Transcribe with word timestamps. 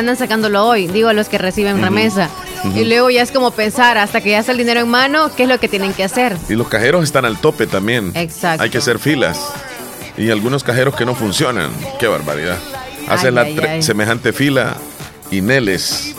andan 0.00 0.16
sacándolo 0.16 0.66
hoy, 0.66 0.88
digo 0.88 1.12
los 1.12 1.28
que 1.28 1.38
reciben 1.38 1.80
remesa. 1.80 2.28
Y 2.74 2.84
luego 2.84 3.08
ya 3.10 3.22
es 3.22 3.30
como 3.32 3.52
pensar, 3.52 3.96
hasta 3.96 4.20
que 4.20 4.30
ya 4.30 4.40
está 4.40 4.52
el 4.52 4.58
dinero 4.58 4.80
en 4.80 4.88
mano, 4.88 5.30
¿qué 5.34 5.44
es 5.44 5.48
lo 5.48 5.58
que 5.58 5.68
tienen 5.68 5.94
que 5.94 6.04
hacer? 6.04 6.36
Y 6.48 6.54
los 6.54 6.68
cajeros 6.68 7.04
están 7.04 7.24
al 7.24 7.38
tope 7.38 7.66
también. 7.66 8.12
Exacto. 8.14 8.62
Hay 8.62 8.70
que 8.70 8.78
hacer 8.78 8.98
filas. 8.98 9.38
Y 10.16 10.30
algunos 10.30 10.64
cajeros 10.64 10.94
que 10.94 11.06
no 11.06 11.14
funcionan. 11.14 11.70
Qué 11.98 12.06
barbaridad. 12.06 12.58
Hacen 13.08 13.34
la 13.34 13.46
semejante 13.80 14.32
fila 14.32 14.76
y 15.30 15.40
Neles 15.40 16.14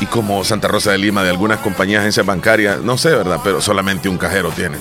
y 0.00 0.06
como 0.06 0.42
Santa 0.44 0.68
Rosa 0.68 0.90
de 0.90 0.98
Lima 0.98 1.22
de 1.22 1.30
algunas 1.30 1.60
compañías, 1.60 2.00
agencias 2.00 2.26
bancarias, 2.26 2.80
no 2.80 2.98
sé, 2.98 3.10
¿verdad? 3.10 3.40
Pero 3.42 3.60
solamente 3.60 4.08
un 4.08 4.18
cajero 4.18 4.50
tienen. 4.50 4.80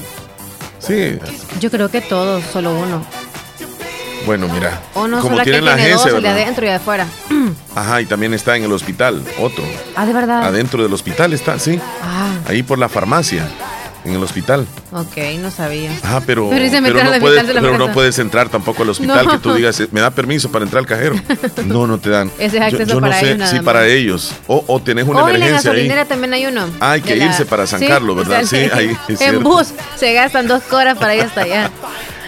Sí. 0.80 1.20
Yo 1.60 1.70
creo 1.70 1.90
que 1.90 2.02
todos, 2.02 2.44
solo 2.52 2.72
uno. 2.72 3.06
Bueno, 4.26 4.48
mira. 4.48 4.82
O 4.94 5.08
no, 5.08 5.20
como 5.22 5.42
tienen 5.42 5.66
la 5.66 5.74
agencia, 5.74 6.12
dos, 6.12 6.22
de 6.22 6.30
adentro 6.30 6.66
y 6.66 6.70
de 6.70 6.76
afuera. 6.76 7.08
Ajá, 7.76 8.02
y 8.02 8.06
también 8.06 8.34
está 8.34 8.56
en 8.56 8.64
el 8.64 8.72
hospital, 8.72 9.24
otro. 9.40 9.64
Ah, 9.96 10.06
de 10.06 10.14
verdad. 10.14 10.44
Adentro 10.44 10.84
del 10.84 10.94
hospital 10.94 11.34
está, 11.34 11.58
sí. 11.60 11.80
Ah. 12.02 12.32
Ahí 12.48 12.64
por 12.64 12.78
la 12.78 12.90
farmacia 12.90 13.48
en 14.04 14.14
el 14.14 14.24
hospital. 14.24 14.66
Ok, 14.92 15.18
no 15.40 15.52
sabía. 15.52 15.92
Ah, 16.04 16.22
pero, 16.26 16.50
pero, 16.50 17.04
no, 17.04 17.20
puedes, 17.20 17.44
pero 17.44 17.78
no, 17.78 17.92
puedes, 17.92 18.20
entrar 18.20 18.50
tampoco 18.50 18.84
al 18.84 18.90
hospital 18.92 19.30
que 19.30 19.38
tú 19.38 19.54
digas, 19.54 19.82
me 19.92 20.02
da 20.02 20.12
permiso 20.12 20.52
para 20.52 20.66
entrar 20.66 20.80
al 20.80 20.88
cajero. 20.88 21.16
No, 21.66 21.88
no 21.88 22.00
te 22.00 22.10
dan. 22.10 22.32
Ese 22.38 22.58
es 22.58 22.64
acceso 22.64 22.94
yo, 22.94 23.00
para 23.00 23.16
no 23.16 23.20
sé, 23.20 23.32
ellos. 23.32 23.50
sí, 23.50 23.60
para 23.60 23.88
ellos. 23.88 24.32
O, 24.48 24.64
o 24.68 24.82
tenés 24.82 25.08
una 25.08 25.22
emergencia. 25.22 25.46
en 25.46 25.52
la 25.52 25.58
gasolinera 25.58 26.06
también 26.06 26.34
hay 26.34 26.46
uno. 26.48 26.68
Ah, 26.80 26.92
hay 26.92 27.02
que 27.02 27.16
irse 27.16 27.46
para 27.46 27.68
San 27.68 27.80
Carlos, 27.82 28.16
¿verdad? 28.16 28.44
sí, 28.46 28.58
ahí. 28.74 28.98
en 29.08 29.44
bus 29.44 29.70
se 29.96 30.14
gastan 30.14 30.48
dos 30.48 30.64
horas 30.72 30.98
para 30.98 31.16
ir 31.16 31.22
hasta 31.22 31.42
allá. 31.42 31.72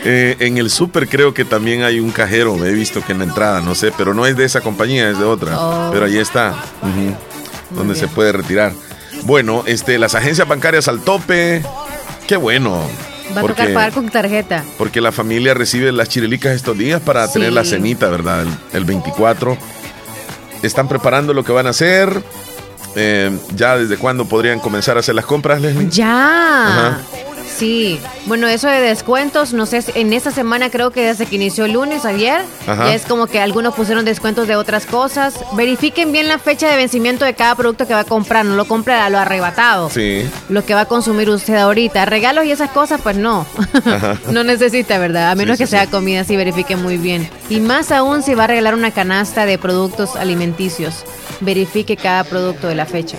Eh, 0.05 0.35
en 0.39 0.57
el 0.57 0.69
súper 0.69 1.07
creo 1.07 1.33
que 1.33 1.45
también 1.45 1.83
hay 1.83 1.99
un 1.99 2.11
cajero, 2.11 2.63
he 2.65 2.73
visto 2.73 3.01
que 3.03 3.13
en 3.13 3.19
la 3.19 3.23
entrada, 3.23 3.61
no 3.61 3.73
sé, 3.73 3.93
pero 3.97 4.13
no 4.13 4.25
es 4.25 4.35
de 4.35 4.43
esa 4.43 4.59
compañía, 4.61 5.09
es 5.09 5.17
de 5.17 5.23
otra. 5.23 5.57
Oh. 5.57 5.91
Pero 5.93 6.05
ahí 6.05 6.17
está, 6.17 6.55
donde 7.69 7.95
se 7.95 8.07
puede 8.07 8.31
retirar. 8.33 8.73
Bueno, 9.23 9.63
este, 9.65 9.97
las 9.97 10.15
agencias 10.15 10.47
bancarias 10.47 10.87
al 10.89 11.01
tope, 11.01 11.61
Qué 12.27 12.37
bueno. 12.37 12.81
Va 13.35 13.41
a 13.41 13.47
tocar 13.47 13.73
pagar 13.73 13.93
con 13.93 14.09
tarjeta. 14.09 14.63
Porque 14.77 15.01
la 15.01 15.11
familia 15.11 15.53
recibe 15.53 15.91
las 15.91 16.09
chirelicas 16.09 16.55
estos 16.55 16.77
días 16.77 17.01
para 17.01 17.27
tener 17.31 17.53
la 17.53 17.65
cenita, 17.65 18.09
¿verdad? 18.09 18.45
El, 18.73 18.85
24. 18.85 19.57
Están 20.61 20.87
preparando 20.87 21.33
lo 21.33 21.43
que 21.43 21.51
van 21.51 21.67
a 21.67 21.71
hacer. 21.71 22.23
Eh, 22.95 23.35
¿Ya 23.55 23.77
desde 23.77 23.97
cuándo 23.97 24.25
podrían 24.25 24.59
comenzar 24.59 24.97
a 24.97 24.99
hacer 24.99 25.15
las 25.15 25.25
compras, 25.25 25.61
Leslie? 25.61 25.89
Ya. 25.89 27.01
Sí, 27.57 27.99
bueno, 28.25 28.47
eso 28.47 28.67
de 28.67 28.79
descuentos, 28.79 29.53
no 29.53 29.65
sé, 29.65 29.83
en 29.95 30.13
esta 30.13 30.31
semana 30.31 30.69
creo 30.69 30.91
que 30.91 31.05
desde 31.05 31.25
que 31.25 31.35
inició 31.35 31.65
el 31.65 31.73
lunes, 31.73 32.05
ayer, 32.05 32.41
ya 32.65 32.93
es 32.93 33.05
como 33.05 33.27
que 33.27 33.39
algunos 33.39 33.75
pusieron 33.75 34.05
descuentos 34.05 34.47
de 34.47 34.55
otras 34.55 34.85
cosas. 34.85 35.35
Verifiquen 35.53 36.11
bien 36.11 36.27
la 36.27 36.39
fecha 36.39 36.67
de 36.69 36.75
vencimiento 36.75 37.25
de 37.25 37.35
cada 37.35 37.55
producto 37.55 37.85
que 37.85 37.93
va 37.93 38.01
a 38.01 38.05
comprar, 38.05 38.45
no 38.45 38.55
lo 38.55 38.65
compre 38.65 38.93
a 38.93 39.09
lo 39.09 39.19
arrebatado. 39.19 39.89
Sí. 39.89 40.27
Lo 40.49 40.65
que 40.65 40.73
va 40.73 40.81
a 40.81 40.85
consumir 40.85 41.29
usted 41.29 41.55
ahorita. 41.55 42.05
Regalos 42.05 42.45
y 42.45 42.51
esas 42.51 42.71
cosas, 42.71 42.99
pues 43.01 43.17
no. 43.17 43.45
no 44.31 44.43
necesita, 44.43 44.97
¿verdad? 44.97 45.31
A 45.31 45.35
menos 45.35 45.57
que 45.57 45.67
sea 45.67 45.87
comida, 45.87 46.23
sí, 46.23 46.35
verifiquen 46.35 46.81
muy 46.81 46.97
bien. 46.97 47.29
Y 47.49 47.59
más 47.59 47.91
aún 47.91 48.23
si 48.23 48.33
va 48.33 48.45
a 48.45 48.47
regalar 48.47 48.73
una 48.73 48.91
canasta 48.91 49.45
de 49.45 49.57
productos 49.57 50.15
alimenticios. 50.15 51.03
Verifique 51.41 51.97
cada 51.97 52.23
producto 52.23 52.67
de 52.67 52.75
la 52.75 52.85
fecha. 52.85 53.17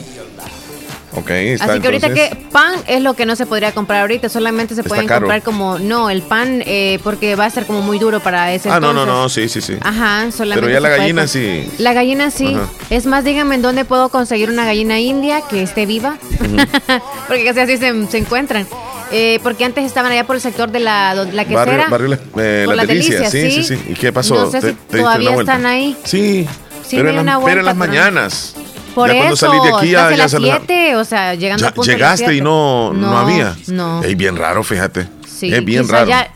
Así 1.14 1.80
que 1.80 1.86
ahorita 1.86 2.12
que 2.12 2.36
pan 2.50 2.74
es 2.86 3.00
lo 3.00 3.14
que 3.14 3.26
no 3.26 3.36
se 3.36 3.46
podría 3.46 3.72
comprar 3.72 4.02
ahorita, 4.02 4.28
solamente 4.28 4.74
se 4.74 4.82
pueden 4.82 5.06
comprar 5.06 5.42
como, 5.42 5.78
no, 5.78 6.10
el 6.10 6.22
pan 6.22 6.62
eh, 6.66 6.98
porque 7.02 7.36
va 7.36 7.46
a 7.46 7.50
ser 7.50 7.66
como 7.66 7.82
muy 7.82 7.98
duro 7.98 8.20
para 8.20 8.52
ese 8.52 8.70
Ah, 8.70 8.80
no, 8.80 8.92
no, 8.92 9.06
no, 9.06 9.28
sí, 9.28 9.48
sí, 9.48 9.60
sí. 9.60 9.76
Ajá, 9.80 10.30
solamente. 10.30 10.66
Pero 10.66 10.72
ya 10.72 10.80
la 10.80 10.88
gallina 10.88 11.26
sí. 11.26 11.70
La 11.78 11.92
gallina 11.92 12.30
sí. 12.30 12.56
Es 12.90 13.06
más, 13.06 13.24
díganme 13.24 13.54
en 13.54 13.62
dónde 13.62 13.84
puedo 13.84 14.08
conseguir 14.08 14.50
una 14.50 14.64
gallina 14.64 14.98
india 14.98 15.42
que 15.48 15.62
esté 15.62 15.86
viva, 15.86 16.16
porque 17.28 17.44
casi 17.44 17.60
así 17.60 17.76
se, 17.76 18.06
se 18.08 18.18
encuentran. 18.18 18.66
Eh, 19.12 19.38
porque 19.42 19.64
antes 19.64 19.84
estaban 19.84 20.10
allá 20.10 20.24
por 20.24 20.36
el 20.36 20.42
sector 20.42 20.70
de 20.70 20.80
la, 20.80 21.14
la 21.14 21.44
quesera. 21.44 21.88
Barrio, 21.88 22.18
eh, 22.36 22.64
la, 22.66 22.84
delicia, 22.84 23.30
sí, 23.30 23.50
sí, 23.50 23.62
sí, 23.62 23.78
¿Y 23.90 23.94
qué 23.94 24.12
pasó? 24.12 24.34
No 24.34 24.50
sé 24.50 24.60
si 24.60 24.72
todavía 24.90 25.34
están 25.34 25.66
ahí. 25.66 25.96
Sí, 26.04 26.48
sí 26.84 26.96
pero, 26.96 27.10
en, 27.10 27.26
pero 27.44 27.60
en 27.60 27.66
las 27.66 27.76
mañanas. 27.76 28.56
Por 28.94 29.08
ya 29.08 29.14
eso, 29.14 29.20
cuando 29.20 29.36
salí 29.36 29.58
de 29.60 29.76
aquí 29.76 29.90
ya, 29.90 30.10
ya 30.10 30.16
las 30.16 30.30
7, 30.30 30.96
o 30.96 31.04
sea, 31.04 31.34
llegando 31.34 31.62
ya, 31.62 31.68
a 31.68 31.74
punto 31.74 31.90
Llegaste 31.90 32.34
y 32.34 32.40
no, 32.40 32.92
no, 32.92 33.18
había. 33.18 33.56
No. 33.66 34.02
Es 34.02 34.16
bien 34.16 34.36
raro, 34.36 34.62
fíjate. 34.62 35.08
Sí, 35.26 35.52
es 35.52 35.64
bien 35.64 35.88
raro. 35.88 36.08
Ya 36.08 36.30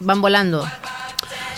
van 0.00 0.20
volando. 0.20 0.64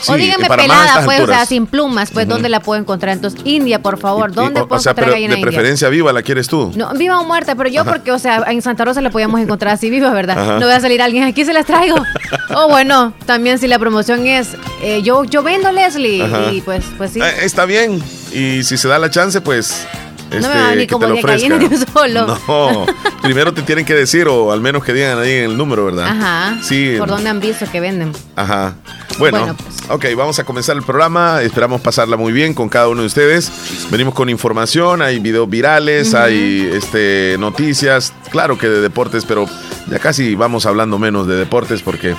Sí, 0.00 0.12
o 0.12 0.16
díganme 0.16 0.48
pelada, 0.48 1.04
pues, 1.04 1.20
o 1.20 1.26
sea, 1.26 1.46
sin 1.46 1.66
plumas, 1.66 2.10
pues, 2.10 2.28
¿dónde 2.28 2.48
la 2.48 2.60
puedo 2.60 2.80
encontrar? 2.80 3.14
Entonces, 3.14 3.40
India, 3.44 3.80
por 3.80 3.98
favor, 3.98 4.32
¿dónde 4.32 4.60
puedo 4.60 4.78
o 4.78 4.82
sea, 4.82 4.92
encontrar 4.92 5.18
de 5.18 5.38
preferencia 5.38 5.88
viva 5.88 6.12
la 6.12 6.22
quieres 6.22 6.48
tú? 6.48 6.72
No, 6.76 6.92
viva 6.94 7.18
o 7.18 7.24
muerta, 7.24 7.54
pero 7.54 7.68
yo 7.68 7.84
porque, 7.84 8.12
o 8.12 8.18
sea, 8.18 8.44
en 8.48 8.60
Santa 8.62 8.84
Rosa 8.84 9.00
la 9.00 9.10
podíamos 9.10 9.40
encontrar 9.46 9.74
así 9.74 9.90
viva, 9.90 10.10
¿verdad? 10.10 10.58
No 10.58 10.66
voy 10.66 10.74
a 10.74 10.80
salir 10.80 11.00
alguien, 11.00 11.24
aquí 11.24 11.44
se 11.44 11.52
las 11.52 11.66
traigo. 11.66 11.96
o 12.54 12.68
bueno, 12.68 13.14
también 13.24 13.58
si 13.58 13.68
la 13.68 13.78
promoción 13.78 14.26
es, 14.26 14.50
eh, 14.82 15.02
yo, 15.02 15.24
yo 15.24 15.42
vendo 15.42 15.72
Leslie, 15.72 16.24
y 16.52 16.60
pues, 16.60 16.84
pues 16.98 17.12
sí. 17.12 17.20
Eh, 17.20 17.44
está 17.44 17.64
bien, 17.64 18.02
y 18.32 18.64
si 18.64 18.76
se 18.76 18.88
da 18.88 18.98
la 18.98 19.10
chance, 19.10 19.40
pues 19.40 19.86
no 20.40 20.48
me 20.48 20.62
este, 20.62 20.76
ni 20.76 20.86
como 20.86 21.06
te 21.06 21.68
de 21.68 21.86
solo. 21.92 22.38
No, 22.46 22.86
primero 23.22 23.52
te 23.52 23.62
tienen 23.62 23.84
que 23.84 23.94
decir, 23.94 24.28
o 24.28 24.52
al 24.52 24.60
menos 24.60 24.84
que 24.84 24.92
digan 24.92 25.18
ahí 25.18 25.30
el 25.32 25.56
número, 25.56 25.84
¿verdad? 25.84 26.06
Ajá. 26.06 26.58
Sí. 26.62 26.94
Por 26.98 27.08
dónde 27.08 27.28
han 27.28 27.40
visto 27.40 27.66
que 27.70 27.80
venden. 27.80 28.12
Ajá. 28.36 28.74
Bueno, 29.18 29.56
pues. 29.56 29.90
ok, 29.90 30.04
vamos 30.16 30.38
a 30.38 30.44
comenzar 30.44 30.76
el 30.76 30.82
programa. 30.82 31.42
Esperamos 31.42 31.80
pasarla 31.80 32.16
muy 32.16 32.32
bien 32.32 32.54
con 32.54 32.68
cada 32.68 32.88
uno 32.88 33.00
de 33.00 33.06
ustedes. 33.06 33.50
Venimos 33.90 34.14
con 34.14 34.28
información, 34.28 35.02
hay 35.02 35.18
videos 35.18 35.48
virales, 35.48 36.14
hay 36.14 36.70
este, 36.72 37.36
noticias, 37.38 38.12
claro 38.30 38.58
que 38.58 38.68
de 38.68 38.80
deportes, 38.80 39.24
pero 39.24 39.46
ya 39.88 39.98
casi 39.98 40.34
vamos 40.34 40.66
hablando 40.66 40.98
menos 40.98 41.26
de 41.26 41.36
deportes 41.36 41.82
porque 41.82 42.14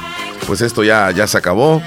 pues 0.46 0.62
esto 0.62 0.84
ya, 0.84 1.12
ya 1.12 1.28
se 1.28 1.38
acabó. 1.38 1.82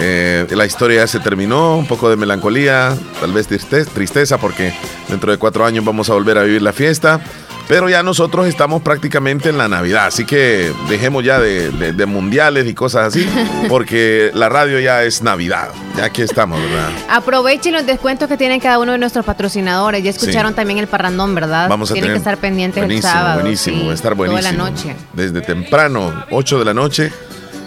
Eh, 0.00 0.46
la 0.50 0.66
historia 0.66 1.00
ya 1.00 1.06
se 1.06 1.20
terminó, 1.20 1.76
un 1.76 1.86
poco 1.86 2.08
de 2.08 2.16
melancolía, 2.16 2.96
tal 3.20 3.32
vez 3.32 3.46
tristeza, 3.46 4.38
porque 4.38 4.72
dentro 5.08 5.30
de 5.32 5.38
cuatro 5.38 5.64
años 5.64 5.84
vamos 5.84 6.08
a 6.10 6.14
volver 6.14 6.38
a 6.38 6.42
vivir 6.42 6.62
la 6.62 6.72
fiesta. 6.72 7.20
Pero 7.68 7.88
ya 7.88 8.02
nosotros 8.02 8.46
estamos 8.46 8.82
prácticamente 8.82 9.48
en 9.48 9.56
la 9.56 9.68
Navidad, 9.68 10.06
así 10.06 10.26
que 10.26 10.72
dejemos 10.88 11.24
ya 11.24 11.38
de, 11.38 12.06
mundiales 12.06 12.66
y 12.66 12.74
cosas 12.74 13.06
así, 13.06 13.26
porque 13.68 14.30
la 14.34 14.48
radio 14.48 14.80
ya 14.80 15.04
es 15.04 15.22
Navidad. 15.22 15.68
Ya 15.96 16.06
aquí 16.06 16.22
estamos, 16.22 16.60
¿verdad? 16.60 16.90
Aprovechen 17.08 17.72
los 17.72 17.86
descuentos 17.86 18.28
que 18.28 18.36
tienen 18.36 18.60
cada 18.60 18.78
uno 18.78 18.92
de 18.92 18.98
nuestros 18.98 19.24
patrocinadores. 19.24 20.02
Ya 20.02 20.10
escucharon 20.10 20.54
también 20.54 20.80
el 20.80 20.88
parrandón, 20.88 21.34
¿verdad? 21.34 21.68
Vamos 21.68 21.90
a 21.90 21.94
Tienen 21.94 22.10
que 22.10 22.18
estar 22.18 22.36
pendientes 22.38 22.82
el 22.82 23.00
sábado. 23.00 23.40
Buenísimo, 23.40 23.92
estar 23.92 24.14
buenísimo. 24.14 24.40
Toda 24.40 24.52
la 24.52 24.70
noche. 24.70 24.96
Desde 25.12 25.40
temprano, 25.40 26.24
8 26.30 26.58
de 26.58 26.64
la 26.64 26.74
noche 26.74 27.12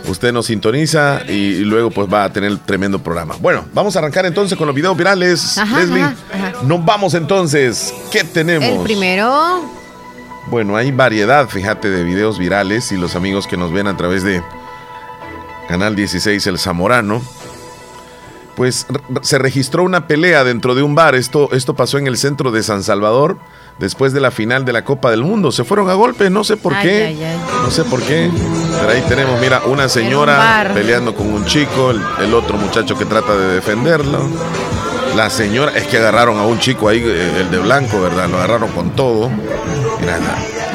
usted 0.07 0.31
nos 0.31 0.47
sintoniza 0.47 1.21
y, 1.27 1.59
luego 1.59 1.91
pues 1.91 2.11
va 2.11 2.25
a 2.25 2.33
tener 2.33 2.57
tremendo 2.59 2.99
programa. 2.99 3.35
Bueno, 3.39 3.65
vamos 3.73 3.95
a 3.95 3.99
arrancar 3.99 4.25
entonces 4.25 4.57
con 4.57 4.67
los 4.67 4.75
videos 4.75 4.97
virales. 4.97 5.57
Leslie, 5.75 6.05
nos 6.63 6.83
vamos 6.83 7.13
entonces. 7.13 7.93
¿Qué 8.11 8.23
tenemos? 8.23 8.67
El 8.67 8.79
primero. 8.83 9.61
Bueno, 10.47 10.75
hay 10.75 10.91
variedad, 10.91 11.49
fíjate, 11.49 11.89
de 11.89 12.03
videos 12.03 12.37
virales 12.37 12.91
y 12.91 12.97
los 12.97 13.15
amigos 13.15 13.47
que 13.47 13.57
nos 13.57 13.71
ven 13.71 13.87
a 13.87 13.97
través 13.97 14.23
de 14.23 14.43
Canal 15.67 15.95
16 15.95 16.45
El 16.47 16.59
Zamorano. 16.59 17.21
Pues 18.55 18.85
se 19.21 19.37
registró 19.37 19.83
una 19.83 20.07
pelea 20.07 20.43
dentro 20.43 20.75
de 20.75 20.83
un 20.83 20.95
bar. 20.95 21.15
Esto, 21.15 21.49
esto 21.51 21.75
pasó 21.75 21.97
en 21.97 22.07
el 22.07 22.17
centro 22.17 22.51
de 22.51 22.63
San 22.63 22.83
Salvador 22.83 23.37
después 23.79 24.13
de 24.13 24.21
la 24.21 24.31
final 24.31 24.65
de 24.65 24.73
la 24.73 24.83
Copa 24.83 25.11
del 25.11 25.23
Mundo. 25.23 25.51
Se 25.51 25.63
fueron 25.63 25.89
a 25.89 25.93
golpes, 25.93 26.31
no 26.31 26.43
sé 26.43 26.57
por 26.57 26.77
qué. 26.79 27.15
No 27.63 27.71
sé 27.71 27.83
por 27.83 28.01
qué. 28.01 28.29
Pero 28.79 28.89
ahí 28.89 29.03
tenemos, 29.07 29.39
mira, 29.39 29.61
una 29.65 29.89
señora 29.89 30.71
peleando 30.73 31.15
con 31.15 31.27
un 31.27 31.45
chico, 31.45 31.91
el, 31.91 32.33
otro 32.33 32.57
muchacho 32.57 32.97
que 32.97 33.05
trata 33.05 33.35
de 33.35 33.55
defenderlo. 33.55 34.19
La 35.15 35.29
señora, 35.29 35.71
es 35.75 35.87
que 35.87 35.97
agarraron 35.97 36.37
a 36.39 36.45
un 36.45 36.59
chico 36.59 36.89
ahí, 36.89 36.99
eh, 36.99 37.39
el 37.39 37.49
de 37.49 37.59
blanco, 37.59 38.01
¿verdad? 38.01 38.27
Lo 38.27 38.37
agarraron 38.37 38.69
con 38.71 38.89
todo. 38.91 39.29
Mira, 39.99 40.19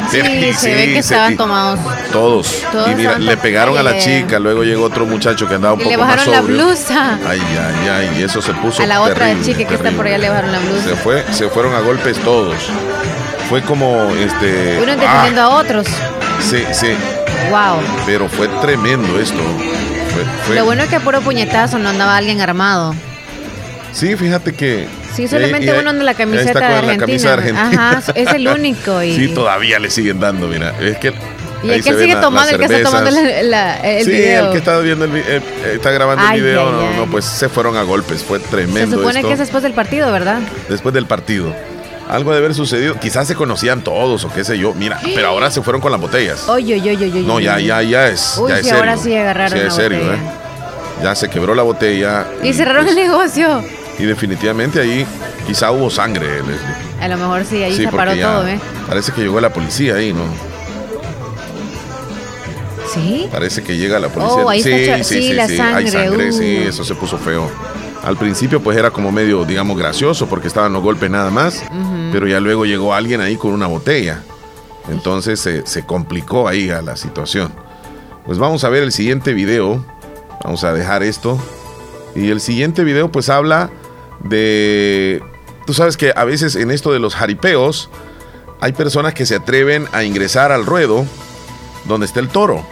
Sí, 0.09 0.53
se 0.53 0.73
ve 0.73 0.85
que 0.85 0.99
estaban 0.99 1.37
tomados. 1.37 1.79
Todos. 2.11 2.63
y 2.91 2.95
mira, 2.95 3.17
le 3.17 3.37
pegaron 3.37 3.77
a 3.77 3.83
la 3.83 3.97
chica, 3.99 4.39
luego 4.39 4.63
llegó 4.63 4.85
otro 4.85 5.05
muchacho 5.05 5.47
que 5.47 5.55
andaba 5.55 5.73
un 5.75 5.79
poco 5.81 5.97
más 5.97 6.21
sobrio. 6.23 6.41
le 6.41 6.41
bajaron 6.41 6.57
la 6.57 6.65
blusa. 6.65 7.19
Ay, 7.27 7.41
ay, 7.41 7.89
ay, 7.89 8.19
y 8.19 8.23
eso 8.23 8.41
se 8.41 8.53
puso 8.53 8.81
A 8.81 8.85
la 8.85 9.01
otra 9.01 9.39
chica 9.41 9.65
que 9.65 9.75
está 9.75 9.91
por 9.91 10.07
allá 10.07 10.17
le 10.17 10.29
bajaron 10.29 10.51
la 10.51 10.59
blusa. 10.59 10.89
Se 10.89 10.95
fue, 10.95 11.25
se 11.31 11.49
fueron 11.49 11.75
a 11.75 11.79
golpes 11.79 12.17
todos. 12.19 12.57
Fue 13.49 13.61
como 13.61 14.09
este 14.15 14.79
Uno 14.81 14.95
defendiendo 14.95 15.41
a 15.41 15.49
otros. 15.49 15.87
Sí, 16.39 16.63
sí. 16.71 16.95
Wow. 17.49 17.81
Pero 18.05 18.29
fue 18.29 18.47
tremendo 18.61 19.19
esto. 19.19 19.41
Lo 20.53 20.65
bueno 20.65 20.83
es 20.83 20.89
que 20.89 20.99
puro 20.99 21.21
puñetazo 21.21 21.79
no 21.79 21.89
andaba 21.89 22.17
alguien 22.17 22.41
armado. 22.41 22.93
Sí, 23.91 24.15
fíjate 24.15 24.53
que 24.53 24.87
Sí, 25.15 25.27
solamente 25.27 25.77
uno 25.77 25.93
de 25.93 26.03
la 26.03 26.13
camiseta 26.13 26.59
de 26.59 26.65
Argentina. 26.65 26.93
La 26.93 26.97
camisa 26.97 27.27
de 27.27 27.33
Argentina. 27.33 27.89
Ajá, 27.91 28.13
es 28.15 28.33
el 28.33 28.47
único. 28.47 29.03
Y... 29.03 29.15
Sí, 29.15 29.27
todavía 29.29 29.79
le 29.79 29.89
siguen 29.89 30.19
dando, 30.19 30.47
mira. 30.47 30.73
Es 30.79 30.97
que 30.97 31.13
Y 31.63 31.69
el 31.69 31.83
que 31.83 31.93
sigue 31.93 32.15
tomando, 32.15 32.51
el 32.51 32.57
que 32.57 32.65
está 32.65 32.89
tomando 32.89 33.11
la, 33.11 33.75
el 33.77 34.05
sí, 34.05 34.11
video. 34.11 34.45
el 34.45 34.51
que 34.51 34.57
está 34.57 34.79
viendo 34.79 35.05
el, 35.05 35.15
eh, 35.15 35.41
está 35.73 35.91
grabando 35.91 36.23
el 36.27 36.41
video, 36.41 36.71
no, 36.71 36.93
no, 36.93 37.11
pues 37.11 37.25
se 37.25 37.49
fueron 37.49 37.77
a 37.77 37.83
golpes, 37.83 38.23
fue 38.23 38.39
tremendo. 38.39 38.97
Se 38.97 39.01
supone 39.01 39.23
que 39.23 39.33
es 39.33 39.39
después 39.39 39.63
del 39.63 39.73
partido, 39.73 40.11
¿verdad? 40.11 40.39
Después 40.69 40.93
del 40.93 41.05
partido. 41.05 41.53
Algo 42.09 42.31
de 42.31 42.39
haber 42.39 42.53
sucedido, 42.53 42.99
quizás 42.99 43.27
se 43.27 43.35
conocían 43.35 43.83
todos 43.83 44.25
o 44.25 44.33
qué 44.33 44.43
sé 44.43 44.57
yo. 44.57 44.73
Mira, 44.73 44.99
pero 45.15 45.27
ahora 45.27 45.49
se 45.49 45.61
fueron 45.61 45.81
con 45.81 45.91
las 45.91 46.01
botellas. 46.01 46.49
Oye, 46.49 46.75
oye, 46.75 46.91
oye, 46.91 47.05
oye. 47.05 47.21
No, 47.21 47.39
ya, 47.39 47.59
ya, 47.59 47.81
ya 47.83 48.07
es. 48.07 48.37
Uy, 48.37 48.49
ya 48.49 48.57
es 48.57 48.65
serio. 48.65 48.79
ahora 48.79 48.97
sí 48.97 49.15
agarraron 49.15 49.57
sí, 49.57 49.65
es 49.65 49.73
serio, 49.73 49.99
botella. 49.99 50.15
¿eh? 50.15 51.03
Ya 51.03 51.15
se 51.15 51.29
quebró 51.29 51.55
la 51.55 51.63
botella. 51.63 52.25
Y, 52.43 52.53
cerraron 52.53 52.83
pues, 52.85 52.97
el 52.97 53.03
negocio. 53.03 53.63
Y 53.99 54.05
definitivamente 54.05 54.79
ahí 54.79 55.05
quizá 55.45 55.71
hubo 55.71 55.89
sangre, 55.89 56.27
Leslie. 56.37 56.55
A 56.99 57.07
lo 57.07 57.17
mejor 57.17 57.45
sí, 57.45 57.61
ahí 57.63 57.75
Sí, 57.75 57.85
se 57.85 57.91
paró 57.91 58.15
todo, 58.15 58.47
¿eh? 58.47 58.59
Parece 58.87 59.11
que 59.11 59.21
llegó 59.21 59.39
la 59.41 59.51
policía 59.51 59.95
ahí, 59.95 60.13
¿no? 60.13 60.23
¿Sí? 62.93 63.27
Parece 63.31 63.63
que 63.63 63.77
llega 63.77 63.99
la 63.99 64.09
policía. 64.09 64.43
Oh, 64.43 64.49
ahí 64.49 64.61
sí, 64.61 64.71
está 64.71 65.03
sí, 65.03 65.15
sí, 65.15 65.21
sí, 65.29 65.33
la 65.33 65.47
sí, 65.47 65.57
sangre, 65.57 65.77
Hay 65.77 65.87
sangre, 65.87 66.29
uh. 66.29 66.33
sí, 66.33 66.55
eso 66.57 66.83
se 66.83 66.93
puso 66.95 67.17
feo. 67.17 67.49
Al 68.03 68.17
principio 68.17 68.61
pues 68.61 68.77
era 68.77 68.91
como 68.91 69.11
medio, 69.11 69.45
digamos, 69.45 69.77
gracioso 69.77 70.27
porque 70.27 70.47
estaban 70.47 70.73
los 70.73 70.81
golpes 70.81 71.09
nada 71.09 71.29
más, 71.29 71.63
pero 72.11 72.27
ya 72.27 72.39
luego 72.39 72.65
llegó 72.65 72.93
alguien 72.93 73.21
ahí 73.21 73.37
con 73.37 73.51
una 73.51 73.67
botella. 73.67 74.23
Entonces 74.89 75.39
se, 75.39 75.65
se 75.65 75.85
complicó 75.85 76.47
ahí 76.47 76.71
a 76.71 76.81
la 76.81 76.97
situación. 76.97 77.53
Pues 78.25 78.39
vamos 78.39 78.63
a 78.63 78.69
ver 78.69 78.83
el 78.83 78.91
siguiente 78.91 79.33
video. 79.33 79.85
Vamos 80.43 80.63
a 80.63 80.73
dejar 80.73 81.03
esto. 81.03 81.37
Y 82.15 82.29
el 82.29 82.41
siguiente 82.41 82.83
video 82.83 83.11
pues 83.11 83.29
habla 83.29 83.69
de... 84.23 85.23
Tú 85.65 85.73
sabes 85.73 85.97
que 85.97 86.13
a 86.15 86.23
veces 86.23 86.55
en 86.55 86.71
esto 86.71 86.91
de 86.91 86.99
los 86.99 87.15
jaripeos 87.15 87.89
hay 88.59 88.73
personas 88.73 89.13
que 89.13 89.25
se 89.25 89.35
atreven 89.35 89.87
a 89.91 90.03
ingresar 90.03 90.51
al 90.51 90.65
ruedo 90.65 91.05
donde 91.85 92.05
está 92.05 92.19
el 92.19 92.29
toro. 92.29 92.65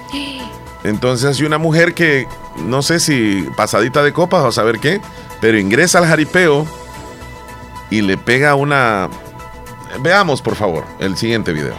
Entonces 0.84 1.38
hay 1.38 1.46
una 1.46 1.58
mujer 1.58 1.94
que 1.94 2.28
no 2.58 2.82
sé 2.82 3.00
si 3.00 3.48
pasadita 3.56 4.04
de 4.04 4.14
copas 4.14 4.44
o 4.44 4.52
saber 4.52 4.80
qué, 4.80 5.02
pero 5.42 5.58
ingresa 5.58 6.00
al 6.00 6.08
jaripeo 6.08 6.66
y 7.90 8.02
le 8.02 8.18
pega 8.18 8.56
una... 8.56 9.10
Veamos 10.02 10.42
por 10.42 10.56
favor 10.56 10.86
el 11.00 11.18
siguiente 11.18 11.54
video. 11.54 11.74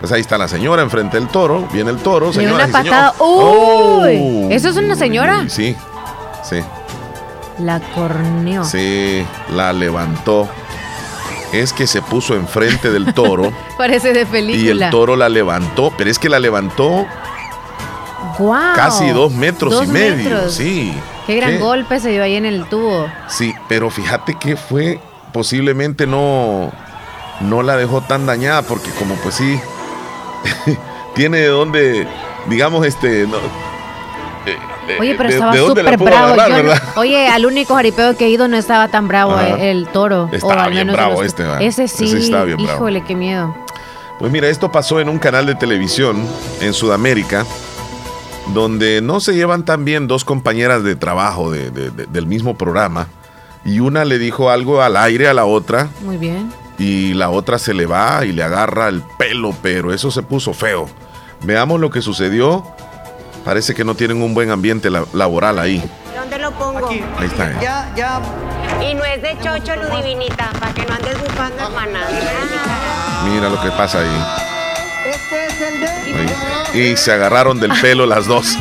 Pues 0.00 0.12
ahí 0.12 0.20
está 0.20 0.36
la 0.36 0.46
señora 0.46 0.82
enfrente 0.82 1.18
del 1.18 1.28
toro, 1.28 1.66
viene 1.72 1.90
el 1.90 1.98
toro, 1.98 2.32
señora 2.32 2.66
una 2.66 2.82
señor. 2.82 3.14
¡Oh! 3.18 4.02
¡Uy! 4.02 4.52
¿Eso 4.52 4.68
es 4.68 4.76
una 4.76 4.94
señora? 4.94 5.48
Sí, 5.48 5.74
sí. 6.44 6.60
La 7.58 7.80
corneó. 7.80 8.64
Sí, 8.64 9.24
la 9.50 9.72
levantó. 9.72 10.48
Es 11.52 11.72
que 11.72 11.86
se 11.86 12.02
puso 12.02 12.34
enfrente 12.34 12.90
del 12.90 13.14
toro 13.14 13.52
Parece 13.78 14.12
de 14.12 14.22
y 14.22 14.24
película. 14.26 14.86
el 14.86 14.90
toro 14.90 15.16
la 15.16 15.28
levantó, 15.28 15.92
pero 15.96 16.10
es 16.10 16.18
que 16.18 16.28
la 16.28 16.38
levantó 16.40 17.06
¡Guau! 18.38 18.74
casi 18.74 19.08
dos 19.10 19.32
metros 19.32 19.72
Dos 19.72 19.84
y 19.86 19.88
medio. 19.88 20.16
metros. 20.16 20.54
Sí. 20.54 20.92
Qué 21.26 21.36
gran 21.36 21.52
¿Qué? 21.52 21.58
golpe 21.58 21.98
se 22.00 22.10
dio 22.10 22.22
ahí 22.22 22.34
en 22.36 22.44
el 22.46 22.66
tubo. 22.66 23.06
Sí, 23.28 23.54
pero 23.68 23.90
fíjate 23.90 24.34
que 24.34 24.56
fue 24.56 25.00
posiblemente 25.32 26.06
no 26.06 26.72
no 27.40 27.62
la 27.62 27.76
dejó 27.76 28.00
tan 28.00 28.24
dañada 28.26 28.62
porque 28.62 28.90
como 28.92 29.14
pues 29.16 29.34
sí 29.34 29.60
tiene 31.14 31.38
de 31.38 31.48
dónde 31.48 32.08
digamos 32.48 32.86
este 32.86 33.26
no, 33.26 33.36
eh, 34.46 34.56
Oye, 35.00 35.14
pero 35.16 35.28
de- 35.28 35.34
estaba 35.34 35.56
súper 35.56 35.96
bravo. 35.98 36.36
oye, 36.96 37.28
al 37.28 37.46
único 37.46 37.74
jaripeo 37.74 38.16
que 38.16 38.26
he 38.26 38.30
ido 38.30 38.48
no 38.48 38.56
estaba 38.56 38.88
tan 38.88 39.08
bravo 39.08 39.38
eh, 39.40 39.70
el 39.70 39.86
toro. 39.88 40.28
Estaba 40.32 40.64
al 40.64 40.70
bien 40.70 40.86
menos 40.86 40.96
bravo 40.96 41.14
los- 41.22 41.26
este. 41.26 41.44
Ese 41.66 41.88
sí. 41.88 42.04
Ese 42.04 42.18
estaba 42.18 42.44
bien 42.44 42.58
bravo. 42.58 42.72
Híjole, 42.78 43.04
qué 43.04 43.14
miedo. 43.14 43.54
Pues 44.18 44.32
mira, 44.32 44.48
esto 44.48 44.72
pasó 44.72 44.98
en 45.00 45.08
un 45.08 45.18
canal 45.18 45.44
de 45.46 45.54
televisión 45.54 46.16
en 46.60 46.72
Sudamérica, 46.72 47.44
donde 48.54 49.00
no 49.02 49.20
se 49.20 49.34
llevan 49.34 49.64
tan 49.64 49.84
bien 49.84 50.06
dos 50.06 50.24
compañeras 50.24 50.82
de 50.84 50.96
trabajo 50.96 51.50
de- 51.50 51.70
de- 51.70 51.90
de- 51.90 52.06
del 52.06 52.26
mismo 52.26 52.56
programa, 52.56 53.08
y 53.64 53.80
una 53.80 54.04
le 54.04 54.18
dijo 54.18 54.50
algo 54.50 54.80
al 54.82 54.96
aire 54.96 55.28
a 55.28 55.34
la 55.34 55.44
otra, 55.44 55.88
Muy 56.02 56.16
bien. 56.16 56.52
y 56.78 57.14
la 57.14 57.30
otra 57.30 57.58
se 57.58 57.74
le 57.74 57.86
va 57.86 58.24
y 58.24 58.32
le 58.32 58.42
agarra 58.44 58.88
el 58.88 59.02
pelo, 59.18 59.54
pero 59.62 59.92
eso 59.92 60.10
se 60.10 60.22
puso 60.22 60.54
feo. 60.54 60.88
Veamos 61.42 61.80
lo 61.80 61.90
que 61.90 62.00
sucedió. 62.00 62.64
Parece 63.46 63.74
que 63.74 63.84
no 63.84 63.94
tienen 63.94 64.20
un 64.20 64.34
buen 64.34 64.50
ambiente 64.50 64.90
la- 64.90 65.04
laboral 65.14 65.58
ahí. 65.58 65.82
¿Dónde 66.14 66.38
lo 66.38 66.50
pongo? 66.52 66.88
Ahí 66.90 67.26
está. 67.26 67.50
¿eh? 67.52 67.56
Ya, 67.62 67.90
ya. 67.96 68.20
Y 68.82 68.92
no 68.94 69.04
es 69.04 69.22
de 69.22 69.38
chocho, 69.38 69.74
Ludivinita, 69.76 70.50
para 70.60 70.74
que 70.74 70.84
no 70.84 70.94
andes 70.94 71.18
buscando 71.20 71.64
hermana. 71.64 72.00
Mira 73.24 73.48
lo 73.48 73.60
que 73.62 73.70
pasa 73.70 74.00
ahí. 74.00 74.24
Este 75.08 75.46
es 75.46 75.60
el 75.60 75.80
de. 75.80 75.86
Ahí. 76.74 76.90
Y 76.92 76.96
se 76.96 77.12
agarraron 77.12 77.58
del 77.60 77.72
pelo 77.80 78.04
las 78.04 78.26
dos. 78.26 78.58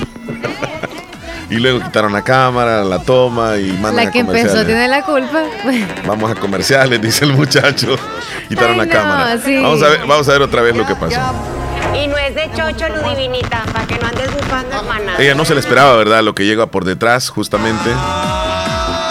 y 1.50 1.56
luego 1.56 1.80
quitaron 1.82 2.14
la 2.14 2.22
cámara, 2.24 2.84
la 2.84 3.00
toma 3.00 3.58
y 3.58 3.72
mandan 3.74 3.96
La 3.96 4.02
a 4.04 4.12
que 4.12 4.20
empezó 4.20 4.50
comerciales. 4.50 4.68
tiene 4.68 4.88
la 4.88 5.02
culpa. 5.04 5.42
Vamos 6.08 6.32
a 6.32 6.36
comerciales, 6.36 7.02
dice 7.02 7.26
el 7.26 7.34
muchacho. 7.34 7.96
Quitaron 8.50 8.74
Ay, 8.74 8.78
la 8.78 8.86
no, 8.86 8.92
cámara. 8.92 9.38
sí. 9.44 9.56
Vamos, 9.62 9.82
a 9.82 9.88
ver, 9.90 10.00
vamos 10.06 10.30
a 10.30 10.32
ver 10.32 10.42
otra 10.44 10.62
vez 10.62 10.76
lo 10.76 10.86
que 10.86 10.96
pasó. 10.96 11.20
Y 12.04 12.08
no 12.08 12.18
es 12.18 12.36
de 12.36 12.50
chocho, 12.56 12.86
Ludivinita, 12.90 13.64
para 13.72 13.86
que 13.88 13.98
no 13.98 14.08
andes 14.08 14.32
buscando 14.34 14.76
hermana. 14.80 15.16
Ella 15.20 15.36
no 15.36 15.46
se 15.46 15.54
le 15.54 15.60
esperaba, 15.60 15.96
¿verdad? 15.96 16.24
Lo 16.24 16.36
que 16.36 16.46
llega 16.46 16.68
por 16.68 16.86
detrás, 16.86 17.30
justamente. 17.30 17.90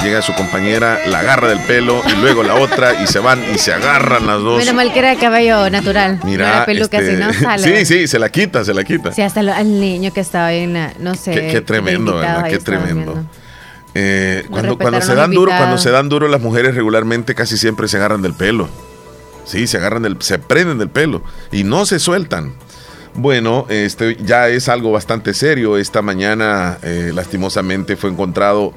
Llega 0.03 0.21
su 0.21 0.35
compañera, 0.35 0.99
la 1.07 1.21
agarra 1.21 1.49
del 1.49 1.61
pelo 1.61 2.03
y 2.07 2.21
luego 2.21 2.43
la 2.43 2.57
otra 2.57 3.03
y 3.03 3.07
se 3.07 3.21
van 3.21 3.43
y 3.55 3.57
se 3.59 3.73
agarran 3.73 4.27
las 4.27 4.39
dos. 4.43 4.59
Menos 4.59 4.75
mal 4.75 4.93
que 4.93 4.99
era 4.99 5.17
cabello 5.17 5.71
natural. 5.71 6.21
Mira, 6.25 6.47
no 6.47 6.53
era 6.57 6.67
peluca, 6.67 6.99
este, 6.99 7.15
si 7.15 7.23
no 7.23 7.33
sale. 7.41 7.63
sí, 7.63 7.87
sí, 7.87 8.07
se 8.07 8.19
la 8.19 8.29
quita, 8.29 8.65
se 8.67 8.75
la 8.75 8.85
quita. 8.85 9.13
Sí, 9.13 9.23
hasta 9.23 9.43
lo- 9.43 9.55
al 9.55 9.81
niño 9.81 10.13
que 10.13 10.21
estaba 10.21 10.49
ahí 10.49 10.65
en 10.65 10.93
no 10.99 11.15
sé. 11.15 11.33
Qué, 11.33 11.49
qué 11.49 11.61
tremendo, 11.63 12.19
de 12.19 12.27
¿verdad? 12.27 12.49
Qué 12.51 12.59
tremendo. 12.59 13.13
viendo. 13.15 13.31
Eh, 13.95 14.45
cuando, 14.51 15.01
se 15.01 15.15
dan 15.15 15.31
duro, 15.31 15.53
cuando 15.57 15.79
se 15.79 15.91
dan 15.91 16.09
duro 16.11 16.29
las 16.29 16.41
mujeres 16.43 16.75
regularmente 16.75 17.35
casi 17.35 17.57
siempre 17.57 17.89
se 17.89 17.97
agarran 17.97 18.21
del 18.21 18.35
pelo. 18.35 18.69
Sí, 19.47 19.67
se 19.67 19.79
agarran 19.79 20.03
del, 20.03 20.17
se 20.21 20.39
prenden 20.39 20.79
del 20.79 20.91
pelo 20.91 21.23
y 21.51 21.65
no 21.65 21.87
se 21.87 21.99
sueltan. 21.99 22.53
Bueno, 23.17 23.67
este 23.69 24.17
ya 24.17 24.49
es 24.49 24.69
algo 24.69 24.91
bastante 24.91 25.35
serio. 25.35 25.77
Esta 25.77 26.03
mañana, 26.03 26.79
eh, 26.83 27.13
lastimosamente, 27.15 27.97
fue 27.97 28.11
encontrado 28.11 28.75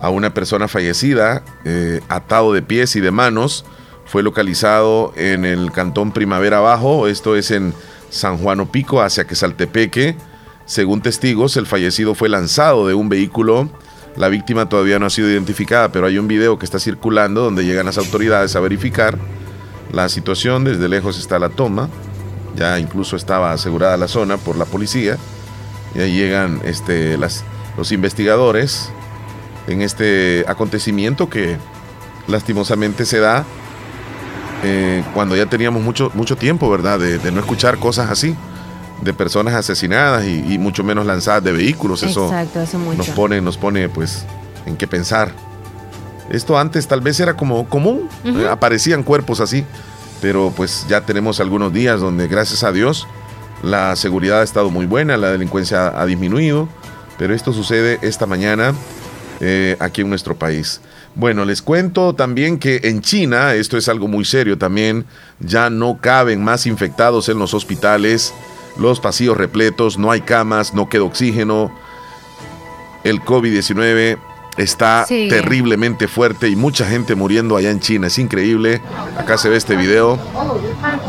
a 0.00 0.08
una 0.08 0.32
persona 0.32 0.68
fallecida, 0.68 1.42
eh, 1.64 2.00
atado 2.08 2.52
de 2.52 2.62
pies 2.62 2.94
y 2.94 3.00
de 3.00 3.10
manos. 3.10 3.64
Fue 4.04 4.22
localizado 4.22 5.12
en 5.16 5.44
el 5.44 5.72
cantón 5.72 6.12
Primavera 6.12 6.60
Bajo, 6.60 7.08
esto 7.08 7.34
es 7.36 7.50
en 7.50 7.74
San 8.10 8.38
Juan 8.38 8.60
Opico, 8.60 9.02
hacia 9.02 9.26
Quesaltepeque. 9.26 10.16
Según 10.64 11.02
testigos, 11.02 11.56
el 11.56 11.66
fallecido 11.66 12.14
fue 12.14 12.28
lanzado 12.28 12.86
de 12.86 12.94
un 12.94 13.08
vehículo. 13.08 13.68
La 14.16 14.28
víctima 14.28 14.68
todavía 14.68 14.98
no 14.98 15.06
ha 15.06 15.10
sido 15.10 15.28
identificada, 15.28 15.90
pero 15.90 16.06
hay 16.06 16.18
un 16.18 16.28
video 16.28 16.58
que 16.58 16.66
está 16.66 16.78
circulando 16.78 17.42
donde 17.42 17.64
llegan 17.64 17.86
las 17.86 17.98
autoridades 17.98 18.54
a 18.54 18.60
verificar 18.60 19.18
la 19.92 20.08
situación. 20.08 20.64
Desde 20.64 20.88
lejos 20.88 21.18
está 21.18 21.38
la 21.38 21.48
toma. 21.48 21.88
Ya 22.56 22.78
incluso 22.78 23.16
estaba 23.16 23.52
asegurada 23.52 23.96
la 23.96 24.08
zona 24.08 24.36
por 24.36 24.56
la 24.56 24.64
policía. 24.64 25.16
Y 25.94 26.00
ahí 26.00 26.12
llegan 26.16 26.60
este, 26.64 27.16
las, 27.18 27.44
los 27.76 27.92
investigadores 27.92 28.90
en 29.66 29.82
este 29.82 30.44
acontecimiento 30.48 31.28
que 31.28 31.56
lastimosamente 32.28 33.04
se 33.04 33.20
da 33.20 33.44
eh, 34.64 35.02
cuando 35.14 35.36
ya 35.36 35.46
teníamos 35.46 35.82
mucho, 35.82 36.10
mucho 36.14 36.36
tiempo, 36.36 36.70
¿verdad? 36.70 36.98
De, 36.98 37.18
de 37.18 37.32
no 37.32 37.40
escuchar 37.40 37.78
cosas 37.78 38.10
así, 38.10 38.36
de 39.02 39.12
personas 39.12 39.54
asesinadas 39.54 40.24
y, 40.24 40.54
y 40.54 40.58
mucho 40.58 40.84
menos 40.84 41.04
lanzadas 41.06 41.42
de 41.44 41.52
vehículos. 41.52 42.02
Eso 42.02 42.26
Exacto, 42.26 42.60
hace 42.60 42.78
mucho. 42.78 42.98
nos 42.98 43.08
pone, 43.08 43.40
nos 43.40 43.56
pone 43.58 43.88
pues 43.88 44.24
en 44.66 44.76
qué 44.76 44.86
pensar. 44.86 45.32
Esto 46.30 46.58
antes 46.58 46.86
tal 46.86 47.00
vez 47.00 47.18
era 47.20 47.34
como 47.34 47.68
común, 47.68 48.08
eh, 48.24 48.46
aparecían 48.48 49.02
cuerpos 49.02 49.40
así, 49.40 49.64
pero 50.22 50.52
pues 50.56 50.86
ya 50.88 51.02
tenemos 51.02 51.40
algunos 51.40 51.72
días 51.72 52.00
donde 52.00 52.28
gracias 52.28 52.62
a 52.62 52.72
Dios 52.72 53.06
la 53.62 53.94
seguridad 53.96 54.40
ha 54.40 54.44
estado 54.44 54.70
muy 54.70 54.86
buena, 54.86 55.16
la 55.16 55.32
delincuencia 55.32 56.00
ha 56.00 56.06
disminuido, 56.06 56.68
pero 57.18 57.34
esto 57.34 57.52
sucede 57.52 57.98
esta 58.02 58.24
mañana 58.24 58.72
eh, 59.40 59.76
aquí 59.80 60.00
en 60.00 60.08
nuestro 60.08 60.36
país. 60.36 60.80
Bueno, 61.14 61.44
les 61.44 61.60
cuento 61.60 62.14
también 62.14 62.58
que 62.58 62.80
en 62.84 63.02
China, 63.02 63.54
esto 63.54 63.76
es 63.76 63.88
algo 63.88 64.08
muy 64.08 64.24
serio 64.24 64.56
también, 64.56 65.04
ya 65.40 65.70
no 65.70 65.98
caben 66.00 66.42
más 66.42 66.66
infectados 66.66 67.28
en 67.28 67.38
los 67.38 67.52
hospitales, 67.52 68.32
los 68.78 69.00
pasillos 69.00 69.36
repletos, 69.36 69.98
no 69.98 70.10
hay 70.10 70.22
camas, 70.22 70.72
no 70.72 70.88
queda 70.88 71.02
oxígeno, 71.02 71.72
el 73.04 73.20
COVID-19 73.20 74.18
está 74.56 75.04
Sí. 75.06 75.28
terriblemente 75.28 76.08
fuerte 76.08 76.48
y 76.48 76.56
mucha 76.56 76.84
gente 76.86 77.14
muriendo 77.14 77.56
allá 77.56 77.70
en 77.70 77.80
China. 77.80 78.06
Es 78.08 78.18
increíble. 78.18 78.80
Acá 79.18 79.38
se 79.38 79.48
ve 79.48 79.56
este 79.56 79.76
video 79.76 80.18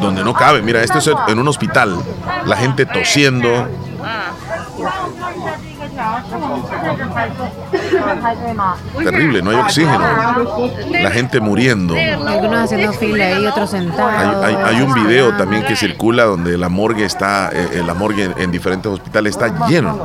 donde 0.02 0.24
no 0.24 0.34
cabe. 0.34 0.62
Mira, 0.62 0.82
esto 0.84 1.00
es 1.00 1.10
en 1.28 1.40
un 1.40 1.48
hospital. 1.48 1.98
La 2.46 2.56
gente 2.58 2.86
tosiendo. 2.86 3.68
Terrible, 9.04 9.42
no 9.42 9.52
hay 9.52 9.58
oxígeno. 9.58 10.00
La 10.92 11.12
gente 11.12 11.40
muriendo. 11.40 11.96
Algunos 11.96 12.60
haciendo 12.60 12.94
fila 12.94 13.40
y 13.40 13.46
otros 13.46 13.70
sentados. 13.70 14.44
Hay, 14.44 14.82
un 14.82 14.94
video 14.94 15.36
también 15.38 15.64
que 15.64 15.76
circula 15.76 16.26
donde 16.26 16.58
la 16.58 16.70
morgue 16.70 17.06
está, 17.06 17.50
eh, 17.54 17.70
eh, 17.74 17.84
la 17.86 17.94
morgue 17.94 18.32
en, 18.38 18.52
diferentes 18.52 18.92
hospitales 18.92 19.36
está 19.36 19.68
lleno. 19.68 20.04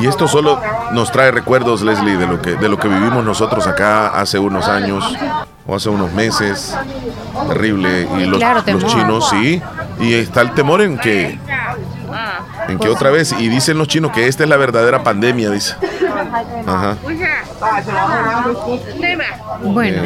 Y 0.00 0.06
esto 0.06 0.28
solo 0.28 0.60
nos 0.92 1.12
trae 1.12 1.30
recuerdos, 1.30 1.82
Leslie, 1.82 2.16
de 2.16 2.26
lo 2.26 2.40
que, 2.42 2.56
de 2.56 2.68
lo 2.68 2.78
que 2.78 2.88
vivimos 2.88 3.24
nosotros 3.24 3.66
acá 3.66 4.08
hace 4.08 4.38
unos 4.38 4.68
años 4.68 5.04
o 5.66 5.76
hace 5.76 5.88
unos 5.88 6.12
meses. 6.12 6.76
Terrible. 7.48 8.08
Y 8.18 8.24
los, 8.26 8.42
los 8.66 8.86
chinos, 8.86 9.28
sí. 9.30 9.62
Y 10.00 10.14
está 10.14 10.40
el 10.40 10.52
temor 10.52 10.80
en 10.82 10.98
que 10.98 11.38
en 12.68 12.78
que 12.78 12.88
otra 12.88 13.10
vez, 13.10 13.34
y 13.38 13.48
dicen 13.48 13.78
los 13.78 13.88
chinos 13.88 14.12
que 14.12 14.26
esta 14.26 14.44
es 14.44 14.48
la 14.48 14.56
verdadera 14.56 15.02
pandemia, 15.02 15.50
dice. 15.50 15.74
Ajá. 16.66 16.96
Bueno, 19.62 20.02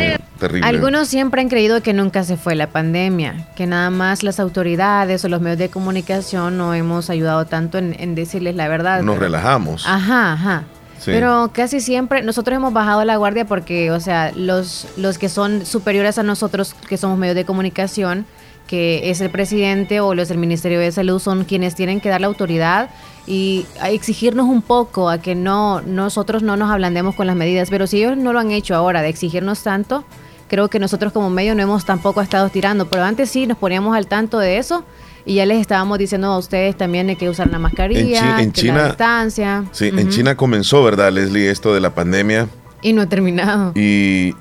algunos 0.63 1.09
siempre 1.09 1.41
han 1.41 1.49
creído 1.49 1.83
que 1.83 1.93
nunca 1.93 2.25
se 2.25 2.37
fue 2.37 2.55
la 2.55 2.69
pandemia, 2.69 3.47
que 3.57 3.67
nada 3.67 3.91
más 3.91 4.23
las 4.23 4.41
autoridades 4.41 5.25
o 5.25 5.29
los 5.29 5.41
medios 5.41 5.59
de 5.59 5.69
comunicación 5.69 6.57
no 6.57 6.75
hemos 6.75 7.11
ayudado 7.11 7.47
tanto 7.47 7.79
en, 7.79 8.15
decirles 8.15 8.57
la 8.57 8.69
verdad. 8.69 9.03
Nos 9.03 9.19
relajamos. 9.19 9.87
Ajá, 9.87 10.33
ajá. 10.33 10.65
Pero 11.05 11.51
casi 11.53 11.81
siempre 11.81 12.23
nosotros 12.23 12.57
hemos 12.57 12.73
bajado 12.73 13.05
la 13.05 13.17
guardia 13.17 13.45
porque, 13.45 13.91
o 13.91 13.99
sea, 13.99 14.31
los, 14.37 14.87
los 14.97 15.19
que 15.19 15.29
son 15.29 15.67
superiores 15.67 16.17
a 16.19 16.23
nosotros, 16.23 16.75
que 16.89 16.97
somos 16.97 17.19
medios 17.19 17.35
de 17.35 17.45
comunicación, 17.45 18.25
que 18.73 19.11
es 19.11 19.21
el 19.21 19.29
presidente 19.29 20.01
o 20.01 20.15
los 20.15 20.31
del 20.31 20.39
Ministerio 20.39 20.81
de 20.81 20.91
Salud 20.91 21.19
son 21.19 21.45
quienes 21.45 21.75
tienen 21.75 22.01
que 22.01 22.09
dar 22.09 22.23
la 22.23 22.27
autoridad 22.27 22.89
y 23.27 23.67
exigirnos 23.85 24.47
un 24.47 24.63
poco 24.63 25.11
a 25.11 25.21
que 25.21 25.35
no 25.35 25.83
nosotros 25.83 26.43
no 26.43 26.57
nos 26.57 26.71
ablandemos 26.71 27.15
con 27.15 27.27
las 27.27 27.37
medidas, 27.37 27.69
pero 27.69 27.87
si 27.87 27.99
ellos 27.99 28.17
no 28.17 28.33
lo 28.33 28.39
han 28.39 28.51
hecho 28.51 28.75
ahora 28.75 29.03
de 29.03 29.11
exigirnos 29.11 29.63
tanto, 29.63 30.05
creo 30.49 30.71
que 30.71 30.79
nosotros 30.79 31.13
como 31.13 31.29
medio 31.29 31.55
no 31.55 31.61
hemos 31.61 31.85
tampoco 31.85 32.23
estado 32.23 32.49
tirando, 32.49 32.89
pero 32.89 33.05
antes 33.05 33.29
sí 33.29 33.47
nos 33.47 33.59
poníamos 33.59 33.95
al 33.95 34.07
tanto 34.07 34.39
de 34.39 34.57
eso 34.57 34.87
y 35.27 35.35
ya 35.35 35.45
les 35.45 35.61
estábamos 35.61 35.99
diciendo 35.99 36.29
a 36.29 36.39
ustedes 36.39 36.75
también 36.75 37.09
de 37.09 37.17
que 37.17 37.29
usar 37.29 37.51
la 37.51 37.59
mascarilla, 37.59 38.41
en, 38.41 38.55
China, 38.55 38.79
la 38.79 38.87
distancia. 38.87 39.65
Sí, 39.73 39.89
en 39.95 40.09
China 40.09 40.35
comenzó, 40.35 40.83
¿verdad, 40.83 41.13
Leslie, 41.13 41.51
esto 41.51 41.75
de 41.75 41.81
la 41.81 41.95
pandemia? 41.95 42.49
Y 42.81 42.95
no 42.95 43.03
ha 43.03 43.07
terminado. 43.07 43.73
Y, 43.75 44.35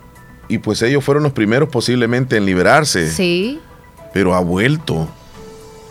y 0.47 0.59
pues 0.59 0.81
ellos 0.83 1.03
fueron 1.03 1.23
los 1.23 1.33
primeros 1.33 1.67
posiblemente 1.67 2.37
en 2.37 2.45
liberarse. 2.45 3.11
Sí 3.11 3.59
pero 4.13 4.35
ha 4.35 4.39
vuelto. 4.39 5.07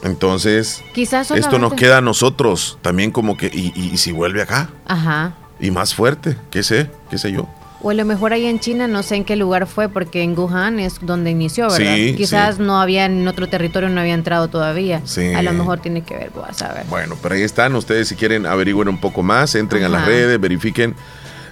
Entonces, 0.03 0.83
esto 0.97 1.59
nos 1.59 1.75
queda 1.75 1.99
a 1.99 2.01
nosotros 2.01 2.79
también 2.81 3.11
como 3.11 3.37
que, 3.37 3.47
y, 3.47 3.97
si 3.99 4.13
vuelve 4.13 4.43
acá? 4.43 4.71
Ajá. 4.87 5.35
Y 5.61 5.71
más 5.71 5.95
fuerte, 5.95 6.37
qué 6.51 6.63
sé, 6.63 6.91
qué 7.11 7.19
sé 7.19 7.33
yo. 7.33 7.47
O 7.83 7.91
a 7.91 7.95
lo 7.95 8.05
mejor 8.05 8.33
ahí 8.33 8.47
en 8.47 8.61
China, 8.61 8.87
no 8.87 9.03
sé 9.03 9.17
en 9.17 9.25
qué 9.25 9.37
lugar 9.37 9.67
fue, 9.67 9.89
porque 9.89 10.23
en 10.23 10.39
Wuhan 10.39 10.79
es 10.81 10.99
donde 11.01 11.31
inició, 11.31 11.69
¿verdad? 11.71 11.95
Sí, 11.95 12.15
Quizás 12.15 12.59
no 12.59 12.81
había 12.81 13.07
en 13.07 13.27
otro 13.27 13.49
territorio, 13.49 13.89
no 13.89 14.01
había 14.01 14.15
entrado 14.15 14.49
todavía. 14.49 15.01
Sí. 15.05 15.33
A 15.35 15.43
lo 15.43 15.53
mejor 15.53 15.81
tiene 15.81 16.03
que 16.03 16.15
ver, 16.15 16.31
a 16.47 16.53
saber. 16.53 16.85
Bueno, 16.89 17.17
pero 17.23 17.35
ahí 17.35 17.43
están, 17.43 17.75
ustedes 17.75 18.09
si 18.09 18.17
quieren 18.17 18.45
averiguar 18.45 18.89
un 18.89 19.01
poco 19.01 19.23
más, 19.23 19.55
entren 19.55 19.85
a 19.85 19.89
las 19.89 20.07
redes, 20.07 20.39
verifiquen 20.39 20.95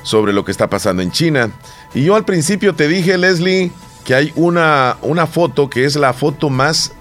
sobre 0.02 0.32
lo 0.32 0.44
que 0.44 0.52
está 0.52 0.68
pasando 0.68 1.02
en 1.02 1.12
China. 1.12 1.50
Y 1.94 2.04
yo 2.04 2.14
al 2.14 2.26
principio 2.26 2.74
te 2.74 2.88
dije, 2.88 3.16
Leslie, 3.16 3.72
que 4.08 4.14
hay 4.14 4.32
una, 4.36 4.96
una 5.02 5.26
foto 5.26 5.68
que 5.68 5.84
es 5.84 5.94
la 5.94 6.14
foto 6.14 6.48
más, 6.48 6.92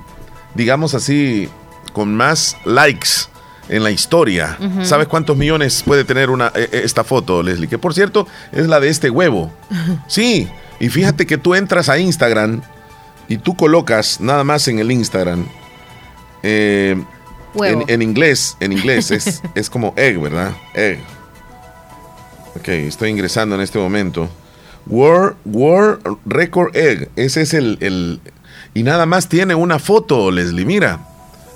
digamos 0.56 0.94
así, 0.94 1.48
con 1.94 2.14
más 2.14 2.58
likes 2.66 3.30
en 3.70 3.82
la 3.86 3.92
historia. 3.92 4.58
¿Sabes 4.84 5.08
cuántos 5.08 5.38
millones 5.38 5.84
puede 5.86 6.04
tener 6.04 6.30
una, 6.30 6.52
e, 6.54 6.68
e, 6.70 6.82
esta 6.84 7.06
foto, 7.06 7.42
Leslie? 7.42 7.70
Que 7.70 7.78
por 7.78 7.94
cierto 7.94 8.28
es 8.52 8.68
la 8.68 8.82
de 8.82 8.90
este 8.90 9.10
huevo. 9.10 9.50
Sí, 10.10 10.50
y 10.82 10.90
fíjate 10.90 11.26
que 11.26 11.38
tú 11.38 11.56
entras 11.56 11.88
a 11.88 11.98
Instagram 11.98 12.62
y 13.30 13.38
tú 13.38 13.56
colocas 13.56 14.20
nada 14.20 14.44
más 14.44 14.68
en 14.68 14.80
el 14.80 14.92
Instagram. 14.92 15.48
Eh, 16.44 17.02
en, 17.56 18.02
inglés, 18.02 18.58
en 18.60 18.74
inglés 18.74 19.12
es, 19.12 19.42
es 19.56 19.70
como 19.70 19.94
egg, 19.96 20.20
¿verdad? 20.20 20.52
Egg. 20.74 21.00
Ok, 22.58 22.68
estoy 22.68 23.12
ingresando 23.12 23.56
en 23.56 23.62
este 23.62 23.80
momento. 23.80 24.30
World, 24.90 26.18
Record 26.26 26.76
Egg. 26.76 27.10
Ese 27.16 27.42
es 27.42 27.54
el, 27.54 28.20
Y 28.74 28.84
nada 28.84 29.06
más 29.06 29.30
tiene 29.30 29.56
una 29.56 29.80
foto, 29.80 30.32
Leslie. 30.32 30.66
Mira. 30.66 31.00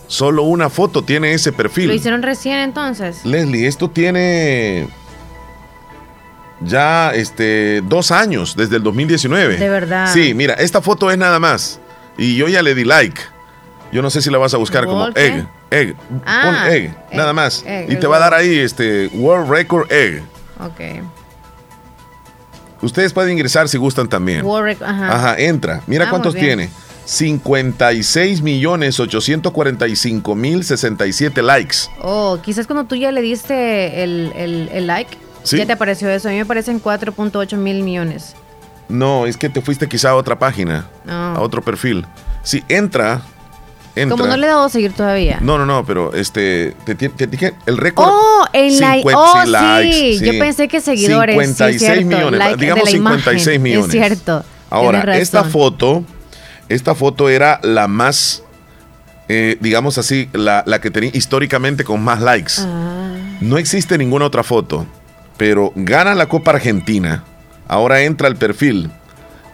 Solo 0.07 0.43
una 0.43 0.69
foto 0.69 1.03
tiene 1.05 1.33
ese 1.33 1.53
perfil. 1.53 1.87
¿Lo 1.87 1.93
hicieron 1.93 2.21
recién 2.21 2.57
entonces? 2.57 3.23
Leslie, 3.23 3.65
esto 3.65 3.89
tiene 3.89 4.89
ya 6.59 7.11
este, 7.13 7.81
dos 7.81 8.11
años, 8.11 8.55
desde 8.57 8.75
el 8.75 8.83
2019. 8.83 9.57
De 9.57 9.69
verdad. 9.69 10.11
Sí, 10.13 10.33
mira, 10.33 10.55
esta 10.55 10.81
foto 10.81 11.09
es 11.11 11.17
nada 11.17 11.39
más. 11.39 11.79
Y 12.17 12.35
yo 12.35 12.47
ya 12.47 12.61
le 12.61 12.75
di 12.75 12.83
like. 12.83 13.21
Yo 13.91 14.01
no 14.01 14.09
sé 14.09 14.21
si 14.21 14.29
la 14.29 14.37
vas 14.37 14.53
a 14.53 14.57
buscar 14.57 14.85
como 14.85 15.07
egg. 15.15 15.47
Egg. 15.69 15.95
Ah, 16.25 16.67
egg, 16.69 16.93
nada 17.13 17.33
más. 17.33 17.63
y 17.87 17.95
te 17.95 18.07
va 18.07 18.17
a 18.17 18.19
dar 18.19 18.33
ahí 18.33 18.59
este 18.59 19.07
World 19.13 19.49
Record 19.49 19.91
Egg. 19.91 20.21
Ok. 20.59 21.03
Ustedes 22.81 23.13
pueden 23.13 23.31
ingresar 23.31 23.69
si 23.69 23.77
gustan 23.77 24.07
también. 24.09 24.45
ajá. 24.81 25.35
entra. 25.37 25.81
Mira 25.87 26.09
cuántos 26.09 26.33
tiene. 26.33 26.69
56 27.05 28.41
millones 28.41 28.99
845 28.99 30.35
mil 30.35 30.63
67 30.63 31.41
likes. 31.41 31.77
Oh, 32.01 32.39
quizás 32.41 32.67
cuando 32.67 32.85
tú 32.85 32.95
ya 32.95 33.11
le 33.11 33.21
diste 33.21 34.03
el, 34.03 34.87
like, 34.87 35.17
¿Sí? 35.43 35.57
ya 35.57 35.65
te 35.65 35.73
apareció 35.73 36.09
eso. 36.09 36.29
A 36.29 36.31
mí 36.31 36.37
me 36.37 36.45
parecen 36.45 36.81
4.8 36.81 37.57
mil 37.57 37.83
millones. 37.83 38.35
No, 38.87 39.25
es 39.25 39.37
que 39.37 39.49
te 39.49 39.61
fuiste 39.61 39.87
quizá 39.87 40.11
a 40.11 40.15
otra 40.15 40.37
página, 40.37 40.87
a 41.07 41.39
otro 41.39 41.61
perfil. 41.61 42.05
Si 42.43 42.63
entra, 42.67 43.21
como 44.09 44.25
no 44.25 44.37
le 44.37 44.45
he 44.45 44.49
dado 44.49 44.65
a 44.65 44.69
seguir 44.69 44.93
todavía. 44.93 45.39
No, 45.41 45.57
no, 45.57 45.65
no, 45.65 45.85
pero 45.85 46.13
este, 46.13 46.75
te, 46.85 46.95
dije 47.27 47.53
el 47.65 47.77
récord. 47.77 48.07
Oh, 48.09 48.45
el 48.53 48.79
like. 48.79 49.09
Oh, 49.13 49.43
sí. 49.81 50.19
Yo 50.23 50.31
pensé 50.39 50.67
que 50.67 50.81
seguidores. 50.81 51.35
56 51.35 52.05
millones, 52.05 52.57
digamos 52.57 52.89
56 52.89 53.59
millones. 53.59 53.85
Es 53.87 53.91
cierto. 53.91 54.43
Ahora, 54.69 55.17
esta 55.17 55.43
foto, 55.43 56.03
esta 56.69 56.95
foto 56.95 57.27
era 57.29 57.59
la 57.63 57.87
más, 57.87 58.43
eh, 59.27 59.57
digamos 59.59 59.97
así, 59.97 60.29
la, 60.31 60.63
que 60.81 60.89
tenía 60.89 61.11
históricamente 61.13 61.83
con 61.83 62.01
más 62.01 62.21
likes. 62.21 62.53
Ah. 62.59 63.13
No 63.41 63.57
existe 63.57 63.97
ninguna 63.97 64.25
otra 64.25 64.43
foto, 64.43 64.85
pero 65.35 65.73
gana 65.75 66.15
la 66.15 66.27
Copa 66.27 66.51
Argentina. 66.51 67.25
Ahora 67.67 68.01
entra 68.03 68.27
el 68.27 68.35
perfil 68.37 68.89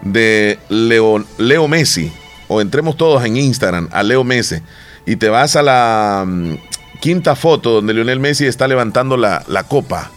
de 0.01 0.59
Leo, 0.69 1.23
Leo 1.37 1.67
Messi 1.67 2.11
o 2.47 2.61
entremos 2.61 2.97
todos 2.97 3.23
en 3.25 3.37
Instagram 3.37 3.89
a 3.91 4.03
Leo 4.03 4.23
Messi 4.23 4.57
y 5.05 5.15
te 5.15 5.29
vas 5.29 5.55
a 5.55 5.63
la 5.63 6.25
mm, 6.27 6.53
quinta 6.99 7.35
foto 7.35 7.71
donde 7.71 7.93
Lionel 7.93 8.19
Messi 8.19 8.45
está 8.45 8.67
levantando 8.67 9.17
la, 9.17 9.43
la 9.47 9.63
copa. 9.63 10.11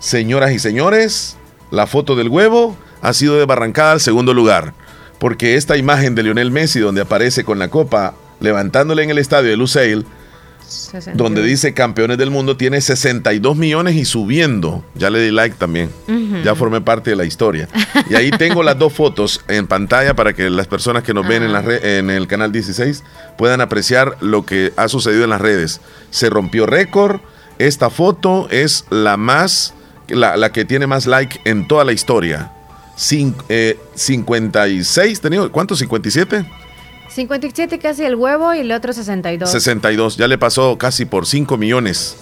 Señoras 0.00 0.52
y 0.52 0.58
señores, 0.58 1.36
la 1.70 1.86
foto 1.86 2.16
del 2.16 2.28
huevo 2.28 2.76
ha 3.02 3.12
sido 3.12 3.36
desbarrancada 3.36 3.92
al 3.92 4.00
segundo 4.00 4.34
lugar, 4.34 4.74
porque 5.18 5.56
esta 5.56 5.76
imagen 5.76 6.14
de 6.14 6.22
Lionel 6.22 6.50
Messi 6.50 6.80
donde 6.80 7.02
aparece 7.02 7.44
con 7.44 7.58
la 7.58 7.68
copa 7.68 8.14
levantándola 8.40 9.02
en 9.02 9.10
el 9.10 9.18
estadio 9.18 9.50
de 9.50 9.56
Lusail 9.56 10.06
donde 11.14 11.42
dice 11.42 11.74
campeones 11.74 12.18
del 12.18 12.30
mundo, 12.30 12.56
tiene 12.56 12.80
62 12.80 13.56
millones 13.56 13.96
y 13.96 14.04
subiendo. 14.04 14.84
Ya 14.94 15.10
le 15.10 15.20
di 15.20 15.30
like 15.30 15.56
también. 15.56 15.90
Ya 16.44 16.54
formé 16.54 16.80
parte 16.80 17.10
de 17.10 17.16
la 17.16 17.24
historia. 17.24 17.68
Y 18.10 18.14
ahí 18.14 18.30
tengo 18.30 18.62
las 18.62 18.78
dos 18.78 18.92
fotos 18.92 19.40
en 19.48 19.66
pantalla 19.66 20.14
para 20.14 20.32
que 20.32 20.50
las 20.50 20.66
personas 20.66 21.02
que 21.02 21.14
nos 21.14 21.26
ven 21.26 21.42
en, 21.42 21.52
la 21.52 21.60
ah. 21.60 21.78
en 21.82 22.10
el 22.10 22.26
canal 22.26 22.52
16 22.52 23.02
puedan 23.36 23.60
apreciar 23.60 24.16
lo 24.20 24.46
que 24.46 24.72
ha 24.76 24.88
sucedido 24.88 25.24
en 25.24 25.30
las 25.30 25.40
redes. 25.40 25.80
Se 26.10 26.30
rompió 26.30 26.66
récord. 26.66 27.20
Esta 27.58 27.90
foto 27.90 28.48
es 28.50 28.84
la 28.90 29.16
más, 29.16 29.74
la, 30.08 30.52
que 30.52 30.64
tiene 30.64 30.86
más 30.86 31.06
like 31.06 31.40
en 31.44 31.66
toda 31.66 31.84
la 31.84 31.92
historia. 31.92 32.52
56, 32.96 35.20
tenido, 35.20 35.52
¿cuántos? 35.52 35.82
¿57? 35.82 36.46
57 37.08 37.78
casi 37.78 38.04
el 38.04 38.14
huevo 38.14 38.54
y 38.54 38.58
el 38.60 38.72
otro 38.72 38.92
62. 38.92 39.50
62, 39.50 40.16
ya 40.16 40.28
le 40.28 40.38
pasó 40.38 40.78
casi 40.78 41.04
por 41.04 41.26
5 41.26 41.56
millones. 41.56 42.16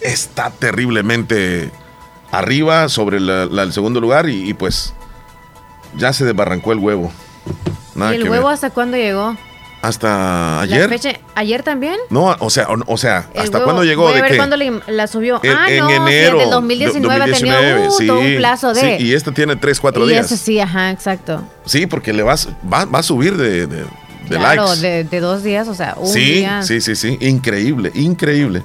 Está 0.00 0.50
terriblemente 0.50 1.70
arriba 2.30 2.88
sobre 2.88 3.18
el 3.18 3.72
segundo 3.72 4.00
lugar 4.00 4.28
y, 4.28 4.54
pues 4.54 4.94
ya 5.96 6.12
se 6.12 6.24
desbarrancó 6.24 6.72
el 6.72 6.78
huevo. 6.78 7.12
¿Y 7.96 8.14
el 8.14 8.28
huevo 8.28 8.48
hasta 8.48 8.70
cuándo 8.70 8.96
llegó? 8.96 9.36
¿Hasta 9.82 10.60
ayer? 10.60 10.90
¿Ayer 11.34 11.62
también? 11.62 11.96
No, 12.10 12.36
o 12.38 12.50
sea, 12.50 12.66
o, 12.86 12.98
sea 12.98 13.30
¿hasta 13.34 13.64
cuándo 13.64 13.82
llegó? 13.82 14.02
Voy 14.02 14.18
a 14.18 14.22
ver 14.22 14.36
cuándo 14.36 14.56
la 14.56 15.06
subió. 15.06 15.40
ah, 15.42 15.70
en 15.70 15.78
no, 15.78 15.90
enero. 15.90 16.40
Sí, 16.44 16.50
2019, 16.50 17.32
tenía 17.32 17.88
uh, 17.88 17.90
sí, 17.90 18.10
un 18.10 18.36
plazo 18.36 18.74
de. 18.74 18.98
Sí, 18.98 19.04
y 19.04 19.14
este 19.14 19.32
tiene 19.32 19.56
3, 19.56 19.80
4 19.80 20.06
días. 20.06 20.30
Y 20.30 20.34
ese 20.34 20.44
sí, 20.44 20.60
ajá, 20.60 20.90
exacto. 20.90 21.42
Sí, 21.64 21.86
porque 21.86 22.12
le 22.12 22.22
vas, 22.22 22.48
va, 22.70 22.84
va 22.84 22.98
a 22.98 23.02
subir 23.02 23.38
de, 23.38 23.66
de 23.66 23.84
claro, 24.38 24.76
De, 24.76 25.04
dos 25.20 25.42
días, 25.42 25.68
o 25.68 25.74
sea, 25.74 25.94
un 25.98 26.08
sí, 26.08 26.46
Sí, 26.62 26.80
sí, 26.80 26.96
sí, 26.96 27.18
increíble, 27.20 27.90
increíble. 27.94 28.62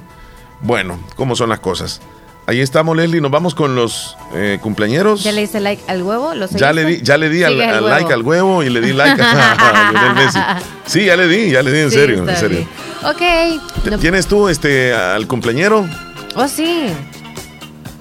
Bueno, 0.60 0.98
¿cómo 1.16 1.36
son 1.36 1.48
las 1.48 1.60
cosas? 1.60 2.00
Ahí 2.48 2.60
estamos, 2.60 2.96
Leslie. 2.96 3.20
Nos 3.20 3.32
vamos 3.32 3.56
con 3.56 3.74
los 3.74 4.16
eh, 4.32 4.58
cumpleaños. 4.62 5.24
¿Ya 5.24 5.32
le 5.32 5.42
hice 5.42 5.58
like 5.58 5.82
al 5.88 6.02
huevo? 6.02 6.32
ya 6.52 6.72
le 6.72 6.84
di, 6.84 7.02
ya 7.02 7.16
le 7.16 7.28
di 7.28 7.42
al, 7.42 7.58
like 7.58 8.12
al 8.12 8.22
huevo 8.22 8.62
y 8.62 8.70
le 8.70 8.80
di 8.80 8.92
like 8.92 9.20
a, 9.22 9.90
Lionel 9.92 10.14
Messi. 10.14 10.38
Sí, 10.86 11.04
ya 11.06 11.16
le 11.16 11.26
di, 11.26 11.50
ya 11.50 11.62
le 11.62 11.72
di, 11.72 11.80
en 11.80 11.90
serio, 11.90 12.28
en 12.28 12.36
serio. 12.36 12.68
Ok. 13.04 14.00
¿Tienes 14.00 14.28
tú 14.28 14.48
este 14.48 14.94
al 14.94 15.26
cumpleañero? 15.26 15.88
Oh, 16.36 16.46
sí. 16.46 16.86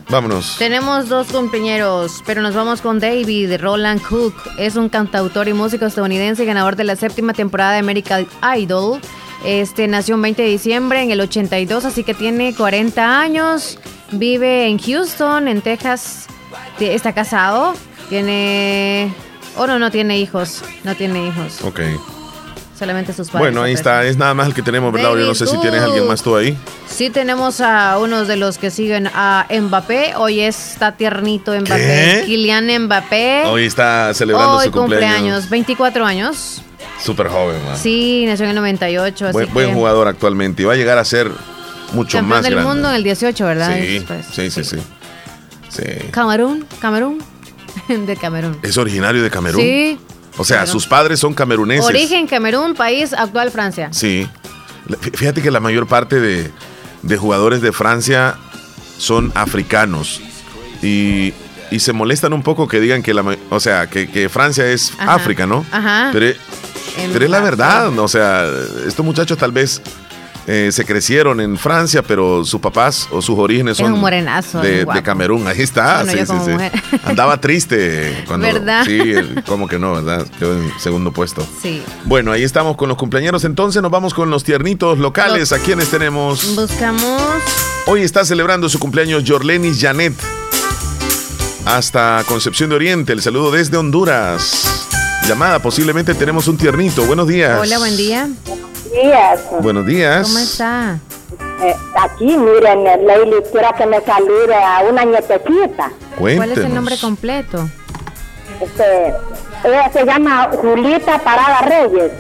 Vámonos. 0.10 0.56
Tenemos 0.60 1.10
dos 1.10 1.28
compañeros, 1.32 2.22
pero 2.26 2.42
nos 2.42 2.54
vamos 2.54 2.82
con 2.82 3.00
David 3.00 3.58
Roland 3.60 4.02
Cook. 4.02 4.36
Es 4.58 4.76
un 4.76 4.90
cantautor 4.90 5.48
y 5.48 5.54
músico 5.54 5.86
estadounidense 5.86 6.44
y 6.44 6.46
ganador 6.46 6.76
de 6.76 6.84
la 6.84 6.96
séptima 6.96 7.34
temporada 7.34 7.74
de 7.74 7.80
American 7.80 8.28
Idol. 8.58 9.00
Este 9.44 9.88
nació 9.88 10.16
el 10.16 10.22
20 10.22 10.42
de 10.44 10.50
diciembre 10.50 11.02
en 11.02 11.12
el 11.12 11.22
82, 11.22 11.86
así 11.86 12.04
que 12.04 12.14
tiene 12.14 12.54
40 12.56 13.20
años. 13.20 13.80
Vive 14.12 14.68
en 14.68 14.78
Houston, 14.78 15.48
en 15.48 15.62
Texas. 15.62 16.28
Está 16.80 17.14
casado. 17.14 17.74
Tiene. 18.10 19.14
Oh, 19.58 19.68
no, 19.68 19.80
no 19.80 19.90
tiene 19.92 20.20
hijos. 20.20 20.64
No 20.84 20.96
tiene 20.96 21.28
hijos. 21.28 21.64
Ok. 21.64 21.82
Solamente 22.78 23.14
sus 23.14 23.30
padres. 23.30 23.40
Bueno, 23.40 23.64
ahí 23.64 23.74
está. 23.74 24.04
Es 24.04 24.18
nada 24.18 24.34
más 24.34 24.48
el 24.48 24.54
que 24.54 24.62
tenemos, 24.62 24.92
¿verdad? 24.92 25.12
Yo 25.12 25.26
no 25.26 25.36
sé 25.36 25.48
si 25.48 25.58
tienes 25.60 25.82
alguien 25.82 26.08
más 26.08 26.22
tú 26.22 26.36
ahí. 26.36 26.58
Sí, 26.88 27.10
tenemos 27.10 27.62
a 27.62 27.98
uno 28.00 28.26
de 28.26 28.36
los 28.36 28.58
que 28.58 28.70
siguen 28.70 29.08
a 29.14 29.48
Mbappé. 29.50 30.16
Hoy 30.18 30.42
está 30.42 30.92
tiernito 30.92 31.54
Mbappé. 31.54 32.24
Kylian 32.26 32.86
Mbappé. 32.86 33.44
Hoy 33.46 33.66
está 33.66 34.14
celebrando 34.14 34.62
su 34.62 34.72
cumpleaños. 34.72 35.12
cumpleaños. 35.14 35.50
24 35.50 36.06
años. 36.06 36.62
Súper 37.02 37.30
joven, 37.30 37.64
man. 37.66 37.78
Sí, 37.78 38.26
nació 38.28 38.44
en 38.46 38.50
el 38.52 38.56
98. 38.58 39.32
Buen, 39.32 39.54
buen 39.54 39.74
jugador 39.74 40.08
actualmente. 40.10 40.64
Y 40.64 40.66
va 40.66 40.74
a 40.74 40.76
llegar 40.76 40.98
a 40.98 41.06
ser 41.06 41.32
mucho 41.94 42.22
más 42.22 42.44
del 42.44 42.58
mundo 42.58 42.90
en 42.90 42.96
el 42.96 43.04
18, 43.04 43.46
¿verdad? 43.46 43.78
Sí, 43.78 44.06
sí, 44.32 44.64
sí, 44.64 44.80
sí, 45.70 45.84
Camerún, 46.12 46.66
Camerún, 46.80 47.24
de 47.88 48.16
Camerún. 48.16 48.58
¿Es 48.64 48.78
originario 48.78 49.24
de 49.24 49.30
Camerún? 49.30 49.62
Sí. 49.62 49.98
O 50.38 50.44
sea, 50.44 50.66
sus 50.66 50.86
padres 50.86 51.20
son 51.20 51.34
cameruneses. 51.34 51.86
Origen 51.86 52.28
Camerún, 52.28 52.76
país 52.76 53.14
actual 53.14 53.52
Francia. 53.52 53.90
Sí. 53.92 54.28
Fíjate 55.14 55.42
que 55.42 55.52
la 55.52 55.60
mayor 55.60 55.88
parte 55.88 56.20
de, 56.20 57.18
jugadores 57.18 57.62
de 57.62 57.72
Francia 57.72 58.38
son 58.98 59.32
africanos. 59.36 60.22
Y, 60.82 61.34
se 61.80 61.92
molestan 61.92 62.32
un 62.32 62.42
poco 62.42 62.70
que 62.70 62.80
digan 62.80 63.04
que 63.04 63.14
la 63.14 63.36
o 63.50 63.60
sea 63.60 63.88
que, 63.88 64.30
Francia 64.30 64.66
es 64.68 64.94
África, 64.98 65.46
¿no? 65.46 65.66
Ajá. 65.72 66.10
Pero, 66.14 66.38
pero 67.12 67.26
es 67.26 67.32
la 67.32 67.42
verdad, 67.42 67.98
o 68.00 68.08
sea, 68.08 68.48
estos 68.88 69.06
muchachos 69.06 69.38
tal 69.38 69.52
vez 69.52 69.82
eh, 70.48 70.70
se 70.72 70.86
crecieron 70.86 71.42
en 71.42 71.58
Francia, 71.58 72.04
pero 72.04 72.46
sus 72.46 72.62
papás 72.62 73.08
o 73.12 73.20
sus 73.22 73.38
orígenes 73.40 73.78
son 73.78 74.00
de, 74.62 74.86
Camerún. 75.04 75.48
Ahí 75.48 75.62
está. 75.62 76.06
sí, 76.06 76.20
sí, 76.20 76.34
sí. 76.46 76.98
Andaba 77.04 77.42
triste 77.42 78.24
cuando. 78.28 78.46
¿Verdad? 78.46 78.86
Sí, 78.86 79.02
como 79.48 79.68
que 79.68 79.80
no, 79.80 79.94
¿verdad? 79.96 80.28
Quedó 80.38 80.54
en 80.54 80.72
segundo 80.80 81.12
puesto. 81.12 81.48
Sí. 81.62 81.82
Bueno, 82.04 82.32
ahí 82.32 82.44
estamos 82.44 82.78
con 82.78 82.90
los 82.90 82.98
cumpleaños. 82.98 83.44
Entonces 83.44 83.82
nos 83.82 83.90
vamos 83.90 84.14
con 84.14 84.30
los 84.30 84.44
tiernitos 84.44 85.00
locales. 85.00 85.52
¿A 85.52 85.58
quiénes 85.58 85.90
tenemos? 85.90 86.56
Buscamos. 86.56 87.22
Hoy 87.88 88.02
está 88.02 88.24
celebrando 88.24 88.70
su 88.70 88.78
cumpleaños 88.78 89.24
Jorlenis 89.26 89.82
Janet. 89.82 90.14
Hasta 91.66 92.24
Concepción 92.28 92.70
de 92.70 92.76
Oriente. 92.76 93.14
El 93.14 93.22
saludo 93.24 93.50
desde 93.50 93.78
Honduras. 93.78 94.88
Llamada, 95.28 95.60
posiblemente 95.60 96.14
tenemos 96.14 96.48
un 96.48 96.58
tiernito. 96.58 97.04
Buenos 97.06 97.28
días. 97.28 97.60
Hola, 97.60 97.80
buen 97.80 97.98
día 97.98 98.30
días. 98.96 99.42
Buenos 99.62 99.86
días. 99.86 100.28
¿Cómo 100.28 100.40
está? 100.40 101.00
Eh, 101.62 101.76
aquí, 102.00 102.38
miren, 102.38 102.84
Leili, 103.06 103.36
quiero 103.52 103.74
que 103.78 103.86
me 103.86 104.02
salude 104.02 104.56
a 104.56 104.84
una 104.90 105.06
nietecita. 105.06 105.92
¿Cuál 106.18 106.52
es 106.52 106.58
el 106.58 106.74
nombre 106.74 106.98
completo? 106.98 107.70
Este, 108.62 109.14
ella 109.64 109.90
se 109.92 110.06
llama 110.06 110.50
Julita 110.62 111.20
Parada 111.20 111.62
Reyes. 111.62 112.12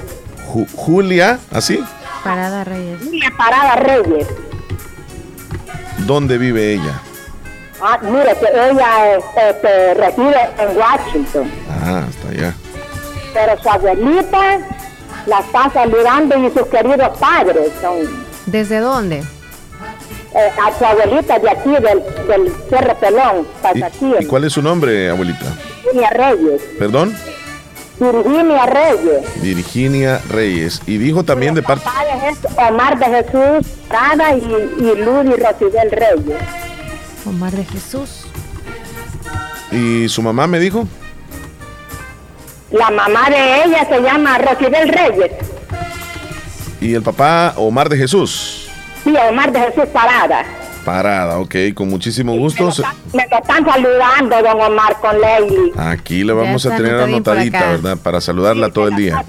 Julia, 0.75 1.39
¿así? 1.51 1.83
Parada 2.23 2.63
Reyes. 2.63 2.99
Julia 3.03 3.31
Parada 3.37 3.75
Reyes. 3.75 4.27
¿Dónde 5.99 6.37
vive 6.37 6.73
ella? 6.73 7.01
Ah, 7.81 7.99
mire, 8.01 8.35
que 8.37 8.47
ella 8.47 9.17
este, 9.49 9.93
reside 9.95 10.49
en 10.57 10.77
Washington. 10.77 11.51
Ah, 11.69 12.03
hasta 12.07 12.29
allá. 12.29 12.53
Pero 13.33 13.61
su 13.61 13.69
abuelita 13.69 14.59
la 15.25 15.39
está 15.39 15.69
saludando 15.73 16.37
y 16.37 16.51
sus 16.51 16.67
queridos 16.67 17.17
padres. 17.17 17.71
Son, 17.81 17.95
¿Desde 18.45 18.79
dónde? 18.79 19.17
Eh, 19.17 20.51
a 20.61 20.77
su 20.77 20.85
abuelita 20.85 21.39
de 21.39 21.49
aquí, 21.49 21.69
del, 21.69 22.03
del 22.27 22.53
Cerro 22.69 22.95
Pelón, 22.95 23.47
¿Y, 24.19 24.23
¿Y 24.23 24.27
cuál 24.27 24.43
es 24.43 24.53
su 24.53 24.61
nombre, 24.61 25.09
abuelita? 25.09 25.45
Virginia 25.83 26.09
Reyes. 26.09 26.61
¿Perdón? 26.77 27.15
Virginia 27.99 28.65
Reyes. 28.65 29.41
Virginia 29.41 30.21
Reyes. 30.29 30.81
Y 30.85 30.97
dijo 30.97 31.23
también 31.23 31.55
de 31.55 31.63
parte... 31.63 31.87
Omar 32.57 32.99
de 32.99 33.05
Jesús 33.05 33.71
Prada 33.87 34.35
y, 34.35 34.41
y 34.79 34.95
Ludi 34.97 35.35
Rosibel 35.37 35.91
Reyes. 35.91 36.41
Omar 37.25 37.53
de 37.53 37.63
Jesús. 37.63 38.25
¿Y 39.71 40.09
su 40.09 40.21
mamá 40.21 40.47
me 40.47 40.59
dijo? 40.59 40.85
La 42.71 42.89
mamá 42.89 43.29
de 43.29 43.63
ella 43.63 43.87
se 43.87 44.01
llama 44.01 44.37
Rosibel 44.37 44.89
Reyes. 44.89 45.31
¿Y 46.81 46.93
el 46.93 47.01
papá 47.01 47.53
Omar 47.57 47.89
de 47.89 47.97
Jesús? 47.97 48.69
Sí, 49.03 49.13
Omar 49.29 49.51
de 49.51 49.59
Jesús 49.59 49.85
Parada. 49.93 50.43
Parada, 50.83 51.39
ok, 51.39 51.55
con 51.73 51.89
muchísimo 51.89 52.35
gusto. 52.37 52.69
Me 53.13 53.27
lo, 53.27 53.37
están 53.37 53.65
saludando, 53.65 54.41
don 54.41 54.61
Omar, 54.61 54.95
con 54.99 55.19
Leili. 55.19 55.71
Aquí 55.77 56.23
le 56.23 56.33
vamos 56.33 56.65
a 56.65 56.75
tener 56.75 56.95
anotadita, 56.95 57.71
¿verdad? 57.71 57.97
Para 57.97 58.21
saludarla 58.21 58.69
todo 58.69 58.87
el 58.87 58.95
día. 58.95 59.23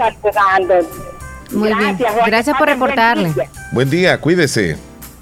Muy 1.52 1.72
bien. 1.72 1.96
Gracias 2.26 2.56
por 2.58 2.68
reportarle. 2.68 3.32
Buen 3.72 3.88
día, 3.88 4.20
cuídese. 4.20 4.76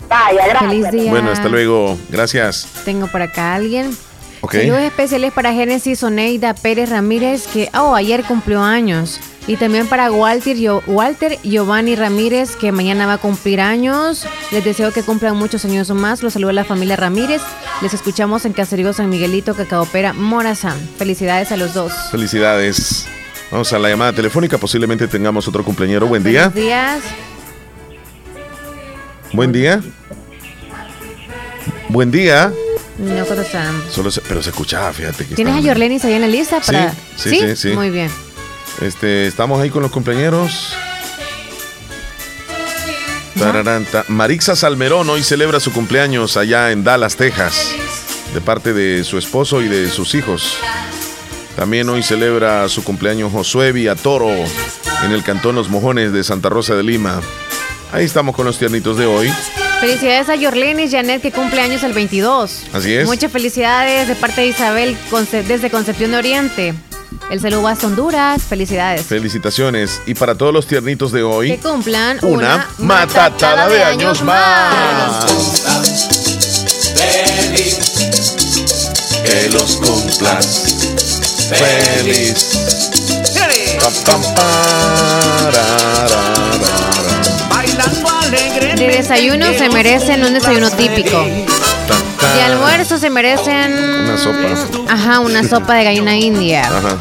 Vaya, 0.09 0.47
gracias. 0.49 0.71
Feliz 0.71 0.91
día. 0.91 1.11
Bueno, 1.11 1.31
hasta 1.31 1.49
luego. 1.49 1.97
Gracias. 2.09 2.69
Tengo 2.85 3.07
por 3.07 3.23
acá 3.23 3.53
a 3.53 3.55
alguien. 3.57 3.97
Saludos 4.51 4.81
especiales 4.81 5.33
para 5.33 5.53
Génesis 5.53 6.03
Oneida 6.03 6.55
Pérez 6.55 6.91
Ramírez, 6.91 7.47
que 7.47 7.71
oh, 7.79 7.95
ayer 7.95 8.25
cumplió 8.25 8.63
años. 8.63 9.21
Y 9.47 9.57
también 9.57 9.87
para 9.87 10.11
Walter, 10.11 10.57
Walter 10.87 11.39
Giovanni 11.43 11.97
Ramírez, 11.97 12.57
que 12.57 12.73
mañana 12.73 13.07
va 13.07 13.15
a 13.15 13.19
cumplir 13.19 13.61
años. 13.61 14.27
Les 14.51 14.65
deseo 14.65 14.91
que 14.91 15.03
cumplan 15.03 15.37
muchos 15.37 15.65
años 15.67 15.91
más. 15.91 16.23
Los 16.23 16.33
saluda 16.33 16.53
la 16.53 16.65
familia 16.65 16.97
Ramírez. 16.97 17.43
Les 17.83 17.93
escuchamos 17.93 18.47
en 18.47 18.55
Caserío 18.55 18.93
San 18.95 19.11
Miguelito, 19.11 19.55
Cacaopera, 19.55 20.15
Morazán. 20.15 20.79
Felicidades 20.97 21.53
a 21.53 21.59
los 21.59 21.75
dos. 21.75 21.93
Felicidades. 22.11 23.07
Vamos 23.51 23.71
a 23.73 23.79
la 23.79 23.91
llamada 23.91 24.15
telefónica. 24.15 24.57
Posiblemente 24.57 25.07
tengamos 25.09 25.47
otro 25.47 25.63
cumpleañero. 25.63 26.07
Buen 26.07 26.25
día. 26.25 26.49
Buenos 26.49 26.55
días. 26.55 27.01
Buen 29.33 29.53
día. 29.53 29.83
Buen 31.91 32.11
día. 32.11 32.53
No 32.99 33.25
Solo 33.91 34.11
pero 34.29 34.43
se 34.43 34.51
escuchaba, 34.51 34.93
fíjate. 34.93 35.27
Que 35.27 35.35
¿Tienes 35.35 35.57
a 35.57 35.61
Yorlenis 35.61 36.05
ahí 36.05 36.15
en 36.15 36.21
la 36.21 36.29
lista? 36.29 36.61
Para... 36.61 36.93
Sí, 37.17 37.39
sí, 37.39 37.57
sí, 37.57 37.69
Muy 37.71 37.91
bien. 37.91 38.11
Este, 38.81 39.27
estamos 39.27 39.61
ahí 39.61 39.71
con 39.71 39.83
los 39.83 39.91
compañeros. 39.91 40.75
Marixa 44.09 44.55
Salmerón 44.55 45.11
hoy 45.11 45.23
celebra 45.23 45.61
su 45.61 45.73
cumpleaños 45.73 46.37
allá 46.37 46.71
en 46.71 46.85
Dallas, 46.85 47.17
Texas, 47.17 47.73
de 48.33 48.41
parte 48.41 48.73
de 48.73 49.03
su 49.05 49.19
esposo 49.19 49.61
y 49.61 49.69
de 49.69 49.91
sus 49.91 50.15
hijos. 50.15 50.57
También 51.57 51.89
hoy 51.89 52.03
celebra 52.03 52.69
su 52.69 52.83
cumpleaños 52.85 53.33
Josué 53.33 53.73
Villatoro 53.73 54.31
en 54.31 55.13
el 55.13 55.23
Cantón 55.23 55.55
Los 55.57 55.69
Mojones 55.69 56.13
de 56.13 56.25
Santa 56.25 56.49
Rosa 56.49 56.75
de 56.75 56.83
Lima. 56.83 57.21
Ahí 57.93 58.05
estamos 58.05 58.35
con 58.35 58.47
los 58.47 58.59
tiernitos 58.59 58.97
de 58.97 59.07
hoy. 59.07 59.33
Felicidades 59.81 60.29
a 60.29 60.35
Yorlenis 60.35 60.91
Janet 60.91 61.21
que 61.21 61.31
cumple 61.31 61.61
años 61.61 61.83
el 61.83 61.93
22. 61.93 62.65
Así 62.73 62.95
es. 62.95 63.07
Muchas 63.07 63.31
felicidades 63.31 64.09
de 64.09 64.15
parte 64.15 64.41
de 64.43 64.49
Isabel 64.49 64.97
desde 65.47 65.71
Concepción 65.71 66.13
de 66.13 66.17
Oriente. 66.17 66.75
El 67.31 67.41
saludo 67.41 67.69
a 67.69 67.73
Honduras. 67.83 68.43
Felicidades. 68.43 69.03
Felicitaciones. 69.03 70.01
Y 70.07 70.15
para 70.15 70.35
todos 70.35 70.53
los 70.53 70.67
tiernitos 70.67 71.13
de 71.13 71.23
hoy. 71.23 71.53
Que 71.53 71.59
cumplan 71.59 72.19
una, 72.23 72.69
matatada, 72.79 73.69
de, 73.69 73.83
años, 73.83 74.23
más. 74.23 75.25
Feliz. 76.95 77.93
Que 79.25 79.51
los 79.51 79.77
cumplas. 79.77 80.47
Feliz. 81.51 82.55
De 88.77 88.89
desayuno 88.89 89.47
se 89.55 89.69
merecen 89.71 90.25
un 90.25 90.35
desayuno 90.35 90.71
típico. 90.71 91.25
De 91.25 92.43
almuerzo 92.43 92.99
se 92.99 93.11
merecen. 93.11 93.73
Una 93.73 94.19
sopa. 94.19 94.93
Ajá, 94.93 95.21
una 95.21 95.45
sopa 95.45 95.75
de 95.75 95.85
gallina 95.85 96.17
india. 96.17 96.67
Ajá. 96.67 96.99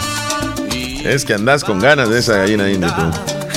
Es 1.04 1.26
que 1.26 1.34
andas 1.34 1.64
con 1.64 1.80
ganas 1.80 2.10
de 2.10 2.20
esa 2.20 2.38
gallina 2.38 2.70
india 2.70 2.96
tú. 2.96 3.02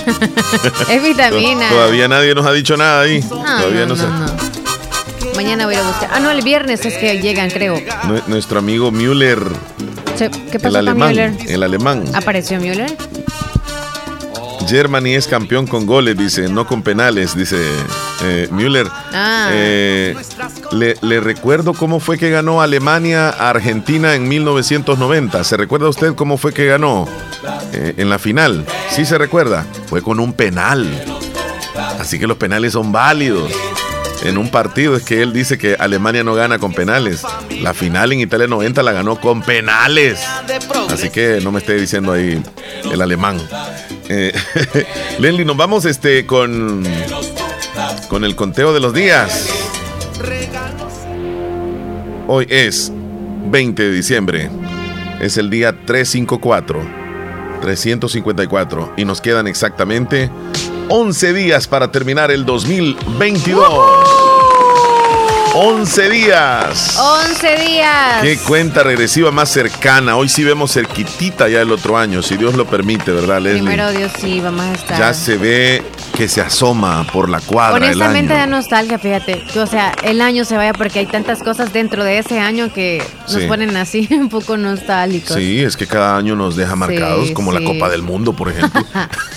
es 0.93 1.03
vitamina. 1.03 1.69
Todavía 1.69 2.09
nadie 2.09 2.35
nos 2.35 2.47
ha 2.47 2.53
dicho 2.53 2.77
nada 2.77 3.03
ahí. 3.03 3.21
Todavía 3.21 3.87
no, 3.87 3.97
sé. 3.97 4.05
Mañana 5.35 5.67
voy 5.67 5.75
a 5.75 5.83
buscar. 5.83 6.11
Ah, 6.13 6.21
no, 6.21 6.31
el 6.31 6.43
viernes 6.43 6.85
es 6.87 6.95
que 6.95 7.21
llegan, 7.21 7.51
creo. 7.51 7.81
nuestro 8.27 8.59
amigo 8.59 8.91
Müller. 8.91 9.41
¿Qué 10.51 10.59
pasó 10.59 10.69
el 10.69 10.77
alemán, 10.77 11.09
Müller? 11.11 11.33
El 11.47 11.63
alemán. 11.63 12.05
¿Apareció 12.15 12.59
Müller? 12.59 12.97
Germany 14.67 15.15
es 15.15 15.27
campeón 15.27 15.67
con 15.67 15.87
goles, 15.87 16.17
dice, 16.17 16.49
no 16.49 16.67
con 16.67 16.83
penales, 16.83 17.37
dice 17.37 17.57
eh, 18.23 18.49
Müller. 18.51 18.89
Ah. 19.13 19.49
Eh, 19.53 20.17
le, 20.73 21.21
recuerdo 21.21 21.75
cómo 21.75 22.01
fue 22.01 22.19
que 22.19 22.31
ganó 22.31 22.61
Alemania 22.61 23.29
a 23.31 23.51
Argentina 23.51 24.15
en 24.15 24.29
1990. 24.29 25.45
¿Se 25.45 25.57
recuerda 25.57 25.89
usted 25.89 26.15
cómo 26.15 26.37
fue 26.37 26.53
que 26.53 26.67
ganó 26.67 27.07
eh, 27.73 27.95
en 27.97 28.11
la 28.11 28.19
final? 28.19 28.67
Sí 28.91 29.05
se 29.05 29.19
recuerda. 29.19 29.65
Fue 29.87 30.03
con 30.03 30.21
un 30.21 30.33
penal. 30.33 30.87
Así 32.01 32.19
que 32.19 32.27
los 32.27 32.37
penales 32.37 32.73
son 32.73 32.93
válidos. 32.93 33.53
En 34.23 34.39
un 34.39 34.51
partido 34.51 34.97
es 34.97 35.05
que 35.05 35.23
él 35.23 35.33
dice 35.33 35.59
que 35.59 35.77
Alemania 35.79 36.25
no 36.25 36.35
gana 36.35 36.59
con 36.59 36.73
penales. 36.73 37.23
La 37.61 37.75
final 37.75 38.13
en 38.13 38.21
Italia 38.21 38.47
90 38.47 38.83
la 38.83 38.93
ganó 38.93 39.21
con 39.21 39.43
penales. 39.43 40.21
Así 40.91 41.11
que 41.11 41.41
no 41.43 41.53
me 41.53 41.61
esté 41.61 41.75
diciendo 41.75 42.13
ahí 42.13 42.43
el 42.91 43.01
alemán. 43.01 43.41
Eh, 44.09 44.33
Lenny, 45.19 45.45
nos 45.45 45.57
vamos 45.57 45.85
este 45.85 46.27
con 46.27 46.85
con 48.09 48.25
el 48.25 48.37
conteo 48.37 48.73
de 48.73 48.81
los 48.81 48.95
días. 48.95 49.51
Hoy 52.29 52.47
es 52.49 52.93
20 53.51 53.83
de 53.83 53.93
diciembre. 53.93 54.51
Es 55.21 55.37
el 55.37 55.51
día 55.51 55.73
354. 55.85 56.81
354. 57.61 58.95
Y 58.97 59.05
nos 59.05 59.21
quedan 59.21 59.47
exactamente 59.47 60.31
11 60.89 61.33
días 61.33 61.67
para 61.69 61.91
terminar 61.91 62.31
el 62.31 62.45
2022. 62.45 64.26
11 65.59 66.11
días. 66.11 66.99
11 66.99 67.57
días. 67.57 68.21
Qué 68.21 68.37
cuenta 68.47 68.83
regresiva 68.83 69.31
más 69.31 69.49
cercana. 69.49 70.15
Hoy 70.15 70.29
sí 70.29 70.45
vemos 70.45 70.75
cerquitita 70.75 71.49
ya 71.49 71.63
el 71.63 71.73
otro 71.73 71.97
año, 71.97 72.21
si 72.21 72.37
Dios 72.37 72.57
lo 72.57 72.67
permite, 72.67 73.11
¿verdad, 73.11 73.41
Leslie? 73.41 73.63
Primero 73.63 73.91
Dios 73.91 74.13
sí, 74.21 74.39
vamos 74.41 74.67
a 74.67 74.75
estar. 74.75 74.99
Ya 74.99 75.15
se 75.15 75.39
ve 75.39 75.83
que 76.15 76.29
se 76.29 76.43
asoma 76.43 77.07
por 77.11 77.31
la 77.31 77.41
cuadra. 77.41 77.77
Honestamente 77.77 78.35
da 78.35 78.47
nostalgia, 78.47 78.99
fíjate. 78.99 79.45
o 79.59 79.67
sea, 79.67 79.95
el 80.03 80.21
año 80.21 80.45
se 80.45 80.59
vaya 80.59 80.75
porque 80.75 80.99
hay 80.99 81.07
tantas 81.07 81.43
cosas 81.43 81.73
dentro 81.73 82.05
de 82.05 82.19
ese 82.19 82.39
año 82.39 82.71
que 82.73 83.03
nos 83.33 83.43
ponen 83.45 83.77
así 83.77 84.07
un 84.11 84.29
poco 84.29 84.59
nostálgicos. 84.59 85.37
Sí, 85.37 85.63
es 85.63 85.77
que 85.77 85.87
cada 85.87 86.19
año 86.19 86.37
nos 86.37 86.57
deja 86.57 86.77
marcados, 86.77 87.31
como 87.31 87.51
la 87.51 87.65
Copa 87.65 87.89
del 87.89 88.03
Mundo, 88.03 88.35
por 88.35 88.51
ejemplo. 88.51 88.83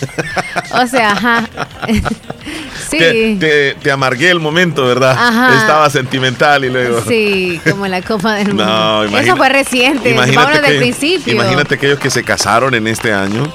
o 0.73 0.87
sea, 0.87 1.11
ajá. 1.11 1.49
sí. 2.89 3.37
Te, 3.39 3.91
amargué 3.91 4.29
el 4.29 4.39
momento, 4.39 4.85
¿verdad? 4.85 5.11
Ajá. 5.11 5.59
Estaba 5.59 5.89
sentimental 6.09 6.65
y 6.65 6.69
luego. 6.69 7.01
Sí, 7.07 7.59
como 7.69 7.87
la 7.87 8.01
Copa 8.01 8.35
del 8.35 8.47
Mundo. 8.49 8.65
No, 8.65 9.17
Eso 9.17 9.35
fue 9.37 9.49
reciente. 9.49 10.11
Imagínate 10.11 10.61
que, 10.61 10.77
principio. 10.77 11.33
Imagínate 11.33 11.75
aquellos 11.75 11.99
que 11.99 12.09
se 12.09 12.23
casaron 12.23 12.73
en 12.73 12.87
este 12.87 13.13
año. 13.13 13.51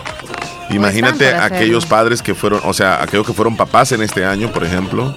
Imagínate 0.70 1.34
aquellos 1.34 1.84
padres 1.86 2.22
que 2.22 2.34
fueron, 2.34 2.60
o 2.64 2.72
sea, 2.72 3.02
aquellos 3.02 3.26
que 3.26 3.32
fueron 3.32 3.56
papás 3.56 3.92
en 3.92 4.02
este 4.02 4.24
año, 4.24 4.50
por 4.50 4.64
ejemplo. 4.64 5.14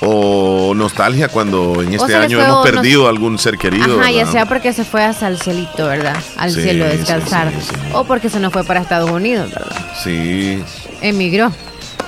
O 0.00 0.74
nostalgia 0.76 1.26
cuando 1.26 1.82
en 1.82 1.92
este 1.92 2.14
año 2.14 2.40
hemos 2.40 2.64
perdido 2.68 3.08
algún 3.08 3.36
ser 3.36 3.58
querido. 3.58 4.00
Ajá, 4.00 4.12
ya 4.12 4.26
sea 4.26 4.46
porque 4.46 4.72
se 4.72 4.84
fue 4.84 5.02
hasta 5.02 5.26
el 5.26 5.40
cielito, 5.40 5.86
¿verdad? 5.86 6.16
Al 6.36 6.52
cielo 6.52 6.84
a 6.84 6.88
descansar. 6.88 7.52
o 7.92 8.04
porque 8.04 8.30
se 8.30 8.38
nos 8.38 8.52
fue 8.52 8.62
para 8.62 8.80
Estados 8.80 9.10
Unidos, 9.10 9.50
¿verdad? 9.50 9.76
Sí. 10.02 10.62
Emigró. 11.00 11.52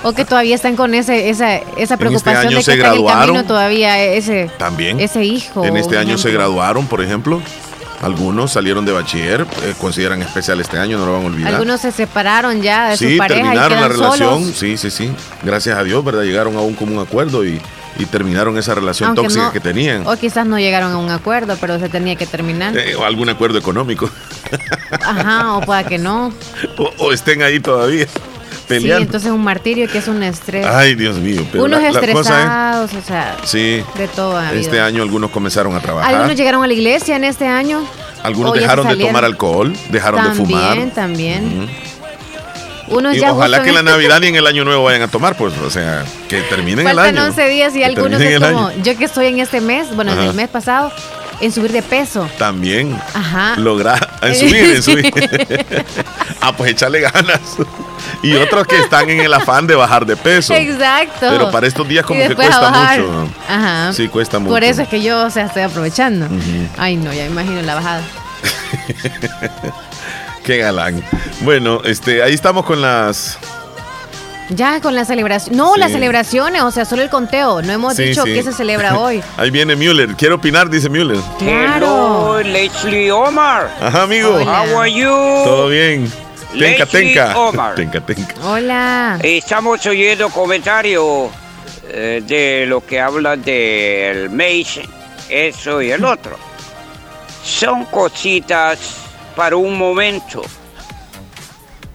O 0.03 0.13
que 0.13 0.25
todavía 0.25 0.55
están 0.55 0.75
con 0.75 0.95
ese, 0.95 1.29
esa, 1.29 1.57
esa 1.57 1.65
este 1.77 1.97
preocupación 1.97 2.49
de 2.49 2.55
que 2.57 2.63
se 2.63 2.75
graduaron, 2.75 3.45
todavía 3.45 4.01
ese, 4.03 4.49
también 4.57 4.99
ese 4.99 5.23
hijo. 5.23 5.63
En 5.63 5.77
este 5.77 5.97
año 5.97 6.17
se 6.17 6.31
graduaron, 6.31 6.87
por 6.87 7.01
ejemplo. 7.01 7.41
Algunos 8.01 8.51
salieron 8.51 8.83
de 8.83 8.91
bachiller, 8.91 9.45
eh, 9.61 9.75
consideran 9.79 10.23
especial 10.23 10.59
este 10.59 10.79
año, 10.79 10.97
no 10.97 11.05
lo 11.05 11.13
van 11.13 11.21
a 11.21 11.25
olvidar. 11.27 11.53
Algunos 11.53 11.81
se 11.81 11.91
separaron 11.91 12.59
ya 12.63 12.89
de 12.89 12.97
sí, 12.97 13.11
su 13.11 13.17
pareja 13.19 13.41
terminaron 13.41 13.77
y 13.77 13.81
la 13.81 13.87
relación. 13.89 14.53
Sí, 14.53 14.75
sí, 14.77 14.89
sí. 14.89 15.11
Gracias 15.43 15.77
a 15.77 15.83
Dios, 15.83 16.03
¿verdad? 16.03 16.23
Llegaron 16.23 16.57
a 16.57 16.61
un 16.61 16.73
común 16.73 16.99
acuerdo 16.99 17.45
y, 17.45 17.61
terminaron 18.09 18.57
esa 18.57 18.73
relación 18.73 19.13
tóxica 19.13 19.51
que 19.51 19.59
tenían. 19.59 20.07
O 20.07 20.17
quizás 20.17 20.47
no 20.47 20.57
llegaron 20.57 20.91
a 20.91 20.97
un 20.97 21.11
acuerdo, 21.11 21.55
pero 21.61 21.77
se 21.77 21.87
tenía 21.87 22.15
que 22.15 22.25
terminar. 22.25 22.75
Eh, 22.75 22.95
o 22.95 23.05
algún 23.05 23.29
acuerdo 23.29 23.59
económico. 23.59 24.09
Ajá, 25.05 25.57
o 25.57 25.61
pueda 25.61 25.83
que 25.83 25.99
no. 25.99 26.33
o 26.97 27.13
estén 27.13 27.43
ahí 27.43 27.59
todavía. 27.59 28.07
Sí, 28.79 28.91
entonces 28.91 29.31
un 29.31 29.43
martirio 29.43 29.87
que 29.87 29.97
es 29.97 30.07
un 30.07 30.23
estrés. 30.23 30.65
Ay, 30.65 30.95
Dios 30.95 31.17
mío. 31.17 31.45
Unos 31.55 31.83
estresados, 31.83 32.93
o 32.93 33.01
sea, 33.01 33.37
sí, 33.43 33.83
de 33.97 34.07
todo. 34.07 34.41
Este 34.51 34.79
año 34.79 35.03
algunos 35.03 35.31
comenzaron 35.31 35.75
a 35.75 35.79
trabajar. 35.79 36.13
Algunos 36.13 36.35
llegaron 36.35 36.63
a 36.63 36.67
la 36.67 36.73
iglesia 36.73 37.15
en 37.15 37.23
este 37.23 37.47
año. 37.47 37.83
Algunos 38.23 38.53
dejaron 38.53 38.87
de 38.87 38.95
tomar 38.95 39.25
alcohol, 39.25 39.73
dejaron 39.89 40.23
de 40.23 40.35
fumar. 40.35 40.91
También, 40.91 40.91
también. 40.91 41.69
ojalá 43.29 43.63
que 43.63 43.69
en 43.69 43.75
la 43.75 43.81
este 43.81 43.91
Navidad 43.91 44.21
y 44.23 44.27
en 44.27 44.35
el 44.35 44.47
Año 44.47 44.63
Nuevo 44.63 44.83
vayan 44.83 45.01
a 45.01 45.07
tomar, 45.07 45.35
pues, 45.35 45.57
o 45.57 45.69
sea, 45.69 46.05
que 46.27 46.41
terminen 46.41 46.87
el 46.87 46.99
año. 46.99 47.17
Faltan 47.17 47.29
11 47.29 47.49
días 47.49 47.75
y 47.75 47.83
algunos 47.83 48.21
es 48.21 48.39
como, 48.39 48.71
yo 48.83 48.97
que 48.97 49.05
estoy 49.05 49.27
en 49.27 49.39
este 49.39 49.61
mes, 49.61 49.95
bueno, 49.95 50.11
en 50.13 50.19
el 50.19 50.33
mes 50.33 50.49
pasado, 50.49 50.91
en 51.41 51.51
subir 51.51 51.71
de 51.71 51.81
peso. 51.81 52.29
También. 52.37 52.97
Ajá. 53.13 53.55
Lograr, 53.57 54.09
en 54.21 54.35
subir, 54.35 54.75
en 54.75 54.83
subir. 54.83 55.11
ah, 56.41 56.55
pues 56.55 56.71
echarle 56.71 57.01
ganas. 57.01 57.57
Y 58.23 58.35
otros 58.35 58.67
que 58.67 58.77
están 58.77 59.09
en 59.09 59.21
el 59.21 59.33
afán 59.33 59.67
de 59.67 59.75
bajar 59.75 60.05
de 60.05 60.15
peso. 60.15 60.53
Exacto. 60.53 61.27
Pero 61.29 61.51
para 61.51 61.67
estos 61.67 61.87
días 61.87 62.05
como 62.05 62.27
que 62.27 62.35
cuesta 62.35 62.69
mucho. 62.69 63.27
Ajá. 63.47 63.93
Sí, 63.93 64.07
cuesta 64.07 64.39
mucho. 64.39 64.51
Por 64.51 64.63
eso 64.63 64.83
es 64.83 64.87
que 64.87 65.01
yo, 65.01 65.25
o 65.25 65.29
sea, 65.29 65.45
estoy 65.45 65.63
aprovechando. 65.63 66.27
Ay, 66.77 66.97
no, 66.97 67.13
ya 67.13 67.25
imagino 67.25 67.61
la 67.61 67.75
bajada. 67.75 68.01
Qué 70.43 70.57
galán. 70.57 71.03
Bueno, 71.41 71.81
este, 71.83 72.23
ahí 72.23 72.33
estamos 72.33 72.65
con 72.65 72.81
las 72.81 73.37
ya 74.55 74.81
con 74.81 74.95
la 74.95 75.05
celebración. 75.05 75.55
No, 75.55 75.77
las 75.77 75.91
celebraciones, 75.91 76.61
o 76.63 76.71
sea, 76.71 76.85
solo 76.85 77.01
el 77.01 77.09
conteo. 77.09 77.61
No 77.61 77.71
hemos 77.71 77.95
dicho 77.95 78.23
qué 78.25 78.43
se 78.43 78.51
celebra 78.51 78.97
hoy. 78.99 79.23
Ahí 79.37 79.49
viene 79.49 79.75
Müller. 79.75 80.15
Quiero 80.15 80.35
opinar, 80.35 80.69
dice 80.69 80.89
Müller. 80.89 81.19
Claro. 81.39 82.37
Hello, 82.37 82.43
Leslie 82.43 83.11
Omar. 83.11 83.73
Ajá, 83.81 84.03
amigo. 84.03 84.35
How 84.35 84.79
are 84.79 84.91
you? 84.91 85.09
Todo 85.45 85.69
bien. 85.69 86.11
Tenca, 86.57 86.85
tenca. 86.85 87.37
Omar. 87.37 87.75
Tenca, 87.75 88.01
tenca. 88.01 88.35
Hola. 88.43 89.19
Estamos 89.23 89.85
oyendo 89.85 90.29
comentarios 90.29 91.29
eh, 91.87 92.21
de 92.25 92.65
lo 92.67 92.85
que 92.85 92.99
hablan 92.99 93.41
del 93.41 94.29
maíz, 94.29 94.79
eso 95.29 95.81
y 95.81 95.91
el 95.91 96.03
otro. 96.03 96.37
Son 97.43 97.85
cositas 97.85 98.79
para 99.35 99.55
un 99.55 99.77
momento 99.77 100.43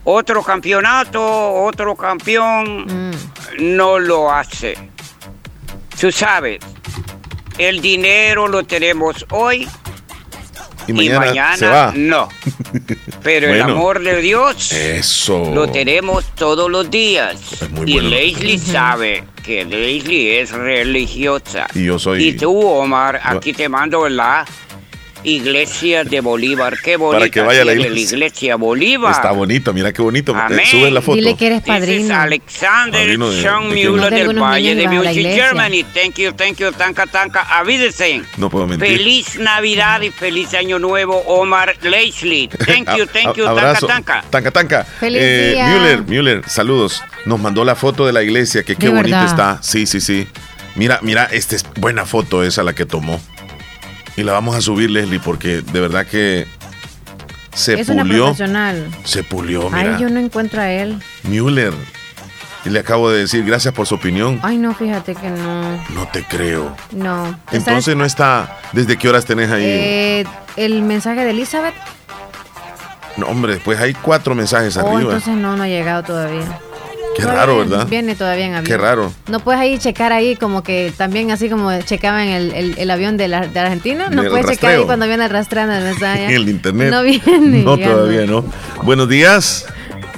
otro 0.08 0.42
campeonato, 0.42 1.20
otro 1.20 1.96
campeón, 1.96 3.10
mm. 3.10 3.76
no 3.76 3.98
lo 3.98 4.32
hace. 4.32 4.76
Tú 6.00 6.12
sabes, 6.12 6.60
el 7.58 7.80
dinero 7.80 8.46
lo 8.46 8.62
tenemos 8.64 9.26
hoy 9.30 9.68
y 10.86 10.92
mañana, 10.92 11.92
no. 11.96 12.28
Pero 13.26 13.52
el 13.52 13.60
amor 13.60 14.04
de 14.04 14.20
Dios 14.20 14.70
eso. 14.70 15.50
lo 15.52 15.68
tenemos 15.68 16.24
todos 16.36 16.70
los 16.70 16.88
días. 16.88 17.36
y 17.84 17.98
Leslie 18.00 18.56
sabe 18.56 19.24
que 19.44 19.64
Leslie 19.64 20.40
es 20.40 20.52
religiosa. 20.52 21.66
Y 21.74 21.86
yo 21.86 21.98
soy. 21.98 22.24
Y 22.24 22.32
tú, 22.34 22.56
Omar, 22.64 23.20
aquí 23.20 23.52
te 23.52 23.68
mando 23.68 24.08
la 24.08 24.46
Iglesia 25.26 26.04
de 26.04 26.20
Bolívar. 26.20 26.78
Qué 26.80 26.96
bonita 26.96 27.18
Para 27.18 27.30
que 27.30 27.40
vaya 27.40 27.64
la 27.64 27.72
iglesia. 27.72 28.54
Bolívar. 28.54 29.10
Está 29.10 29.32
bonito, 29.32 29.72
mira 29.72 29.92
qué 29.92 30.00
bonito. 30.00 30.32
Sube 30.70 30.88
la 30.88 31.02
foto. 31.02 31.16
Dile 31.16 31.36
que 31.36 31.46
eres 31.48 31.62
padrino. 31.62 32.14
Alexander 32.14 33.18
Sean 33.42 33.68
Müller 33.68 34.14
del 34.14 34.38
Valle 34.38 34.76
de 34.76 34.86
Munich, 34.86 35.26
Germany. 35.34 35.84
Thank 35.92 36.18
you, 36.18 36.32
thank 36.32 36.58
you, 36.58 36.70
tanca, 36.70 37.06
tanca. 37.06 37.40
Avídese. 37.58 38.22
No 38.36 38.48
puedo 38.48 38.68
mentir. 38.68 38.88
Feliz 38.88 39.36
Navidad 39.36 40.00
y 40.02 40.12
feliz 40.12 40.54
Año 40.54 40.78
Nuevo, 40.78 41.18
Omar 41.26 41.76
Leslie. 41.82 42.48
Thank 42.48 42.96
you, 42.96 43.06
thank 43.12 43.36
you, 43.36 43.46
tanca, 43.46 43.80
tanca. 43.80 44.24
Tanca, 44.30 44.50
tanca. 44.52 44.84
Feliz 44.84 45.20
eh, 45.20 45.50
día. 45.54 45.68
Müller, 45.68 46.02
Müller, 46.06 46.48
saludos. 46.48 47.02
Nos 47.24 47.40
mandó 47.40 47.64
la 47.64 47.74
foto 47.74 48.06
de 48.06 48.12
la 48.12 48.22
iglesia, 48.22 48.62
que 48.62 48.76
qué 48.76 48.90
bonita 48.90 49.24
está. 49.24 49.58
Sí, 49.60 49.86
sí, 49.86 50.00
sí. 50.00 50.28
Mira, 50.76 51.00
mira, 51.02 51.24
esta 51.24 51.56
es 51.56 51.64
buena 51.80 52.06
foto 52.06 52.44
esa 52.44 52.62
la 52.62 52.74
que 52.74 52.86
tomó. 52.86 53.20
Y 54.16 54.22
la 54.22 54.32
vamos 54.32 54.56
a 54.56 54.60
subir, 54.60 54.90
Leslie, 54.90 55.20
porque 55.20 55.60
de 55.60 55.80
verdad 55.80 56.06
que 56.06 56.46
se 57.54 57.80
es 57.80 57.86
pulió. 57.86 58.34
Una 58.38 58.74
se 59.04 59.22
pulió, 59.22 59.68
mira. 59.70 59.96
Ay, 59.96 60.02
yo 60.02 60.08
no 60.08 60.20
encuentro 60.20 60.60
a 60.60 60.70
él. 60.70 61.00
Müller. 61.24 61.74
Y 62.64 62.70
le 62.70 62.80
acabo 62.80 63.10
de 63.10 63.20
decir, 63.20 63.44
gracias 63.44 63.72
por 63.72 63.86
su 63.86 63.94
opinión. 63.94 64.40
Ay, 64.42 64.58
no, 64.58 64.74
fíjate 64.74 65.14
que 65.14 65.30
no. 65.30 65.76
No 65.90 66.08
te 66.12 66.24
creo. 66.24 66.74
No. 66.90 67.38
Entonces 67.52 67.94
no 67.94 68.04
está. 68.04 68.58
¿Desde 68.72 68.96
qué 68.96 69.08
horas 69.08 69.24
tenés 69.24 69.50
ahí? 69.50 69.64
Eh, 69.64 70.24
el 70.56 70.82
mensaje 70.82 71.24
de 71.24 71.30
Elizabeth. 71.30 71.74
No, 73.16 73.26
hombre, 73.26 73.54
después 73.54 73.78
hay 73.78 73.94
cuatro 73.94 74.34
mensajes 74.34 74.76
oh, 74.76 74.80
arriba. 74.80 75.14
Entonces 75.14 75.36
no, 75.36 75.56
no 75.56 75.62
ha 75.62 75.68
llegado 75.68 76.02
todavía. 76.02 76.58
Qué 77.16 77.24
raro, 77.24 77.58
¿verdad? 77.58 77.86
Viene 77.88 78.14
todavía 78.14 78.46
en 78.46 78.54
avión. 78.54 78.64
Qué 78.64 78.76
raro. 78.76 79.12
No 79.28 79.40
puedes 79.40 79.60
ahí 79.60 79.78
checar 79.78 80.12
ahí 80.12 80.36
como 80.36 80.62
que 80.62 80.92
también 80.96 81.30
así 81.30 81.48
como 81.48 81.76
checaban 81.80 82.28
el, 82.28 82.74
el, 82.76 82.90
avión 82.90 83.16
de, 83.16 83.28
la, 83.28 83.46
de 83.46 83.58
Argentina. 83.58 84.08
No 84.10 84.24
puedes 84.24 84.46
checar 84.46 84.74
ahí 84.74 84.84
cuando 84.84 85.06
viene 85.06 85.24
arrastrando 85.24 85.74
el 85.74 85.84
mensaje. 85.84 86.26
En 86.26 86.30
el 86.30 86.48
internet. 86.48 86.90
No 86.90 87.02
viene. 87.02 87.62
No, 87.62 87.78
todavía 87.78 88.26
no. 88.26 88.44
Buenos 88.82 89.08
días. 89.08 89.66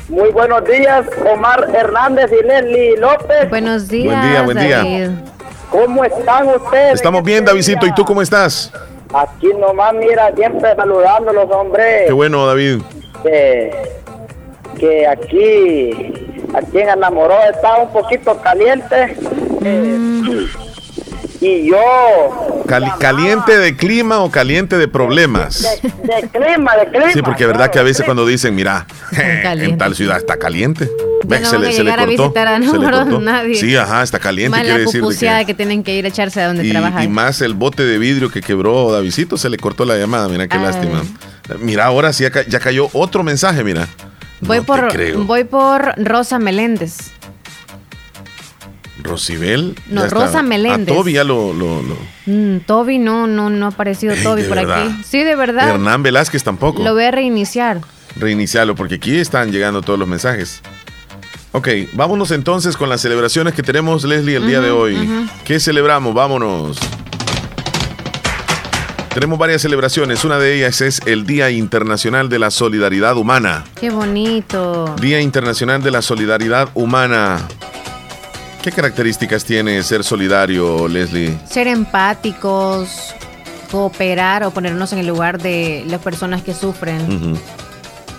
Muy 0.08 0.30
buenos 0.30 0.64
días, 0.64 1.04
Omar 1.30 1.68
Hernández 1.74 2.30
y 2.32 2.46
Leslie 2.46 2.96
López. 2.96 3.48
Buenos 3.50 3.88
días. 3.88 4.06
Buen 4.06 4.30
día, 4.30 4.42
buen 4.42 4.58
día. 4.58 5.22
¿Cómo 5.70 6.02
están 6.02 6.48
ustedes? 6.48 6.94
Estamos 6.94 7.22
bien, 7.22 7.44
Davidito. 7.44 7.86
¿Y 7.86 7.92
tú 7.92 8.04
cómo 8.04 8.22
estás? 8.22 8.72
Aquí 9.12 9.48
nomás, 9.58 9.94
mira, 9.94 10.32
siempre 10.34 10.74
saludándolos, 10.76 11.50
hombre. 11.50 12.04
Qué 12.06 12.12
bueno, 12.12 12.46
David. 12.46 12.80
que 14.78 15.06
aquí, 15.06 16.37
aquí 16.54 16.78
en 16.78 16.88
Enamoró 16.88 17.36
está 17.52 17.76
un 17.76 17.92
poquito 17.92 18.40
caliente. 18.40 19.16
Mm. 19.60 20.46
y 21.40 21.70
yo... 21.70 22.64
¿Caliente 22.98 23.58
de 23.58 23.76
clima 23.76 24.20
o 24.20 24.30
caliente 24.30 24.76
de 24.76 24.88
problemas? 24.88 25.62
De, 25.62 26.28
clima, 26.28 26.76
de 26.76 26.86
clima. 26.90 27.12
Sí, 27.12 27.22
porque 27.22 27.44
es 27.44 27.48
verdad 27.48 27.70
que 27.70 27.78
a 27.78 27.82
veces 27.82 28.04
cuando 28.04 28.26
dicen, 28.26 28.54
mira, 28.54 28.86
en 29.16 29.78
tal 29.78 29.94
ciudad 29.94 30.18
está 30.18 30.36
caliente. 30.36 30.88
no 31.24 31.44
se, 31.44 31.58
le, 31.58 31.72
se 31.72 31.82
le 31.82 31.90
cortó, 31.90 32.02
a 32.02 32.06
visitar 32.06 32.48
a 32.48 32.58
nadie. 32.58 33.54
Sí, 33.54 33.74
ajá, 33.74 34.02
está 34.02 34.18
caliente. 34.18 34.50
Más 34.50 34.60
quiere 34.60 34.84
la 34.84 34.84
decir 34.84 35.02
que, 35.02 35.46
que 35.46 35.54
tienen 35.54 35.82
que 35.82 35.94
ir 35.94 36.04
a 36.04 36.08
echarse 36.08 36.42
a 36.42 36.48
donde 36.48 36.66
y, 36.66 36.70
trabajan. 36.70 37.02
Y 37.02 37.08
más 37.08 37.40
el 37.40 37.54
bote 37.54 37.84
de 37.84 37.98
vidrio 37.98 38.30
que 38.30 38.42
quebró 38.42 38.92
Davidito, 38.92 39.38
se 39.38 39.48
le 39.48 39.56
cortó 39.56 39.86
la 39.86 39.96
llamada. 39.96 40.28
Mira 40.28 40.46
qué 40.46 40.58
lástima. 40.58 41.02
Mira, 41.58 41.86
ahora 41.86 42.12
sí 42.12 42.24
ya 42.48 42.60
cayó 42.60 42.90
otro 42.92 43.22
mensaje, 43.22 43.64
mira. 43.64 43.88
Voy, 44.40 44.60
por, 44.60 44.92
voy 45.24 45.44
por 45.44 45.94
Rosa 45.96 46.38
Meléndez. 46.38 47.10
Rosibel. 49.02 49.76
No, 49.88 50.06
Rosa 50.08 50.42
Meléndez. 50.42 50.94
A 50.94 50.98
Toby 50.98 51.12
ya 51.12 51.24
lo. 51.24 51.52
Mm, 52.26 52.58
Toby 52.66 52.98
no, 52.98 53.26
no, 53.26 53.50
no 53.50 53.66
ha 53.66 53.68
aparecido 53.70 54.14
Toby 54.22 54.42
por 54.42 54.58
aquí. 54.58 55.02
Sí, 55.04 55.22
de 55.22 55.34
verdad. 55.34 55.68
Hernán 55.70 56.02
Velázquez 56.02 56.44
tampoco. 56.44 56.82
Lo 56.82 56.94
voy 56.94 57.04
a 57.04 57.10
reiniciar. 57.10 57.80
Reiniciarlo, 58.16 58.74
porque 58.74 58.96
aquí 58.96 59.16
están 59.16 59.52
llegando 59.52 59.82
todos 59.82 59.98
los 59.98 60.08
mensajes. 60.08 60.60
Ok, 61.52 61.68
vámonos 61.94 62.30
entonces 62.30 62.76
con 62.76 62.88
las 62.88 63.00
celebraciones 63.00 63.54
que 63.54 63.62
tenemos, 63.62 64.04
Leslie, 64.04 64.36
el 64.36 64.46
día 64.46 64.60
de 64.60 64.70
hoy. 64.70 64.96
¿Qué 65.44 65.58
celebramos? 65.60 66.12
Vámonos. 66.14 66.78
Tenemos 69.12 69.38
varias 69.38 69.62
celebraciones. 69.62 70.24
Una 70.24 70.38
de 70.38 70.54
ellas 70.54 70.80
es 70.80 71.00
el 71.06 71.26
Día 71.26 71.50
Internacional 71.50 72.28
de 72.28 72.38
la 72.38 72.50
Solidaridad 72.50 73.16
Humana. 73.16 73.64
Qué 73.80 73.90
bonito. 73.90 74.94
Día 75.00 75.20
Internacional 75.20 75.82
de 75.82 75.90
la 75.90 76.02
Solidaridad 76.02 76.68
Humana. 76.74 77.48
¿Qué 78.62 78.70
características 78.70 79.44
tiene 79.44 79.82
ser 79.82 80.04
solidario, 80.04 80.88
Leslie? 80.88 81.38
Ser 81.48 81.68
empáticos, 81.68 83.14
cooperar 83.70 84.44
o 84.44 84.50
ponernos 84.50 84.92
en 84.92 84.98
el 84.98 85.06
lugar 85.06 85.40
de 85.40 85.84
las 85.86 86.00
personas 86.00 86.42
que 86.42 86.54
sufren, 86.54 87.38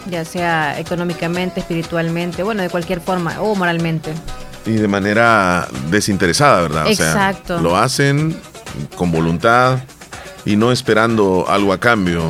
ya 0.10 0.26
sea 0.26 0.80
económicamente, 0.80 1.60
espiritualmente, 1.60 2.42
bueno, 2.42 2.64
de 2.64 2.70
cualquier 2.70 3.00
forma, 3.00 3.40
o 3.42 3.54
moralmente. 3.56 4.12
Y 4.66 4.72
de 4.72 4.88
manera 4.88 5.68
desinteresada, 5.90 6.62
¿verdad? 6.62 6.88
Exacto. 6.88 7.60
lo 7.60 7.78
hacen 7.78 8.36
con 8.96 9.12
voluntad 9.12 9.80
y 10.50 10.56
no 10.56 10.72
esperando 10.72 11.46
algo 11.48 11.74
a 11.74 11.80
cambio. 11.80 12.24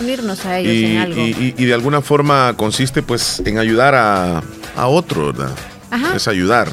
Unirnos 0.00 0.44
a 0.44 0.58
ellos 0.58 0.72
y, 0.72 0.84
en 0.86 0.98
algo. 0.98 1.20
Y, 1.20 1.52
de 1.52 1.72
alguna 1.72 2.02
forma 2.02 2.54
consiste 2.56 3.00
pues 3.00 3.40
en 3.44 3.58
ayudar 3.58 3.94
a, 3.94 4.42
a 4.74 4.86
otro, 4.88 5.26
¿verdad? 5.26 5.54
Ajá. 5.88 6.16
Es 6.16 6.26
ayudar 6.26 6.68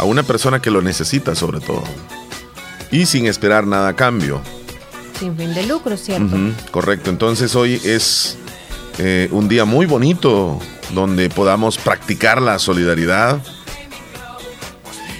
a 0.00 0.02
una 0.02 0.24
persona 0.24 0.60
que 0.60 0.72
lo 0.72 0.82
necesita 0.82 1.36
sobre 1.36 1.60
todo. 1.60 1.84
Y 2.90 3.06
sin 3.06 3.26
esperar 3.26 3.64
nada 3.64 3.90
a 3.90 3.92
cambio. 3.94 4.40
Sin 5.20 5.36
fin 5.36 5.54
de 5.54 5.64
lucro, 5.66 5.96
¿cierto? 5.96 6.36
correcto. 6.72 7.10
Entonces 7.10 7.54
hoy 7.54 7.80
es 7.84 8.36
eh, 8.98 9.28
un 9.30 9.48
día 9.48 9.64
muy 9.64 9.86
bonito 9.86 10.58
donde 10.94 11.28
podamos 11.30 11.78
practicar 11.78 12.42
la 12.42 12.58
solidaridad. 12.58 13.40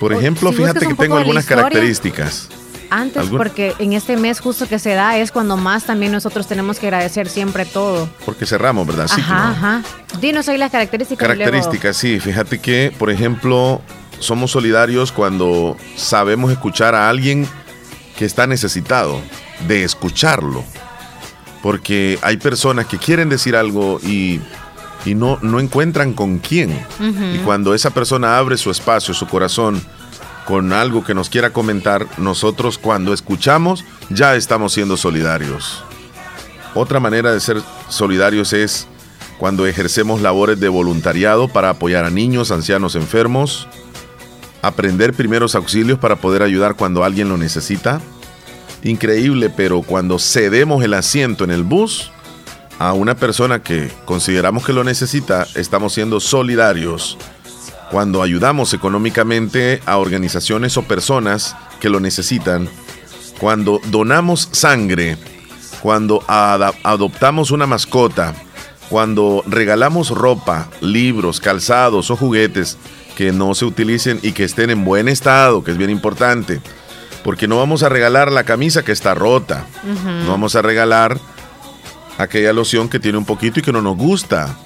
Por 0.01 0.13
ejemplo, 0.13 0.53
fíjate 0.53 0.89
que 0.89 0.95
tengo 0.95 1.19
algunas 1.19 1.47
características. 1.47 2.49
Antes, 2.91 3.29
porque 3.29 3.75
en 3.79 3.93
este 3.93 4.17
mes 4.17 4.41
justo 4.41 4.69
que 4.69 4.79
se 4.79 4.95
da 4.95 5.17
es 5.19 5.33
cuando 5.33 5.57
más 5.57 5.85
también 5.85 6.13
nosotros 6.13 6.47
tenemos 6.47 6.79
que 6.79 6.87
agradecer 6.87 7.29
siempre 7.29 7.65
todo. 7.65 8.09
Porque 8.25 8.47
cerramos, 8.47 8.87
¿verdad? 8.87 9.09
Sí, 9.09 9.21
ajá, 9.21 9.51
ajá. 9.51 9.83
Dinos 10.21 10.49
ahí 10.49 10.59
las 10.59 10.71
características. 10.71 11.29
Características, 11.29 11.97
sí. 11.97 12.21
Fíjate 12.21 12.59
que, 12.59 12.93
por 12.99 13.11
ejemplo, 13.11 13.81
somos 14.19 14.51
solidarios 14.51 15.13
cuando 15.13 15.77
sabemos 15.97 16.51
escuchar 16.51 16.95
a 16.95 17.09
alguien 17.09 17.47
que 18.17 18.25
está 18.25 18.47
necesitado, 18.47 19.21
de 19.67 19.85
escucharlo. 19.85 20.65
Porque 21.63 22.19
hay 22.23 22.37
personas 22.37 22.87
que 22.87 22.99
quieren 22.99 23.29
decir 23.29 23.57
algo 23.57 23.99
y, 24.03 24.41
no, 25.07 25.39
no 25.43 25.61
encuentran 25.61 26.13
con 26.15 26.39
quién. 26.39 26.79
Y 27.01 27.39
cuando 27.39 27.75
esa 27.75 27.91
persona 27.91 28.39
abre 28.39 28.57
su 28.57 28.71
espacio, 28.71 29.15
su 29.15 29.27
corazón, 29.27 29.83
con 30.47 30.73
algo 30.73 31.05
que 31.05 31.15
nos 31.15 31.29
quiera 31.29 31.51
comentar, 31.51 32.07
nosotros 32.19 32.79
cuando 32.79 33.13
escuchamos 33.13 33.85
ya 34.11 34.37
estamos 34.37 34.73
siendo 34.73 34.97
solidarios. 34.97 35.83
Otra 36.75 37.01
manera 37.01 37.33
de 37.33 37.41
ser 37.41 37.61
solidarios 37.89 38.53
es 38.53 38.87
cuando 39.39 39.67
ejercemos 39.67 40.23
labores 40.23 40.61
de 40.61 40.69
voluntariado 40.69 41.49
para 41.49 41.71
apoyar 41.71 42.05
a 42.05 42.11
niños, 42.11 42.53
ancianos 42.53 42.95
enfermos, 42.95 43.67
aprender 44.63 45.13
primeros 45.15 45.55
auxilios 45.55 45.99
para 45.99 46.17
poder 46.17 46.43
ayudar 46.43 46.77
cuando 46.77 47.03
alguien 47.03 47.29
lo 47.29 47.37
necesita. 47.37 48.01
Increíble, 48.83 49.51
pero 49.51 49.83
cuando 49.83 50.19
cedemos 50.19 50.85
el 50.85 50.95
asiento 50.95 51.45
en 51.45 51.51
el 51.51 51.65
bus 51.65 52.13
a 52.79 52.93
una 52.93 53.17
persona 53.17 53.63
que 53.63 53.91
consideramos 54.05 54.65
que 54.65 54.73
lo 54.73 54.85
necesita, 54.85 55.47
estamos 55.55 55.93
siendo 55.93 56.21
solidarios. 56.21 57.19
Cuando 57.91 58.23
ayudamos 58.23 58.75
económicamente 58.75 59.81
a 59.87 59.99
organizaciones 59.99 60.77
o 60.77 60.83
personas 60.83 61.57
que 61.81 61.89
lo 61.89 62.01
necesitan, 62.01 62.69
cuando 63.39 63.81
donamos 63.91 64.49
sangre, 64.53 65.17
cuando 65.81 66.25
adoptamos 66.27 67.51
una 67.53 67.67
mascota, 67.67 68.35
cuando 68.89 69.43
regalamos 69.47 70.11
ropa, 70.11 70.69
libros, 70.81 71.41
calzados 71.41 72.11
o 72.11 72.17
juguetes 72.17 72.77
que 73.17 73.33
no 73.33 73.55
se 73.55 73.65
utilicen 73.65 74.19
y 74.23 74.33
que 74.33 74.45
estén 74.45 74.71
en 74.71 74.85
buen 74.85 75.09
estado, 75.09 75.65
que 75.65 75.71
es 75.71 75.77
bien 75.77 75.91
importante. 75.91 76.61
Porque 77.25 77.49
no 77.49 77.57
vamos 77.57 77.83
a 77.83 77.89
regalar 77.89 78.31
la 78.31 78.45
camisa 78.45 78.85
que 78.85 78.93
está 78.93 79.15
rota. 79.15 79.67
No 80.25 80.31
vamos 80.31 80.55
a 80.55 80.63
regalar 80.63 81.19
aquella 82.19 82.53
loción 82.53 82.89
que 82.89 83.01
tiene 83.01 83.19
un 83.19 83.25
poquito 83.25 83.59
y 83.59 83.63
que 83.63 83.73
no 83.73 83.83
nos 83.83 83.97
gusta. 83.97 84.57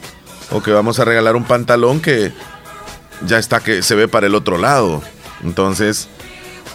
O 0.50 0.62
que 0.62 0.72
vamos 0.72 0.98
a 0.98 1.04
regalar 1.04 1.37
un 1.37 1.44
pantalón 1.44 2.00
que 2.00 2.33
ya 3.26 3.38
está 3.38 3.61
que 3.61 3.83
se 3.83 3.94
ve 3.94 4.09
para 4.09 4.26
el 4.26 4.35
otro 4.35 4.59
lado. 4.59 5.02
Entonces, 5.42 6.09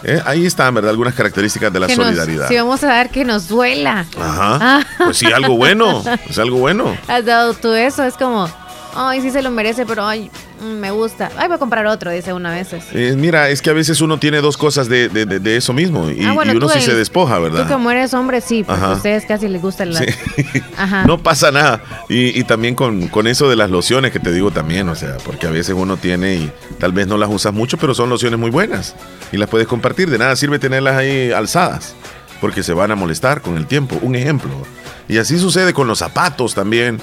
eh, 0.02 0.20
ahí 0.24 0.46
están, 0.46 0.74
¿verdad? 0.74 0.90
Algunas 0.90 1.14
características 1.14 1.72
de 1.72 1.80
la 1.80 1.88
solidaridad. 1.88 2.48
si 2.48 2.56
vamos 2.56 2.82
a 2.84 2.88
dar 2.88 3.10
que 3.10 3.24
nos 3.24 3.48
duela. 3.48 4.06
Ajá. 4.18 4.58
Ah. 4.60 4.86
Pues 4.98 5.16
sí, 5.18 5.26
algo 5.26 5.56
bueno. 5.56 6.02
es 6.28 6.38
algo 6.38 6.58
bueno. 6.58 6.96
Has 7.08 7.24
dado 7.24 7.54
tú 7.54 7.72
eso, 7.72 8.04
es 8.04 8.14
como, 8.14 8.48
ay, 8.96 9.20
sí 9.20 9.30
se 9.30 9.42
lo 9.42 9.50
merece, 9.50 9.86
pero 9.86 10.06
ay, 10.06 10.30
Mm, 10.60 10.80
me 10.80 10.90
gusta. 10.90 11.30
Ay, 11.36 11.48
voy 11.48 11.56
a 11.56 11.58
comprar 11.58 11.86
otro, 11.86 12.10
dice 12.10 12.32
una 12.32 12.50
vez. 12.50 12.68
Eh, 12.92 13.14
mira, 13.16 13.50
es 13.50 13.60
que 13.60 13.70
a 13.70 13.72
veces 13.74 14.00
uno 14.00 14.18
tiene 14.18 14.40
dos 14.40 14.56
cosas 14.56 14.88
de, 14.88 15.08
de, 15.08 15.56
eso 15.56 15.72
mismo 15.72 16.10
y, 16.10 16.24
ah, 16.24 16.32
uno 16.32 16.68
sí 16.68 16.80
se 16.80 16.94
despoja, 16.94 17.38
¿verdad? 17.38 17.64
Tú 17.64 17.72
como 17.72 17.90
eres 17.90 18.14
hombre, 18.14 18.40
sí, 18.40 18.64
porque 18.64 18.82
a 18.82 18.92
ustedes 18.92 19.26
casi 19.26 19.48
les 19.48 19.60
gusta 19.60 19.84
la... 19.84 20.00
Ajá. 20.76 21.04
No 21.04 21.18
pasa 21.18 21.50
nada. 21.50 21.82
Y, 22.08 22.42
también 22.44 22.74
con, 22.74 23.08
con, 23.08 23.26
eso 23.26 23.50
de 23.50 23.56
las 23.56 23.70
lociones 23.70 24.12
que 24.12 24.20
te 24.20 24.32
digo 24.32 24.50
también, 24.50 24.88
o 24.88 24.94
sea, 24.94 25.16
porque 25.24 25.46
a 25.46 25.50
veces 25.50 25.74
uno 25.76 25.96
tiene 25.96 26.36
y 26.36 26.52
tal 26.78 26.92
vez 26.92 27.06
no 27.06 27.18
las 27.18 27.28
usas 27.28 27.52
mucho, 27.52 27.76
pero 27.76 27.94
son 27.94 28.08
lociones 28.08 28.38
muy 28.38 28.50
buenas 28.50 28.94
y 29.32 29.36
las 29.36 29.48
puedes 29.48 29.66
compartir. 29.66 30.08
De 30.08 30.18
nada 30.18 30.36
sirve 30.36 30.58
tenerlas 30.58 30.96
ahí 30.96 31.32
alzadas, 31.32 31.94
porque 32.40 32.62
se 32.62 32.72
van 32.72 32.90
a 32.92 32.94
molestar 32.94 33.42
con 33.42 33.56
el 33.56 33.66
tiempo. 33.66 33.98
Un 34.00 34.14
ejemplo. 34.14 34.50
Y 35.08 35.18
así 35.18 35.38
sucede 35.38 35.72
con 35.72 35.86
los 35.86 35.98
zapatos 35.98 36.54
también. 36.54 37.00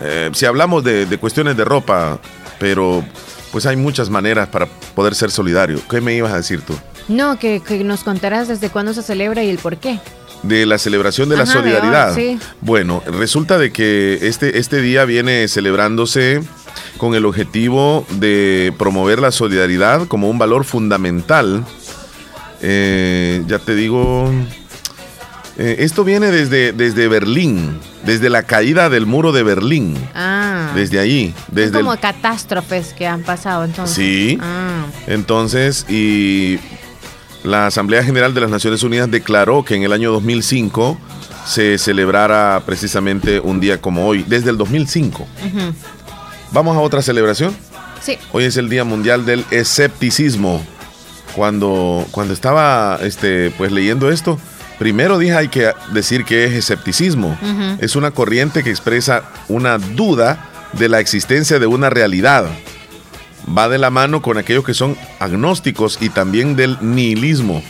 Eh, 0.00 0.30
si 0.32 0.46
hablamos 0.46 0.84
de, 0.84 1.06
de 1.06 1.18
cuestiones 1.18 1.56
de 1.56 1.64
ropa, 1.64 2.18
pero 2.58 3.04
pues 3.52 3.66
hay 3.66 3.76
muchas 3.76 4.10
maneras 4.10 4.48
para 4.48 4.66
poder 4.66 5.14
ser 5.14 5.30
solidario. 5.30 5.80
¿Qué 5.88 6.00
me 6.00 6.14
ibas 6.14 6.32
a 6.32 6.36
decir 6.36 6.62
tú? 6.62 6.74
No, 7.08 7.38
que, 7.38 7.62
nos 7.84 8.04
contarás 8.04 8.48
desde 8.48 8.68
cuándo 8.68 8.92
se 8.92 9.02
celebra 9.02 9.42
y 9.42 9.48
el 9.48 9.58
por 9.58 9.78
qué. 9.78 9.98
De 10.42 10.66
la 10.66 10.78
celebración 10.78 11.28
de 11.28 11.36
la 11.36 11.46
solidaridad. 11.46 12.16
Bueno, 12.60 13.02
resulta 13.06 13.58
de 13.58 13.72
que 13.72 14.18
este, 14.22 14.58
este 14.58 14.80
día 14.80 15.04
viene 15.04 15.48
celebrándose 15.48 16.42
con 16.96 17.14
el 17.14 17.24
objetivo 17.24 18.06
de 18.10 18.72
promover 18.78 19.18
la 19.18 19.32
solidaridad 19.32 20.06
como 20.06 20.28
un 20.28 20.38
valor 20.38 20.64
fundamental. 20.64 21.64
Eh, 22.60 23.42
ya 23.48 23.58
te 23.58 23.74
digo, 23.74 24.30
eh, 25.56 25.76
esto 25.80 26.04
viene 26.04 26.30
desde, 26.30 26.72
desde 26.72 27.08
Berlín, 27.08 27.80
desde 28.08 28.30
la 28.30 28.42
caída 28.42 28.88
del 28.88 29.04
muro 29.04 29.32
de 29.32 29.42
Berlín. 29.42 29.94
Ah 30.14 30.72
Desde 30.74 30.98
ahí. 30.98 31.34
Desde 31.48 31.78
como 31.78 31.94
catástrofes 32.00 32.94
que 32.94 33.06
han 33.06 33.22
pasado 33.22 33.64
entonces. 33.64 33.94
Sí. 33.94 34.38
Ah. 34.40 34.86
Entonces, 35.06 35.84
y 35.90 36.58
la 37.44 37.66
Asamblea 37.66 38.02
General 38.02 38.32
de 38.32 38.40
las 38.40 38.48
Naciones 38.48 38.82
Unidas 38.82 39.10
declaró 39.10 39.62
que 39.62 39.74
en 39.74 39.82
el 39.82 39.92
año 39.92 40.10
2005 40.10 40.98
se 41.44 41.76
celebrara 41.76 42.62
precisamente 42.64 43.40
un 43.40 43.60
día 43.60 43.78
como 43.78 44.06
hoy, 44.06 44.24
desde 44.26 44.48
el 44.48 44.56
2005. 44.56 45.26
¿Vamos 46.52 46.78
a 46.78 46.80
otra 46.80 47.02
celebración? 47.02 47.54
Sí. 48.00 48.16
Hoy 48.32 48.44
es 48.44 48.56
el 48.56 48.70
Día 48.70 48.84
Mundial 48.84 49.26
del 49.26 49.44
Escepticismo. 49.50 50.64
Cuando, 51.36 52.06
cuando 52.10 52.32
estaba 52.32 52.98
este, 53.02 53.50
pues, 53.58 53.70
leyendo 53.70 54.10
esto, 54.10 54.38
primero 54.78 55.18
dije 55.18 55.34
hay 55.34 55.48
que 55.48 55.72
decir 55.92 56.24
que 56.24 56.44
es 56.44 56.54
escepticismo. 56.54 57.36
Es 57.80 57.96
una 57.96 58.10
corriente 58.10 58.62
que 58.62 58.70
expresa 58.70 59.24
una 59.48 59.78
duda 59.78 60.50
de 60.72 60.88
la 60.88 61.00
existencia 61.00 61.58
de 61.58 61.66
una 61.66 61.90
realidad. 61.90 62.46
Va 63.56 63.68
de 63.68 63.78
la 63.78 63.90
mano 63.90 64.20
con 64.20 64.36
aquellos 64.36 64.64
que 64.64 64.74
son 64.74 64.96
agnósticos 65.20 65.98
y 66.00 66.10
también 66.10 66.56
del 66.56 66.76
nihilismo. 66.80 67.62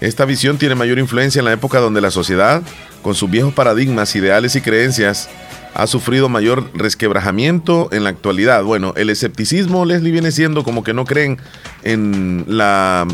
Esta 0.00 0.24
visión 0.24 0.58
tiene 0.58 0.74
mayor 0.74 0.98
influencia 0.98 1.38
en 1.38 1.46
la 1.46 1.52
época 1.52 1.80
donde 1.80 2.00
la 2.00 2.10
sociedad, 2.10 2.62
con 3.02 3.14
sus 3.14 3.30
viejos 3.30 3.54
paradigmas, 3.54 4.14
ideales 4.14 4.54
y 4.54 4.60
creencias, 4.60 5.28
ha 5.74 5.86
sufrido 5.86 6.28
mayor 6.28 6.70
resquebrajamiento 6.74 7.88
en 7.90 8.04
la 8.04 8.10
actualidad. 8.10 8.62
Bueno, 8.62 8.92
el 8.96 9.10
escepticismo, 9.10 9.84
Leslie, 9.84 10.12
viene 10.12 10.30
siendo 10.30 10.62
como 10.62 10.84
que 10.84 10.94
no 10.94 11.04
creen 11.04 11.38
en 11.82 12.44
la... 12.46 13.06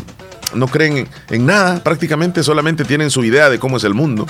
no 0.53 0.67
creen 0.67 1.07
en 1.29 1.45
nada, 1.45 1.83
prácticamente 1.83 2.43
solamente 2.43 2.83
tienen 2.85 3.09
su 3.09 3.23
idea 3.23 3.49
de 3.49 3.59
cómo 3.59 3.77
es 3.77 3.83
el 3.83 3.93
mundo. 3.93 4.25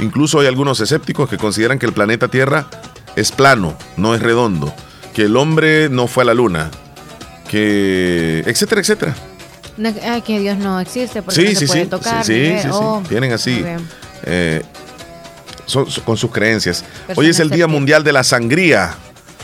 Incluso 0.00 0.40
hay 0.40 0.46
algunos 0.46 0.80
escépticos 0.80 1.28
que 1.28 1.36
consideran 1.36 1.78
que 1.78 1.86
el 1.86 1.92
planeta 1.92 2.28
Tierra 2.28 2.66
es 3.16 3.32
plano, 3.32 3.76
no 3.96 4.14
es 4.14 4.22
redondo, 4.22 4.72
que 5.14 5.22
el 5.22 5.36
hombre 5.36 5.88
no 5.90 6.06
fue 6.06 6.22
a 6.22 6.26
la 6.26 6.34
luna, 6.34 6.70
que 7.48 8.42
etcétera, 8.46 8.80
etcétera 8.80 9.14
que 10.24 10.40
Dios 10.40 10.58
no 10.58 10.80
existe 10.80 11.22
porque 11.22 11.42
no 11.42 11.58
se 11.58 11.66
puede 11.66 11.86
tocar. 11.86 12.24
Sí, 12.24 12.52
sí, 12.56 12.62
sí, 12.62 12.68
oh, 12.70 13.02
Tienen 13.08 13.32
así. 13.32 13.64
Eh, 14.24 14.62
con 16.04 16.16
sus 16.16 16.30
creencias. 16.30 16.84
Hoy 17.14 17.28
es 17.28 17.38
el 17.38 17.50
Día 17.50 17.66
Mundial 17.66 18.02
de 18.04 18.12
la 18.12 18.24
Sangría. 18.24 18.94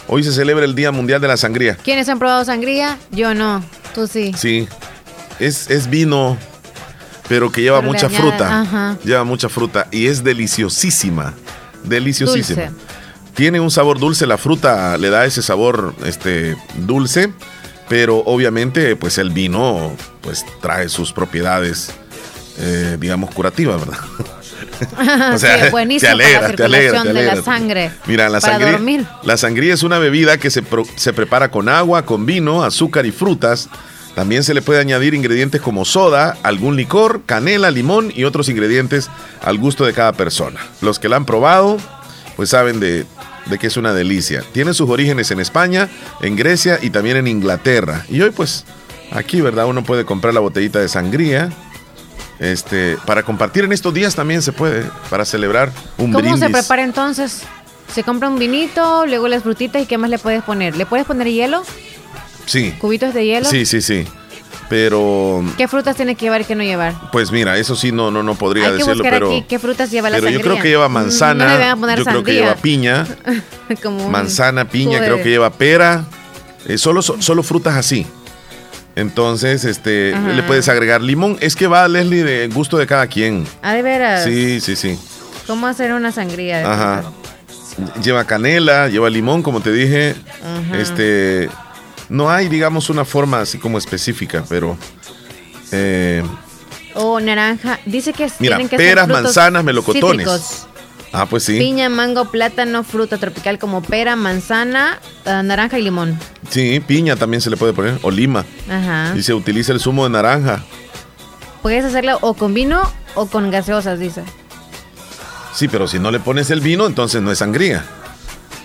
Hoy 0.09 0.23
se 0.23 0.33
celebra 0.33 0.65
el 0.65 0.75
Día 0.75 0.93
Mundial 0.93 1.21
de 1.21 1.29
la 1.29 1.37
Sangría. 1.37 1.77
¿Quiénes 1.77 2.09
han 2.09 2.19
probado 2.19 2.45
sangría? 2.45 2.99
Yo 3.11 3.35
no. 3.35 3.65
Tú 3.95 4.07
sí. 4.07 4.33
Sí. 4.37 4.69
Es, 5.39 5.71
es 5.71 5.89
vino, 5.89 6.37
pero 7.29 7.51
que 7.53 7.63
lleva 7.63 7.81
mucha 7.81 8.09
fruta. 8.09 8.97
Lleva 9.05 9.25
mucha 9.25 9.49
fruta 9.49 9.89
y 9.91 10.07
es 10.07 10.25
deliciosísima. 10.25 11.35
Deliciosísima. 11.85 12.71
Tiene 13.35 13.61
un 13.61 13.71
sabor 13.71 13.99
dulce, 13.99 14.27
la 14.27 14.39
fruta 14.39 14.97
le 14.97 15.11
da 15.11 15.27
ese 15.27 15.43
sabor 15.43 15.95
este, 16.05 16.57
dulce 16.75 17.33
pero 17.89 18.19
obviamente 18.19 18.97
pues 18.97 19.19
el 19.19 19.31
vino 19.31 19.95
pues 20.21 20.45
trae 20.61 20.89
sus 20.89 21.13
propiedades 21.13 21.93
eh, 22.59 22.97
digamos 22.99 23.35
curativas, 23.35 23.79
¿verdad? 23.79 23.99
o 25.35 25.39
sea, 25.39 25.65
sí, 25.65 25.71
buenísimo 25.71 26.09
te 26.09 26.13
alegra, 26.13 26.41
la 26.41 26.49
circulación 26.49 27.15
de 27.15 27.23
la 27.23 27.43
sangre. 27.43 27.91
Mira, 28.07 28.29
la 28.31 28.41
sangría, 28.41 29.19
la 29.23 29.37
sangría 29.37 29.75
es 29.75 29.83
una 29.83 29.99
bebida 29.99 30.39
que 30.39 30.51
se, 30.51 30.63
se 30.97 31.13
prepara 31.13 31.51
con 31.51 31.69
agua, 31.69 32.07
con 32.07 32.25
vino, 32.25 32.63
azúcar 32.65 33.05
y 33.05 33.13
frutas. 33.13 33.69
También 34.17 34.45
se 34.45 34.55
le 34.55 34.63
puede 34.63 34.81
añadir 34.81 35.13
ingredientes 35.13 35.61
como 35.61 35.85
soda, 35.85 36.39
algún 36.43 36.75
licor, 36.75 37.21
canela, 37.27 37.71
limón 37.71 38.11
y 38.17 38.25
otros 38.25 38.49
ingredientes 38.49 39.11
al 39.43 39.59
gusto 39.59 39.85
de 39.85 39.93
cada 39.93 40.15
persona. 40.15 40.59
Los 40.81 40.99
que 40.99 41.11
la 41.11 41.17
han 41.17 41.27
probado, 41.27 41.77
pues 42.35 42.49
saben 42.49 42.81
de, 42.81 43.05
de 43.45 43.59
que 43.59 43.67
es 43.67 43.77
una 43.77 43.93
delicia. 43.93 44.43
Tiene 44.53 44.73
sus 44.73 44.89
orígenes 44.89 45.31
en 45.33 45.39
España, 45.39 45.91
en 46.23 46.35
Grecia 46.35 46.79
y 46.81 46.89
también 46.89 47.19
en 47.19 47.27
Inglaterra. 47.27 48.07
Y 48.09 48.23
hoy 48.23 48.31
pues 48.31 48.65
aquí, 49.13 49.43
¿verdad? 49.43 49.67
Uno 49.67 49.85
puede 49.85 50.07
comprar 50.07 50.33
la 50.33 50.41
botellita 50.41 50.79
de 50.79 50.89
sangría. 50.89 51.51
Este, 52.39 52.97
para 53.05 53.23
compartir 53.23 53.65
en 53.65 53.73
estos 53.73 53.93
días 53.93 54.15
también 54.15 54.41
se 54.41 54.53
puede, 54.53 54.85
para 55.11 55.27
celebrar 55.27 55.71
un 55.99 56.11
¿Cómo 56.11 56.39
se 56.39 56.49
prepara 56.49 56.85
entonces? 56.85 57.43
Se 57.93 58.03
compra 58.03 58.31
un 58.31 58.39
vinito, 58.39 59.05
luego 59.05 59.29
las 59.29 59.43
frutitas 59.43 59.83
y 59.83 59.85
¿qué 59.85 59.99
más 59.99 60.09
le 60.09 60.19
puedes 60.19 60.43
poner? 60.43 60.75
¿Le 60.75 60.87
puedes 60.87 61.05
poner 61.05 61.29
hielo? 61.29 61.63
Sí. 62.47 62.75
¿Cubitos 62.79 63.13
de 63.13 63.27
hielo? 63.27 63.49
Sí, 63.49 63.67
sí, 63.67 63.83
sí. 63.83 64.07
Pero. 64.69 65.45
¿Qué 65.57 65.69
frutas 65.69 65.97
tiene 65.97 66.15
que 66.15 66.27
llevar 66.27 66.41
y 66.41 66.45
qué 66.45 66.55
no 66.55 66.65
llevar? 66.65 66.95
Pues 67.13 67.31
mira, 67.31 67.57
eso 67.57 67.77
sí 67.77 67.93
no, 67.93 68.11
no, 68.11 68.23
no 68.23 68.35
podría 68.35 68.73
decirlo, 68.73 69.03
pero. 69.03 69.45
¿Qué 69.49 69.59
frutas 69.59 69.91
lleva 69.91 70.11
la 70.11 70.17
Pero 70.17 70.31
yo 70.31 70.41
creo 70.41 70.61
que 70.61 70.69
lleva 70.69 70.89
manzana. 70.89 71.75
yo 71.97 72.05
creo 72.05 72.25
que 72.25 72.35
lleva 72.35 72.57
piña. 72.57 73.07
manzana, 74.11 74.69
piña, 74.69 74.99
creo 74.99 75.23
que 75.23 75.31
lleva 75.31 75.51
pera. 75.51 76.05
Eh, 76.67 76.79
solo, 76.79 77.03
solo 77.03 77.43
frutas 77.43 77.77
así. 77.77 78.07
Entonces, 78.97 79.65
este, 79.65 80.17
le 80.19 80.43
puedes 80.43 80.69
agregar 80.69 81.03
limón. 81.03 81.37
Es 81.41 81.55
que 81.55 81.67
va, 81.67 81.87
Leslie, 81.87 82.25
de 82.25 82.49
gusto 82.49 82.79
de 82.79 82.87
cada 82.87 83.07
quien. 83.07 83.47
Ah, 83.63 83.75
de 83.75 83.83
veras. 83.83 84.25
Sí, 84.25 84.61
sí, 84.61 84.75
sí. 84.75 84.99
¿Cómo 85.47 85.67
hacer 85.67 85.93
una 85.93 86.11
sangría? 86.11 86.59
De 86.59 86.65
Ajá. 86.65 87.05
Lleva 88.03 88.25
canela, 88.25 88.89
lleva 88.89 89.11
limón, 89.11 89.43
como 89.43 89.61
te 89.61 89.71
dije. 89.71 90.17
Este 90.73 91.51
no 92.09 92.31
hay, 92.31 92.49
digamos, 92.49 92.91
una 92.91 93.05
forma 93.05 93.41
así 93.41 93.59
como 93.59 93.79
específica, 93.79 94.45
pero... 94.49 94.77
Eh, 95.73 96.23
o 96.95 97.21
naranja. 97.21 97.79
Dice 97.85 98.13
que 98.13 98.31
mira, 98.39 98.57
tienen 98.57 98.69
que 98.69 98.77
peras, 98.77 99.09
manzanas, 99.09 99.63
melocotones. 99.65 100.67
Ah, 101.13 101.27
pues 101.27 101.45
sí. 101.45 101.59
Piña, 101.59 101.89
mango, 101.89 102.27
plátano, 102.31 102.85
fruta 102.85 103.19
tropical 103.19 103.59
como 103.59 103.83
pera, 103.83 104.17
manzana, 104.17 105.01
ah, 105.25 105.43
naranja 105.43 105.79
y 105.79 105.83
limón. 105.83 106.19
Sí, 106.51 106.81
piña 106.81 107.17
también 107.17 107.41
se 107.41 107.51
le 107.51 107.57
puede 107.57 107.73
poner, 107.73 107.99
o 108.03 108.11
lima. 108.11 108.45
Ajá. 108.71 109.17
Y 109.17 109.23
se 109.23 109.35
utiliza 109.35 109.73
el 109.73 109.81
zumo 109.81 110.05
de 110.05 110.11
naranja. 110.11 110.65
Puedes 111.63 111.85
hacerlo 111.85 112.19
o 112.21 112.35
con 112.35 112.55
vino 112.55 112.83
o 113.15 113.27
con 113.27 113.51
gaseosas, 113.51 113.99
dice. 113.99 114.23
Sí, 115.55 115.69
pero 115.69 115.89
si 115.89 115.99
no 115.99 116.11
le 116.11 116.21
pones 116.21 116.51
el 116.51 116.61
vino, 116.61 116.87
entonces 116.87 117.23
no 117.23 117.33
es 117.33 117.39
sangría. 117.39 117.85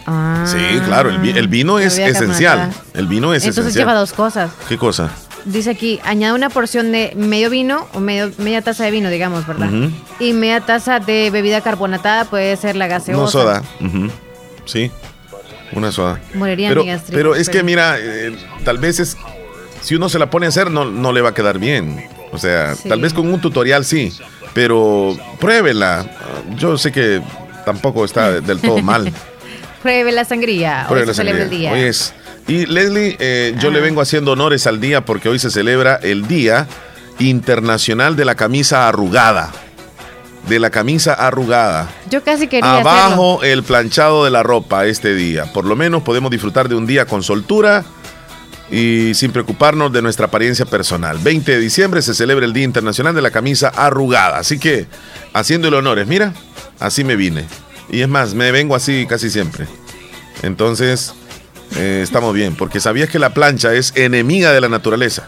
Ah, 0.05 0.45
sí, 0.47 0.79
claro, 0.85 1.09
el, 1.09 1.47
vino 1.47 1.79
es 1.79 1.97
esencial. 1.97 2.71
El 2.93 3.07
vino 3.07 3.33
es 3.33 3.45
Entonces 3.45 3.73
lleva 3.73 3.93
dos 3.93 4.13
cosas. 4.13 4.51
¿Qué 4.67 4.77
cosa? 4.77 5.09
Dice 5.45 5.71
aquí, 5.71 5.99
añade 6.03 6.33
una 6.33 6.49
porción 6.49 6.91
de 6.91 7.13
medio 7.15 7.49
vino 7.49 7.87
o 7.93 7.99
medio, 7.99 8.31
media 8.37 8.61
taza 8.61 8.83
de 8.83 8.91
vino, 8.91 9.09
digamos, 9.09 9.47
¿verdad? 9.47 9.69
Y 10.19 10.33
media 10.33 10.61
taza 10.61 10.99
de 10.99 11.29
bebida 11.31 11.61
carbonatada, 11.61 12.25
puede 12.25 12.55
ser 12.57 12.75
la 12.75 12.87
gaseosa. 12.87 13.21
No 13.21 13.27
soda. 13.27 13.63
Sí, 14.65 14.91
una 15.73 15.91
soda. 15.91 16.19
Moriría 16.33 16.69
pero, 16.69 16.85
pero 17.11 17.35
es 17.35 17.49
que 17.49 17.63
mira, 17.63 17.95
eh, 17.99 18.35
tal 18.63 18.77
vez 18.77 18.99
es, 18.99 19.17
si 19.81 19.95
uno 19.95 20.09
se 20.09 20.19
la 20.19 20.29
pone 20.29 20.45
a 20.45 20.49
hacer, 20.49 20.69
no, 20.69 20.85
no 20.85 21.11
le 21.11 21.21
va 21.21 21.29
a 21.29 21.33
quedar 21.33 21.57
bien. 21.57 22.07
O 22.31 22.37
sea, 22.37 22.75
tal 22.87 23.01
vez 23.01 23.13
con 23.13 23.31
un 23.31 23.41
tutorial 23.41 23.83
sí, 23.83 24.13
pero 24.53 25.17
pruébela. 25.39 26.05
Yo 26.55 26.77
sé 26.77 26.91
que 26.91 27.21
tampoco 27.65 28.05
está 28.05 28.41
del 28.41 28.59
todo 28.59 28.81
mal. 28.81 29.11
Pruebe 29.81 30.11
la 30.11 30.25
sangría. 30.25 30.87
hoy 30.89 31.05
se 31.05 31.13
celebra 31.13 31.43
el 31.43 31.49
día. 31.49 31.71
Hoy 31.71 31.81
es. 31.81 32.13
Y 32.47 32.65
Leslie, 32.65 33.17
eh, 33.19 33.55
yo 33.59 33.71
le 33.71 33.79
vengo 33.79 34.01
haciendo 34.01 34.31
honores 34.31 34.67
al 34.67 34.79
día 34.81 35.05
porque 35.05 35.29
hoy 35.29 35.39
se 35.39 35.49
celebra 35.51 35.99
el 36.01 36.27
Día 36.27 36.67
Internacional 37.19 38.15
de 38.15 38.25
la 38.25 38.35
Camisa 38.35 38.87
Arrugada. 38.87 39.51
De 40.47 40.59
la 40.59 40.71
camisa 40.71 41.13
arrugada. 41.13 41.87
Yo 42.09 42.23
casi 42.23 42.47
quería. 42.47 42.77
Abajo 42.77 43.43
el 43.43 43.61
planchado 43.61 44.25
de 44.25 44.31
la 44.31 44.41
ropa 44.41 44.87
este 44.87 45.13
día. 45.13 45.53
Por 45.53 45.65
lo 45.65 45.75
menos 45.75 46.01
podemos 46.01 46.31
disfrutar 46.31 46.67
de 46.67 46.73
un 46.73 46.87
día 46.87 47.05
con 47.05 47.21
soltura 47.21 47.85
y 48.71 49.13
sin 49.13 49.31
preocuparnos 49.31 49.93
de 49.93 50.01
nuestra 50.01 50.25
apariencia 50.25 50.65
personal. 50.65 51.19
20 51.19 51.51
de 51.51 51.59
diciembre 51.59 52.01
se 52.01 52.15
celebra 52.15 52.45
el 52.45 52.53
Día 52.53 52.63
Internacional 52.63 53.13
de 53.13 53.21
la 53.21 53.29
Camisa 53.29 53.67
Arrugada. 53.67 54.39
Así 54.39 54.57
que, 54.57 54.87
haciéndole 55.31 55.77
honores, 55.77 56.07
mira, 56.07 56.33
así 56.79 57.03
me 57.03 57.15
vine. 57.15 57.45
Y 57.91 58.01
es 58.01 58.07
más, 58.07 58.33
me 58.33 58.51
vengo 58.51 58.73
así 58.73 59.05
casi 59.05 59.29
siempre. 59.29 59.67
Entonces, 60.43 61.13
eh, 61.75 61.99
estamos 62.01 62.33
bien, 62.33 62.55
porque 62.55 62.79
sabías 62.79 63.09
que 63.09 63.19
la 63.19 63.33
plancha 63.33 63.73
es 63.73 63.93
enemiga 63.95 64.53
de 64.53 64.61
la 64.61 64.69
naturaleza. 64.69 65.27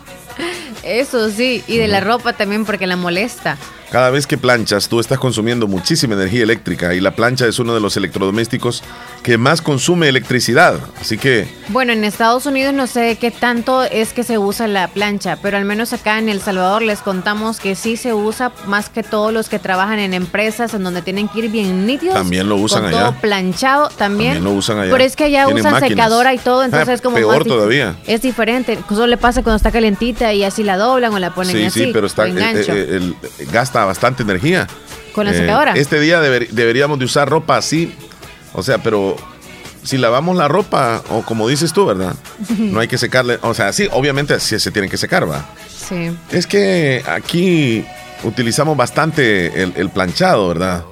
Eso 0.82 1.30
sí, 1.30 1.64
y 1.68 1.78
de 1.78 1.88
la 1.90 2.00
ropa 2.00 2.34
también 2.34 2.66
porque 2.66 2.88
la 2.88 2.96
molesta. 2.96 3.58
Cada 3.94 4.10
vez 4.10 4.26
que 4.26 4.40
planchas, 4.40 4.90
tú 4.90 5.00
estás 5.00 5.20
consumiendo 5.20 5.68
muchísima 5.68 6.16
energía 6.16 6.42
eléctrica 6.42 6.96
y 6.96 7.00
la 7.00 7.12
plancha 7.12 7.46
es 7.46 7.60
uno 7.60 7.76
de 7.76 7.80
los 7.80 7.96
electrodomésticos 7.96 8.82
que 9.22 9.38
más 9.38 9.62
consume 9.62 10.10
electricidad. 10.10 10.80
Así 11.00 11.20
que... 11.20 11.48
Bueno, 11.68 11.94
en 11.94 12.04
Estados 12.04 12.48
Unidos 12.48 12.74
no 12.74 12.88
sé 12.88 13.20
qué 13.22 13.30
tanto 13.30 13.84
es 13.84 14.12
que 14.14 14.24
se 14.24 14.40
usa 14.40 14.68
la 14.68 14.88
plancha, 14.88 15.38
pero 15.44 15.58
al 15.58 15.66
menos 15.66 15.94
acá 15.94 16.18
en 16.18 16.28
El 16.28 16.42
Salvador 16.42 16.82
les 16.82 17.02
contamos 17.02 17.60
que 17.60 17.76
sí 17.76 17.96
se 17.96 18.16
usa 18.16 18.52
más 18.66 18.90
que 18.90 19.04
todos 19.04 19.32
los 19.32 19.48
que 19.48 19.60
trabajan 19.60 20.00
en 20.00 20.16
empresas 20.16 20.74
en 20.74 20.84
donde 20.84 21.04
tienen 21.04 21.28
que 21.28 21.42
ir 21.42 21.52
bien 21.52 21.86
nítidos. 21.86 22.16
También 22.16 22.50
lo 22.50 22.56
usan 22.56 22.86
allá. 22.86 23.00
Todo 23.00 23.22
planchado 23.22 23.90
también. 23.90 24.34
También 24.34 24.44
lo 24.44 24.58
usan 24.58 24.80
allá. 24.80 24.92
Pero 24.92 25.04
es 25.04 25.16
que 25.16 25.26
allá 25.26 25.48
usan 25.48 25.80
secadora 25.80 26.34
y 26.34 26.40
todo, 26.40 26.64
entonces 26.64 26.90
ah, 26.90 26.94
es 26.94 27.02
como... 27.02 27.18
Peor 27.18 27.46
todavía. 27.46 27.96
Es 28.08 28.24
diferente. 28.24 28.80
Eso 28.90 29.06
le 29.06 29.18
pasa 29.18 29.44
cuando 29.44 29.58
está 29.58 29.70
calentita 29.70 30.34
y 30.34 30.44
así 30.44 30.64
la 30.64 30.78
doblan 30.78 31.14
o 31.14 31.20
la 31.20 31.36
ponen 31.36 31.58
así. 31.58 31.70
Sí, 31.70 31.86
sí, 31.86 31.92
pero 31.94 32.08
está, 32.08 32.28
eh, 32.28 32.34
eh, 32.68 33.14
gasta 33.52 33.83
bastante 33.86 34.24
energía. 34.24 34.68
Con 35.14 35.26
la 35.26 35.34
secadora. 35.34 35.74
Eh, 35.76 35.80
este 35.80 36.00
día 36.00 36.20
deberíamos 36.20 37.00
de 37.00 37.06
usar 37.06 37.30
ropa 37.30 37.58
así, 37.58 37.94
o 38.54 38.64
sea, 38.64 38.80
pero 38.80 39.16
si 39.84 39.98
lavamos 39.98 40.36
la 40.36 40.48
ropa, 40.48 41.04
o 41.10 41.22
como 41.24 41.48
dices 41.48 41.74
tú, 41.74 41.86
¿verdad? 41.86 42.16
No 42.58 42.80
hay 42.80 42.88
que 42.88 42.98
secarle, 42.98 43.38
o 43.42 43.54
sea, 43.54 43.74
sí, 43.74 43.88
obviamente 43.92 44.40
sí 44.40 44.60
se 44.60 44.72
tiene 44.72 44.90
que 44.90 44.98
secar, 44.98 45.30
¿va? 45.30 45.46
Sí. 45.68 46.16
Es 46.32 46.48
que 46.48 47.04
aquí 47.06 47.86
utilizamos 48.24 48.78
bastante 48.78 49.64
el, 49.64 49.90
planchado, 49.90 50.48
¿verdad? 50.48 50.84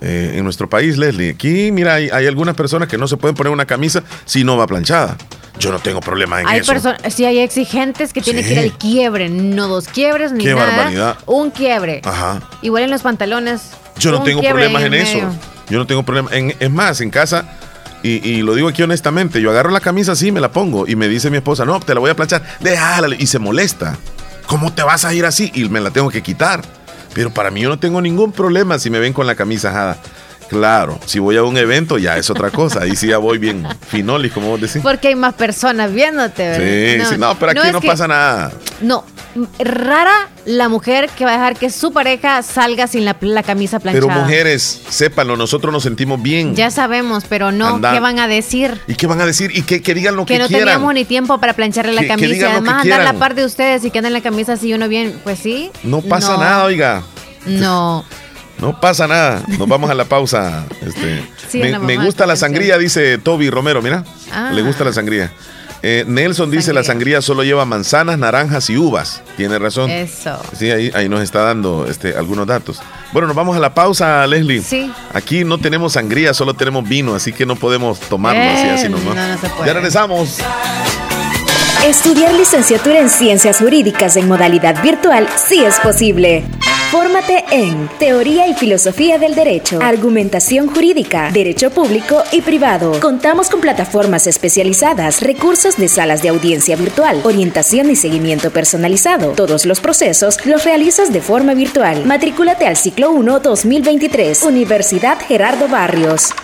Eh, 0.00 0.34
en 0.34 0.44
nuestro 0.44 0.68
país, 0.68 0.98
Leslie. 0.98 1.30
Aquí, 1.30 1.70
mira, 1.70 1.94
hay, 1.94 2.26
algunas 2.26 2.56
personas 2.56 2.88
que 2.88 2.98
no 2.98 3.06
se 3.06 3.16
pueden 3.16 3.36
poner 3.36 3.52
una 3.52 3.66
camisa 3.66 4.02
si 4.24 4.42
no 4.42 4.56
va 4.56 4.66
planchada. 4.66 5.16
Yo 5.58 5.70
no 5.70 5.78
tengo 5.78 6.00
problema 6.00 6.40
en 6.40 6.48
hay 6.48 6.60
eso. 6.60 6.94
Sí, 7.10 7.24
hay 7.24 7.38
exigentes 7.38 8.12
que 8.12 8.20
tienen 8.20 8.44
que 8.44 8.52
ir 8.52 8.58
al 8.58 8.72
quiebre, 8.72 9.28
no 9.28 9.68
dos 9.68 9.86
quiebres 9.86 10.32
ni 10.32 10.44
Qué 10.44 10.54
nada. 10.54 10.66
barbaridad. 10.66 11.18
Un 11.26 11.50
quiebre. 11.50 12.00
Ajá. 12.04 12.40
Igual 12.62 12.84
en 12.84 12.90
los 12.90 13.02
pantalones. 13.02 13.70
Yo 13.98 14.10
no 14.10 14.22
tengo 14.22 14.40
problemas 14.40 14.82
en, 14.82 14.94
eso. 14.94 15.18
Yo 15.68 15.78
no 15.78 15.86
tengo 15.86 16.02
problemas. 16.02 16.32
es 16.32 16.70
más, 16.70 17.00
en 17.00 17.10
casa, 17.10 17.44
y, 18.02 18.42
lo 18.42 18.54
digo 18.54 18.68
aquí 18.68 18.82
honestamente, 18.82 19.40
yo 19.40 19.50
agarro 19.50 19.70
la 19.70 19.80
camisa 19.80 20.12
así, 20.12 20.32
me 20.32 20.40
la 20.40 20.50
pongo 20.50 20.88
y 20.88 20.96
me 20.96 21.06
dice 21.08 21.30
mi 21.30 21.36
esposa, 21.36 21.64
no, 21.64 21.78
te 21.78 21.94
la 21.94 22.00
voy 22.00 22.10
a 22.10 22.16
planchar, 22.16 22.42
déjala. 22.60 23.14
Y 23.16 23.26
se 23.26 23.38
molesta. 23.38 23.96
¿Cómo 24.46 24.72
te 24.72 24.82
vas 24.82 25.04
a 25.04 25.14
ir 25.14 25.24
así? 25.24 25.52
Y 25.54 25.68
me 25.68 25.80
la 25.80 25.90
tengo 25.90 26.10
que 26.10 26.22
quitar. 26.22 26.62
Pero 27.14 27.30
para 27.30 27.50
mí 27.50 27.60
yo 27.60 27.68
no 27.68 27.78
tengo 27.78 28.00
ningún 28.00 28.32
problema 28.32 28.78
si 28.78 28.90
me 28.90 28.98
ven 28.98 29.12
con 29.12 29.26
la 29.26 29.36
camisa 29.36 29.70
ajada. 29.70 29.98
Claro, 30.52 31.00
si 31.06 31.18
voy 31.18 31.38
a 31.38 31.42
un 31.44 31.56
evento 31.56 31.96
ya 31.96 32.18
es 32.18 32.28
otra 32.28 32.50
cosa. 32.50 32.82
Ahí 32.82 32.94
sí 32.94 33.06
ya 33.06 33.16
voy 33.16 33.38
bien 33.38 33.66
finoli, 33.88 34.28
como 34.28 34.48
vos 34.48 34.60
decís. 34.60 34.82
Porque 34.82 35.08
hay 35.08 35.14
más 35.14 35.32
personas 35.32 35.90
viéndote, 35.90 36.46
¿verdad? 36.46 36.92
Sí, 36.92 36.98
no, 36.98 37.08
sí, 37.08 37.14
no, 37.18 37.38
pero 37.38 37.52
aquí 37.52 37.72
no, 37.72 37.80
pasa 37.80 38.06
nada. 38.06 38.52
No, 38.82 39.02
rara 39.58 40.28
la 40.44 40.68
mujer 40.68 41.08
que 41.16 41.24
va 41.24 41.30
a 41.30 41.34
dejar 41.34 41.56
que 41.56 41.70
su 41.70 41.90
pareja 41.90 42.42
salga 42.42 42.86
sin 42.86 43.06
la, 43.06 43.14
camisa 43.42 43.80
planchada. 43.80 44.06
Pero 44.06 44.20
mujeres, 44.20 44.82
sépanlo, 44.90 45.38
nosotros 45.38 45.72
nos 45.72 45.84
sentimos 45.84 46.20
bien. 46.20 46.54
Ya 46.54 46.70
sabemos, 46.70 47.24
pero 47.26 47.50
no, 47.50 47.80
¿qué 47.80 48.00
van 48.00 48.18
a 48.18 48.28
decir? 48.28 48.78
¿Y 48.86 48.94
qué 48.94 49.06
van 49.06 49.22
a 49.22 49.26
decir? 49.26 49.52
Y 49.56 49.62
que, 49.62 49.94
digan 49.94 50.16
lo 50.16 50.26
que, 50.26 50.34
quieran. 50.34 50.48
Que 50.48 50.52
no 50.52 50.58
teníamos 50.58 50.92
ni 50.92 51.06
tiempo 51.06 51.38
para 51.38 51.54
plancharle 51.54 51.94
la 51.94 52.06
camisa. 52.06 52.34
y 52.34 52.42
además 52.42 52.82
andar 52.82 53.04
la 53.04 53.14
par 53.14 53.34
de 53.34 53.46
ustedes 53.46 53.86
y 53.86 53.90
que 53.90 54.00
anden 54.00 54.12
la 54.12 54.20
camisa 54.20 54.52
así 54.52 54.74
uno 54.74 54.86
bien, 54.86 55.18
pues 55.24 55.38
sí. 55.38 55.70
No 55.82 56.02
pasa 56.02 56.36
nada, 56.36 56.64
oiga. 56.64 57.02
No. 57.46 58.04
No 58.62 58.78
pasa 58.78 59.08
nada. 59.08 59.42
Nos 59.58 59.66
vamos 59.66 59.90
a 59.90 59.94
la 59.94 60.04
pausa. 60.04 60.64
Este, 60.86 61.80
me, 61.80 61.96
gusta 61.96 62.26
la 62.26 62.36
sangría, 62.36 62.78
dice 62.78 63.18
Toby 63.18 63.50
Romero. 63.50 63.82
Mira, 63.82 64.04
le 64.52 64.60
ah. 64.60 64.64
gusta 64.64 64.84
la 64.84 64.92
sangría. 64.92 65.32
Eh, 65.82 66.04
Nelson 66.06 66.48
dice 66.48 66.72
la 66.72 66.84
sangría 66.84 67.20
solo 67.22 67.42
lleva 67.42 67.64
manzanas, 67.64 68.20
naranjas 68.20 68.70
y 68.70 68.76
uvas. 68.76 69.20
Tiene 69.36 69.58
razón. 69.58 69.90
Eso. 69.90 70.40
Sí, 70.56 70.70
ahí, 70.70 70.92
ahí 70.94 71.08
nos 71.08 71.22
está 71.22 71.40
dando 71.40 71.88
este, 71.90 72.16
algunos 72.16 72.46
datos. 72.46 72.80
Bueno, 73.12 73.26
nos 73.26 73.34
vamos 73.34 73.56
a 73.56 73.58
la 73.58 73.74
pausa, 73.74 74.24
Leslie. 74.28 74.62
Sí. 74.62 74.92
Aquí 75.12 75.42
no 75.42 75.58
tenemos 75.58 75.94
sangría, 75.94 76.32
solo 76.32 76.54
tenemos 76.54 76.88
vino, 76.88 77.16
así 77.16 77.32
que 77.32 77.44
no 77.44 77.56
podemos 77.56 77.98
tomarlo 77.98 78.42
así, 78.42 78.68
así 78.68 78.88
nomás. 78.88 79.16
No, 79.16 79.26
no 79.26 79.38
se 79.38 79.48
puede. 79.48 79.66
Ya 79.66 79.72
regresamos. 79.72 80.38
Estudiar 81.84 82.32
licenciatura 82.34 83.00
en 83.00 83.10
Ciencias 83.10 83.58
Jurídicas 83.58 84.16
en 84.16 84.28
modalidad 84.28 84.80
virtual 84.84 85.26
sí 85.48 85.64
es 85.64 85.80
posible. 85.80 86.44
Fórmate 86.92 87.42
en 87.50 87.88
Teoría 87.98 88.46
y 88.48 88.52
Filosofía 88.52 89.16
del 89.16 89.34
Derecho, 89.34 89.78
Argumentación 89.80 90.68
Jurídica, 90.68 91.30
Derecho 91.32 91.70
Público 91.70 92.22
y 92.32 92.42
Privado. 92.42 93.00
Contamos 93.00 93.48
con 93.48 93.62
plataformas 93.62 94.26
especializadas, 94.26 95.22
recursos 95.22 95.78
de 95.78 95.88
salas 95.88 96.20
de 96.20 96.28
audiencia 96.28 96.76
virtual, 96.76 97.22
orientación 97.24 97.90
y 97.90 97.96
seguimiento 97.96 98.50
personalizado. 98.50 99.30
Todos 99.30 99.64
los 99.64 99.80
procesos 99.80 100.36
los 100.44 100.64
realizas 100.66 101.14
de 101.14 101.22
forma 101.22 101.54
virtual. 101.54 102.04
Matrículate 102.04 102.66
al 102.66 102.76
ciclo 102.76 103.10
1 103.12 103.40
2023, 103.40 104.42
Universidad 104.42 105.18
Gerardo 105.18 105.68
Barrios. 105.68 106.34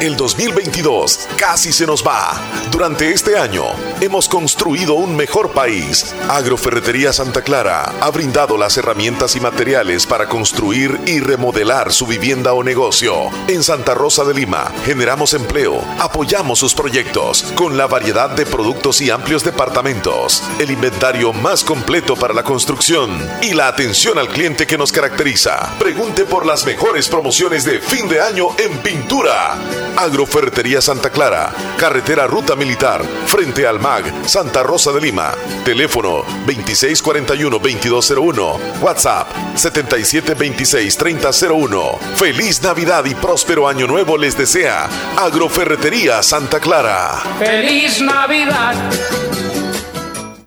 El 0.00 0.16
2022 0.16 1.28
casi 1.36 1.72
se 1.72 1.86
nos 1.86 2.04
va. 2.06 2.32
Durante 2.70 3.12
este 3.12 3.38
año 3.38 3.64
hemos 4.00 4.28
construido 4.28 4.94
un 4.94 5.16
mejor 5.16 5.52
país. 5.52 6.14
Agroferretería 6.28 7.12
Santa 7.12 7.42
Clara 7.42 7.92
ha 8.00 8.10
brindado 8.10 8.58
las 8.58 8.76
herramientas 8.76 9.36
y 9.36 9.40
materiales 9.40 10.06
para 10.06 10.28
construir 10.28 11.00
y 11.06 11.20
remodelar 11.20 11.92
su 11.92 12.06
vivienda 12.06 12.52
o 12.52 12.64
negocio. 12.64 13.30
En 13.48 13.62
Santa 13.62 13.94
Rosa 13.94 14.24
de 14.24 14.34
Lima 14.34 14.72
generamos 14.84 15.32
empleo, 15.32 15.80
apoyamos 15.98 16.58
sus 16.58 16.74
proyectos 16.74 17.52
con 17.54 17.76
la 17.76 17.86
variedad 17.86 18.30
de 18.30 18.46
productos 18.46 19.00
y 19.00 19.10
amplios 19.10 19.44
departamentos, 19.44 20.42
el 20.58 20.70
inventario 20.70 21.32
más 21.32 21.64
completo 21.64 22.16
para 22.16 22.34
la 22.34 22.42
construcción 22.42 23.10
y 23.42 23.54
la 23.54 23.68
atención 23.68 24.18
al 24.18 24.28
cliente 24.28 24.66
que 24.66 24.76
nos 24.76 24.92
caracteriza. 24.92 25.74
Pregunte 25.78 26.24
por 26.24 26.44
las 26.44 26.66
mejores 26.66 27.08
promociones 27.08 27.64
de 27.64 27.80
fin 27.80 28.08
de 28.08 28.20
año 28.20 28.48
en 28.58 28.76
pintura. 28.78 29.56
Agroferretería 29.96 30.80
Santa 30.80 31.10
Clara, 31.10 31.52
carretera 31.78 32.26
Ruta 32.26 32.56
Militar, 32.56 33.02
frente 33.26 33.64
al 33.66 33.78
MAG, 33.80 34.04
Santa 34.28 34.62
Rosa 34.62 34.92
de 34.92 35.00
Lima. 35.00 35.32
Teléfono 35.64 36.22
2641-2201, 36.46 38.80
WhatsApp 38.80 39.28
7726-3001. 39.54 41.98
Feliz 42.16 42.62
Navidad 42.62 43.04
y 43.04 43.14
próspero 43.14 43.68
Año 43.68 43.86
Nuevo 43.86 44.16
les 44.18 44.36
desea 44.36 44.88
Agroferretería 45.16 46.20
Santa 46.22 46.58
Clara. 46.60 47.22
Feliz 47.38 48.00
Navidad. 48.00 48.74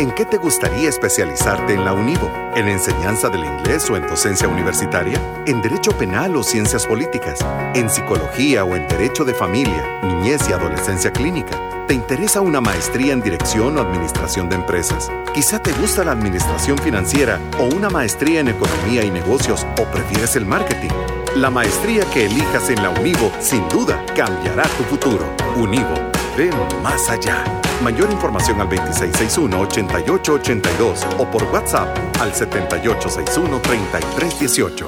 ¿En 0.00 0.12
qué 0.12 0.24
te 0.24 0.38
gustaría 0.38 0.88
especializarte 0.88 1.74
en 1.74 1.84
la 1.84 1.92
UNIVO? 1.92 2.32
¿En 2.56 2.68
enseñanza 2.68 3.28
del 3.28 3.44
inglés 3.44 3.90
o 3.90 3.98
en 3.98 4.06
docencia 4.06 4.48
universitaria? 4.48 5.20
¿En 5.46 5.60
derecho 5.60 5.92
penal 5.92 6.34
o 6.36 6.42
ciencias 6.42 6.86
políticas? 6.86 7.38
¿En 7.74 7.90
psicología 7.90 8.64
o 8.64 8.76
en 8.76 8.88
derecho 8.88 9.26
de 9.26 9.34
familia, 9.34 10.00
niñez 10.02 10.48
y 10.48 10.54
adolescencia 10.54 11.12
clínica? 11.12 11.84
¿Te 11.86 11.92
interesa 11.92 12.40
una 12.40 12.62
maestría 12.62 13.12
en 13.12 13.20
dirección 13.20 13.76
o 13.76 13.82
administración 13.82 14.48
de 14.48 14.56
empresas? 14.56 15.12
Quizá 15.34 15.58
te 15.58 15.72
gusta 15.72 16.02
la 16.02 16.12
administración 16.12 16.78
financiera 16.78 17.38
o 17.58 17.64
una 17.64 17.90
maestría 17.90 18.40
en 18.40 18.48
economía 18.48 19.04
y 19.04 19.10
negocios 19.10 19.66
o 19.78 19.84
prefieres 19.84 20.34
el 20.34 20.46
marketing. 20.46 20.88
La 21.36 21.50
maestría 21.50 22.06
que 22.06 22.24
elijas 22.24 22.70
en 22.70 22.82
la 22.82 22.88
UNIVO 22.88 23.30
sin 23.38 23.68
duda 23.68 24.02
cambiará 24.16 24.62
tu 24.62 24.82
futuro. 24.84 25.26
UNIVO, 25.58 25.94
ven 26.38 26.54
más 26.82 27.10
allá. 27.10 27.44
Mayor 27.82 28.10
información 28.10 28.60
al 28.60 28.68
2661-8882 28.68 31.06
o 31.18 31.30
por 31.30 31.44
WhatsApp 31.44 31.96
al 32.20 32.30
7861-3318. 32.32 34.86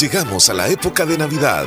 Llegamos 0.00 0.48
a 0.50 0.54
la 0.54 0.66
época 0.68 1.06
de 1.06 1.16
Navidad 1.16 1.66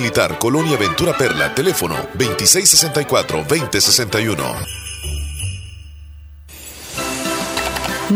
Colonia 0.37 0.77
Ventura 0.77 1.13
Perla, 1.13 1.53
teléfono 1.53 2.09
2664-2061. 2.17 4.80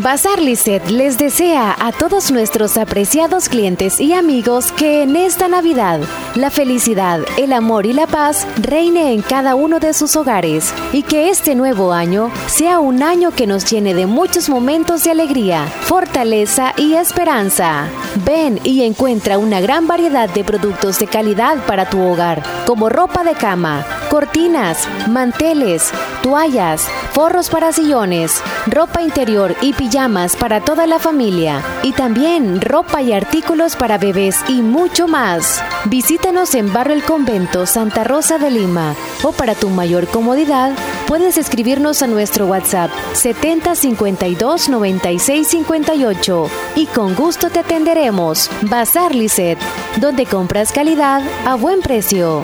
Bazar 0.02 0.41
Lisset 0.41 0.89
les 0.89 1.18
desea 1.18 1.74
a 1.80 1.93
todos 1.93 2.30
nuestros 2.30 2.78
apreciados 2.78 3.48
clientes 3.48 4.02
y 4.02 4.12
amigos 4.12 4.74
que 4.74 5.04
en 5.04 5.16
esta 5.16 5.48
Navidad 5.48 6.02
la 6.36 6.52
felicidad, 6.52 7.22
el 7.38 7.54
amor 7.54 7.86
y 7.86 7.93
la 7.93 8.06
paz 8.06 8.46
reine 8.58 9.14
en 9.14 9.22
cada 9.22 9.56
uno 9.56 9.80
de 9.80 9.93
sus 9.93 10.18
hogares 10.18 10.74
y 10.91 11.04
que 11.04 11.30
este 11.30 11.56
nuevo 11.56 11.93
año 11.93 12.30
sea 12.48 12.80
un 12.80 13.04
año 13.04 13.32
que 13.32 13.48
nos 13.48 13.64
llene 13.72 13.93
de 13.93 14.06
muchos 14.06 14.50
momentos 14.50 15.06
de 15.06 15.12
alegría, 15.12 15.66
fortaleza 15.66 16.74
y 16.76 16.96
esperanza. 16.96 17.88
Ven 18.26 18.60
y 18.66 18.84
encuentra 18.84 19.38
una 19.38 19.62
gran 19.62 19.88
variedad 19.88 20.28
de 20.30 20.43
productos 20.43 21.00
de 21.00 21.08
calidad 21.08 21.66
para 21.66 21.89
tu 21.89 22.02
hogar, 22.02 22.43
como 22.66 22.89
ropa 22.89 23.24
de 23.24 23.34
cama, 23.34 23.86
cortinas, 24.10 24.89
manteles, 25.08 25.91
toallas, 26.22 26.86
forros 27.14 27.50
para 27.50 27.72
sillones, 27.72 28.41
ropa 28.68 29.02
interior 29.02 29.56
y 29.62 29.72
pijamas 29.86 30.36
para 30.36 30.61
toda 30.61 30.88
la 30.88 30.97
familia, 30.97 31.61
y 31.83 31.91
también 31.91 32.59
ropa 32.59 33.03
y 33.03 33.13
artículos 33.13 33.75
para 33.75 33.99
bebés 33.99 34.38
y 34.47 34.63
mucho 34.63 35.07
más. 35.07 35.61
Visítanos 35.86 36.55
en 36.55 36.73
Barrio 36.73 36.95
El 36.95 37.03
Convento, 37.03 37.67
Santa 37.67 38.03
Rosa 38.03 38.39
de 38.39 38.49
Lima, 38.49 38.95
o 39.21 39.31
para 39.31 39.53
tu 39.53 39.69
mayor 39.69 40.07
comodidad, 40.07 40.71
puedes 41.07 41.38
escribirnos 41.38 42.01
a 42.01 42.07
nuestro 42.07 42.47
WhatsApp 42.47 42.89
7052 43.13 44.69
9658 44.69 46.49
y 46.75 46.88
con 46.88 47.13
gusto 47.13 47.51
te 47.51 47.59
atenderemos. 47.59 48.49
Bazar 48.63 49.13
Lisset, 49.13 49.59
donde 49.97 50.25
compras 50.25 50.71
calidad 50.71 51.21
a 51.45 51.53
buen 51.53 51.81
precio. 51.81 52.43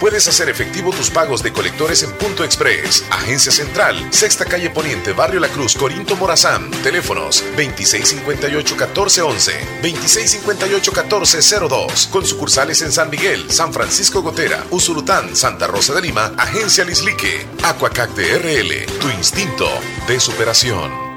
puedes 0.00 0.26
hacer 0.28 0.48
efectivo 0.48 0.90
tus 0.90 1.10
pagos 1.10 1.42
de 1.42 1.52
colectores 1.52 2.02
en 2.02 2.12
Punto 2.12 2.44
Express, 2.44 3.04
Agencia 3.10 3.52
Central, 3.52 3.96
Sexta 4.10 4.44
Calle 4.44 4.70
Poniente, 4.70 5.12
Barrio 5.12 5.40
La 5.40 5.48
Cruz, 5.48 5.74
Corinto 5.74 6.16
Morazán. 6.16 6.70
Teléfonos 6.82 7.44
2658-1411, 7.56 9.52
2658-1402. 9.82 12.08
Con 12.10 12.26
sucursales 12.26 12.82
en 12.82 12.92
San 12.92 13.10
Miguel, 13.10 13.50
San 13.50 13.72
Francisco 13.72 14.22
Gotera, 14.22 14.64
Usulután, 14.70 15.34
Santa 15.36 15.66
Rosa 15.66 15.94
de 15.94 16.02
Lima, 16.02 16.32
Agencia 16.36 16.84
Lislique. 16.84 17.46
Aquacac 17.62 18.10
DRL, 18.14 18.86
tu 19.00 19.08
instinto 19.10 19.68
de 20.06 20.20
superación. 20.20 21.08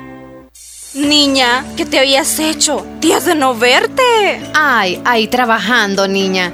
Niña, 0.94 1.66
¿qué 1.78 1.86
te 1.86 2.00
habías 2.00 2.38
hecho? 2.40 2.86
Días 3.00 3.26
de 3.26 3.34
no 3.34 3.56
verte. 3.56 4.04
Ay, 4.54 5.02
ahí 5.06 5.28
trabajando, 5.28 6.06
niña. 6.08 6.54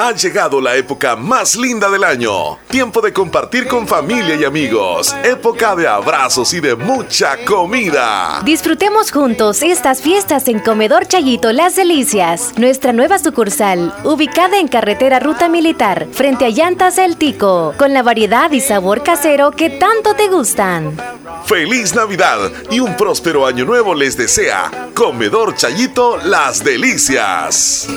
Ha 0.00 0.12
llegado 0.12 0.60
la 0.60 0.76
época 0.76 1.16
más 1.16 1.56
linda 1.56 1.90
del 1.90 2.04
año. 2.04 2.56
Tiempo 2.68 3.00
de 3.00 3.12
compartir 3.12 3.66
con 3.66 3.84
familia 3.84 4.36
y 4.36 4.44
amigos. 4.44 5.12
Época 5.24 5.74
de 5.74 5.88
abrazos 5.88 6.54
y 6.54 6.60
de 6.60 6.76
mucha 6.76 7.44
comida. 7.44 8.40
Disfrutemos 8.44 9.10
juntos 9.10 9.60
estas 9.60 10.00
fiestas 10.00 10.46
en 10.46 10.60
Comedor 10.60 11.08
Chayito 11.08 11.52
Las 11.52 11.74
Delicias, 11.74 12.52
nuestra 12.56 12.92
nueva 12.92 13.18
sucursal, 13.18 13.92
ubicada 14.04 14.60
en 14.60 14.68
carretera 14.68 15.18
Ruta 15.18 15.48
Militar, 15.48 16.06
frente 16.12 16.44
a 16.44 16.50
Llantas 16.50 16.96
El 16.98 17.16
Tico, 17.16 17.74
con 17.76 17.92
la 17.92 18.04
variedad 18.04 18.52
y 18.52 18.60
sabor 18.60 19.02
casero 19.02 19.50
que 19.50 19.68
tanto 19.68 20.14
te 20.14 20.28
gustan. 20.28 20.96
Feliz 21.44 21.96
Navidad 21.96 22.52
y 22.70 22.78
un 22.78 22.96
próspero 22.96 23.46
año 23.46 23.64
nuevo 23.64 23.96
les 23.96 24.16
desea 24.16 24.90
Comedor 24.94 25.56
Chayito 25.56 26.18
Las 26.18 26.62
Delicias. 26.62 27.88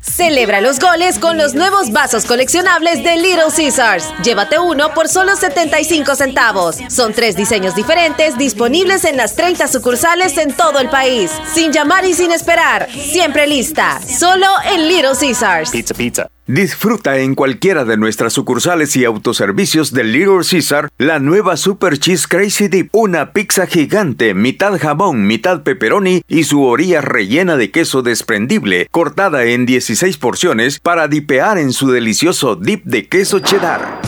Celebra 0.00 0.60
los 0.60 0.78
goles 0.78 1.18
con 1.18 1.38
los 1.38 1.54
nuevos 1.54 1.90
vasos 1.90 2.24
coleccionables 2.24 3.02
de 3.02 3.16
Little 3.16 3.50
Caesars. 3.54 4.12
Llévate 4.22 4.60
uno 4.60 4.94
por 4.94 5.08
solo 5.08 5.34
75 5.34 6.14
centavos. 6.14 6.76
Son 6.88 7.12
tres 7.12 7.34
diseños 7.34 7.74
diferentes 7.74 8.38
disponibles 8.38 9.04
en 9.04 9.16
las 9.16 9.34
30 9.34 9.66
sucursales 9.66 10.38
en 10.38 10.54
todo 10.54 10.78
el 10.78 10.88
país. 10.88 11.32
Sin 11.52 11.72
llamar 11.72 12.04
y 12.04 12.14
sin 12.14 12.30
esperar. 12.30 12.88
Siempre 12.90 13.48
lista. 13.48 14.00
Solo 14.06 14.46
en 14.72 14.86
Little 14.86 15.14
Caesars. 15.18 15.70
Pizza, 15.70 15.94
pizza. 15.94 16.33
Disfruta 16.46 17.16
en 17.20 17.34
cualquiera 17.34 17.86
de 17.86 17.96
nuestras 17.96 18.34
sucursales 18.34 18.94
y 18.96 19.06
autoservicios 19.06 19.94
de 19.94 20.04
Little 20.04 20.40
Caesar 20.48 20.90
la 20.98 21.18
nueva 21.18 21.56
Super 21.56 21.98
Cheese 21.98 22.26
Crazy 22.28 22.68
Dip, 22.68 22.90
una 22.92 23.32
pizza 23.32 23.66
gigante, 23.66 24.34
mitad 24.34 24.78
jamón, 24.78 25.26
mitad 25.26 25.62
pepperoni 25.62 26.20
y 26.28 26.44
su 26.44 26.62
orilla 26.62 27.00
rellena 27.00 27.56
de 27.56 27.70
queso 27.70 28.02
desprendible, 28.02 28.88
cortada 28.90 29.44
en 29.44 29.64
16 29.64 30.18
porciones 30.18 30.80
para 30.80 31.08
dipear 31.08 31.56
en 31.56 31.72
su 31.72 31.90
delicioso 31.90 32.56
dip 32.56 32.84
de 32.84 33.08
queso 33.08 33.38
cheddar. 33.38 34.02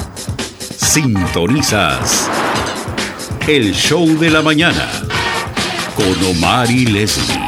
Sintonizas 0.77 2.29
el 3.49 3.73
show 3.73 4.07
de 4.19 4.29
la 4.29 4.43
mañana 4.43 4.87
con 5.95 6.23
Omar 6.23 6.71
y 6.71 6.85
Leslie 6.85 7.41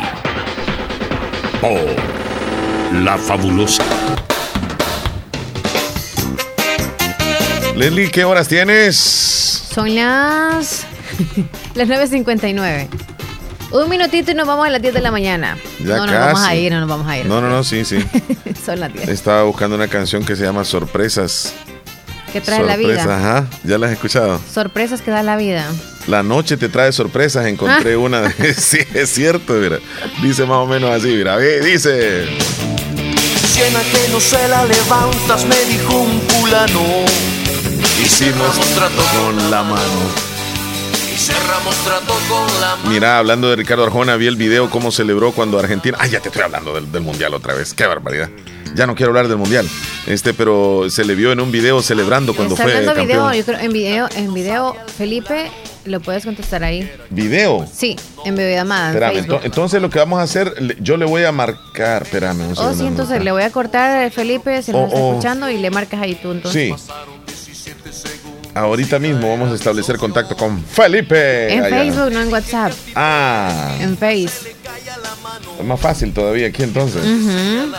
por 1.61 3.03
La 3.03 3.18
Fabulosa. 3.18 3.84
Leslie, 7.78 8.10
¿qué 8.10 8.24
horas 8.24 8.48
tienes? 8.48 8.96
Son 8.96 9.94
las, 9.94 10.84
las 11.74 11.88
9.59. 11.88 12.88
Un 13.70 13.88
minutito 13.88 14.32
y 14.32 14.34
nos 14.34 14.46
vamos 14.48 14.66
a 14.66 14.70
las 14.70 14.82
10 14.82 14.94
de 14.94 15.00
la 15.00 15.10
mañana. 15.12 15.56
Ya 15.84 15.96
no 15.98 16.06
nos 16.06 16.14
vamos 16.14 16.40
a 16.42 16.56
ir, 16.56 16.72
no 16.72 16.80
nos 16.80 16.88
vamos 16.88 17.06
a 17.06 17.18
ir. 17.18 17.26
No, 17.26 17.40
no, 17.40 17.48
no, 17.48 17.62
sí, 17.62 17.84
sí. 17.84 17.98
Son 18.66 18.80
las 18.80 18.92
10. 18.92 19.08
Estaba 19.08 19.44
buscando 19.44 19.76
una 19.76 19.86
canción 19.88 20.24
que 20.24 20.34
se 20.34 20.42
llama 20.44 20.64
Sorpresas. 20.64 21.52
¿Qué 22.32 22.40
trae 22.40 22.62
la 22.64 22.74
Sorpresas, 22.74 23.04
vida? 23.04 23.16
Ajá, 23.16 23.46
¿ya 23.64 23.78
la 23.78 23.86
has 23.86 23.92
escuchado? 23.92 24.40
Sorpresas 24.52 25.00
que 25.00 25.10
da 25.12 25.22
la 25.22 25.36
vida. 25.36 25.64
La 26.08 26.22
noche 26.22 26.56
te 26.56 26.68
trae 26.68 26.90
sorpresas, 26.92 27.46
encontré 27.46 27.94
Ah. 27.94 27.98
una. 27.98 28.20
de- 28.22 28.54
sí, 28.58 28.78
es 28.92 29.10
cierto, 29.10 29.52
mira. 29.54 29.78
Dice 30.22 30.42
más 30.46 30.58
o 30.58 30.66
menos 30.66 30.90
así, 30.90 31.08
mira. 31.08 31.36
Ve, 31.36 31.60
dice. 31.60 32.26
Siena 33.52 33.80
que 33.92 34.08
no 34.10 34.18
se 34.20 34.48
la 34.48 34.64
levantas, 34.64 35.44
me 35.46 35.56
dijo 35.66 36.00
un 36.00 36.20
fulano. 36.22 36.80
Hicimos 38.11 38.59
trato 38.74 39.02
con 39.14 39.50
la 39.50 39.62
mano. 39.62 39.84
Cerramos 41.14 41.74
trato 41.84 42.14
con 42.26 42.61
la 42.61 42.76
mano. 42.76 42.90
Mira, 42.90 43.18
hablando 43.18 43.50
de 43.50 43.56
Ricardo 43.56 43.84
Arjona, 43.84 44.16
vi 44.16 44.26
el 44.26 44.36
video 44.36 44.70
cómo 44.70 44.90
celebró 44.90 45.32
cuando 45.32 45.59
Argentina. 45.59 45.98
Ay, 46.00 46.11
ya 46.12 46.20
te 46.20 46.28
estoy 46.28 46.42
hablando 46.42 46.72
del, 46.74 46.90
del 46.90 47.02
mundial 47.02 47.34
otra 47.34 47.52
vez. 47.54 47.74
Qué 47.74 47.86
barbaridad. 47.86 48.30
Ya 48.74 48.86
no 48.86 48.94
quiero 48.94 49.11
hablar 49.11 49.28
del 49.28 49.36
mundial. 49.36 49.68
Este, 50.06 50.32
pero 50.32 50.88
se 50.88 51.04
le 51.04 51.14
vio 51.14 51.32
en 51.32 51.40
un 51.40 51.52
video 51.52 51.82
celebrando 51.82 52.34
cuando 52.34 52.56
fue 52.56 52.64
hablando 52.64 52.94
campeón. 52.94 53.30
video, 53.30 53.34
yo 53.34 53.44
creo, 53.44 53.59
en 53.59 53.72
video, 53.74 54.09
en 54.16 54.32
video, 54.32 54.76
Felipe, 54.96 55.50
lo 55.84 56.00
puedes 56.00 56.24
contestar 56.24 56.64
ahí. 56.64 56.90
Video. 57.11 57.66
Sí, 57.70 57.94
en 58.24 58.36
videollamada, 58.36 58.88
Espérame, 58.88 59.44
entonces 59.44 59.82
lo 59.82 59.90
que 59.90 59.98
vamos 59.98 60.18
a 60.18 60.22
hacer, 60.22 60.54
yo 60.80 60.96
le 60.96 61.04
voy 61.04 61.24
a 61.24 61.32
marcar, 61.32 62.02
espérame 62.02 62.40
un 62.40 62.54
Oh, 62.56 62.74
sí, 62.74 62.86
entonces 62.86 63.22
le 63.22 63.32
voy 63.32 63.42
a 63.42 63.50
cortar 63.50 64.04
a 64.04 64.11
Felipe, 64.11 64.62
se 64.62 64.72
nos 64.72 64.82
Oh, 64.82 64.86
está 64.86 64.98
oh. 64.98 65.11
escuchando 65.11 65.50
y 65.50 65.59
le 65.59 65.70
marcas 65.70 66.00
ahí 66.00 66.14
tú 66.14 66.32
entonces. 66.32 66.74
Sí. 66.78 66.92
Ahorita 68.59 68.98
mismo 68.98 69.28
vamos 69.30 69.52
a 69.52 69.54
establecer 69.54 69.96
contacto 69.98 70.36
con 70.36 70.61
Felipe. 70.64 71.52
En 71.52 71.64
allá. 71.64 71.76
Facebook, 71.78 72.11
no 72.12 72.20
en 72.22 72.32
WhatsApp. 72.32 72.72
Ah, 72.94 73.76
En 73.78 73.96
Face. 73.96 74.54
es 75.61 75.64
más 75.64 75.78
fácil 75.80 76.12
todavía 76.12 76.48
aquí 76.48 76.62
entonces. 76.64 77.02
Ujú. 77.04 77.72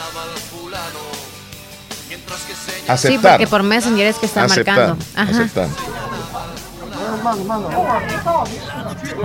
Sí, 2.07 2.91
Aceptar. 2.91 3.33
porque 3.33 3.47
por 3.47 3.61
Messenger 3.63 4.07
es 4.07 4.15
que 4.17 4.25
está 4.25 4.43
aceptar. 4.45 4.77
marcando. 4.95 5.05
Ajá. 5.15 5.31
Aceptar. 5.31 5.67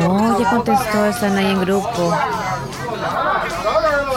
Oh, 0.06 0.38
ya 0.40 0.50
contestó, 0.50 1.06
están 1.06 1.38
ahí 1.38 1.46
en 1.52 1.60
grupo. 1.60 2.14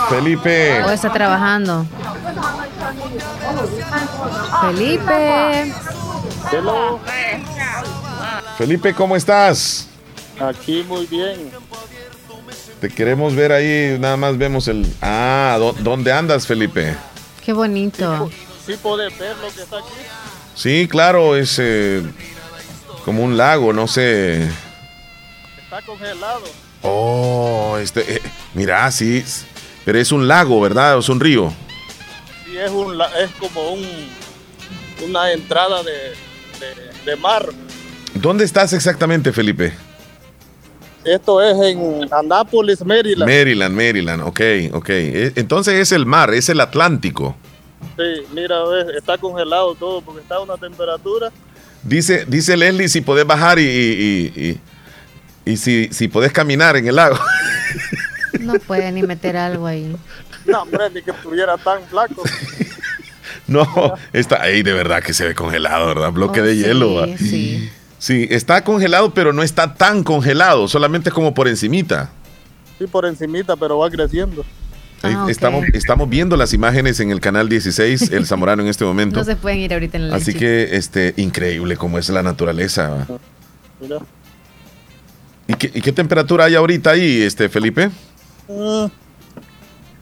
Felipe. 0.10 0.84
O 0.84 0.90
está 0.90 1.14
trabajando. 1.14 1.86
Felipe. 4.62 5.74
Felipe, 8.58 8.94
¿cómo 8.94 9.16
estás? 9.16 9.88
Aquí 10.40 10.84
muy 10.88 11.06
bien. 11.06 11.52
Te 12.82 12.90
queremos 12.90 13.36
ver 13.36 13.52
ahí, 13.52 13.98
nada 14.00 14.18
más 14.18 14.38
vemos 14.38 14.68
el... 14.68 14.86
Ah, 15.02 15.58
¿dó- 15.60 15.74
¿dónde 15.80 16.12
andas, 16.12 16.46
Felipe? 16.46 16.96
Qué 17.44 17.54
bonito. 17.54 18.30
Sí 18.66 18.76
podés 18.82 19.18
ver 19.18 19.36
lo 19.38 19.52
que 19.54 19.62
está 19.62 19.78
aquí. 19.78 19.88
Sí, 20.56 20.88
claro, 20.90 21.36
es 21.36 21.58
eh, 21.60 22.04
como 23.06 23.24
un 23.24 23.36
lago, 23.38 23.74
no 23.74 23.88
sé. 23.88 24.44
Está 25.64 25.82
congelado. 25.86 26.44
Oh, 26.84 27.78
este, 27.82 28.18
eh, 28.18 28.22
mira, 28.54 28.90
sí, 28.92 29.24
pero 29.86 30.00
es 30.00 30.12
un 30.12 30.28
lago, 30.28 30.62
¿verdad? 30.62 30.98
¿O 30.98 31.00
es 31.00 31.10
un 31.10 31.20
río? 31.20 31.52
Sí, 32.46 32.58
es, 32.58 32.70
un, 32.72 33.00
es 33.02 33.32
como 33.40 33.72
un, 33.72 33.88
una 35.08 35.32
entrada 35.32 35.82
de, 35.84 36.14
de, 36.60 37.12
de 37.12 37.16
mar. 37.18 37.46
¿Dónde 38.14 38.46
estás 38.46 38.74
exactamente, 38.74 39.32
Felipe? 39.32 39.74
Esto 41.06 41.42
es 41.42 41.56
en 41.74 42.08
Anápolis, 42.14 42.84
Maryland. 42.84 43.30
Maryland, 43.32 43.76
Maryland, 43.76 44.22
ok, 44.24 44.42
ok. 44.74 44.90
Eh, 44.90 45.32
Entonces 45.36 45.76
es 45.76 45.92
el 45.94 46.06
mar, 46.06 46.34
es 46.34 46.50
el 46.50 46.60
Atlántico. 46.60 47.36
Sí, 47.96 48.26
mira, 48.34 48.58
está 48.98 49.18
congelado 49.18 49.76
todo 49.76 50.02
porque 50.02 50.22
está 50.22 50.36
a 50.36 50.42
una 50.42 50.58
temperatura. 50.58 51.32
Dice, 51.84 52.26
dice 52.28 52.58
Leslie 52.58 52.90
si 52.90 53.02
podés 53.02 53.26
bajar 53.26 53.60
y, 53.60 53.64
y, 53.64 54.34
y- 54.36 54.42
y- 54.50 54.60
y 55.54 55.56
si, 55.58 55.88
si 55.92 56.08
podés 56.10 56.34
caminar 56.34 56.76
en 56.76 56.88
el 56.88 56.96
lago. 56.98 57.18
No 58.42 58.54
puede 58.56 58.92
ni 58.92 59.04
meter 59.04 59.38
algo 59.38 59.66
ahí. 59.66 59.96
No, 60.46 60.64
hombre, 60.64 60.90
ni 60.94 61.02
que 61.02 61.12
estuviera 61.12 61.58
tan 61.58 61.82
flaco. 61.86 62.24
No, 63.48 63.66
está 64.14 64.42
ahí 64.42 64.62
de 64.64 64.74
verdad 64.74 65.02
que 65.02 65.14
se 65.14 65.26
ve 65.28 65.34
congelado, 65.36 65.88
¿verdad? 65.88 66.12
Bloque 66.12 66.42
Oh, 66.42 66.44
de 66.44 66.54
sí, 66.56 66.64
hielo. 66.64 67.06
sí. 67.18 67.70
Sí, 68.00 68.28
está 68.30 68.64
congelado, 68.64 69.14
pero 69.14 69.34
no 69.34 69.42
está 69.42 69.74
tan 69.74 70.04
congelado, 70.04 70.68
solamente 70.68 71.10
como 71.12 71.34
por 71.34 71.48
encimita. 71.48 72.12
Sí, 72.78 72.86
por 72.86 73.06
encimita, 73.06 73.56
pero 73.56 73.80
va 73.80 73.90
creciendo. 73.90 74.46
Ah, 75.02 75.26
estamos, 75.30 75.66
estamos 75.74 76.08
viendo 76.10 76.36
las 76.38 76.54
imágenes 76.54 77.00
en 77.00 77.10
el 77.12 77.20
canal 77.22 77.50
16, 77.50 78.12
El 78.12 78.26
Zamorano 78.28 78.62
en 78.64 78.68
este 78.68 78.84
momento. 78.86 79.18
No 79.20 79.24
se 79.24 79.36
pueden 79.36 79.60
ir 79.60 79.74
ahorita 79.74 79.98
en 79.98 80.10
la 80.10 80.16
Así 80.18 80.34
leche. 80.34 80.40
que, 80.40 80.76
este, 80.78 81.14
increíble 81.18 81.76
como 81.78 81.98
es 81.98 82.10
la 82.10 82.22
naturaleza. 82.22 82.90
¿va? 82.90 83.08
Mira. 83.80 83.98
¿Y 85.48 85.54
qué, 85.54 85.72
y 85.74 85.82
qué 85.82 85.92
temperatura 85.92 86.46
hay 86.46 86.56
ahorita 86.56 86.92
ahí, 86.92 87.22
este, 87.24 87.48
Felipe? 87.50 87.90
Mm, 88.48 88.86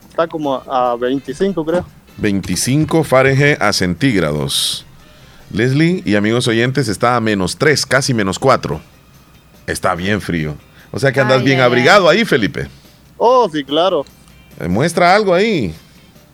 está 0.10 0.28
como 0.28 0.56
a 0.56 0.96
25, 0.96 1.64
creo. 1.66 1.86
25 2.18 3.04
Fahrenheit 3.04 3.62
a 3.62 3.74
centígrados. 3.74 4.86
Leslie 5.52 6.02
y 6.06 6.16
amigos 6.16 6.48
oyentes 6.48 6.88
está 6.88 7.16
a 7.16 7.22
menos 7.22 7.58
3, 7.58 7.86
casi 7.86 8.14
menos 8.14 8.40
4. 8.40 8.80
Está 9.68 9.96
bien 9.96 10.22
frío. 10.22 10.56
O 10.92 11.00
sea 11.00 11.12
que 11.12 11.20
andas 11.20 11.40
Ay, 11.40 11.46
bien 11.46 11.60
ay, 11.60 11.66
abrigado 11.66 12.10
ahí, 12.10 12.26
Felipe. 12.26 12.68
Oh, 13.18 13.50
sí, 13.52 13.64
claro. 13.64 14.06
Eh, 14.60 14.68
Muestra 14.68 15.14
algo 15.16 15.34
ahí. 15.34 15.74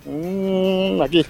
Mm, 0.05 1.01
aquí. 1.01 1.25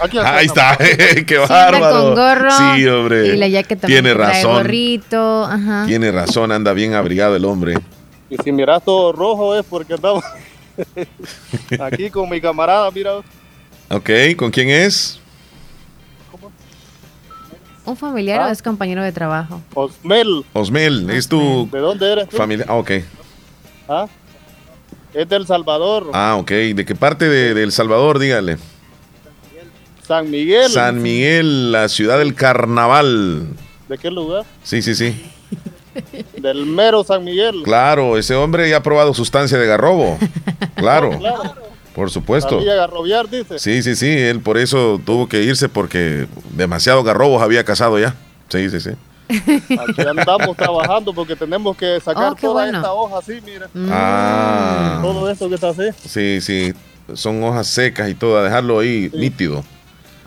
Aquí 0.00 0.16
Ahí 0.18 0.46
está, 0.46 0.76
qué 1.26 1.38
bárbaro. 1.38 1.90
con 2.06 2.14
gorro. 2.14 2.50
Sí, 2.52 2.86
hombre. 2.86 3.34
Y 3.34 3.36
la 3.36 3.62
también 3.64 3.80
Tiene 3.80 4.14
razón. 4.14 4.52
gorrito. 4.58 5.44
Ajá. 5.44 5.84
Tiene 5.86 6.12
razón, 6.12 6.52
anda 6.52 6.72
bien 6.72 6.94
abrigado 6.94 7.34
el 7.34 7.44
hombre. 7.44 7.74
Y 8.30 8.36
si 8.36 8.52
miras 8.52 8.84
todo 8.84 9.12
rojo 9.12 9.56
es 9.56 9.64
porque 9.68 9.94
estamos 9.94 10.22
aquí 11.80 12.10
con 12.10 12.28
mi 12.30 12.40
camarada, 12.40 12.90
mira. 12.92 13.20
Ok, 13.90 14.10
¿con 14.36 14.50
quién 14.50 14.68
es? 14.68 15.18
¿Un 17.84 17.96
familiar 17.96 18.40
Ah. 18.42 18.48
o 18.48 18.50
es 18.50 18.60
compañero 18.62 19.02
de 19.02 19.12
trabajo? 19.12 19.62
Osmel. 19.74 20.44
Osmel, 20.52 21.08
es 21.10 21.26
tu 21.26 21.68
¿De 21.72 21.78
dónde 21.78 22.12
eres 22.12 22.28
tú? 22.28 22.36
familia. 22.36 22.66
Ah, 22.68 22.74
ok. 22.74 22.90
¿Ah? 23.88 24.06
Es 25.14 25.26
del 25.28 25.46
Salvador, 25.46 26.10
Ah, 26.12 26.36
ok. 26.38 26.50
¿De 26.50 26.84
qué 26.84 26.94
parte 26.94 27.26
de, 27.30 27.54
de 27.54 27.62
El 27.62 27.72
Salvador? 27.72 28.18
Dígale. 28.18 28.58
San 30.06 30.30
Miguel. 30.30 30.70
San 30.70 31.00
Miguel, 31.02 31.72
la 31.72 31.88
ciudad 31.88 32.18
del 32.18 32.34
carnaval. 32.34 33.46
¿De 33.88 33.96
qué 33.96 34.10
lugar? 34.10 34.44
Sí, 34.62 34.82
sí, 34.82 34.94
sí. 34.94 35.22
Del 36.38 36.66
mero 36.66 37.02
San 37.04 37.24
Miguel. 37.24 37.62
Claro, 37.64 38.18
ese 38.18 38.34
hombre 38.34 38.68
ya 38.68 38.76
ha 38.78 38.82
probado 38.82 39.14
sustancia 39.14 39.56
de 39.58 39.66
garrobo. 39.66 40.18
Claro, 40.76 41.18
Claro. 41.18 41.54
Por 41.98 42.10
supuesto. 42.10 42.50
Sabía 42.58 42.76
garrobear, 42.76 43.28
dice. 43.28 43.58
Sí, 43.58 43.82
sí, 43.82 43.96
sí, 43.96 44.06
él 44.08 44.40
por 44.40 44.56
eso 44.56 45.00
tuvo 45.04 45.28
que 45.28 45.42
irse 45.42 45.68
porque 45.68 46.28
demasiado 46.50 47.02
garrobos 47.02 47.42
había 47.42 47.64
cazado 47.64 47.98
ya. 47.98 48.14
Sí, 48.48 48.70
sí, 48.70 48.78
sí. 48.80 48.90
Aquí 49.28 50.00
andamos 50.08 50.56
trabajando 50.56 51.12
porque 51.12 51.34
tenemos 51.34 51.76
que 51.76 51.98
sacar 52.00 52.32
Oh, 52.32 52.36
toda 52.36 52.52
bueno. 52.62 52.78
esta 52.78 52.92
hoja 52.92 53.18
así, 53.18 53.40
mira. 53.44 53.68
Ah. 53.90 55.00
Todo 55.02 55.28
esto 55.28 55.48
que 55.48 55.56
está 55.56 55.70
así. 55.70 55.82
Sí, 56.06 56.40
sí, 56.40 56.72
son 57.14 57.42
hojas 57.42 57.66
secas 57.66 58.08
y 58.08 58.14
todo, 58.14 58.38
a 58.38 58.44
dejarlo 58.44 58.78
ahí 58.78 59.10
nítido. 59.12 59.64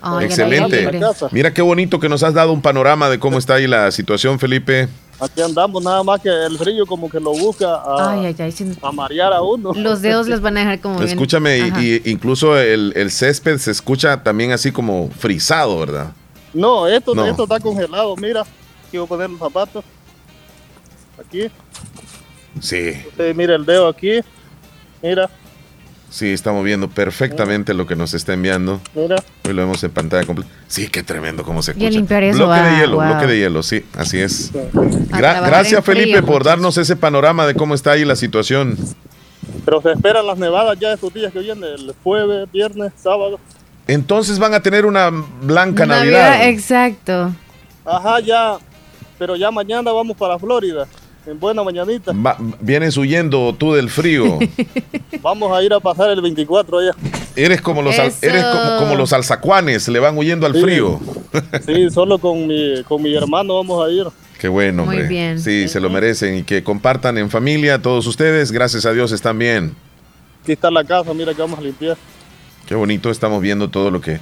Ay, 0.02 0.26
Excelente. 0.26 0.90
Mira 1.30 1.54
qué 1.54 1.62
bonito 1.62 2.00
que 2.00 2.08
nos 2.08 2.22
has 2.22 2.34
dado 2.34 2.52
un 2.52 2.60
panorama 2.60 3.08
de 3.08 3.18
cómo 3.18 3.38
está 3.38 3.54
ahí 3.54 3.66
la 3.66 3.90
situación, 3.92 4.38
Felipe. 4.38 4.88
Aquí 5.20 5.40
andamos, 5.40 5.82
nada 5.84 6.02
más 6.02 6.20
que 6.20 6.28
el 6.28 6.58
frío 6.58 6.84
como 6.84 7.08
que 7.08 7.20
lo 7.20 7.30
busca 7.30 7.66
a, 7.76 8.10
Ay, 8.10 8.26
ay, 8.26 8.36
ay. 8.36 8.50
sin- 8.50 8.76
a 8.82 8.90
marear 8.90 9.32
a 9.32 9.40
uno. 9.40 9.72
Los 9.74 10.02
dedos 10.02 10.26
les 10.26 10.40
van 10.40 10.56
a 10.56 10.60
dejar 10.60 10.80
como. 10.80 11.00
Escúchame, 11.02 11.58
y, 11.80 12.02
incluso 12.10 12.58
el, 12.58 12.92
el 12.96 13.10
césped 13.12 13.58
se 13.58 13.70
escucha 13.70 14.24
también 14.24 14.50
así 14.50 14.72
como 14.72 15.08
frisado, 15.10 15.78
¿verdad? 15.78 16.10
No, 16.52 16.88
esto, 16.88 17.14
No. 17.14 17.24
esto 17.26 17.44
está 17.44 17.60
congelado, 17.60 18.16
mira. 18.16 18.40
Aquí 18.88 18.96
voy 18.98 19.04
a 19.06 19.08
poner 19.08 19.30
los 19.30 19.38
zapatos. 19.38 19.84
Aquí. 21.24 21.48
Sí, 22.60 22.92
Usted 23.08 23.34
mira 23.34 23.54
el 23.54 23.64
dedo 23.64 23.86
aquí. 23.88 24.20
Mira, 25.02 25.30
sí, 26.12 26.28
estamos 26.32 26.62
viendo 26.64 26.88
perfectamente 26.88 27.74
lo 27.74 27.86
que 27.86 27.96
nos 27.96 28.14
está 28.14 28.34
enviando. 28.34 28.80
mira. 28.94 29.16
Hoy 29.44 29.54
lo 29.54 29.62
vemos 29.62 29.82
en 29.82 29.90
pantalla 29.90 30.24
completa. 30.24 30.50
Sí, 30.68 30.88
qué 30.88 31.02
tremendo 31.02 31.42
cómo 31.42 31.62
se 31.62 31.72
Y 31.72 31.74
escucha. 31.74 31.90
limpiar 31.90 32.22
eso, 32.22 32.46
bloque 32.46 32.60
de 32.60 32.68
ah, 32.68 32.80
hielo, 32.80 32.96
wow. 32.96 33.06
bloque 33.06 33.26
de 33.26 33.38
hielo, 33.38 33.62
sí, 33.62 33.84
así 33.96 34.18
es. 34.20 34.52
Gra- 34.52 35.44
gracias, 35.44 35.84
frío, 35.84 35.96
Felipe, 35.96 36.22
por 36.22 36.44
darnos 36.44 36.76
ese 36.78 36.94
panorama 36.94 37.46
de 37.46 37.54
cómo 37.54 37.74
está 37.74 37.92
ahí 37.92 38.04
la 38.04 38.14
situación. 38.14 38.76
Pero 39.64 39.80
se 39.82 39.90
esperan 39.92 40.26
las 40.26 40.38
nevadas 40.38 40.78
ya 40.78 40.92
estos 40.92 41.12
días 41.12 41.32
que 41.32 41.40
vienen, 41.40 41.64
el 41.64 41.94
jueves, 42.04 42.50
viernes, 42.52 42.92
sábado. 42.96 43.40
Entonces 43.88 44.38
van 44.38 44.54
a 44.54 44.60
tener 44.60 44.86
una 44.86 45.10
blanca 45.10 45.84
Navidad. 45.86 46.48
Exacto. 46.48 47.32
Ajá, 47.84 48.20
ya. 48.20 48.58
Pero 49.18 49.34
ya 49.36 49.50
mañana 49.50 49.90
vamos 49.92 50.16
para 50.16 50.38
Florida. 50.38 50.86
En 51.24 51.38
buena 51.38 51.62
mañanita. 51.62 52.12
vienes 52.60 52.96
huyendo 52.96 53.54
tú 53.56 53.74
del 53.74 53.90
frío. 53.90 54.38
vamos 55.22 55.56
a 55.56 55.62
ir 55.62 55.72
a 55.72 55.78
pasar 55.78 56.10
el 56.10 56.20
24 56.20 56.78
allá. 56.78 56.92
Eres 57.36 57.60
como 57.60 57.80
los 57.80 57.96
eres 57.96 58.44
como, 58.78 58.96
los 58.96 59.12
alzacuanes, 59.12 59.86
le 59.88 60.00
van 60.00 60.18
huyendo 60.18 60.46
al 60.46 60.60
frío. 60.60 61.00
sí, 61.66 61.90
solo 61.90 62.18
con 62.18 62.46
mi, 62.48 62.82
con 62.88 63.02
mi 63.02 63.14
hermano 63.14 63.54
vamos 63.54 63.86
a 63.86 63.90
ir. 63.90 64.06
Qué 64.40 64.48
bueno, 64.48 64.82
hombre. 64.82 64.98
Muy 64.98 65.08
bien. 65.08 65.38
Sí, 65.38 65.68
se 65.68 65.78
lo 65.78 65.90
merecen 65.90 66.38
y 66.38 66.42
que 66.42 66.64
compartan 66.64 67.16
en 67.18 67.30
familia 67.30 67.80
todos 67.80 68.06
ustedes. 68.08 68.50
Gracias 68.50 68.84
a 68.84 68.92
Dios 68.92 69.12
están 69.12 69.38
bien. 69.38 69.76
Aquí 70.42 70.52
está 70.52 70.72
la 70.72 70.82
casa, 70.82 71.14
mira 71.14 71.32
que 71.32 71.40
vamos 71.40 71.60
a 71.60 71.62
limpiar. 71.62 71.96
Qué 72.66 72.74
bonito, 72.74 73.10
estamos 73.10 73.40
viendo 73.40 73.70
todo 73.70 73.92
lo 73.92 74.00
que, 74.00 74.18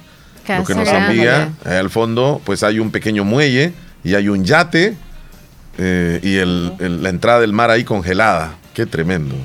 lo 0.47 0.63
que 0.63 0.75
nos 0.75 0.87
envía. 0.87 1.51
al 1.65 1.89
fondo, 1.89 2.39
pues 2.45 2.61
hay 2.61 2.77
un 2.77 2.91
pequeño 2.91 3.23
muelle 3.23 3.73
y 4.03 4.13
hay 4.13 4.29
un 4.29 4.45
yate 4.45 4.95
eh, 5.83 6.19
y 6.21 6.37
el, 6.37 7.01
la 7.01 7.09
entrada 7.09 7.39
del 7.39 7.53
mar 7.53 7.71
ahí 7.71 7.83
congelada. 7.83 8.55
Qué 8.75 8.85
tremendo. 8.85 9.35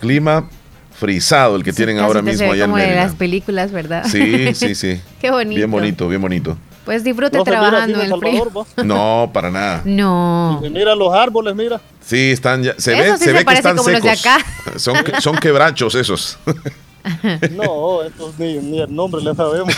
Clima 0.00 0.48
frisado 0.92 1.54
el 1.54 1.62
que 1.62 1.72
tienen 1.72 2.00
ahora 2.00 2.20
mismo 2.20 2.50
allá 2.50 2.64
como 2.64 2.78
en 2.78 2.90
de 2.90 2.96
las 2.96 3.14
películas, 3.14 3.70
¿verdad? 3.70 4.04
Sí, 4.10 4.54
sí, 4.54 4.74
sí. 4.74 5.00
Qué 5.20 5.30
bonito. 5.30 5.56
Bien 5.56 5.70
bonito, 5.70 6.08
bien 6.08 6.20
bonito. 6.20 6.58
Pues 6.84 7.04
disfrute 7.04 7.40
trabajando 7.44 8.02
en 8.02 8.12
el 8.12 8.18
frío. 8.18 8.50
No, 8.84 9.30
para 9.32 9.52
nada. 9.52 9.82
No. 9.84 10.60
mira 10.68 10.96
los 10.96 11.14
árboles, 11.14 11.54
mira. 11.54 11.80
Sí, 12.04 12.32
están 12.32 12.64
ya, 12.64 12.74
se 12.76 12.96
ve, 12.96 13.16
se, 13.18 13.32
ve 13.32 13.44
que 13.44 13.54
están 13.54 13.78
secos. 13.78 14.24
Son, 14.76 14.96
son 15.20 15.36
quebrachos 15.36 15.94
esos. 15.94 16.38
No, 17.50 18.04
estos 18.04 18.38
ni, 18.38 18.58
ni, 18.58 18.80
el 18.80 18.94
nombre 18.94 19.20
le 19.20 19.34
sabemos. 19.34 19.74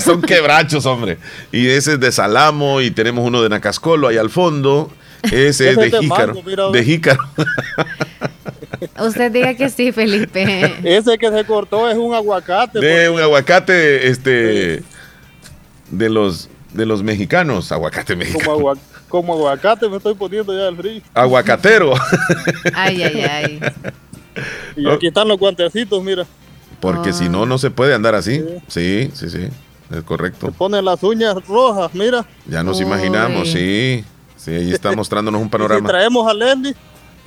son 0.00 0.22
quebrachos, 0.22 0.86
hombre. 0.86 1.18
Y 1.50 1.66
ese 1.66 1.94
es 1.94 2.00
de 2.00 2.12
Salamo 2.12 2.80
y 2.80 2.92
tenemos 2.92 3.26
uno 3.26 3.42
de 3.42 3.48
Nacascolo 3.48 4.06
ahí 4.06 4.16
al 4.16 4.30
fondo. 4.30 4.88
Ese, 5.22 5.70
es 5.70 5.76
de 5.76 5.90
Jícaro. 5.90 6.72
de 6.72 6.84
Jícaro. 6.84 7.20
Usted 9.00 9.32
diga 9.32 9.54
que 9.54 9.68
sí, 9.70 9.92
Felipe. 9.92 10.74
Ese 10.84 11.18
que 11.18 11.30
se 11.30 11.44
cortó 11.44 11.88
es 11.88 11.96
un 11.96 12.14
aguacate. 12.14 12.80
De 12.80 13.08
un 13.08 13.20
aguacate, 13.20 14.08
este 14.08 14.82
de 15.90 16.10
los 16.10 16.48
de 16.72 16.84
los 16.84 17.02
mexicanos, 17.02 17.72
aguacate 17.72 18.14
mexicano. 18.14 18.76
Como, 19.08 19.34
aguacate 19.34 19.88
me 19.88 19.96
estoy 19.96 20.14
poniendo 20.14 20.52
ya 20.52 20.68
el 20.68 20.76
frío. 20.76 21.00
Aguacatero. 21.14 21.94
ay, 22.74 23.02
ay, 23.02 23.20
ay. 23.22 23.60
Y 24.76 24.88
aquí 24.88 25.06
están 25.06 25.26
los 25.28 25.38
guantecitos, 25.38 26.02
mira. 26.02 26.26
Porque 26.80 27.12
si 27.12 27.28
no, 27.28 27.46
no 27.46 27.58
se 27.58 27.70
puede 27.70 27.94
andar 27.94 28.14
así. 28.14 28.44
Sí, 28.68 29.10
sí, 29.14 29.30
sí. 29.30 29.48
Es 29.90 30.02
correcto. 30.02 30.46
Se 30.46 30.52
ponen 30.52 30.84
las 30.84 31.02
uñas 31.02 31.34
rojas, 31.46 31.92
mira. 31.94 32.26
Ya 32.46 32.62
nos 32.62 32.80
imaginamos, 32.80 33.50
sí. 33.50 34.04
Sí, 34.48 34.54
ahí 34.54 34.72
está 34.72 34.92
mostrándonos 34.96 35.40
un 35.40 35.50
panorama. 35.50 35.86
¿Y 35.86 35.90
traemos 35.90 36.28
a 36.28 36.34
Lenny. 36.34 36.74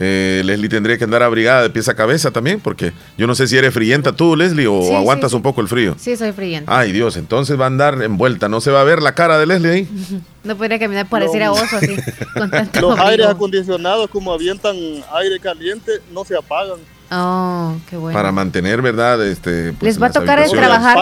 Eh, 0.03 0.41
Leslie 0.43 0.67
tendría 0.67 0.97
que 0.97 1.03
andar 1.03 1.21
abrigada 1.21 1.61
de 1.61 1.69
pies 1.69 1.87
a 1.87 1.93
cabeza 1.93 2.31
también, 2.31 2.59
porque 2.59 2.91
yo 3.19 3.27
no 3.27 3.35
sé 3.35 3.47
si 3.47 3.55
eres 3.55 3.71
frienta 3.71 4.11
tú, 4.11 4.35
Leslie, 4.35 4.65
o 4.65 4.97
aguantas 4.97 5.31
un 5.33 5.43
poco 5.43 5.61
el 5.61 5.67
frío. 5.67 5.93
Sí, 5.99 6.17
soy 6.17 6.31
frienta. 6.31 6.75
Ay, 6.75 6.91
Dios, 6.91 7.17
entonces 7.17 7.59
va 7.59 7.65
a 7.65 7.67
andar 7.67 8.01
envuelta. 8.01 8.49
¿No 8.49 8.61
se 8.61 8.71
va 8.71 8.81
a 8.81 8.83
ver 8.83 8.99
la 8.99 9.13
cara 9.13 9.37
de 9.37 9.45
Leslie 9.45 9.71
ahí? 9.71 9.87
No 10.43 10.57
podría 10.57 10.79
caminar 10.79 11.07
pareciera 11.07 11.51
oso 11.51 11.77
así. 11.77 11.95
Los 12.81 12.97
aires 12.97 13.27
acondicionados, 13.27 14.09
como 14.09 14.33
avientan 14.33 14.75
aire 15.13 15.39
caliente, 15.39 15.91
no 16.11 16.25
se 16.25 16.35
apagan. 16.35 16.79
Oh, 17.11 17.75
qué 17.87 17.95
bueno. 17.95 18.17
Para 18.17 18.31
mantener, 18.31 18.81
¿verdad? 18.81 19.23
Este, 19.23 19.73
pues, 19.73 19.83
¿Les 19.83 20.01
va 20.01 20.07
a 20.07 20.11
tocar 20.11 20.43
trabajar? 20.49 20.97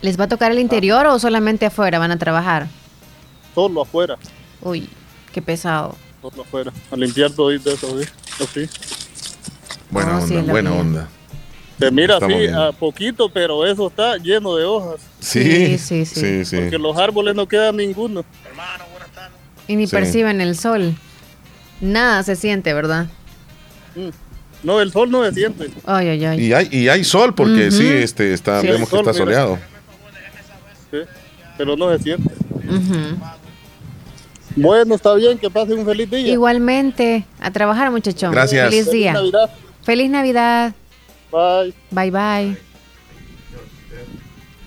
¿Les 0.00 0.18
va 0.18 0.24
a 0.24 0.28
tocar 0.28 0.52
el 0.52 0.58
interior 0.58 1.04
o 1.04 1.18
solamente 1.18 1.66
afuera 1.66 1.98
van 1.98 2.12
a 2.12 2.16
trabajar? 2.16 2.68
Solo 3.54 3.82
afuera. 3.82 4.16
Uy, 4.60 4.88
qué 5.32 5.42
pesado 5.42 5.96
afuera, 6.40 6.72
a 6.90 6.96
limpiar 6.96 7.30
todo 7.30 7.50
eso, 7.50 7.70
así. 8.40 8.68
Buena 9.90 10.18
onda, 10.18 10.42
buena 10.42 10.72
onda. 10.72 11.08
Se 11.78 11.90
mira 11.92 12.16
así 12.16 12.46
a 12.48 12.72
poquito, 12.72 13.28
pero 13.28 13.64
eso 13.64 13.86
está 13.86 14.16
lleno 14.16 14.56
de 14.56 14.64
hojas. 14.64 15.00
Sí, 15.20 15.78
sí, 15.78 16.04
sí. 16.04 16.56
Porque 16.56 16.78
los 16.78 16.96
árboles 16.96 17.34
no 17.34 17.46
quedan 17.46 17.76
ninguno. 17.76 18.24
Y 19.68 19.76
ni 19.76 19.86
perciben 19.86 20.40
el 20.40 20.56
sol. 20.56 20.94
Nada 21.80 22.22
se 22.24 22.34
siente, 22.34 22.74
¿verdad? 22.74 23.06
Mm. 23.94 24.08
No, 24.64 24.80
el 24.80 24.90
sol 24.90 25.08
no 25.08 25.24
se 25.24 25.32
siente. 25.32 25.70
Ay, 25.86 26.08
ay, 26.08 26.24
ay. 26.24 26.40
Y 26.40 26.52
hay, 26.52 26.68
y 26.72 26.88
hay 26.88 27.04
sol 27.04 27.32
porque 27.32 27.70
sí, 27.70 27.86
este, 27.86 28.32
está, 28.32 28.60
vemos 28.60 28.88
que 28.88 28.96
está 28.96 29.14
soleado. 29.14 29.58
Sí, 30.90 30.98
pero 31.56 31.76
no 31.76 31.96
se 31.96 32.02
siente. 32.02 32.34
Bueno, 34.60 34.94
está 34.94 35.14
bien, 35.14 35.38
que 35.38 35.50
pase 35.50 35.74
un 35.74 35.84
feliz 35.84 36.10
día. 36.10 36.28
Igualmente, 36.28 37.24
a 37.40 37.50
trabajar 37.50 37.90
muchachón. 37.90 38.32
Gracias. 38.32 38.68
Feliz 38.68 38.90
día. 38.90 39.14
Feliz 39.14 39.32
Navidad. 39.32 39.50
Feliz 39.82 40.10
Navidad. 40.10 40.74
Bye. 41.30 41.74
Bye, 41.90 42.10
bye. 42.10 42.56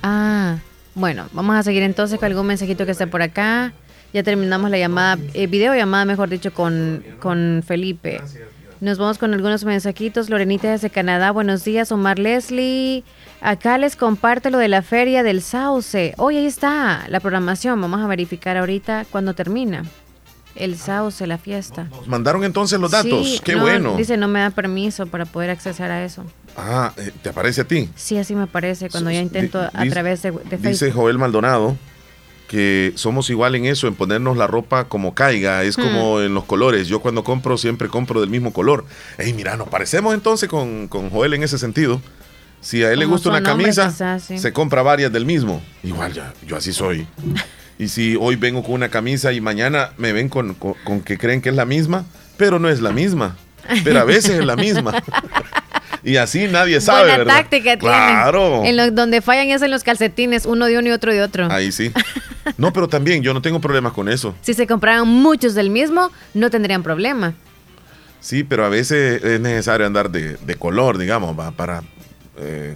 Ah, 0.03 0.57
bueno, 0.95 1.27
vamos 1.33 1.55
a 1.55 1.63
seguir 1.63 1.83
entonces 1.83 2.19
con 2.19 2.27
algún 2.27 2.47
mensajito 2.47 2.85
que 2.85 2.91
está 2.91 3.07
por 3.07 3.21
acá. 3.21 3.73
Ya 4.13 4.23
terminamos 4.23 4.69
la 4.69 4.77
llamada, 4.77 5.17
eh, 5.33 5.47
video 5.47 5.73
llamada, 5.73 6.05
mejor 6.05 6.29
dicho, 6.29 6.53
con, 6.53 7.03
con 7.19 7.63
Felipe. 7.65 8.21
Nos 8.81 8.97
vamos 8.97 9.19
con 9.19 9.31
algunos 9.35 9.63
mensajitos. 9.63 10.31
Lorenita 10.31 10.71
desde 10.71 10.89
Canadá, 10.89 11.29
buenos 11.29 11.63
días. 11.63 11.91
Omar 11.91 12.17
Leslie, 12.17 13.03
acá 13.39 13.77
les 13.77 13.95
comparte 13.95 14.49
lo 14.49 14.57
de 14.57 14.69
la 14.69 14.81
feria 14.81 15.21
del 15.21 15.43
Sauce. 15.43 16.15
Hoy 16.17 16.37
ahí 16.37 16.47
está 16.47 17.05
la 17.07 17.19
programación. 17.19 17.79
Vamos 17.79 18.01
a 18.01 18.07
verificar 18.07 18.57
ahorita 18.57 19.05
cuando 19.11 19.35
termina. 19.35 19.85
El 20.55 20.79
Sauce, 20.79 21.27
la 21.27 21.37
fiesta. 21.37 21.89
Nos 21.91 22.07
mandaron 22.07 22.43
entonces 22.43 22.79
los 22.79 22.89
datos. 22.89 23.39
Qué 23.43 23.55
bueno. 23.55 23.97
Dice, 23.97 24.17
no 24.17 24.27
me 24.27 24.39
da 24.39 24.49
permiso 24.49 25.05
para 25.05 25.25
poder 25.25 25.51
acceder 25.51 25.91
a 25.91 26.03
eso. 26.03 26.25
Ah, 26.57 26.91
eh, 26.97 27.11
¿te 27.21 27.29
aparece 27.29 27.61
a 27.61 27.65
ti? 27.65 27.87
Sí, 27.95 28.17
así 28.17 28.33
me 28.35 28.43
aparece 28.43 28.89
cuando 28.89 29.11
ya 29.11 29.21
intento 29.21 29.61
a 29.61 29.85
través 29.91 30.23
de, 30.23 30.31
de 30.31 30.37
Facebook. 30.39 30.69
Dice 30.69 30.91
Joel 30.91 31.19
Maldonado 31.19 31.77
que 32.51 32.91
somos 32.95 33.29
igual 33.29 33.55
en 33.55 33.63
eso, 33.63 33.87
en 33.87 33.95
ponernos 33.95 34.35
la 34.35 34.45
ropa 34.45 34.89
como 34.89 35.15
caiga, 35.15 35.63
es 35.63 35.77
como 35.77 36.17
hmm. 36.17 36.23
en 36.23 36.33
los 36.33 36.43
colores. 36.43 36.89
Yo 36.89 36.99
cuando 36.99 37.23
compro 37.23 37.57
siempre 37.57 37.87
compro 37.87 38.19
del 38.19 38.29
mismo 38.29 38.51
color. 38.51 38.83
Ey, 39.17 39.31
mira, 39.31 39.55
nos 39.55 39.69
parecemos 39.69 40.13
entonces 40.13 40.49
con, 40.49 40.89
Joel 40.89 41.33
en 41.33 41.43
ese 41.43 41.57
sentido. 41.57 42.01
Si 42.59 42.83
a 42.83 42.91
él 42.91 42.99
le 42.99 43.05
gusta 43.05 43.29
una 43.29 43.41
camisa, 43.41 44.19
se 44.19 44.51
compra 44.51 44.81
varias 44.81 45.13
del 45.13 45.25
mismo. 45.25 45.61
Igual 45.81 46.11
ya, 46.11 46.33
yo 46.45 46.57
así 46.57 46.73
soy. 46.73 47.07
y 47.79 47.87
si 47.87 48.17
hoy 48.19 48.35
vengo 48.35 48.63
con 48.63 48.73
una 48.73 48.89
camisa 48.89 49.31
y 49.31 49.39
mañana 49.39 49.91
me 49.95 50.11
ven 50.11 50.27
con, 50.27 50.53
con 50.55 51.01
que 51.03 51.17
creen 51.17 51.39
que 51.39 51.47
es 51.47 51.55
la 51.55 51.65
misma, 51.65 52.03
pero 52.35 52.59
no 52.59 52.67
es 52.67 52.81
la 52.81 52.91
misma. 52.91 53.37
Pero 53.85 54.01
a 54.01 54.03
veces 54.03 54.31
es 54.31 54.45
la 54.45 54.57
misma. 54.57 55.01
y 56.03 56.17
así 56.17 56.47
nadie 56.47 56.81
sabe. 56.81 57.01
Buena 57.01 57.17
¿verdad? 57.19 57.35
táctica 57.35 57.77
claro. 57.77 58.63
En 58.65 58.95
donde 58.95 59.21
fallan 59.21 59.49
es 59.49 59.61
en 59.61 59.71
los 59.71 59.83
calcetines, 59.83 60.45
uno 60.45 60.65
de 60.65 60.77
uno 60.77 60.87
y 60.89 60.91
otro 60.91 61.13
de 61.13 61.21
otro. 61.21 61.51
Ahí 61.51 61.71
sí. 61.71 61.91
No, 62.57 62.73
pero 62.73 62.87
también 62.87 63.21
yo 63.21 63.35
no 63.35 63.41
tengo 63.41 63.61
problemas 63.61 63.93
con 63.93 64.09
eso. 64.09 64.35
Si 64.41 64.55
se 64.55 64.65
compraran 64.65 65.07
muchos 65.07 65.53
del 65.53 65.69
mismo, 65.69 66.11
no 66.33 66.49
tendrían 66.49 66.81
problema. 66.81 67.35
Sí, 68.19 68.43
pero 68.43 68.65
a 68.65 68.69
veces 68.69 69.23
es 69.23 69.39
necesario 69.39 69.85
andar 69.85 70.09
de, 70.09 70.55
color, 70.57 70.97
digamos, 70.97 71.35
para... 71.55 71.83
Eh, 72.37 72.75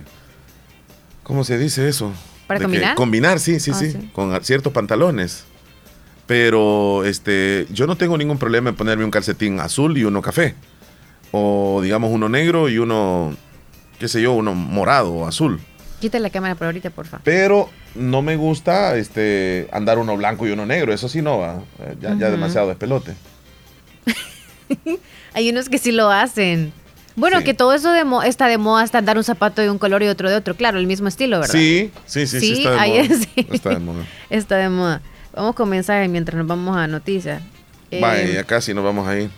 ¿Cómo 1.24 1.44
se 1.44 1.58
dice 1.58 1.88
eso? 1.88 2.14
¿Para 2.46 2.60
combinar? 2.60 2.96
combinar, 2.96 3.40
sí, 3.40 3.60
sí, 3.60 3.72
ah, 3.74 3.76
sí, 3.76 4.10
con 4.14 4.44
ciertos 4.44 4.72
pantalones. 4.72 5.46
Pero 6.28 7.04
este, 7.04 7.66
yo 7.72 7.88
no 7.88 7.96
tengo 7.96 8.18
ningún 8.20 8.38
problema 8.38 8.70
en 8.70 8.76
ponerme 8.76 9.04
un 9.04 9.12
calcetín 9.12 9.60
azul 9.60 9.98
y 9.98 10.04
uno 10.04 10.22
café 10.22 10.54
o 11.32 11.80
digamos 11.84 12.12
uno 12.12 12.30
negro 12.30 12.70
y 12.70 12.78
uno, 12.78 13.36
qué 14.00 14.08
sé 14.08 14.22
yo, 14.22 14.34
uno 14.34 14.54
morado 14.54 15.14
o 15.14 15.28
azul. 15.28 15.60
Quita 16.00 16.20
la 16.20 16.30
cámara 16.30 16.56
por 16.56 16.66
ahorita, 16.66 16.90
por 16.90 17.06
favor. 17.08 17.24
Pero 17.24 17.70
no 17.96 18.22
me 18.22 18.36
gusta 18.36 18.96
este 18.98 19.68
andar 19.72 19.98
uno 19.98 20.16
blanco 20.18 20.48
y 20.48 20.52
uno 20.52 20.66
negro, 20.66 20.94
eso 20.94 21.10
sí 21.10 21.22
no 21.22 21.40
va, 21.40 21.62
eh, 21.80 21.96
ya, 22.00 22.16
demasiado 22.16 22.68
despelote. 22.68 23.14
Hay 25.34 25.50
unos 25.50 25.70
que 25.70 25.78
sí 25.78 25.92
lo 25.92 26.10
hacen. 26.10 26.74
Bueno, 27.16 27.44
que 27.44 27.54
todo 27.54 27.74
eso 27.74 27.94
de 27.94 28.04
está 28.28 28.48
de 28.48 28.58
moda 28.58 28.84
hasta 28.84 28.98
andar 28.98 29.18
un 29.18 29.24
zapato 29.24 29.62
de 29.62 29.70
un 29.70 29.78
color 29.78 30.04
y 30.04 30.08
otro 30.08 30.30
de 30.30 30.36
otro. 30.36 30.56
Claro, 30.56 30.80
el 30.80 30.88
mismo 30.88 31.08
estilo, 31.08 31.40
¿verdad? 31.40 31.54
Sí, 31.54 31.92
sí, 32.06 32.28
sí, 32.28 32.40
sí, 32.42 32.52
está 32.66 32.84
de 32.84 32.90
moda. 32.90 33.16
Está 33.52 33.70
de 33.70 33.80
moda. 33.80 34.06
está 34.30 34.58
de 34.58 34.70
moda. 34.70 35.02
Vamos 35.34 35.56
con 35.56 35.70
mensajes 35.70 36.10
mientras 36.10 36.38
nos 36.38 36.48
vamos 36.48 36.76
a 36.76 36.88
noticias. 36.88 37.42
Vaya, 38.02 38.26
ya 38.26 38.44
casi 38.44 38.74
nos 38.74 38.84
vamos 38.84 39.08
ahí. 39.08 39.30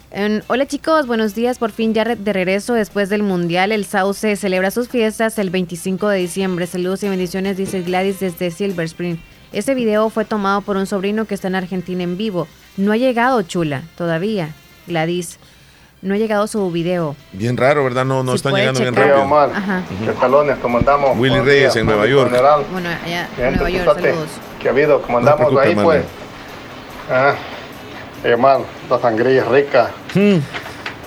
hola 0.47 0.65
chicos, 0.65 1.07
buenos 1.07 1.35
días. 1.35 1.57
Por 1.57 1.71
fin 1.71 1.93
ya 1.93 2.03
de 2.03 2.33
regreso 2.33 2.73
después 2.73 3.09
del 3.09 3.23
Mundial. 3.23 3.71
El 3.71 3.85
Sauce 3.85 4.35
celebra 4.35 4.71
sus 4.71 4.89
fiestas 4.89 5.37
el 5.39 5.49
25 5.49 6.09
de 6.09 6.19
diciembre. 6.19 6.67
Saludos 6.67 7.03
y 7.03 7.09
bendiciones, 7.09 7.57
dice 7.57 7.81
Gladys 7.81 8.19
desde 8.19 8.51
Silver 8.51 8.85
Spring. 8.85 9.17
Este 9.53 9.75
video 9.75 10.09
fue 10.09 10.25
tomado 10.25 10.61
por 10.61 10.77
un 10.77 10.85
sobrino 10.85 11.25
que 11.25 11.33
está 11.35 11.47
en 11.47 11.55
Argentina 11.55 12.03
en 12.03 12.17
vivo. 12.17 12.47
No 12.75 12.91
ha 12.91 12.97
llegado, 12.97 13.41
chula, 13.43 13.83
todavía. 13.97 14.49
Gladys. 14.87 15.39
no 16.01 16.13
ha 16.13 16.17
llegado 16.17 16.47
su 16.47 16.69
video. 16.71 17.15
Bien 17.33 17.57
raro, 17.57 17.83
¿verdad? 17.83 18.05
No, 18.05 18.23
no 18.23 18.33
están 18.33 18.53
llegando 18.53 18.81
bien 18.81 18.95
rápido. 18.95 19.23
Omar, 19.23 19.49
¿Qué 20.05 20.11
talones? 20.13 20.57
¿Cómo 20.57 20.77
andamos? 20.77 21.17
Willy 21.17 21.39
Reyes 21.39 21.75
en 21.75 21.85
Nueva 21.85 22.07
York. 22.07 22.31
Bueno, 22.71 22.89
allá 22.89 23.27
en 23.37 23.55
Nueva 23.55 23.69
York, 23.69 24.01
saludos. 24.01 24.29
¿Qué 24.61 24.67
ha 24.67 24.71
habido? 24.71 25.01
¿Cómo 25.01 25.17
andamos 25.17 25.57
ahí, 25.57 25.75
pues? 25.75 26.03
Ah, 27.09 27.35
hermano, 28.23 28.65
la 28.89 28.99
sangría 28.99 29.41
es 29.41 29.47
rica. 29.47 29.91
Hmm. 30.13 30.37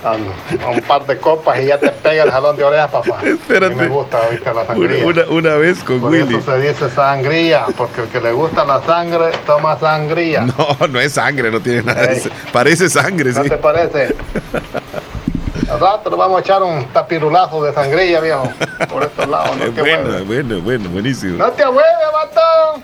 A, 0.03 0.13
un 0.13 0.81
par 0.87 1.05
de 1.05 1.15
copas 1.17 1.59
y 1.59 1.67
ya 1.67 1.77
te 1.77 1.89
pega 1.89 2.23
el 2.23 2.31
jalón 2.31 2.57
de 2.57 2.63
orejas, 2.63 2.89
papá. 2.89 3.19
Espérate. 3.23 3.75
me 3.75 3.87
gusta, 3.87 4.19
viste, 4.31 4.51
la 4.51 4.65
sangría. 4.65 5.05
Una, 5.05 5.23
una, 5.29 5.55
vez 5.57 5.83
con 5.83 6.01
Por 6.01 6.09
Willy. 6.11 6.37
eso 6.37 6.51
se 6.51 6.59
dice 6.59 6.89
sangría, 6.89 7.65
porque 7.77 8.01
el 8.01 8.07
que 8.07 8.19
le 8.19 8.31
gusta 8.31 8.65
la 8.65 8.81
sangre 8.81 9.31
toma 9.45 9.77
sangría. 9.77 10.41
No, 10.57 10.87
no 10.87 10.99
es 10.99 11.13
sangre, 11.13 11.51
no 11.51 11.59
tiene 11.59 11.83
nada. 11.83 12.09
Parece 12.51 12.89
sangre, 12.89 13.31
¿No 13.31 13.43
sí. 13.43 13.49
te 13.49 13.57
parece? 13.57 14.15
Al 15.69 15.79
rato 15.79 16.09
le 16.09 16.15
vamos 16.17 16.37
a 16.39 16.41
echar 16.41 16.61
un 16.63 16.83
tapirulazo 16.87 17.63
de 17.63 17.71
sangría, 17.73 18.19
viejo. 18.19 18.51
Por 18.89 19.03
estos 19.03 19.27
lados, 19.27 19.55
no 19.55 19.65
Es 19.65 19.75
bueno, 19.75 20.25
bueno, 20.25 20.61
bueno, 20.61 20.89
buenísimo. 20.89 21.37
No 21.37 21.49
te 21.51 21.65
hueves, 21.65 21.85
vato. 22.11 22.81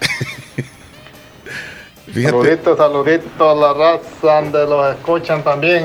Fíjate, 2.12 2.32
Saluditos, 2.38 2.78
saluditos, 2.78 3.60
la 3.60 3.74
raza 3.74 4.42
donde 4.42 4.66
los 4.66 4.96
escuchan 4.96 5.44
también. 5.44 5.84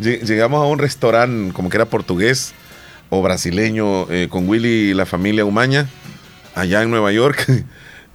lle- 0.00 0.20
llegamos 0.22 0.62
a 0.62 0.66
un 0.66 0.78
restaurante 0.78 1.52
como 1.52 1.68
que 1.68 1.76
era 1.76 1.84
portugués 1.86 2.52
o 3.10 3.22
brasileño 3.22 4.10
eh, 4.10 4.28
con 4.30 4.48
Willy 4.48 4.90
y 4.90 4.94
la 4.94 5.06
familia 5.06 5.44
Umaña 5.44 5.88
allá 6.54 6.82
en 6.82 6.90
Nueva 6.90 7.12
York. 7.12 7.46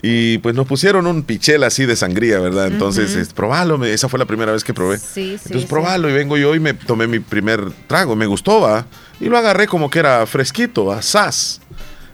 Y 0.02 0.38
pues 0.38 0.56
nos 0.56 0.66
pusieron 0.66 1.08
un 1.08 1.24
pichel 1.24 1.62
así 1.62 1.86
de 1.86 1.98
sangría, 1.98 2.40
¿verdad? 2.40 2.68
Entonces, 2.68 3.12
Ujú. 3.12 3.20
es, 3.20 3.34
probalo, 3.34 3.78
me- 3.78 3.92
esa 3.92 4.08
fue 4.08 4.18
la 4.18 4.24
primera 4.24 4.54
vez 4.54 4.64
que 4.64 4.74
probé. 4.74 4.98
Sí, 4.98 5.06
sí. 5.38 5.42
Entonces 5.48 5.64
sí. 5.64 5.68
probalo 5.68 6.10
y 6.10 6.14
vengo 6.14 6.38
yo 6.38 6.56
y 6.56 6.60
me 6.62 6.74
tomé 6.74 7.06
mi 7.06 7.20
primer 7.20 7.70
trago, 7.86 8.16
me 8.16 8.26
gustó, 8.26 8.62
va. 8.62 8.86
Y 9.20 9.26
lo 9.26 9.38
agarré 9.38 9.68
como 9.68 9.90
que 9.90 10.00
era 10.00 10.26
fresquito, 10.26 10.86
va, 10.86 11.02
sas. 11.02 11.60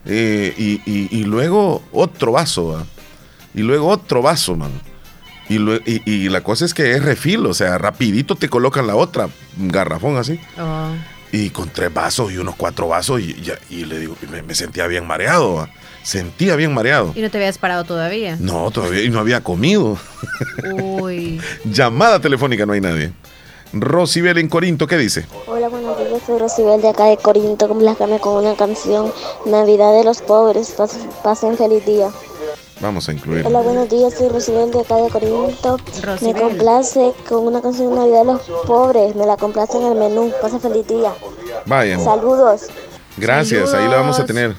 Eh, 0.04 0.52
y, 0.58 0.82
y- 0.92 1.10
y 1.12 1.24
luego 1.26 1.84
otro 1.92 2.32
vaso, 2.32 2.70
va. 2.70 2.86
Y 3.56 3.62
luego 3.62 3.88
otro 3.88 4.22
vaso, 4.22 4.56
man. 4.56 4.72
Y, 5.48 5.58
y 6.12 6.30
la 6.30 6.42
cosa 6.42 6.66
es 6.66 6.74
que 6.74 6.92
es 6.94 7.04
refil, 7.04 7.46
o 7.46 7.54
sea, 7.54 7.78
rapidito 7.78 8.36
te 8.36 8.50
colocan 8.50 8.88
la 8.88 8.96
otra, 8.96 9.30
un 9.60 9.68
garrafón 9.70 10.18
así. 10.18 10.40
Oh. 10.60 10.90
Y 11.32 11.50
con 11.52 11.70
tres 11.70 11.94
vasos 11.94 12.32
y 12.32 12.38
unos 12.38 12.56
cuatro 12.56 12.88
vasos 12.88 13.22
y, 13.22 13.34
ya- 13.42 13.60
y 13.70 13.86
le 13.86 14.00
digo, 14.00 14.16
me, 14.32 14.42
me 14.42 14.56
sentía 14.56 14.88
bien 14.88 15.06
mareado, 15.06 15.56
va. 15.56 15.70
Sentía 16.04 16.56
bien 16.56 16.74
mareado. 16.74 17.14
Y 17.16 17.22
no 17.22 17.30
te 17.32 17.38
habías 17.38 17.58
parado 17.58 17.84
todavía. 17.84 18.38
No, 18.40 18.70
todavía 18.72 19.04
y 19.04 19.10
no 19.10 19.20
había 19.20 19.42
comido. 19.42 19.98
Uy. 20.82 21.40
Llamada 21.66 22.20
telefónica, 22.20 22.66
no 22.66 22.74
hay 22.74 22.82
nadie. 22.82 23.12
Rosibel 23.74 24.38
en 24.38 24.48
Corinto, 24.48 24.88
¿qué 24.88 24.98
dice? 24.98 25.26
Hola, 25.48 25.68
buenos 25.68 25.98
días, 25.98 26.22
soy 26.26 26.40
Rosibel 26.40 26.82
de 26.82 26.90
acá 26.90 27.06
de 27.06 27.18
Corinto, 27.18 27.68
complázcame 27.68 28.20
con 28.20 28.44
una 28.46 28.56
canción, 28.56 29.12
Navidad 29.46 29.92
de 29.98 30.06
los 30.06 30.22
Pobres, 30.22 30.78
Pas- 30.78 30.96
pasen 31.24 31.58
feliz 31.58 31.86
día. 31.86 32.08
Vamos 32.86 33.10
a 33.10 33.14
incluir. 33.14 33.44
Hola, 33.48 33.62
buenos 33.62 33.90
días, 33.90 34.14
soy 34.16 34.30
Rosibel 34.30 34.70
de 34.70 34.82
acá 34.82 34.96
de 34.98 35.10
Corinto, 35.10 35.78
me 35.96 36.02
Rosibel. 36.04 36.40
complace 36.40 37.14
con 37.28 37.48
una 37.48 37.60
canción 37.60 37.96
Navidad 37.96 38.20
de 38.20 38.26
los 38.26 38.42
Pobres, 38.68 39.16
me 39.16 39.26
la 39.26 39.38
complace 39.38 39.76
en 39.80 39.86
el 39.88 39.96
menú, 39.96 40.32
pasen 40.40 40.62
feliz 40.62 40.88
día. 40.88 41.12
Vayan. 41.66 42.04
Saludos. 42.04 42.68
Gracias, 43.18 43.74
ahí 43.74 43.88
la 43.88 43.96
vamos 43.96 44.20
a 44.20 44.26
tener. 44.28 44.54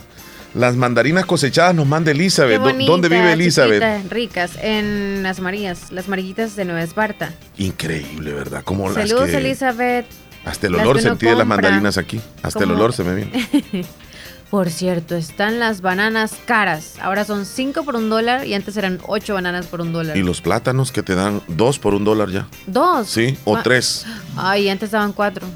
Las 0.54 0.74
mandarinas 0.74 1.24
cosechadas 1.24 1.72
nos 1.76 1.86
manda 1.86 2.10
Elizabeth. 2.10 2.54
Qué 2.56 2.58
¿Dó- 2.58 2.72
bonitas, 2.72 2.86
¿Dónde 2.88 3.08
vive 3.10 3.32
Elizabeth? 3.32 4.10
ricas, 4.10 4.52
en 4.60 5.22
Las 5.22 5.38
Marías, 5.38 5.92
Las 5.92 6.08
Marillitas 6.08 6.56
de 6.56 6.64
Nueva 6.64 6.82
Esparta. 6.82 7.32
Increíble, 7.58 8.32
¿verdad? 8.32 8.64
Como 8.64 8.88
las 8.90 9.08
Saludos, 9.08 9.30
que... 9.30 9.36
Elizabeth. 9.36 10.06
Hasta 10.44 10.66
el 10.66 10.72
las 10.72 10.82
olor 10.82 11.00
sentí 11.00 11.26
de 11.26 11.36
las 11.36 11.46
mandarinas 11.46 11.96
aquí. 11.96 12.20
Hasta 12.42 12.64
el 12.64 12.72
olor 12.72 12.92
se 12.92 13.04
me 13.04 13.14
vino. 13.14 13.30
Por 14.50 14.70
cierto, 14.70 15.16
están 15.16 15.58
las 15.58 15.80
bananas 15.80 16.36
caras. 16.44 16.94
Ahora 17.02 17.24
son 17.24 17.44
5 17.46 17.82
por 17.84 17.96
un 17.96 18.08
dólar 18.08 18.46
y 18.46 18.54
antes 18.54 18.76
eran 18.76 19.00
8 19.06 19.34
bananas 19.34 19.66
por 19.66 19.80
un 19.80 19.92
dólar. 19.92 20.16
Y 20.16 20.22
los 20.22 20.40
plátanos 20.40 20.92
que 20.92 21.02
te 21.02 21.16
dan 21.16 21.42
dos 21.48 21.78
por 21.80 21.94
un 21.94 22.04
dólar 22.04 22.30
ya. 22.30 22.46
Dos. 22.68 23.08
Sí, 23.08 23.36
o 23.44 23.56
Ah. 23.56 23.62
tres. 23.64 24.06
Ay, 24.36 24.68
antes 24.68 24.92
daban 24.92 25.12
4. 25.12 25.46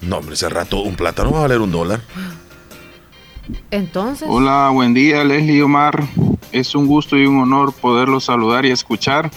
No, 0.00 0.16
hombre, 0.16 0.34
ese 0.34 0.48
rato 0.48 0.80
un 0.82 0.96
plátano 0.96 1.30
va 1.30 1.38
a 1.38 1.42
valer 1.42 1.60
un 1.60 1.70
dólar. 1.70 2.00
Entonces. 3.70 4.26
Hola, 4.28 4.70
buen 4.72 4.94
día, 4.94 5.22
Leslie 5.24 5.56
y 5.58 5.60
Omar. 5.62 6.02
Es 6.50 6.74
un 6.74 6.86
gusto 6.88 7.16
y 7.16 7.26
un 7.26 7.40
honor 7.40 7.72
poderlos 7.72 8.24
saludar 8.24 8.66
y 8.66 8.70
escuchar. 8.72 9.30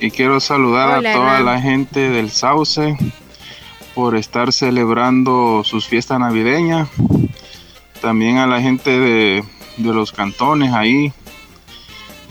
Y 0.00 0.10
quiero 0.10 0.38
saludar 0.40 0.98
Hola, 0.98 1.10
a 1.10 1.14
toda 1.14 1.38
Hernán. 1.38 1.44
la 1.46 1.60
gente 1.62 2.10
del 2.10 2.30
Sauce 2.30 2.96
por 3.94 4.16
estar 4.16 4.52
celebrando 4.52 5.62
sus 5.64 5.86
fiestas 5.86 6.20
navideñas. 6.20 6.88
También 8.00 8.38
a 8.38 8.46
la 8.46 8.60
gente 8.60 8.90
de, 8.98 9.44
de 9.76 9.92
los 9.94 10.12
cantones 10.12 10.72
ahí. 10.72 11.12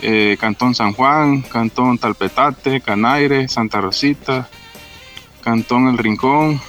eh, 0.02 0.38
Cantón 0.40 0.76
San 0.76 0.94
Juan, 0.94 1.42
Cantón 1.42 1.98
Talpetate, 1.98 2.82
Canaire, 2.82 3.48
Santa 3.48 3.82
Rosita, 3.82 4.48
Cantón 5.44 5.88
El 5.88 5.98
Rincón. 5.98 6.62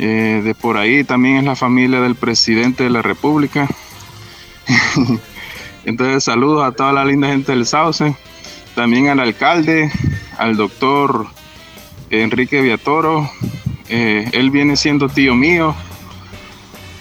Eh, 0.00 0.42
de 0.44 0.54
por 0.54 0.76
ahí 0.76 1.02
también 1.02 1.38
es 1.38 1.44
la 1.44 1.56
familia 1.56 2.00
del 2.00 2.14
presidente 2.14 2.84
de 2.84 2.90
la 2.90 3.02
República. 3.02 3.66
Entonces 5.84 6.22
saludos 6.24 6.64
a 6.64 6.72
toda 6.72 6.92
la 6.92 7.04
linda 7.04 7.28
gente 7.28 7.52
del 7.52 7.66
Sauce, 7.66 8.14
también 8.74 9.08
al 9.08 9.20
alcalde, 9.20 9.90
al 10.36 10.56
doctor 10.56 11.26
Enrique 12.10 12.60
Viatoro, 12.60 13.28
eh, 13.88 14.28
él 14.32 14.50
viene 14.50 14.76
siendo 14.76 15.08
tío 15.08 15.34
mío. 15.34 15.74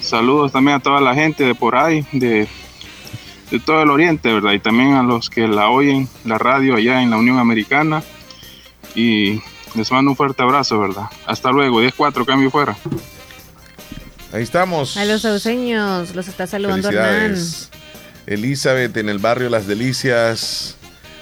Saludos 0.07 0.53
también 0.53 0.77
a 0.77 0.79
toda 0.79 1.01
la 1.01 1.13
gente 1.13 1.43
de 1.43 1.53
por 1.53 1.75
ahí, 1.75 2.05
de, 2.13 2.47
de 3.51 3.59
todo 3.59 3.83
el 3.83 3.89
oriente, 3.89 4.33
¿verdad? 4.33 4.53
Y 4.53 4.59
también 4.59 4.93
a 4.93 5.03
los 5.03 5.29
que 5.29 5.47
la 5.47 5.69
oyen, 5.69 6.07
la 6.23 6.37
radio 6.37 6.75
allá 6.75 7.01
en 7.01 7.09
la 7.09 7.17
Unión 7.17 7.37
Americana. 7.39 8.03
Y 8.95 9.41
les 9.75 9.91
mando 9.91 10.11
un 10.11 10.17
fuerte 10.17 10.41
abrazo, 10.41 10.79
¿verdad? 10.79 11.07
Hasta 11.25 11.51
luego, 11.51 11.81
10-4, 11.81 12.25
cambio 12.25 12.49
fuera. 12.49 12.77
Ahí 14.31 14.43
estamos. 14.43 14.95
A 14.97 15.05
los 15.05 15.21
sauceños 15.21 16.15
los 16.15 16.27
está 16.27 16.47
saludando 16.47 16.87
Hernán. 16.87 17.05
Felicidades. 17.05 17.69
Elizabeth 18.25 18.97
en 18.97 19.09
el 19.09 19.19
barrio 19.19 19.49
Las 19.49 19.67
Delicias. 19.67 20.77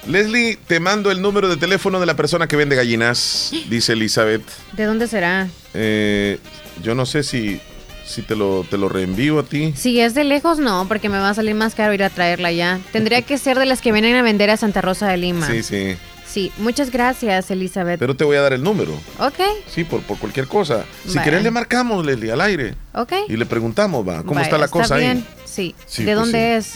Leslie, 0.08 0.58
te 0.68 0.80
mando 0.80 1.10
el 1.10 1.22
número 1.22 1.50
de 1.50 1.58
teléfono 1.58 2.00
de 2.00 2.06
la 2.06 2.16
persona 2.16 2.48
que 2.48 2.56
vende 2.56 2.76
gallinas, 2.76 3.52
dice 3.70 3.94
Elizabeth. 3.94 4.44
¿De 4.74 4.86
dónde 4.86 5.08
será? 5.08 5.48
Eh, 5.74 6.40
yo 6.84 6.94
no 6.94 7.08
sé 7.08 7.24
si, 7.24 7.60
si 8.06 8.22
te, 8.22 8.36
lo, 8.36 8.64
te 8.70 8.78
lo 8.78 8.88
reenvío 8.90 9.40
a 9.40 9.44
ti. 9.44 9.74
Si 9.76 10.00
es 10.00 10.14
de 10.14 10.24
lejos, 10.24 10.60
no, 10.60 10.88
porque 10.88 11.10
me 11.10 11.18
va 11.18 11.30
a 11.30 11.34
salir 11.34 11.56
más 11.56 11.74
caro 11.76 11.94
ir 11.94 12.04
a 12.04 12.10
traerla 12.10 12.52
ya. 12.52 12.80
Tendría 12.92 13.22
que 13.24 13.38
ser 13.38 13.58
de 13.60 13.66
las 13.66 13.82
que 13.82 13.92
vienen 13.92 14.16
a 14.16 14.22
vender 14.22 14.50
a 14.50 14.58
Santa 14.58 14.82
Rosa 14.82 15.08
de 15.08 15.18
Lima. 15.18 15.48
Sí, 15.50 15.64
sí. 15.64 15.96
Sí, 16.28 16.52
muchas 16.58 16.92
gracias, 16.92 17.50
Elizabeth. 17.50 17.98
Pero 18.00 18.16
te 18.16 18.26
voy 18.26 18.36
a 18.36 18.42
dar 18.42 18.52
el 18.54 18.62
número. 18.62 18.92
Ok, 19.20 19.40
Sí, 19.68 19.86
por, 19.86 20.02
por 20.02 20.18
cualquier 20.18 20.48
cosa. 20.48 20.84
Si 21.04 21.10
Vaya. 21.16 21.24
querés 21.24 21.44
le 21.44 21.52
marcamos, 21.52 22.06
Leslie, 22.06 22.32
al 22.32 22.42
aire. 22.42 22.76
ok. 22.94 23.14
Y 23.30 23.38
le 23.38 23.46
preguntamos, 23.46 24.06
va, 24.06 24.18
¿cómo 24.24 24.36
Vaya, 24.36 24.44
está 24.44 24.58
la 24.58 24.68
cosa 24.68 24.98
bien. 24.98 25.18
ahí? 25.18 25.44
Sí. 25.46 25.76
Sí, 25.86 26.04
¿De 26.04 26.14
pues 26.14 26.24
dónde 26.26 26.58
es? 26.58 26.74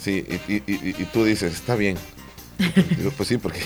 Sí, 0.00 0.24
y, 0.48 0.52
y- 0.54 0.62
y- 0.66 0.94
y 1.02 1.04
tú 1.12 1.24
dices, 1.24 1.52
está 1.52 1.74
bien. 1.74 1.96
Digo, 2.96 3.10
pues 3.16 3.28
sí, 3.28 3.38
porque... 3.38 3.60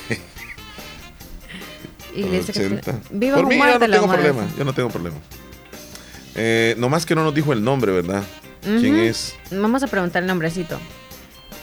Iglesia 2.15 2.55
80. 2.57 2.77
Católica. 2.81 3.09
Viva 3.11 3.37
Por 3.37 3.47
mí 3.47 3.59
yo 3.59 3.79
no 3.79 3.79
tengo 3.91 4.09
problema, 4.09 4.49
yo 4.57 4.65
no 4.65 4.73
tengo 4.73 4.89
problema. 4.89 5.17
Eh, 6.37 6.74
nomás 6.78 7.07
que 7.07 7.14
no 7.14 7.24
nos 7.24 7.34
dijo 7.34 7.53
el 7.53 7.62
nombre, 7.64 7.93
¿verdad? 7.93 8.22
¿Quién 8.62 8.95
Ujú. 8.97 9.05
es? 9.05 9.34
Vamos 9.51 9.82
a 9.82 9.87
preguntar 9.87 10.22
el 10.22 10.26
nombrecito. 10.28 10.78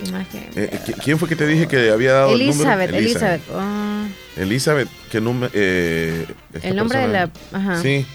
Imagen. 0.07 0.49
Eh, 0.55 0.79
¿qui- 0.85 0.95
¿Quién 1.03 1.19
fue 1.19 1.29
que 1.29 1.35
te 1.35 1.45
dije 1.45 1.67
que 1.67 1.91
había 1.91 2.13
dado 2.13 2.33
Elizabeth, 2.33 2.89
el 2.89 2.95
número? 2.95 2.97
Elizabeth. 2.97 3.41
Ah, 3.53 4.07
Elizabeth, 4.37 4.89
¿qué 5.11 5.21
número? 5.21 5.51
Eh, 5.53 6.25
el 6.63 6.75
nombre 6.75 6.99
de 6.99 7.07
la. 7.07 7.27
persona- 7.27 7.71
Ajá. 7.75 7.81
Sí. 7.81 8.05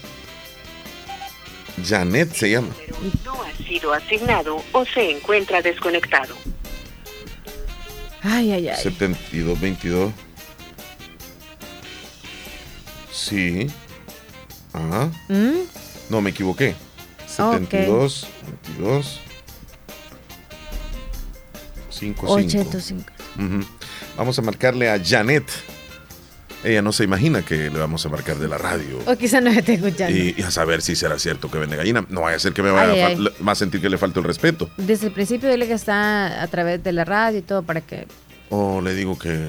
Janet 1.87 2.33
se 2.33 2.49
llama. 2.51 2.67
No 3.23 3.41
ha 3.41 3.51
sido 3.65 3.93
asignado 3.93 4.61
o 4.73 4.85
se 4.85 5.11
encuentra 5.11 5.61
desconectado. 5.61 6.35
Ay, 8.21 8.51
ay, 8.51 8.67
ay. 8.67 8.75
7222. 8.83 10.11
Sí. 13.11 13.67
Ajá. 14.73 15.09
¿Mm? 15.29 15.51
No, 16.09 16.21
me 16.21 16.31
equivoqué. 16.31 16.75
72, 17.27 18.27
22, 18.67 19.19
55. 21.89 22.33
85. 22.33 23.03
Ujú. 23.37 23.65
Vamos 24.17 24.39
a 24.39 24.41
marcarle 24.41 24.89
a 24.89 24.99
Janet. 25.03 25.45
Ella 26.63 26.81
no 26.81 26.91
se 26.91 27.05
imagina 27.05 27.41
que 27.41 27.69
le 27.69 27.79
vamos 27.79 28.05
a 28.05 28.09
marcar 28.09 28.37
de 28.37 28.47
la 28.47 28.57
radio. 28.57 28.99
O 29.05 29.15
quizá 29.15 29.39
no 29.39 29.49
esté 29.49 29.75
escuchando. 29.75 30.17
Y, 30.17 30.35
y 30.37 30.41
a 30.41 30.51
saber 30.51 30.81
si 30.81 30.95
será 30.95 31.17
cierto 31.17 31.49
que 31.49 31.57
vende 31.57 31.77
gallina. 31.77 32.05
No 32.09 32.21
vaya 32.21 32.35
a 32.35 32.39
ser 32.39 32.51
que 32.51 32.61
me 32.61 32.69
vaya 32.71 33.07
Ay, 33.07 33.27
a, 33.39 33.43
va 33.43 33.53
a 33.53 33.55
sentir 33.55 33.79
que 33.79 33.89
le 33.89 33.97
falta 33.97 34.19
el 34.19 34.25
respeto. 34.25 34.69
Desde 34.75 35.07
el 35.07 35.13
principio 35.13 35.49
dile 35.49 35.67
que 35.67 35.73
está 35.73 36.41
a 36.41 36.47
través 36.47 36.83
de 36.83 36.91
la 36.91 37.05
radio 37.05 37.39
y 37.39 37.43
todo 37.43 37.63
para 37.63 37.79
que. 37.81 38.07
O 38.49 38.81
le 38.81 38.93
digo 38.93 39.17
que. 39.17 39.47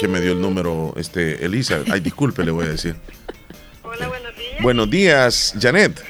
que 0.00 0.08
me 0.08 0.20
dio 0.20 0.32
el 0.32 0.40
número 0.40 0.94
este 0.96 1.44
Elisa. 1.44 1.80
Ay, 1.90 2.00
disculpe, 2.00 2.42
le 2.42 2.52
voy 2.52 2.64
a 2.66 2.68
decir. 2.70 2.96
Hola, 3.84 4.08
buenos 4.08 4.36
días. 4.36 4.62
Buenos 4.62 4.90
días, 4.90 5.54
Janet. 5.60 6.00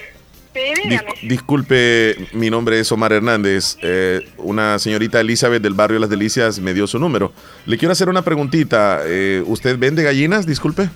Sí, 0.54 0.60
dígame. 0.84 1.10
Dis- 1.22 1.28
disculpe, 1.28 2.16
mi 2.32 2.48
nombre 2.48 2.78
es 2.78 2.90
Omar 2.92 3.12
Hernández. 3.12 3.76
Eh, 3.82 4.20
una 4.38 4.78
señorita 4.78 5.20
Elizabeth 5.20 5.60
del 5.62 5.74
barrio 5.74 5.98
Las 5.98 6.10
Delicias 6.10 6.60
me 6.60 6.72
dio 6.74 6.86
su 6.86 6.98
número. 6.98 7.32
Le 7.66 7.76
quiero 7.76 7.92
hacer 7.92 8.08
una 8.08 8.22
preguntita. 8.22 9.00
Eh, 9.04 9.42
¿Usted 9.46 9.76
vende 9.78 10.02
gallinas? 10.04 10.46
Disculpe. 10.46 10.88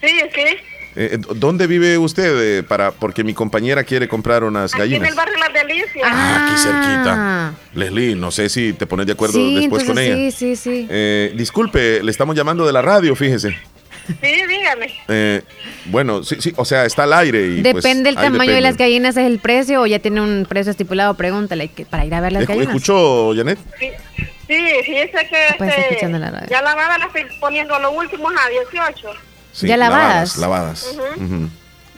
Sí, 0.00 0.08
sí. 0.34 0.42
Eh, 0.94 1.18
¿Dónde 1.36 1.66
vive 1.66 1.96
usted? 1.98 2.58
eh, 2.58 2.62
para, 2.62 2.92
porque 2.92 3.24
mi 3.24 3.34
compañera 3.34 3.82
quiere 3.82 4.06
comprar 4.08 4.44
unas 4.44 4.72
Aquí 4.74 4.82
en 4.82 4.88
gallinas. 4.90 5.08
el 5.10 5.14
barrio 5.16 5.34
Las 5.38 5.52
Delicias. 5.54 6.04
Ah, 6.04 6.46
aquí 6.46 6.62
cerquita. 6.62 7.54
Leslie, 7.74 8.14
no 8.14 8.30
sé 8.30 8.48
si 8.48 8.72
te 8.74 8.86
pones 8.86 9.06
de 9.06 9.12
acuerdo 9.12 9.34
Sí, 9.38 9.56
después 9.60 9.84
con 9.84 9.98
ella. 9.98 10.14
sí, 10.14 10.30
sí, 10.30 10.54
sí. 10.56 10.86
Eh, 10.90 11.32
disculpe, 11.34 12.02
le 12.04 12.10
estamos 12.10 12.36
llamando 12.36 12.64
de 12.66 12.72
la 12.72 12.82
radio, 12.82 13.16
fíjese. 13.16 13.56
Sí, 14.06 14.14
dígame. 14.48 14.92
Eh, 15.08 15.42
bueno, 15.86 16.22
sí, 16.24 16.36
sí, 16.40 16.52
o 16.56 16.64
sea, 16.64 16.84
está 16.84 17.04
al 17.04 17.12
aire 17.12 17.46
y 17.48 17.62
pues, 17.62 17.74
Depende 17.76 18.04
del 18.04 18.16
tamaño 18.16 18.52
de 18.52 18.60
las 18.60 18.76
gallinas, 18.76 19.16
es 19.16 19.26
el 19.26 19.38
precio 19.38 19.82
o 19.82 19.86
ya 19.86 19.98
tiene 19.98 20.20
un 20.20 20.46
precio 20.48 20.70
estipulado. 20.70 21.14
Pregúntale 21.14 21.68
que- 21.68 21.86
para 21.86 22.04
ir 22.04 22.14
a 22.14 22.20
ver 22.20 22.32
las 22.32 22.46
gallinas. 22.46 22.68
¿Escuchó, 22.68 23.32
Janet? 23.34 23.58
Sí, 23.78 23.88
sí, 24.48 24.56
fíjese 24.84 25.28
que 25.28 25.54
Pues, 25.58 25.70
este, 25.70 25.82
escuchando 25.94 26.18
la 26.18 26.30
radio. 26.30 26.48
ya 26.50 26.62
lavadas 26.62 26.98
las 26.98 27.06
estoy 27.14 27.24
poniendo 27.40 27.74
a 27.74 27.78
los 27.78 27.92
últimos 27.96 28.32
a 28.44 28.48
18. 28.48 29.08
Sí, 29.52 29.66
¿Ya 29.66 29.76
lavadas? 29.76 30.36
Lavadas. 30.38 30.96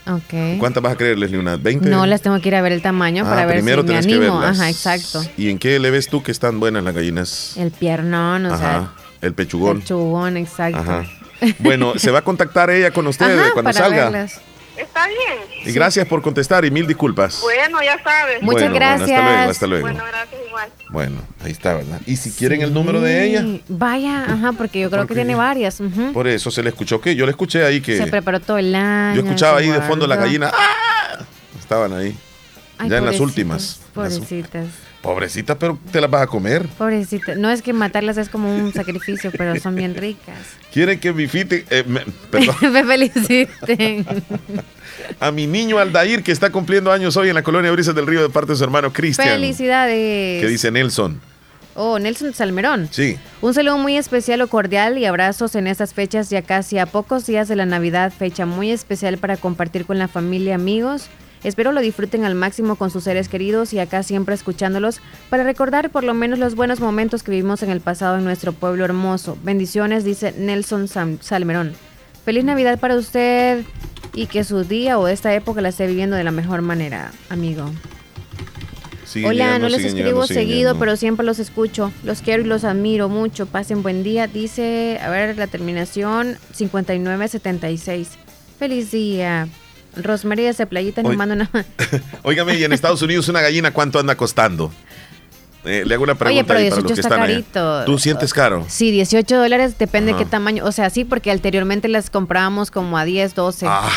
Ok. 0.06 0.58
¿Cuántas 0.58 0.82
vas 0.82 0.92
a 0.92 0.96
creer, 0.96 1.16
Leslie? 1.18 1.38
¿Unas 1.38 1.62
20? 1.62 1.88
No 1.88 2.04
las 2.04 2.20
tengo 2.20 2.38
que 2.40 2.48
ir 2.48 2.54
a 2.56 2.60
ver 2.60 2.72
el 2.72 2.82
tamaño 2.82 3.24
Ah, 3.26 3.30
para 3.30 3.46
ver 3.46 3.56
si 3.56 3.62
primero 3.62 3.82
me 3.82 3.88
tenés 3.88 4.06
que 4.06 4.14
animo. 4.14 4.38
verlas. 4.38 4.58
Ajá, 4.60 4.68
exacto. 4.68 5.22
¿Y 5.38 5.48
en 5.48 5.58
qué 5.58 5.78
le 5.78 5.90
ves 5.90 6.08
tú 6.08 6.22
que 6.22 6.30
están 6.30 6.60
buenas 6.60 6.84
las 6.84 6.94
gallinas? 6.94 7.56
El 7.56 7.70
piernón, 7.70 8.44
o 8.46 8.58
sea, 8.58 8.76
Ajá. 8.76 8.92
El 9.22 9.32
pechugón. 9.32 9.78
el 9.78 9.84
chubón, 9.84 10.36
exacto. 10.36 10.78
Ajá. 10.78 11.04
Bueno, 11.58 11.94
se 11.98 12.10
va 12.10 12.20
a 12.20 12.22
contactar 12.22 12.70
ella 12.70 12.90
con 12.90 13.06
ustedes 13.06 13.38
Ajá, 13.38 13.52
cuando 13.52 13.70
para 13.72 13.84
salga. 13.84 14.04
verlas. 14.10 14.40
Está 14.76 15.06
bien. 15.06 15.18
Y 15.66 15.72
gracias 15.72 16.04
por 16.08 16.20
contestar 16.20 16.64
y 16.64 16.70
mil 16.70 16.84
disculpas. 16.86 17.40
Bueno, 17.42 17.80
ya 17.82 17.96
sabes. 18.02 18.42
Muchas 18.42 18.62
Bueno, 18.62 18.70
bueno, 18.72 18.86
hasta 18.86 19.06
gracias. 19.06 19.24
luego, 19.34 19.50
hasta 19.50 19.66
luego. 19.68 19.86
Bueno, 19.86 20.04
gracias 20.08 20.40
igual. 20.48 20.68
Bueno, 20.90 21.16
ahí 21.44 21.52
está, 21.52 21.74
¿verdad? 21.74 22.00
Y 22.06 22.16
si 22.16 22.32
quieren 22.32 22.60
el 22.60 22.74
número 22.74 23.00
de 23.00 23.24
ella, 23.24 23.44
Vaya, 23.68 24.24
ajá, 24.24 24.52
porque 24.52 24.80
yo 24.80 24.90
creo 24.90 25.02
Porque- 25.02 25.14
que 25.14 25.20
tiene 25.20 25.36
varias. 25.36 25.80
por 26.12 26.26
eso 26.26 26.50
se 26.50 26.62
le 26.64 26.70
escuchó 26.70 27.00
que 27.00 27.14
yo 27.14 27.24
le 27.24 27.30
escuché 27.30 27.64
ahí 27.64 27.80
que 27.80 27.96
Se 27.96 28.08
preparó 28.08 28.40
todo 28.40 28.58
el 28.58 28.74
año. 28.74 29.14
yo 29.14 29.22
escuchaba 29.22 29.58
ahí 29.58 29.68
de 29.70 29.80
fondo 29.82 30.08
la 30.08 30.16
gallina. 30.16 30.50
¡ah! 30.52 31.18
Estaban 31.60 31.92
ahí. 31.92 32.16
Ay, 32.76 32.88
ya 32.90 32.98
en 32.98 33.04
las 33.04 33.14
pobrecitas, 33.14 33.20
últimas. 33.20 33.80
Las- 33.94 34.18
Pobrecitas. 34.18 34.66
Pobrecita, 35.04 35.58
pero 35.58 35.78
te 35.92 36.00
las 36.00 36.10
vas 36.10 36.22
a 36.22 36.26
comer. 36.26 36.66
Pobrecitas. 36.78 37.36
No 37.36 37.50
es 37.50 37.60
que 37.60 37.74
matarlas 37.74 38.16
es 38.16 38.30
como 38.30 38.56
un 38.56 38.72
sacrificio, 38.72 39.30
pero 39.36 39.54
son 39.60 39.74
bien 39.76 39.94
ricas. 39.94 40.34
Quieren 40.72 40.98
que 40.98 41.12
mi 41.12 41.26
fite, 41.28 41.66
eh, 41.68 41.84
me- 41.86 42.06
perdón, 42.30 42.56
Me 42.72 42.82
feliciten. 42.84 44.06
a 45.20 45.30
mi 45.30 45.46
niño 45.46 45.78
Aldair 45.78 46.22
que 46.22 46.32
está 46.32 46.48
cumpliendo 46.50 46.90
años 46.90 47.18
hoy 47.18 47.28
en 47.28 47.34
la 47.34 47.42
colonia 47.42 47.70
Brisas 47.70 47.94
del 47.94 48.06
Río 48.06 48.22
de 48.22 48.30
parte 48.30 48.52
de 48.52 48.56
su 48.56 48.64
hermano 48.64 48.94
Cristian. 48.94 49.28
Felicidades. 49.28 50.40
Que 50.42 50.48
dice 50.48 50.70
Nelson. 50.70 51.20
Oh, 51.74 51.98
Nelson 51.98 52.32
Salmerón. 52.32 52.88
Sí. 52.90 53.18
Un 53.42 53.52
saludo 53.52 53.76
muy 53.76 53.98
especial 53.98 54.40
o 54.40 54.48
cordial 54.48 54.96
y 54.96 55.04
abrazos 55.04 55.54
en 55.54 55.66
estas 55.66 55.92
fechas 55.92 56.30
ya 56.30 56.40
casi 56.40 56.78
a 56.78 56.86
pocos 56.86 57.26
días 57.26 57.46
de 57.48 57.56
la 57.56 57.66
Navidad, 57.66 58.10
fecha 58.16 58.46
muy 58.46 58.70
especial 58.70 59.18
para 59.18 59.36
compartir 59.36 59.84
con 59.84 59.98
la 59.98 60.08
familia, 60.08 60.54
amigos. 60.54 61.08
Espero 61.44 61.70
lo 61.72 61.80
disfruten 61.80 62.24
al 62.24 62.34
máximo 62.34 62.74
con 62.76 62.90
sus 62.90 63.04
seres 63.04 63.28
queridos 63.28 63.72
y 63.72 63.78
acá 63.78 64.02
siempre 64.02 64.34
escuchándolos 64.34 65.00
para 65.30 65.44
recordar 65.44 65.90
por 65.90 66.02
lo 66.02 66.14
menos 66.14 66.38
los 66.38 66.54
buenos 66.56 66.80
momentos 66.80 67.22
que 67.22 67.30
vivimos 67.30 67.62
en 67.62 67.70
el 67.70 67.80
pasado 67.80 68.16
en 68.18 68.24
nuestro 68.24 68.52
pueblo 68.52 68.84
hermoso. 68.84 69.36
Bendiciones, 69.42 70.04
dice 70.04 70.32
Nelson 70.36 70.88
Sam- 70.88 71.18
Salmerón. 71.20 71.74
Feliz 72.24 72.44
Navidad 72.44 72.78
para 72.80 72.96
usted 72.96 73.62
y 74.14 74.26
que 74.26 74.42
su 74.44 74.64
día 74.64 74.98
o 74.98 75.06
esta 75.06 75.34
época 75.34 75.60
la 75.60 75.68
esté 75.68 75.86
viviendo 75.86 76.16
de 76.16 76.24
la 76.24 76.30
mejor 76.30 76.62
manera, 76.62 77.12
amigo. 77.28 77.70
Hola, 79.16 79.32
llegando, 79.32 79.58
no 79.60 79.68
les 79.68 79.84
escribo 79.84 80.06
llegando, 80.08 80.26
seguido, 80.26 80.56
llegando. 80.58 80.78
pero 80.80 80.96
siempre 80.96 81.24
los 81.26 81.38
escucho. 81.38 81.92
Los 82.02 82.20
quiero 82.22 82.42
y 82.42 82.46
los 82.46 82.64
admiro 82.64 83.08
mucho. 83.08 83.46
Pasen 83.46 83.82
buen 83.82 84.02
día. 84.02 84.26
Dice, 84.26 84.98
a 85.00 85.08
ver, 85.10 85.36
la 85.36 85.46
terminación 85.46 86.36
5976. 86.52 88.08
Feliz 88.58 88.90
día. 88.90 89.46
Rosemary 89.96 90.42
de 90.44 90.66
Playita 90.66 91.02
nos 91.02 91.16
manda 91.16 91.34
una... 91.34 91.50
Óigame, 92.22 92.56
y 92.58 92.64
en 92.64 92.72
Estados 92.72 93.02
Unidos 93.02 93.28
una 93.28 93.40
gallina, 93.40 93.72
¿cuánto 93.72 93.98
anda 93.98 94.16
costando? 94.16 94.72
Eh, 95.64 95.82
le 95.86 95.94
hago 95.94 96.04
una 96.04 96.14
pregunta 96.14 96.40
Oye, 96.40 96.44
pero 96.46 96.58
ahí 96.58 96.68
para 96.68 96.76
18 96.76 96.82
los 96.82 96.92
que 96.92 97.00
está 97.00 97.08
están 97.08 97.22
allá. 97.22 97.32
carito. 97.34 97.84
¿Tú 97.86 97.98
sientes 97.98 98.34
caro? 98.34 98.66
Sí, 98.68 98.90
18 98.90 99.36
dólares, 99.38 99.78
depende 99.78 100.10
Ajá. 100.12 100.18
qué 100.18 100.24
tamaño. 100.26 100.64
O 100.66 100.72
sea, 100.72 100.90
sí, 100.90 101.04
porque 101.04 101.30
anteriormente 101.30 101.88
las 101.88 102.10
comprábamos 102.10 102.70
como 102.70 102.98
a 102.98 103.04
10, 103.06 103.34
12. 103.34 103.66
Ah, 103.66 103.88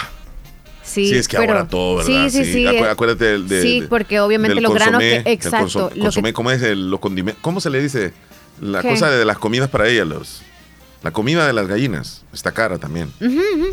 sí, 0.82 1.10
sí, 1.10 1.16
es 1.18 1.28
que 1.28 1.36
pero- 1.38 1.52
ahora 1.54 1.68
todo, 1.68 1.98
¿verdad? 1.98 2.30
Sí, 2.30 2.46
sí, 2.46 2.54
sí. 2.54 2.64
Acu- 2.64 2.86
eh, 2.86 2.90
acuérdate 2.90 3.26
del, 3.26 3.48
de- 3.50 3.62
sí, 3.62 3.82
de- 3.82 3.88
porque 3.90 4.22
obviamente 4.22 4.56
del 4.56 4.64
los 4.64 4.74
granos 4.74 5.02
consomé, 5.02 5.24
que... 5.26 5.32
Exacto. 5.34 5.66
conso- 5.68 5.90
lo 5.90 5.94
que- 5.94 6.00
consomé, 6.00 6.34
¿cómo 6.34 6.52
es 6.52 6.62
el, 6.62 6.96
condimentos? 7.02 7.42
¿Cómo 7.42 7.60
se 7.60 7.70
le 7.70 7.82
dice? 7.82 8.14
La 8.62 8.82
¿Qué? 8.82 8.88
cosa 8.90 9.10
de 9.12 9.26
las 9.26 9.38
comidas 9.38 9.70
para 9.70 9.88
ellas, 9.90 10.08
los, 10.08 10.42
la 11.04 11.12
comida 11.12 11.46
de 11.48 11.54
las 11.54 11.68
gallinas. 11.68 12.24
Está 12.34 12.52
cara 12.52 12.78
también. 12.78 13.12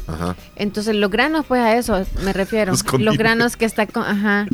Ajá. 0.07 0.37
Entonces, 0.57 0.95
los 0.95 1.11
granos, 1.11 1.45
pues 1.47 1.61
a 1.63 1.77
eso 1.77 2.05
me 2.25 2.33
refiero. 2.33 2.73
Los 2.99 3.17
granos 3.19 3.57
que 3.57 3.65
está 3.65 3.87
con, 3.87 4.05
ajá, 4.05 4.47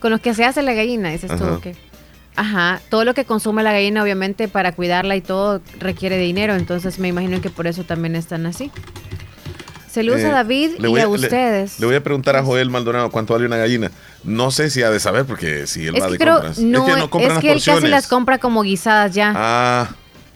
con 0.00 0.10
los 0.10 0.20
que 0.20 0.34
se 0.34 0.44
hace 0.44 0.62
la 0.62 0.74
gallina, 0.74 1.10
dices 1.10 1.30
tú, 1.36 1.44
Ajá. 1.44 1.54
ok. 1.54 1.66
Ajá, 2.36 2.80
todo 2.88 3.04
lo 3.04 3.14
que 3.14 3.24
consume 3.24 3.64
la 3.64 3.72
gallina, 3.72 4.00
obviamente, 4.02 4.46
para 4.46 4.70
cuidarla 4.72 5.16
y 5.16 5.20
todo, 5.20 5.60
requiere 5.80 6.16
de 6.16 6.22
dinero. 6.22 6.54
Entonces, 6.54 7.00
me 7.00 7.08
imagino 7.08 7.40
que 7.40 7.50
por 7.50 7.66
eso 7.66 7.82
también 7.82 8.14
están 8.14 8.46
así. 8.46 8.70
Saludos 9.90 10.20
Eh, 10.20 10.26
a 10.26 10.32
David 10.32 10.72
le 10.78 10.90
y 10.90 10.98
a 11.00 11.08
ustedes. 11.08 11.80
Le, 11.80 11.86
voy 11.86 11.96
a 11.96 12.02
preguntar 12.04 12.36
a 12.36 12.44
Joel 12.44 12.70
Maldonado 12.70 13.10
cuánto 13.10 13.32
vale 13.34 13.46
una 13.46 13.56
gallina. 13.56 13.90
No 14.22 14.50
sé 14.52 14.70
si 14.70 14.82
ha 14.82 14.90
de 14.90 15.00
saber 15.00 15.24
porque 15.24 15.66
si 15.66 15.86
él 15.86 15.96
es 15.96 16.02
va 16.02 16.06
que 16.06 16.12
de 16.12 16.18
creo, 16.18 16.34
compras. 16.34 16.58
no, 16.58 16.86
es 16.86 16.94
que 16.94 17.00
no 17.00 17.20
es 17.20 17.28
las 17.28 17.38
que 17.40 17.52
él 17.52 17.62
casi 17.64 17.86
las 17.88 18.06
compra 18.06 18.38
como 18.38 18.62
guisadas 18.62 19.14
ya. 19.14 19.32
Ah, 19.34 19.88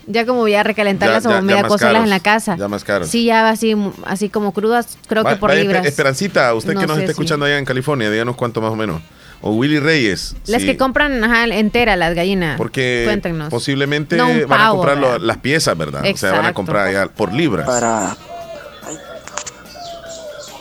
Ya 0.07 0.27
como 0.27 0.41
voy 0.41 0.55
a 0.55 0.63
recalentarlas 0.63 1.23
Ya- 1.25 1.31
ya- 1.31 1.37
o 1.37 1.39
ya 1.39 1.43
media 1.43 1.63
cocerlas 1.65 2.03
en 2.05 2.11
la 2.11 2.21
casa. 2.21 2.57
ya 2.57 2.69
más 2.69 2.83
caros. 2.85 3.09
Sí, 3.09 3.25
ya 3.25 3.49
así, 3.49 3.77
así 4.05 4.29
como 4.29 4.53
crudas, 4.53 4.99
creo 5.07 5.23
Va- 5.23 5.31
que 5.31 5.37
por 5.37 5.51
vaya, 5.51 5.63
libras. 5.63 5.85
Espe- 5.85 5.89
Esperancita, 5.89 6.53
usted 6.55 6.75
No 6.75 6.81
que 6.81 6.87
nos 6.87 6.97
está 6.97 7.07
si- 7.09 7.13
escuchando 7.13 7.47
allá 7.47 7.59
en 7.59 7.65
California, 7.65 8.11
díganos 8.11 8.35
cuánto 8.37 8.61
más 8.61 8.73
o 8.73 8.77
menos. 8.77 9.01
O 9.45 9.51
Willy 9.53 9.81
Reyes. 9.81 10.37
Las 10.47 10.61
sí, 10.63 10.69
que 10.69 10.77
compran 10.77 11.23
ajá, 11.25 11.45
entera 11.47 11.97
las 11.97 12.15
gallinas. 12.15 12.57
Porque 12.57 13.03
Cuéntenos. 13.05 13.49
posiblemente 13.51 14.17
No, 14.17 14.29
van 14.47 14.61
a 14.61 14.71
comprar 14.71 15.21
las 15.21 15.37
piezas, 15.39 15.77
¿verdad? 15.77 16.03
O 16.03 16.17
sea, 16.17 16.31
van 16.31 16.39
a 16.39 16.41
Exacto. 16.43 16.55
comprar 16.55 16.87
allá 16.89 17.07
por 17.09 17.33
libras. 17.33 17.67
Para. 17.67 18.17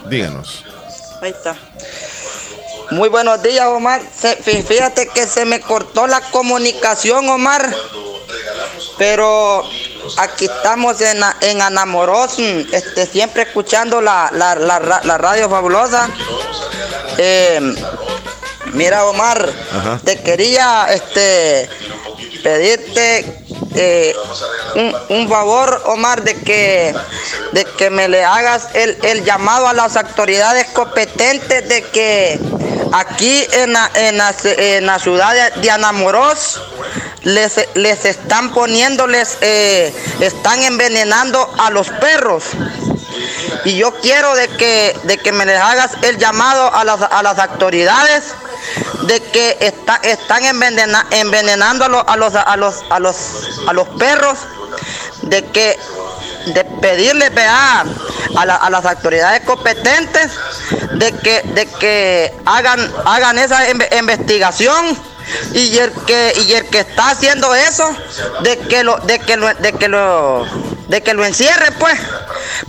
Díganos. 0.09 0.65
Ahí 1.21 1.31
está. 1.31 1.55
Muy 2.91 3.07
buenos 3.09 3.41
días, 3.43 3.65
Omar. 3.67 4.01
Se- 4.13 4.35
fíjate 4.35 5.07
que 5.13 5.25
se 5.25 5.45
me 5.45 5.61
cortó 5.61 6.07
la 6.07 6.19
comunicación, 6.31 7.29
Omar. 7.29 7.73
Pero 8.97 9.63
aquí 10.17 10.45
estamos 10.45 10.99
en, 11.01 11.21
en 11.41 11.61
Anamoros, 11.61 12.37
este, 12.39 13.05
siempre 13.05 13.43
escuchando 13.43 14.01
la, 14.01 14.29
la- 14.33 14.55
la 14.55 14.79
ra- 14.79 15.01
la 15.03 15.17
radio 15.17 15.49
fabulosa. 15.49 16.09
Eh, 17.17 17.59
mira, 18.73 19.05
Omar, 19.05 19.49
Ajá. 19.71 19.99
te 20.03 20.21
quería 20.21 20.87
este, 20.91 21.69
pedirte 22.43 23.43
eh, 23.75 24.15
un, 24.75 24.95
un 25.09 25.29
favor, 25.29 25.81
Omar, 25.85 26.23
de 26.23 26.35
que, 26.41 26.93
de 27.53 27.65
que 27.65 27.89
me 27.89 28.07
le 28.07 28.23
hagas 28.23 28.69
el, 28.73 28.97
el 29.03 29.23
llamado 29.23 29.67
a 29.67 29.73
las 29.73 29.95
autoridades 29.95 30.67
competentes 30.67 31.67
de 31.69 31.83
que 31.83 32.39
aquí 32.93 33.45
en 33.53 33.73
la, 33.73 33.89
en 33.95 34.17
la, 34.17 34.35
en 34.43 34.85
la 34.85 34.99
ciudad 34.99 35.33
de, 35.55 35.61
de 35.61 35.71
Anamoros 35.71 36.61
les, 37.23 37.53
les 37.75 38.05
están 38.05 38.51
poniéndoles, 38.53 39.37
eh, 39.41 39.93
están 40.19 40.61
envenenando 40.63 41.53
a 41.59 41.69
los 41.69 41.89
perros. 41.89 42.43
Y 43.65 43.75
yo 43.77 43.93
quiero 44.01 44.33
de 44.35 44.47
que, 44.47 44.97
de 45.03 45.17
que 45.17 45.31
me 45.31 45.45
les 45.45 45.59
hagas 45.59 45.91
el 46.01 46.17
llamado 46.17 46.73
a 46.73 46.83
las, 46.83 47.01
a 47.01 47.21
las 47.21 47.37
autoridades 47.37 48.23
de 49.03 49.19
que 49.21 49.57
está, 49.59 49.99
están 50.03 50.43
envenena- 50.45 51.05
envenenando 51.11 51.85
a 51.85 51.89
los, 51.89 52.03
a 52.07 52.15
los, 52.17 52.35
a 52.35 52.57
los, 52.57 52.75
a 52.89 52.99
los, 52.99 53.15
a 53.67 53.73
los 53.73 53.87
perros, 53.89 54.37
de 55.23 55.43
que 55.45 55.77
de 56.47 56.63
pedirle 56.63 57.29
a, 57.47 57.85
la- 58.45 58.55
a 58.55 58.69
las 58.71 58.83
autoridades 58.85 59.41
competentes 59.41 60.31
de 60.93 61.11
que, 61.19 61.41
de 61.53 61.67
que 61.67 62.33
hagan, 62.45 62.91
hagan 63.05 63.37
esa 63.37 63.69
inve- 63.69 63.95
investigación 63.99 64.97
y 65.53 65.77
el 65.77 65.91
que 66.05 66.33
y 66.47 66.53
el 66.53 66.65
que 66.67 66.79
está 66.79 67.11
haciendo 67.11 67.53
eso 67.55 67.89
de 68.41 68.57
que 68.59 68.83
lo 68.83 68.97
de 68.99 69.19
que 69.19 69.37
lo 69.37 69.53
de 69.53 69.73
que 69.73 69.87
lo 69.87 70.45
de 70.87 71.01
que 71.01 71.13
lo 71.13 71.25
encierre 71.25 71.71
pues. 71.79 71.99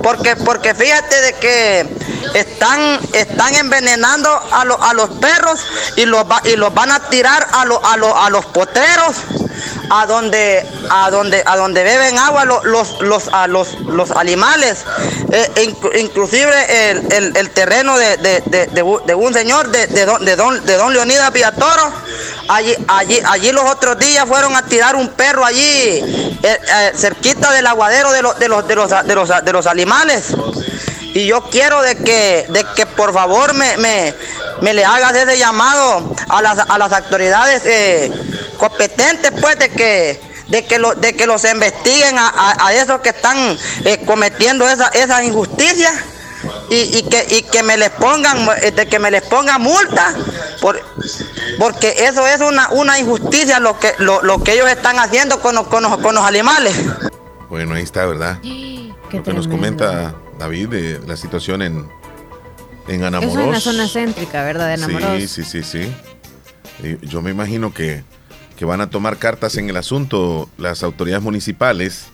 Porque 0.02 0.36
porque 0.36 0.74
fíjate 0.74 1.20
de 1.20 1.32
que 1.34 1.86
están 2.34 3.00
están 3.12 3.54
envenenando 3.54 4.30
a, 4.30 4.64
los 4.64 4.80
a 4.80 4.94
los 4.94 5.10
perros 5.10 5.60
y 5.96 6.06
los 6.06 6.24
y 6.44 6.56
los 6.56 6.72
van 6.72 6.90
a 6.92 7.00
tirar 7.08 7.46
a, 7.52 7.64
los 7.64 7.78
a, 7.82 8.26
a 8.26 8.30
los 8.30 8.46
potreros 8.46 9.16
a 9.90 10.06
donde 10.06 10.66
a 10.90 11.10
donde 11.10 11.42
a 11.44 11.56
donde 11.56 11.82
beben 11.84 12.18
agua 12.18 12.44
los 12.44 12.64
los 12.64 13.00
los, 13.00 13.28
a 13.28 13.46
los, 13.46 13.78
los 13.80 14.10
animales. 14.12 14.84
Eh, 15.32 15.74
inclusive 15.98 16.90
el, 16.90 17.36
el, 17.36 17.50
terreno 17.50 17.96
de, 17.96 18.16
de, 18.16 18.40
de, 18.66 19.14
un 19.14 19.32
señor 19.34 19.70
de, 19.70 19.86
de 19.86 20.06
don 20.06 20.24
de 20.24 20.76
don 20.76 20.92
Leonidas 20.92 21.32
Villatoro 21.32 21.92
allí 22.52 22.74
allí 22.88 23.20
allí 23.24 23.52
los 23.52 23.64
otros 23.70 23.98
días 23.98 24.26
fueron 24.26 24.54
a 24.56 24.66
tirar 24.66 24.96
un 24.96 25.08
perro 25.08 25.44
allí 25.44 25.60
eh, 25.60 26.38
eh, 26.42 26.92
cerquita 26.94 27.52
del 27.52 27.66
aguadero 27.66 28.12
de 28.12 28.22
los 28.22 28.38
de 28.38 28.48
los 28.48 28.66
de 28.66 28.74
los 28.74 28.90
de 28.90 29.14
los, 29.14 29.28
de 29.44 29.52
los 29.52 29.66
animales 29.66 30.34
y 31.14 31.26
yo 31.26 31.42
quiero 31.50 31.82
de 31.82 31.96
que, 31.96 32.46
de 32.48 32.64
que 32.74 32.86
por 32.86 33.12
favor 33.12 33.52
me, 33.54 33.76
me, 33.76 34.14
me 34.62 34.72
le 34.72 34.84
hagas 34.84 35.14
ese 35.14 35.38
llamado 35.38 36.14
a 36.28 36.40
las, 36.42 36.58
a 36.58 36.78
las 36.78 36.92
autoridades 36.92 37.62
eh, 37.66 38.10
competentes, 38.56 39.30
pues, 39.40 39.58
de 39.58 39.68
que, 39.70 40.20
de 40.48 40.64
que, 40.64 40.78
lo, 40.78 40.94
de 40.94 41.14
que 41.14 41.26
los 41.26 41.44
investiguen 41.44 42.16
a, 42.18 42.66
a, 42.66 42.72
esos 42.72 43.00
que 43.00 43.10
están 43.10 43.58
cometiendo 44.06 44.66
esa, 44.66 44.88
esas 44.88 45.22
injusticias. 45.22 45.92
Y, 46.70 46.98
y, 46.98 47.02
que, 47.02 47.26
y 47.28 47.42
que 47.42 47.62
me 47.62 47.76
les 47.76 47.90
pongan 47.90 48.46
de 48.74 48.86
que 48.86 48.98
me 48.98 49.10
les 49.10 49.22
ponga 49.22 49.58
multa 49.58 50.14
por, 50.60 50.80
porque 51.58 51.94
eso 52.06 52.26
es 52.26 52.40
una, 52.40 52.70
una 52.70 52.98
injusticia 52.98 53.60
lo 53.60 53.78
que 53.78 53.92
lo, 53.98 54.22
lo 54.22 54.42
que 54.42 54.54
ellos 54.54 54.70
están 54.70 54.98
haciendo 54.98 55.40
con 55.40 55.54
los, 55.54 55.66
con, 55.66 55.82
los, 55.82 55.98
con 55.98 56.14
los 56.14 56.24
animales 56.24 56.74
bueno 57.50 57.74
ahí 57.74 57.82
está 57.82 58.06
verdad 58.06 58.38
lo 59.12 59.22
que 59.22 59.32
nos 59.34 59.48
comenta 59.48 60.14
David, 60.38 60.68
de 60.68 61.00
la 61.06 61.16
situación 61.16 61.62
en, 61.62 61.88
en 62.88 63.04
Anamoros. 63.04 63.36
es 63.36 63.46
una 63.46 63.60
zona 63.60 63.88
céntrica, 63.88 64.42
¿verdad? 64.42 64.66
De 64.66 64.74
Anamoros. 64.74 65.20
Sí, 65.20 65.28
sí, 65.28 65.44
sí, 65.44 65.62
sí. 65.62 66.96
Yo 67.02 67.22
me 67.22 67.30
imagino 67.30 67.72
que, 67.72 68.02
que 68.56 68.64
van 68.64 68.80
a 68.80 68.90
tomar 68.90 69.18
cartas 69.18 69.56
en 69.56 69.70
el 69.70 69.76
asunto 69.76 70.48
las 70.58 70.82
autoridades 70.82 71.22
municipales, 71.22 72.06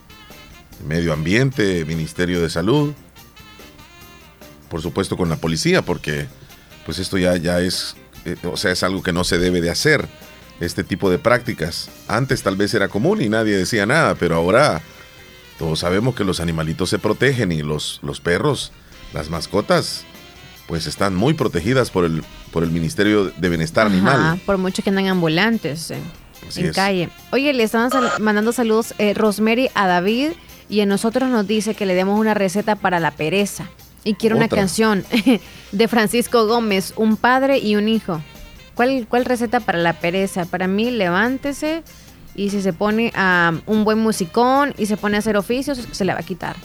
Medio 0.86 1.12
Ambiente, 1.12 1.84
Ministerio 1.86 2.42
de 2.42 2.50
Salud, 2.50 2.92
por 4.68 4.82
supuesto 4.82 5.16
con 5.16 5.28
la 5.28 5.36
policía, 5.36 5.82
porque 5.82 6.26
pues 6.84 6.98
esto 6.98 7.18
ya, 7.18 7.36
ya 7.36 7.60
es, 7.60 7.96
eh, 8.24 8.36
o 8.44 8.56
sea, 8.56 8.72
es 8.72 8.82
algo 8.82 9.02
que 9.02 9.12
no 9.12 9.24
se 9.24 9.38
debe 9.38 9.60
de 9.60 9.70
hacer, 9.70 10.08
este 10.60 10.84
tipo 10.84 11.10
de 11.10 11.18
prácticas. 11.18 11.88
Antes 12.08 12.42
tal 12.42 12.56
vez 12.56 12.74
era 12.74 12.88
común 12.88 13.22
y 13.22 13.28
nadie 13.28 13.56
decía 13.56 13.86
nada, 13.86 14.14
pero 14.14 14.36
ahora 14.36 14.82
todos 15.58 15.80
sabemos 15.80 16.14
que 16.14 16.24
los 16.24 16.40
animalitos 16.40 16.90
se 16.90 16.98
protegen 16.98 17.52
y 17.52 17.62
los, 17.62 18.00
los 18.02 18.20
perros, 18.20 18.72
las 19.12 19.30
mascotas, 19.30 20.04
pues 20.66 20.86
están 20.86 21.14
muy 21.14 21.34
protegidas 21.34 21.90
por 21.90 22.04
el, 22.04 22.22
por 22.52 22.62
el 22.62 22.70
Ministerio 22.70 23.26
de 23.26 23.48
Bienestar 23.48 23.86
Animal. 23.86 24.40
Por 24.44 24.58
mucho 24.58 24.82
que 24.82 24.90
andan 24.90 25.08
ambulantes 25.08 25.90
eh, 25.90 25.98
en 26.56 26.72
calle. 26.72 27.08
Oye, 27.32 27.52
le 27.52 27.62
estaban 27.62 27.90
mandando 28.20 28.52
saludos 28.52 28.94
eh, 28.98 29.14
Rosemary 29.14 29.70
a 29.74 29.86
David 29.86 30.32
y 30.68 30.80
a 30.80 30.86
nosotros 30.86 31.30
nos 31.30 31.46
dice 31.46 31.74
que 31.74 31.86
le 31.86 31.94
demos 31.94 32.18
una 32.20 32.34
receta 32.34 32.76
para 32.76 33.00
la 33.00 33.12
pereza. 33.12 33.68
Y 34.04 34.14
quiero 34.14 34.36
una 34.36 34.48
canción 34.48 35.04
de 35.72 35.88
Francisco 35.88 36.46
Gómez, 36.46 36.94
un 36.96 37.16
padre 37.16 37.58
y 37.58 37.76
un 37.76 37.88
hijo. 37.88 38.22
¿Cuál, 38.74 39.06
¿Cuál 39.08 39.24
receta 39.24 39.60
para 39.60 39.78
la 39.78 39.94
pereza? 39.94 40.44
Para 40.44 40.68
mí, 40.68 40.90
levántese, 40.90 41.82
y 42.34 42.50
si 42.50 42.62
se 42.62 42.72
pone 42.72 43.12
a 43.16 43.52
un 43.66 43.84
buen 43.84 43.98
musicón 43.98 44.72
y 44.78 44.86
se 44.86 44.96
pone 44.96 45.16
a 45.16 45.18
hacer 45.18 45.36
oficios, 45.36 45.86
se 45.90 46.04
le 46.04 46.14
va 46.14 46.20
a 46.20 46.22
quitar. 46.22 46.56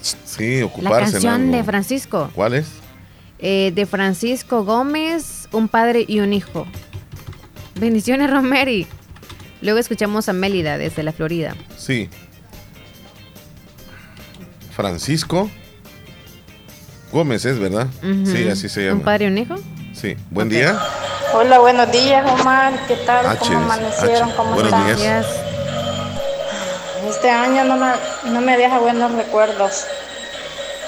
Sí, 0.00 0.62
ocuparse. 0.62 1.00
La 1.06 1.10
canción 1.10 1.50
de 1.50 1.64
Francisco. 1.64 2.30
¿Cuál 2.34 2.54
es? 2.54 2.68
Eh, 3.40 3.72
de 3.74 3.86
Francisco 3.86 4.64
Gómez, 4.64 5.48
un 5.50 5.66
padre 5.68 6.04
y 6.06 6.20
un 6.20 6.32
hijo. 6.32 6.66
Bendiciones, 7.80 8.30
Romeri. 8.30 8.86
Luego 9.60 9.80
escuchamos 9.80 10.28
a 10.28 10.32
Mélida 10.32 10.78
desde 10.78 11.02
la 11.02 11.12
Florida. 11.12 11.56
Sí. 11.76 12.08
Francisco 14.70 15.50
Gómez 17.12 17.44
es, 17.44 17.58
¿verdad? 17.58 17.88
Sí, 18.24 18.48
así 18.48 18.70
se 18.70 18.86
llama. 18.86 18.98
¿Un 18.98 19.04
padre 19.04 19.26
y 19.26 19.28
un 19.28 19.38
hijo? 19.38 19.54
Sí. 19.92 20.16
Buen 20.30 20.48
día. 20.48 20.80
Hola, 21.34 21.58
buenos 21.58 21.92
días, 21.92 22.24
Omar. 22.40 22.72
¿Qué 22.88 22.96
tal? 22.96 23.36
¿Cómo 23.38 23.58
amanecieron? 23.58 24.30
¿Cómo 24.30 24.54
buenos 24.54 24.72
están? 24.72 24.96
Días. 24.96 25.26
Este 27.08 27.28
año 27.28 27.64
no 27.64 27.76
me, 27.76 27.92
no 28.30 28.40
me 28.40 28.56
deja 28.56 28.78
buenos 28.78 29.12
recuerdos 29.12 29.84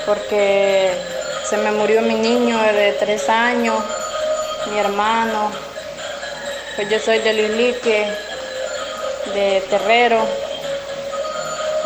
porque 0.06 0.92
se 1.48 1.58
me 1.58 1.70
murió 1.72 2.00
mi 2.00 2.14
niño 2.14 2.58
de 2.58 2.96
tres 2.98 3.28
años, 3.28 3.76
mi 4.72 4.78
hermano. 4.78 5.50
Pues 6.76 6.88
yo 6.88 6.98
soy 7.00 7.18
de 7.18 7.34
Lilique, 7.34 8.06
de 9.34 9.62
Terrero. 9.68 10.26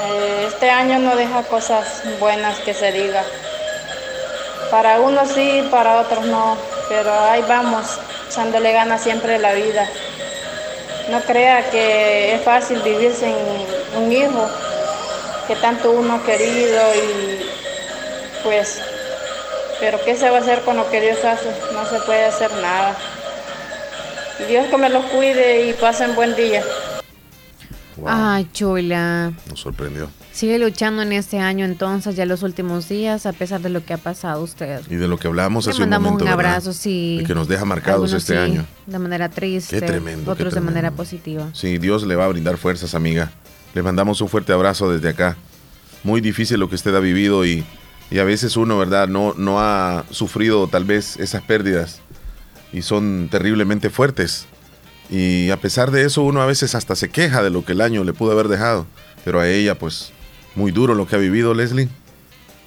Eh, 0.01 0.45
este 0.47 0.71
año 0.71 1.01
no 1.01 1.17
deja 1.17 1.43
cosas 1.43 2.03
buenas 2.21 2.57
que 2.61 2.73
se 2.73 2.93
diga. 2.93 3.25
Para 4.71 5.01
unos 5.01 5.31
sí, 5.31 5.67
para 5.71 6.01
otros 6.01 6.27
no, 6.27 6.57
pero 6.89 7.13
ahí 7.13 7.43
vamos 7.49 7.99
echándole 8.29 8.73
ganas 8.73 9.03
siempre 9.03 9.39
la 9.39 9.55
vida. 9.55 9.89
No 11.11 11.21
crea 11.23 11.71
que 11.71 12.35
es 12.35 12.43
fácil 12.43 12.81
vivir 12.83 13.15
sin 13.15 13.35
un 13.97 14.13
hijo 14.13 14.49
que 15.47 15.57
tanto 15.57 15.91
uno 15.91 16.17
ha 16.17 16.23
querido 16.23 16.95
y 16.95 17.51
pues, 18.43 18.83
pero 19.81 19.99
¿qué 20.05 20.15
se 20.15 20.29
va 20.29 20.39
a 20.39 20.41
hacer 20.41 20.61
con 20.61 20.77
lo 20.77 20.91
que 20.91 21.01
Dios 21.01 21.25
hace? 21.25 21.51
No 21.73 21.87
se 21.87 21.99
puede 22.01 22.27
hacer 22.27 22.53
nada. 22.55 22.95
Dios 24.47 24.67
que 24.67 24.77
me 24.77 24.91
los 24.91 25.05
cuide 25.07 25.63
y 25.63 25.73
pasen 25.73 26.15
buen 26.15 26.37
día. 26.37 26.63
Ay, 28.07 28.49
chula. 28.53 29.33
Nos 29.49 29.61
sorprendió. 29.61 30.09
Sigue 30.33 30.59
luchando 30.59 31.03
en 31.03 31.13
este 31.13 31.41
año 31.41 31.65
entonces, 31.65 32.15
ya 32.15 32.25
los 32.25 32.43
últimos 32.43 32.89
días, 32.89 33.27
a 33.27 33.33
pesar 33.33 33.61
de 33.61 33.71
lo 33.71 33.85
que 33.85 33.95
ha 33.95 33.99
pasado 33.99 34.43
usted. 34.43 34.83
Y 34.89 34.95
de 34.95 35.09
lo 35.09 35.19
que 35.19 35.27
hablamos 35.27 35.67
hace 35.67 35.83
un 35.83 35.91
momento. 35.91 36.25
un 36.25 36.31
abrazo, 36.31 36.73
sí. 36.73 37.25
Que 37.27 37.35
nos 37.35 37.49
deja 37.49 37.65
marcados 37.65 38.13
este 38.13 38.39
año. 38.39 38.65
De 38.87 38.99
manera 38.99 39.29
triste. 39.29 39.81
Qué 39.81 39.87
tremendo. 39.87 40.31
Otros 40.31 40.55
de 40.55 40.61
manera 40.61 40.91
positiva. 40.93 41.49
Sí, 41.55 41.79
Dios 41.79 42.07
le 42.07 42.15
va 42.15 42.27
a 42.27 42.29
brindar 42.29 42.57
fuerzas, 42.57 42.95
amiga. 42.95 43.33
Le 43.75 43.83
mandamos 43.83 44.21
un 44.21 44.29
fuerte 44.29 44.53
abrazo 44.53 44.91
desde 44.91 45.09
acá. 45.09 45.37
Muy 46.05 46.21
difícil 46.21 46.61
lo 46.61 46.69
que 46.69 46.77
usted 46.77 46.95
ha 46.95 47.01
vivido 47.01 47.45
y, 47.45 47.65
y 48.11 48.19
a 48.19 48.25
veces 48.25 48.57
uno, 48.57 48.79
¿verdad? 48.79 49.09
No, 49.09 49.35
no 49.37 49.61
ha 49.61 50.05
sufrido 50.11 50.69
tal 50.69 50.85
vez 50.85 51.17
esas 51.19 51.43
pérdidas 51.43 52.01
y 52.73 52.83
son 52.83 53.29
terriblemente 53.31 53.91
fuertes. 53.91 54.47
Y 55.11 55.51
a 55.51 55.57
pesar 55.57 55.91
de 55.91 56.05
eso, 56.05 56.23
uno 56.23 56.43
a 56.43 56.47
veces 56.47 56.75
hasta 56.75 56.95
se 56.95 57.09
queja 57.09 57.43
de 57.43 57.51
lo 57.51 57.65
que 57.65 57.73
el 57.73 57.81
año 57.81 58.05
le 58.05 58.13
pudo 58.13 58.33
haber 58.33 58.49
dejado. 58.49 58.87
Pero 59.25 59.41
a 59.41 59.49
ella, 59.49 59.79
pues, 59.79 60.13
muy 60.55 60.73
duro 60.73 60.95
lo 60.95 61.07
que 61.07 61.17
ha 61.17 61.19
vivido 61.19 61.55
Leslie 61.55 61.89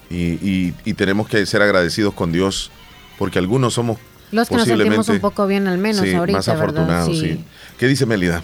y, 0.09 0.93
tenemos 0.93 1.27
que 1.27 1.45
ser 1.45 1.61
agradecidos 1.61 2.13
con 2.13 2.31
Dios 2.31 2.71
porque 3.17 3.39
algunos 3.39 3.73
somos 3.73 3.97
los 4.31 4.47
que 4.47 4.55
nos 4.55 4.65
sentimos 4.65 5.09
un 5.09 5.19
poco 5.19 5.45
bien 5.47 5.67
al 5.67 5.77
menos 5.77 6.01
ahorita, 6.13 6.39
más 6.39 6.47
afortunados, 6.47 7.17
sí. 7.17 7.43
¿Qué 7.77 7.87
dice 7.87 8.05
Melida? 8.05 8.43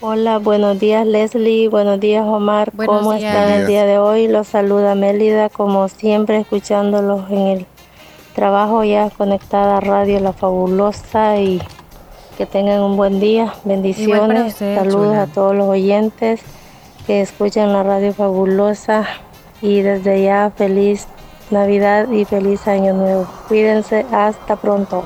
Hola, 0.00 0.38
buenos 0.38 0.78
días 0.78 1.06
Leslie, 1.06 1.68
buenos 1.68 2.00
días 2.00 2.24
Omar, 2.24 2.72
¿cómo 2.74 3.14
están 3.14 3.50
el 3.50 3.66
día 3.66 3.84
de 3.84 3.98
hoy? 3.98 4.28
Los 4.28 4.48
saluda 4.48 4.94
Mélida, 4.94 5.48
como 5.48 5.88
siempre 5.88 6.40
escuchándolos 6.40 7.30
en 7.30 7.46
el 7.48 7.66
trabajo 8.34 8.84
ya 8.84 9.10
conectada 9.10 9.78
a 9.78 9.80
Radio 9.80 10.20
La 10.20 10.32
Fabulosa 10.32 11.38
y 11.38 11.60
que 12.36 12.46
tengan 12.46 12.80
un 12.82 12.96
buen 12.96 13.20
día, 13.20 13.54
bendiciones, 13.64 14.54
saludos 14.54 15.16
a 15.16 15.26
todos 15.26 15.54
los 15.54 15.68
oyentes 15.68 16.40
que 17.06 17.20
escuchan 17.20 17.72
la 17.72 17.82
radio 17.82 18.12
fabulosa. 18.12 19.06
Y 19.62 19.82
desde 19.82 20.22
ya 20.22 20.50
feliz 20.56 21.06
Navidad 21.50 22.10
y 22.10 22.24
feliz 22.24 22.66
Año 22.66 22.94
Nuevo. 22.94 23.26
Cuídense, 23.48 24.06
hasta 24.10 24.56
pronto. 24.56 25.04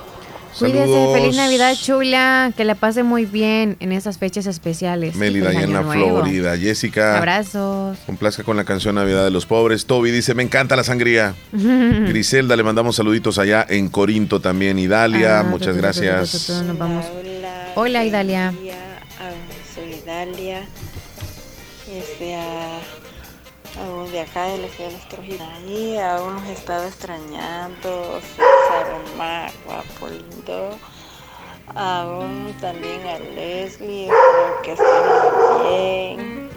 Cuídense, 0.59 1.13
feliz 1.13 1.37
Navidad 1.37 1.75
chula, 1.81 2.53
que 2.57 2.65
la 2.65 2.75
pase 2.75 3.03
muy 3.03 3.27
bien 3.27 3.77
en 3.81 3.93
esas 3.93 4.19
fechas 4.19 4.47
especiales. 4.47 5.17
Melida 5.17 5.53
en 5.53 5.73
la 5.73 5.83
Florida. 5.83 6.57
Jessica. 6.57 7.19
Abrazos. 7.19 7.99
Complazca 8.07 8.45
con 8.45 8.57
la 8.57 8.65
canción 8.65 8.95
Navidad 8.95 9.25
de 9.25 9.31
los 9.31 9.47
Pobres. 9.47 9.87
Toby 9.87 10.11
dice, 10.11 10.35
me 10.35 10.43
encanta 10.43 10.77
la 10.77 10.85
sangría. 10.85 11.35
Griselda, 11.53 12.57
le 12.57 12.63
mandamos 12.63 12.97
saluditos 12.97 13.39
allá 13.39 13.67
en 13.69 13.89
Corinto 13.89 14.41
también. 14.41 14.79
Idalia, 14.79 15.41
ah, 15.41 15.43
muchas 15.43 15.77
gracias. 15.77 16.51
Hola, 17.75 18.05
Idalia. 18.05 18.53
Soy 19.75 19.95
Idalia 20.05 20.65
este, 21.91 22.37
a, 24.17 24.21
a 24.21 24.21
de 24.21 24.21
acá 24.21 24.45
de 24.45 24.59
los 24.59 24.71
cielos 24.73 25.01
ahí 25.41 25.99
aún 25.99 26.35
nos 26.37 26.49
estaba 26.49 26.87
extrañando 26.87 28.21
César 28.21 29.01
Omar 29.15 29.51
guapo 29.65 30.09
lindo 30.09 30.71
aún 31.75 32.55
también 32.61 33.01
a 33.07 33.19
Leslie 33.19 34.05
espero 34.05 34.63
que 34.63 34.73
estén 34.73 35.63
bien 35.63 36.51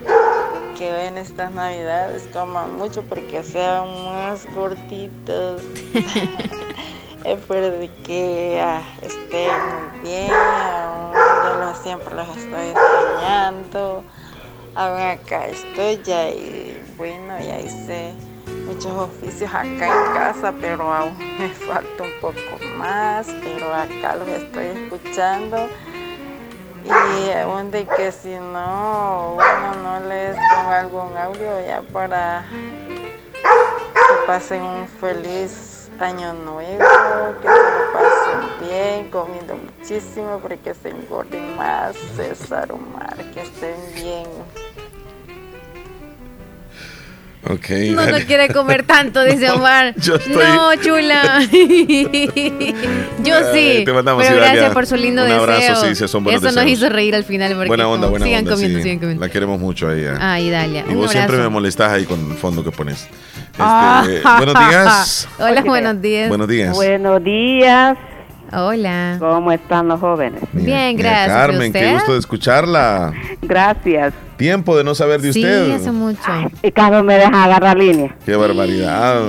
que 0.77 0.91
ven 0.91 1.17
estas 1.17 1.51
navidades 1.51 2.27
coman 2.31 2.77
mucho 2.77 3.01
porque 3.03 3.43
sean 3.43 3.87
más 4.05 4.45
gorditos 4.53 5.61
espero 7.23 7.71
de 7.71 7.89
que 8.03 8.61
ah, 8.61 8.83
estén 9.01 9.51
muy 9.51 10.09
bien 10.09 10.31
aún 10.31 11.13
ya 11.43 11.55
los 11.55 11.77
siempre 11.83 12.15
los 12.15 12.27
estoy 12.29 12.69
extrañando. 12.69 14.03
Aún 14.77 15.01
acá 15.01 15.47
estoy 15.47 15.99
ya 16.03 16.29
y 16.29 16.79
bueno, 16.97 17.33
ya 17.39 17.59
hice 17.61 18.13
muchos 18.67 18.91
oficios 18.91 19.49
acá 19.51 19.65
en 19.65 20.13
casa, 20.13 20.53
pero 20.61 20.93
aún 20.93 21.17
me 21.39 21.49
falta 21.49 22.03
un 22.03 22.11
poco 22.21 22.63
más, 22.77 23.25
pero 23.41 23.73
acá 23.73 24.17
los 24.17 24.27
estoy 24.27 24.65
escuchando. 24.65 25.67
Y 26.85 27.31
aún 27.31 27.71
de 27.71 27.87
que 27.87 28.11
si 28.11 28.35
no, 28.35 29.33
bueno, 29.33 29.73
no 29.81 30.07
les 30.07 30.35
pongo 30.35 30.69
algún 30.69 31.17
audio 31.17 31.59
ya 31.65 31.81
para 31.91 32.45
que 32.53 34.27
pasen 34.27 34.61
un 34.61 34.87
feliz 34.87 35.89
año 35.99 36.33
nuevo, 36.33 36.85
que 37.41 37.47
se 37.47 37.55
lo 37.55 37.93
pasen 37.93 38.69
bien, 38.69 39.09
comiendo 39.09 39.55
muchísimo, 39.55 40.37
porque 40.37 40.75
se 40.75 40.89
engorden 40.89 41.57
más, 41.57 41.95
César 42.15 42.71
Omar, 42.71 43.15
que 43.33 43.41
estén 43.41 43.75
bien. 43.95 44.66
Okay, 47.49 47.91
no, 47.91 48.05
no 48.05 48.17
quiere 48.25 48.49
comer 48.49 48.83
tanto, 48.83 49.23
dice 49.23 49.49
Omar. 49.51 49.95
No, 49.95 50.75
chula. 50.75 51.39
Yo 53.23 53.35
sí. 53.53 53.83
Te 53.85 53.93
mandamos, 53.93 54.25
pero 54.25 54.37
gracias 54.37 54.73
por 54.73 54.85
su 54.85 54.95
lindo 54.95 55.23
un 55.23 55.31
abrazo, 55.31 55.81
deseo. 55.83 55.95
Sí, 55.95 56.03
Eso 56.03 56.51
nos 56.51 56.65
hizo 56.65 56.89
reír 56.89 57.15
al 57.15 57.23
final. 57.23 57.55
buena 57.67 57.87
onda, 57.87 58.07
buena 58.07 58.25
sigan 58.25 58.39
onda. 58.39 58.55
Comiendo, 58.55 58.81
sigan 58.81 58.99
comiendo. 58.99 59.25
La 59.25 59.31
queremos 59.31 59.59
mucho 59.59 59.87
a 59.87 59.95
ella. 59.95 60.17
Ay, 60.19 60.49
Dalia. 60.49 60.83
Y 60.89 60.93
vos 60.93 61.11
siempre 61.11 61.37
me 61.37 61.49
molestás 61.49 61.93
ahí 61.93 62.05
con 62.05 62.31
el 62.31 62.37
fondo 62.37 62.63
que 62.63 62.71
pones. 62.71 63.07
Este, 63.57 63.59
ah. 63.59 64.05
buenos 64.37 64.55
días. 64.67 65.29
Hola, 65.39 65.61
buenos 65.61 66.01
días. 66.01 66.29
Buenos 66.29 66.47
días. 66.47 66.75
Buenos 66.75 67.23
días. 67.23 67.97
Hola. 68.53 69.17
¿Cómo 69.19 69.51
están 69.51 69.87
los 69.87 69.99
jóvenes? 69.99 70.41
Bien, 70.53 70.95
gracias. 70.95 71.27
Carmen, 71.27 71.73
qué 71.73 71.93
gusto 71.93 72.13
de 72.13 72.19
escucharla. 72.19 73.13
Gracias. 73.41 74.13
Tiempo 74.37 74.77
de 74.77 74.83
no 74.83 74.95
saber 74.95 75.21
de 75.21 75.29
usted. 75.29 75.65
Sí, 75.65 75.71
hace 75.71 75.91
mucho. 75.91 76.21
y 76.63 76.71
Carlos 76.71 77.03
me 77.03 77.15
deja 77.15 77.43
agarrar 77.43 77.77
línea. 77.77 78.15
Qué 78.25 78.35
barbaridad. 78.35 79.21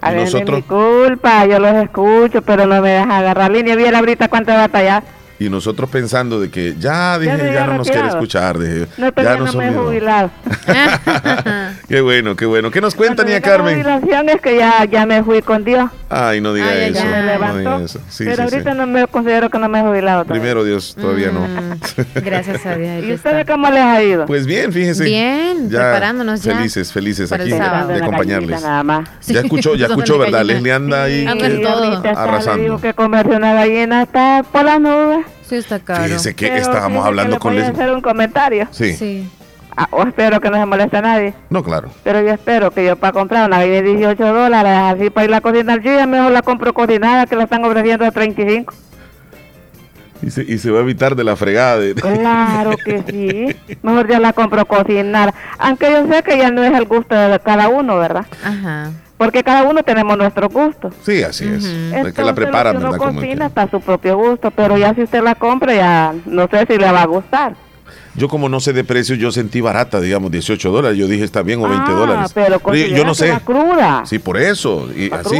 A 0.00 0.12
ver, 0.12 0.22
nosotros... 0.22 0.64
culpa, 0.64 1.46
yo 1.46 1.58
los 1.58 1.74
escucho, 1.74 2.42
pero 2.42 2.66
no 2.66 2.80
me 2.80 2.90
deja 2.90 3.18
agarrar 3.18 3.50
línea. 3.50 3.76
Bien 3.76 3.94
ahorita 3.94 4.28
cuánto 4.28 4.52
batalla. 4.52 5.02
Y 5.38 5.48
nosotros 5.48 5.88
pensando 5.88 6.38
de 6.38 6.50
que 6.50 6.76
ya, 6.78 7.18
dije, 7.18 7.52
ya, 7.52 7.66
no 7.66 7.78
nos 7.78 7.90
quiere 7.90 8.08
escuchar. 8.08 8.58
Dije, 8.58 8.86
no, 8.98 9.10
pero 9.12 9.36
ya 9.36 9.36
no, 9.38 9.52
me 9.54 9.68
he 9.68 9.72
jubilado. 9.72 10.30
qué 11.90 12.00
bueno, 12.00 12.36
qué 12.36 12.46
bueno. 12.46 12.70
¿Qué 12.70 12.80
nos 12.80 12.94
cuenta, 12.94 13.24
Nia 13.24 13.40
Carmen? 13.40 13.82
La 13.82 13.96
es 13.96 14.40
que 14.40 14.56
ya, 14.56 14.84
ya 14.84 15.06
me 15.06 15.24
fui 15.24 15.42
con 15.42 15.64
Dios. 15.64 15.90
Ay, 16.08 16.40
no 16.40 16.54
diga 16.54 16.72
eso. 16.72 16.94
Ya 16.94 17.04
me 17.04 17.22
levantó. 17.24 17.88
Sí, 18.08 18.24
pero 18.24 18.44
ahorita 18.44 18.74
no 18.74 18.86
me 18.86 19.08
considero 19.08 19.50
que 19.50 19.58
no 19.58 19.68
me 19.68 19.80
he 19.80 19.82
jubilado. 19.82 20.24
Todavía. 20.24 20.40
Primero 20.40 20.64
Dios, 20.64 20.96
todavía 20.98 21.32
no. 21.32 21.40
Mm, 21.40 21.80
gracias 22.24 22.64
a 22.64 22.76
Dios. 22.76 23.04
¿Y 23.04 23.12
ustedes 23.12 23.44
cómo 23.44 23.68
les 23.70 23.82
ha 23.82 24.02
ido? 24.02 24.26
Pues 24.26 24.46
bien, 24.46 24.72
fíjense. 24.72 25.04
Bien, 25.04 25.68
preparándonos 25.68 26.42
ya. 26.42 26.54
Felices, 26.54 26.92
felices 26.92 27.32
aquí 27.32 27.50
de 27.50 27.60
acompañarles. 27.60 28.62
Ya 29.26 29.40
escuchó, 29.40 29.74
ya 29.74 29.86
escuchó, 29.88 30.18
¿verdad? 30.18 30.44
Leslie 30.44 30.72
anda 30.72 31.04
ahí 31.04 31.26
arrasando. 31.26 32.56
Le 32.58 32.62
digo 32.62 32.80
que 32.80 32.94
comerse 32.94 33.34
una 33.34 33.52
gallina 33.52 34.02
está 34.02 34.44
por 34.50 34.64
las 34.64 34.80
nubes. 34.80 35.26
Sí, 35.48 35.56
está 35.56 35.80
caro. 35.80 36.04
Fíjese 36.04 36.34
que 36.36 36.56
estábamos 36.56 37.04
hablando 37.04 37.40
con 37.40 37.56
Leslie. 37.56 37.72
hacer 37.72 37.90
un 37.90 38.00
comentario? 38.00 38.68
Sí. 38.70 38.94
sí. 38.94 39.28
Ah, 39.80 39.88
o 39.92 40.02
espero 40.02 40.42
que 40.42 40.50
no 40.50 40.58
se 40.58 40.66
moleste 40.66 40.98
a 40.98 41.00
nadie. 41.00 41.32
No, 41.48 41.62
claro. 41.62 41.88
Pero 42.04 42.20
yo 42.20 42.32
espero 42.32 42.70
que 42.70 42.84
yo 42.84 42.96
para 42.96 43.14
comprar 43.14 43.46
una 43.46 43.60
de 43.60 43.80
18 43.80 44.34
dólares, 44.34 44.72
así 44.76 45.08
para 45.08 45.24
ir 45.26 45.34
a 45.34 45.40
cocinar, 45.40 45.80
yo 45.80 45.94
ya 45.94 46.06
mejor 46.06 46.32
la 46.32 46.42
compro 46.42 46.74
cocinada 46.74 47.24
que 47.24 47.34
la 47.34 47.44
están 47.44 47.64
ofreciendo 47.64 48.04
a 48.04 48.10
35. 48.10 48.74
Y 50.22 50.30
se, 50.30 50.42
y 50.42 50.58
se 50.58 50.70
va 50.70 50.80
a 50.80 50.82
evitar 50.82 51.16
de 51.16 51.24
la 51.24 51.34
fregada. 51.34 51.78
De... 51.78 51.94
Claro 51.94 52.72
que 52.84 53.02
sí. 53.08 53.76
Mejor 53.82 54.06
ya 54.06 54.20
la 54.20 54.34
compro 54.34 54.66
cocinada. 54.66 55.32
Aunque 55.58 55.90
yo 55.90 56.06
sé 56.12 56.22
que 56.22 56.36
ya 56.36 56.50
no 56.50 56.62
es 56.62 56.74
el 56.74 56.84
gusto 56.84 57.14
de 57.14 57.40
cada 57.40 57.68
uno, 57.68 57.96
¿verdad? 57.96 58.26
Ajá 58.44 58.90
porque 59.20 59.44
cada 59.44 59.64
uno 59.64 59.82
tenemos 59.82 60.16
nuestro 60.16 60.48
gusto. 60.48 60.90
Sí, 61.02 61.22
así 61.22 61.44
es. 61.46 62.14
que 62.14 62.22
la 62.22 62.34
preparan, 62.34 62.78
uno 62.78 62.96
cocina 62.96 63.48
está 63.48 63.64
a 63.64 63.70
su 63.70 63.78
propio 63.78 64.16
gusto, 64.16 64.50
pero 64.50 64.78
ya 64.78 64.94
si 64.94 65.02
usted 65.02 65.22
la 65.22 65.34
compra 65.34 65.74
ya 65.74 66.14
no 66.24 66.48
sé 66.48 66.64
si 66.64 66.78
le 66.78 66.90
va 66.90 67.02
a 67.02 67.06
gustar. 67.06 67.54
Yo 68.14 68.28
como 68.28 68.48
no 68.48 68.60
sé 68.60 68.72
de 68.72 68.84
precios, 68.84 69.18
yo 69.18 69.30
sentí 69.30 69.60
barata, 69.60 70.00
digamos, 70.00 70.30
18 70.32 70.70
dólares. 70.70 70.98
Yo 70.98 71.06
dije, 71.06 71.24
está 71.24 71.42
bien, 71.42 71.60
o 71.62 71.68
20 71.68 71.84
ah, 71.86 71.94
dólares. 71.94 72.32
Pero 72.34 72.60
yo 72.74 73.04
no 73.04 73.14
sé. 73.14 73.38
cruda. 73.44 74.02
Sí, 74.04 74.18
por 74.18 74.36
eso. 74.36 74.88
Y 74.94 75.12
así. 75.12 75.36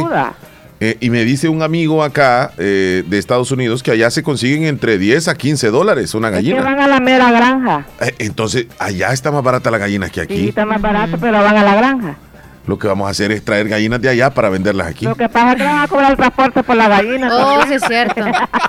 Eh, 0.83 0.97
y 0.99 1.11
me 1.11 1.23
dice 1.23 1.47
un 1.47 1.61
amigo 1.61 2.03
acá 2.03 2.53
eh, 2.57 3.03
de 3.05 3.19
Estados 3.19 3.51
Unidos 3.51 3.83
que 3.83 3.91
allá 3.91 4.09
se 4.09 4.23
consiguen 4.23 4.63
entre 4.63 4.97
10 4.97 5.27
a 5.27 5.35
15 5.35 5.69
dólares 5.69 6.15
una 6.15 6.31
gallina. 6.31 6.57
que 6.57 6.63
van 6.63 6.79
a 6.79 6.87
la 6.87 6.99
mera 6.99 7.31
granja. 7.31 7.85
Eh, 7.99 8.15
entonces, 8.17 8.65
allá 8.79 9.13
está 9.13 9.29
más 9.31 9.43
barata 9.43 9.69
la 9.69 9.77
gallina 9.77 10.09
que 10.09 10.21
aquí. 10.21 10.37
Sí, 10.37 10.49
está 10.49 10.65
más 10.65 10.81
barata, 10.81 11.19
pero 11.21 11.33
van 11.33 11.55
a 11.55 11.63
la 11.63 11.75
granja. 11.75 12.15
Lo 12.65 12.79
que 12.79 12.87
vamos 12.87 13.07
a 13.07 13.11
hacer 13.11 13.31
es 13.31 13.45
traer 13.45 13.69
gallinas 13.69 14.01
de 14.01 14.09
allá 14.09 14.31
para 14.31 14.49
venderlas 14.49 14.87
aquí. 14.87 15.05
Lo 15.05 15.13
que 15.13 15.29
pasa 15.29 15.51
es 15.51 15.57
que 15.57 15.63
van 15.63 15.79
a 15.79 15.87
cobrar 15.87 16.11
el 16.11 16.17
transporte 16.17 16.63
por 16.63 16.75
la 16.75 16.87
gallina. 16.87 17.29
Oh, 17.31 17.61
sí 17.67 17.73
es 17.73 17.83
cierto. 17.87 18.25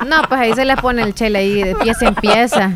No, 0.06 0.22
pues 0.28 0.40
ahí 0.40 0.52
se 0.54 0.66
le 0.66 0.76
pone 0.76 1.02
el 1.02 1.14
chile 1.14 1.38
ahí 1.38 1.62
de 1.62 1.74
pieza 1.76 2.08
en 2.08 2.14
pieza. 2.14 2.72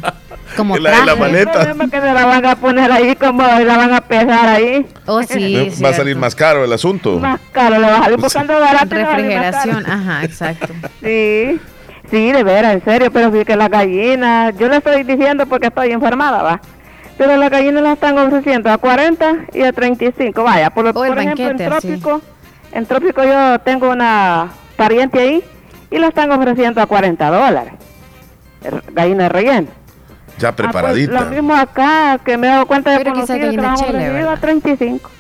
Como 0.56 0.76
la, 0.76 1.04
la 1.04 1.16
maleta. 1.16 1.62
El 1.62 1.90
que 1.90 2.00
se 2.00 2.12
la 2.12 2.26
van 2.26 2.46
a 2.46 2.56
poner 2.56 2.90
ahí 2.92 3.16
como 3.16 3.42
la 3.42 3.76
van 3.76 3.92
a 3.92 4.00
pesar 4.00 4.48
ahí. 4.48 4.86
Oh, 5.06 5.22
sí. 5.22 5.70
Va 5.82 5.90
a 5.90 5.94
salir 5.94 6.16
más 6.16 6.34
caro 6.34 6.64
el 6.64 6.72
asunto. 6.72 7.18
Más 7.18 7.40
caro, 7.52 7.78
le 7.78 7.86
va 7.86 7.98
a 7.98 8.02
salir 8.04 8.18
buscando 8.18 8.58
barato. 8.58 8.94
Refrigeración, 8.94 9.84
ajá, 9.86 10.24
exacto. 10.24 10.68
Sí. 11.02 11.60
Sí, 12.10 12.30
de 12.30 12.44
veras, 12.44 12.74
en 12.74 12.84
serio, 12.84 13.10
pero 13.10 13.32
sí 13.32 13.44
que 13.44 13.56
la 13.56 13.68
gallina, 13.68 14.50
yo 14.50 14.68
le 14.68 14.76
estoy 14.76 15.02
diciendo 15.02 15.44
porque 15.46 15.66
estoy 15.66 15.90
informada, 15.92 16.40
va. 16.40 16.60
Pero 17.18 17.36
las 17.36 17.50
gallinas 17.50 17.82
las 17.82 17.94
están 17.94 18.16
ofreciendo 18.18 18.70
a 18.70 18.78
40 18.78 19.46
y 19.54 19.62
a 19.62 19.72
35. 19.72 20.42
Vaya, 20.44 20.70
por, 20.70 20.92
por 20.92 21.18
ejemplo, 21.18 21.48
en 21.48 21.56
Trópico, 21.56 22.20
en 22.72 22.86
Trópico 22.86 23.24
yo 23.24 23.58
tengo 23.60 23.90
una 23.90 24.50
pariente 24.76 25.18
ahí 25.18 25.44
y 25.90 25.98
la 25.98 26.08
están 26.08 26.30
ofreciendo 26.30 26.80
a 26.80 26.86
40 26.86 27.28
dólares. 27.28 27.72
Gallina 28.92 29.28
rellena. 29.28 29.68
Ya 30.38 30.52
preparadita. 30.52 31.12
Ah, 31.12 31.18
pues, 31.18 31.30
lo 31.30 31.34
mismo 31.34 31.54
acá, 31.54 32.20
que 32.24 32.36
me 32.36 32.46
he 32.46 32.50
dado 32.50 32.66
cuenta 32.66 32.90
de 32.92 33.04
que 33.04 33.10
gallina 33.10 33.74
chile, 33.74 34.20
a 34.22 34.36
35. 34.36 35.10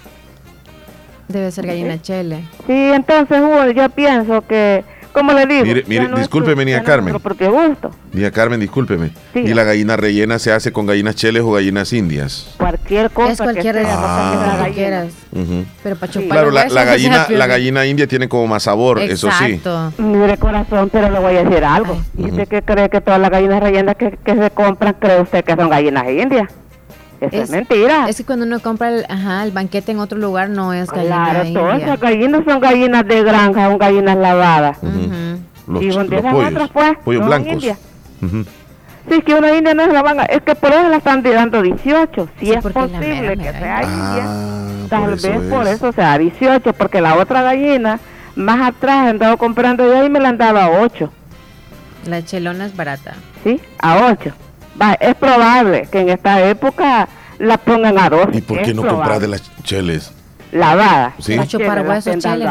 Debe 1.28 1.50
ser 1.50 1.66
gallina 1.66 2.00
chile. 2.00 2.44
Sí, 2.66 2.72
entonces 2.72 3.40
yo 3.74 3.88
pienso 3.90 4.46
que 4.46 4.84
¿Cómo 5.16 5.32
le 5.32 5.46
digo? 5.46 5.64
Mire, 5.64 5.84
mire 5.86 6.08
discúlpeme, 6.14 6.62
niña 6.62 6.82
Carmen. 6.82 7.18
Propio 7.20 7.50
gusto. 7.50 7.90
Niña 8.12 8.30
Carmen, 8.30 8.60
discúlpeme. 8.60 9.12
¿Y 9.34 9.54
la 9.54 9.64
gallina 9.64 9.96
rellena 9.96 10.38
se 10.38 10.52
hace 10.52 10.72
con 10.72 10.84
gallinas 10.84 11.16
cheles 11.16 11.42
o 11.42 11.52
gallinas 11.52 11.90
indias? 11.94 12.54
Cualquier 12.58 13.10
cosa. 13.10 13.32
Es 13.32 13.38
cualquier 13.38 13.76
que 13.76 13.86
ah. 13.86 14.62
que 14.66 14.72
quieras. 14.72 15.14
Pero 15.82 15.96
para 15.96 16.12
chupar 16.12 16.28
Claro, 16.28 16.50
la, 16.50 16.84
gallina, 16.84 17.28
la 17.30 17.46
gallina 17.46 17.86
india 17.86 18.06
tiene 18.06 18.28
como 18.28 18.46
más 18.46 18.64
sabor, 18.64 19.00
eso 19.00 19.30
sí. 19.38 19.58
Mire, 19.96 20.36
corazón, 20.36 20.90
pero 20.92 21.08
le 21.08 21.18
voy 21.18 21.36
a 21.36 21.44
decir 21.44 21.64
algo. 21.64 21.98
¿Y 22.18 22.24
usted 22.26 22.46
qué 22.46 22.60
cree 22.60 22.90
que 22.90 23.00
todas 23.00 23.18
las 23.18 23.30
gallinas 23.30 23.62
rellenas 23.62 23.96
que, 23.96 24.18
que 24.22 24.36
se 24.36 24.50
compran, 24.50 24.96
cree 25.00 25.22
usted 25.22 25.42
que 25.42 25.56
son 25.56 25.70
gallinas 25.70 26.10
indias? 26.10 26.50
Eso 27.20 27.42
es, 27.42 27.50
mentira. 27.50 28.08
Es 28.08 28.16
que 28.16 28.24
cuando 28.24 28.44
uno 28.44 28.60
compra 28.60 28.90
el, 28.90 29.06
ajá, 29.08 29.44
el 29.44 29.52
banquete 29.52 29.92
en 29.92 30.00
otro 30.00 30.18
lugar 30.18 30.50
no 30.50 30.72
es 30.72 30.90
gallina 30.90 31.30
Claro, 31.30 31.52
todas 31.52 31.82
las 31.82 32.00
gallinas 32.00 32.44
son 32.44 32.60
gallinas 32.60 33.06
de 33.06 33.22
granja, 33.22 33.68
son 33.68 33.78
gallinas 33.78 34.16
lavadas. 34.16 34.78
los, 35.66 35.82
y 35.82 35.86
los 35.86 36.06
pollos, 36.06 36.48
otras, 36.48 36.70
pues, 36.70 36.98
pollos 37.04 37.26
blancos. 37.26 37.64
Sí, 39.08 39.14
es 39.14 39.24
que 39.24 39.34
una 39.34 39.56
india 39.56 39.72
no 39.72 39.84
es 39.84 39.92
la 39.92 40.02
van 40.02 40.18
es 40.28 40.42
que 40.42 40.56
por 40.56 40.72
eso 40.72 40.88
la 40.88 40.96
están 40.96 41.22
dando 41.22 41.62
18. 41.62 42.28
Si 42.40 42.52
es 42.52 42.62
posible 42.62 43.36
que 43.36 43.52
sea 43.52 43.82
india, 43.82 44.24
ah, 44.24 44.86
tal 44.90 45.14
vez 45.14 45.50
por 45.50 45.66
eso 45.68 45.92
sea 45.92 46.18
18, 46.18 46.72
porque 46.72 47.00
la 47.00 47.14
otra 47.16 47.42
gallina, 47.42 48.00
más 48.34 48.68
atrás, 48.68 49.06
he 49.06 49.10
andado 49.10 49.36
comprando 49.36 49.86
yo 49.86 50.04
y 50.04 50.10
me 50.10 50.18
la 50.18 50.30
han 50.30 50.38
dado 50.38 50.58
a 50.58 50.80
8. 50.80 51.12
La 52.06 52.24
chelona 52.24 52.66
es 52.66 52.74
barata. 52.74 53.14
Sí, 53.44 53.60
a 53.78 54.08
8 54.10 54.45
es 55.00 55.14
probable 55.14 55.88
que 55.90 56.00
en 56.00 56.08
esta 56.10 56.48
época 56.48 57.08
la 57.38 57.58
pongan 57.58 57.98
a 57.98 58.08
dos. 58.08 58.28
¿Y 58.32 58.40
por 58.40 58.62
qué 58.62 58.74
no 58.74 58.86
comprar 58.86 59.20
de 59.20 59.28
las 59.28 59.42
cheles? 59.62 60.12
Lavada. 60.52 61.14
¿Sí? 61.18 61.36
Macho 61.36 61.58
para 61.58 61.82
hueso, 61.82 62.14
chele, 62.18 62.46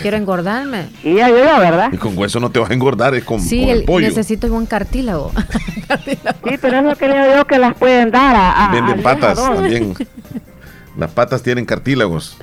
quiero 0.00 0.16
engordarme. 0.16 0.86
Y 1.02 1.20
ayuda, 1.20 1.58
¿verdad? 1.58 1.90
Y 1.92 1.96
con 1.96 2.16
hueso 2.16 2.38
no 2.40 2.50
te 2.50 2.58
vas 2.58 2.70
a 2.70 2.74
engordar, 2.74 3.14
es 3.14 3.24
con, 3.24 3.40
sí, 3.40 3.68
el 3.68 3.84
pollo. 3.84 4.06
necesito 4.06 4.48
buen 4.48 4.66
cartílago. 4.66 5.32
sí, 6.04 6.58
pero 6.60 6.78
es 6.78 6.84
lo 6.84 6.96
que 6.96 7.08
le 7.08 7.32
digo 7.32 7.44
que 7.46 7.58
las 7.58 7.74
pueden 7.74 8.10
dar 8.10 8.36
a... 8.36 8.70
Venden 8.72 9.02
patas 9.02 9.36
también. 9.36 9.94
las 10.96 11.10
patas 11.10 11.42
tienen 11.42 11.64
cartílagos. 11.64 12.36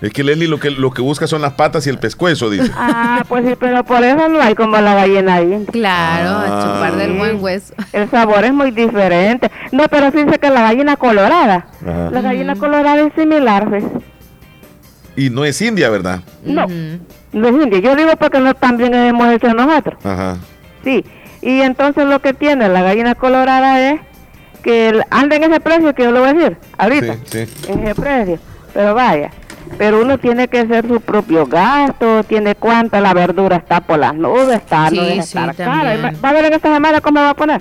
Es 0.00 0.12
que 0.12 0.22
Leslie 0.22 0.46
lo 0.46 0.60
que 0.60 0.70
lo 0.70 0.92
que 0.92 1.02
busca 1.02 1.26
son 1.26 1.42
las 1.42 1.54
patas 1.54 1.86
y 1.86 1.90
el 1.90 1.98
pescuezo, 1.98 2.48
dice. 2.50 2.70
Ah, 2.76 3.24
pues 3.28 3.44
sí, 3.44 3.54
pero 3.58 3.82
por 3.82 4.04
eso 4.04 4.28
no 4.28 4.40
hay 4.40 4.54
como 4.54 4.76
la 4.76 4.94
gallina 4.94 5.34
ahí. 5.34 5.66
Claro, 5.72 6.38
a 6.38 6.62
chupar 6.62 6.96
del 6.96 7.14
buen 7.14 7.42
hueso. 7.42 7.74
El 7.92 8.08
sabor 8.08 8.44
es 8.44 8.52
muy 8.52 8.70
diferente. 8.70 9.50
No, 9.72 9.88
pero 9.88 10.12
fíjense 10.12 10.38
que 10.38 10.50
la 10.50 10.62
gallina 10.62 10.96
colorada, 10.96 11.66
la 11.84 12.20
gallina 12.20 12.54
colorada 12.54 13.00
es 13.00 13.12
similar, 13.14 13.68
¿ves? 13.68 13.84
Y 15.16 15.30
no 15.30 15.44
es 15.44 15.60
india, 15.60 15.90
¿verdad? 15.90 16.20
No, 16.44 16.66
no 17.32 17.48
es 17.48 17.64
india. 17.64 17.80
Yo 17.80 17.96
digo 17.96 18.12
porque 18.20 18.38
no 18.38 18.54
también 18.54 18.94
hemos 18.94 19.32
hecho 19.32 19.52
nosotros. 19.52 19.98
Ajá. 20.04 20.36
Sí, 20.84 21.04
Y 21.42 21.60
entonces 21.60 22.06
lo 22.06 22.20
que 22.20 22.34
tiene 22.34 22.68
la 22.68 22.82
gallina 22.82 23.14
colorada 23.14 23.90
es 23.90 24.00
que 24.62 25.00
anda 25.10 25.36
en 25.36 25.44
ese 25.44 25.60
precio 25.60 25.94
que 25.94 26.04
yo 26.04 26.12
le 26.12 26.20
voy 26.20 26.28
a 26.28 26.34
decir 26.34 26.56
ahorita, 26.76 27.16
en 27.68 27.86
ese 27.86 27.94
precio. 27.94 28.38
Pero 28.74 28.94
vaya, 28.94 29.30
pero 29.76 30.02
uno 30.02 30.18
tiene 30.18 30.48
que 30.48 30.60
hacer 30.60 30.86
su 30.86 31.00
propio 31.00 31.46
gasto, 31.46 32.24
tiene 32.24 32.54
cuánta 32.54 33.00
la 33.00 33.14
verdura 33.14 33.56
está 33.56 33.80
por 33.80 33.98
las 33.98 34.14
nubes, 34.14 34.56
está, 34.56 34.90
no 34.90 35.02
debe 35.02 35.18
estar 35.18 35.54
cara. 35.54 36.12
¿Va 36.24 36.28
a 36.28 36.32
ver 36.32 36.46
en 36.46 36.54
esta 36.54 36.72
semana 36.72 37.00
cómo 37.00 37.20
va 37.20 37.30
a 37.30 37.34
poner? 37.34 37.60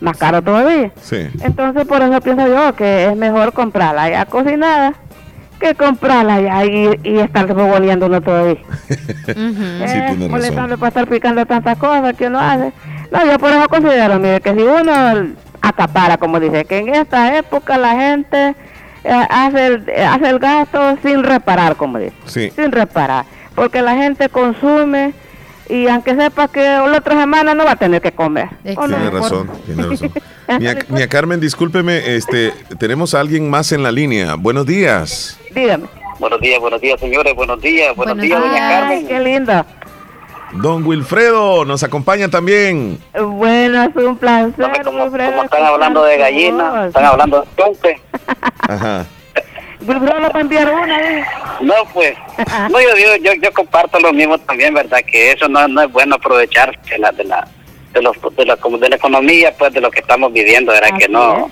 Más 0.00 0.16
caro 0.16 0.40
todavía. 0.40 0.90
Sí. 1.02 1.28
Entonces 1.42 1.86
por 1.86 2.00
eso 2.02 2.20
pienso 2.20 2.46
yo 2.46 2.74
que 2.74 3.06
es 3.06 3.16
mejor 3.16 3.52
comprarla 3.52 4.08
ya 4.08 4.24
cocinada 4.24 4.94
que 5.60 5.74
comprarla 5.74 6.40
ya 6.40 6.64
y, 6.64 6.98
y 7.04 7.18
estar 7.18 7.46
revolviendo 7.46 8.06
uno 8.06 8.20
todavía. 8.20 8.56
uh 9.36 10.28
molestando 10.28 10.78
para 10.78 10.88
estar 10.88 11.06
picando 11.06 11.46
tantas 11.46 11.76
cosas 11.78 12.16
que 12.16 12.26
uno 12.26 12.40
hace. 12.40 12.72
No, 13.12 13.26
yo 13.26 13.38
por 13.38 13.50
eso 13.50 13.68
considero, 13.68 14.18
mire, 14.18 14.40
que 14.40 14.54
si 14.54 14.62
uno 14.62 15.34
acapara, 15.60 16.16
como 16.16 16.40
dice, 16.40 16.64
que 16.64 16.78
en 16.78 16.94
esta 16.94 17.36
época 17.36 17.76
la 17.76 17.94
gente 17.94 18.48
eh, 18.48 18.54
hace, 19.04 19.66
el, 19.66 19.84
hace 20.06 20.28
el 20.28 20.38
gasto 20.38 20.98
sin 21.02 21.22
reparar, 21.22 21.76
como 21.76 21.98
dice. 21.98 22.14
Sin 22.26 22.72
reparar. 22.72 23.24
Porque 23.54 23.82
la 23.82 23.96
gente 23.96 24.28
consume 24.28 25.12
y 25.68 25.86
aunque 25.86 26.16
sepa 26.16 26.48
que 26.48 26.62
la 26.62 26.98
otra 26.98 27.18
semana 27.18 27.54
no 27.54 27.64
va 27.64 27.72
a 27.72 27.76
tener 27.76 28.02
que 28.02 28.12
comer. 28.12 28.48
Tiene 28.62 29.10
razón, 29.10 29.48
tiene 29.64 29.82
razón. 29.84 30.12
Mía, 30.58 31.08
Carmen, 31.08 31.38
discúlpeme, 31.38 32.16
este, 32.16 32.52
tenemos 32.78 33.14
a 33.14 33.20
alguien 33.20 33.48
más 33.48 33.70
en 33.70 33.82
la 33.82 33.92
línea. 33.92 34.34
Buenos 34.34 34.66
días. 34.66 35.38
Dígame. 35.54 35.86
Buenos 36.18 36.40
días, 36.40 36.60
buenos 36.60 36.80
días, 36.80 37.00
señores, 37.00 37.34
buenos 37.34 37.60
días, 37.62 37.96
buenos, 37.96 38.18
días, 38.18 38.38
doña 38.38 38.58
Carmen. 38.58 39.06
Qué 39.06 39.20
linda. 39.20 39.66
Don 40.52 40.84
Wilfredo 40.84 41.64
nos 41.64 41.82
acompaña 41.82 42.28
también. 42.28 42.98
Bueno, 43.14 43.84
es 43.84 43.96
un 43.96 44.16
placer, 44.16 44.82
como, 44.84 45.06
están 45.06 45.64
hablando 45.64 46.04
de 46.04 46.16
gallinas, 46.16 46.88
están 46.88 47.04
hablando 47.04 47.40
de 47.42 47.46
tonte. 47.56 48.00
Ajá. 48.68 49.06
Wilfredo 49.80 50.20
lo 50.20 50.40
enviar 50.40 50.70
una, 50.70 51.00
¿eh? 51.00 51.24
No, 51.60 51.74
pues, 51.92 52.14
no, 52.70 52.80
yo, 52.80 53.16
yo, 53.18 53.34
yo, 53.34 53.52
comparto 53.52 53.98
lo 54.00 54.12
mismo 54.12 54.38
también, 54.38 54.74
¿verdad? 54.74 55.00
Que 55.06 55.32
eso 55.32 55.48
no, 55.48 55.66
no 55.68 55.82
es 55.82 55.92
bueno 55.92 56.16
aprovecharse 56.16 56.78
de 56.90 56.98
la, 56.98 57.12
de 57.12 57.24
la, 57.24 57.46
de, 57.92 58.02
los, 58.02 58.16
de, 58.36 58.46
la, 58.46 58.56
de 58.56 58.88
la 58.88 58.96
economía, 58.96 59.54
pues, 59.58 59.72
de 59.72 59.80
lo 59.80 59.90
que 59.90 60.00
estamos 60.00 60.32
viviendo, 60.32 60.72
¿verdad? 60.72 60.96
que 60.98 61.08
no, 61.08 61.50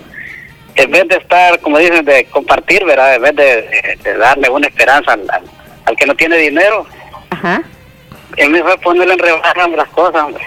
en 0.75 0.91
vez 0.91 1.09
de 1.09 1.17
estar, 1.17 1.59
como 1.61 1.79
dicen, 1.79 2.05
de 2.05 2.25
compartir, 2.27 2.85
¿verdad? 2.85 3.17
En 3.17 3.23
vez 3.23 3.37
de, 3.37 4.17
darle 4.19 4.49
una 4.49 4.67
esperanza 4.67 5.13
al, 5.13 5.27
al, 5.85 5.97
que 5.97 6.07
no 6.07 6.15
tiene 6.15 6.37
dinero. 6.37 6.87
Ajá. 7.31 7.63
Es 8.39 8.49
mejor 8.49 8.81
ponerle 8.81 9.15
en 9.15 9.19
rebaja 9.19 9.69
las 9.69 9.89
cosas, 9.89 10.23
hombre. 10.23 10.45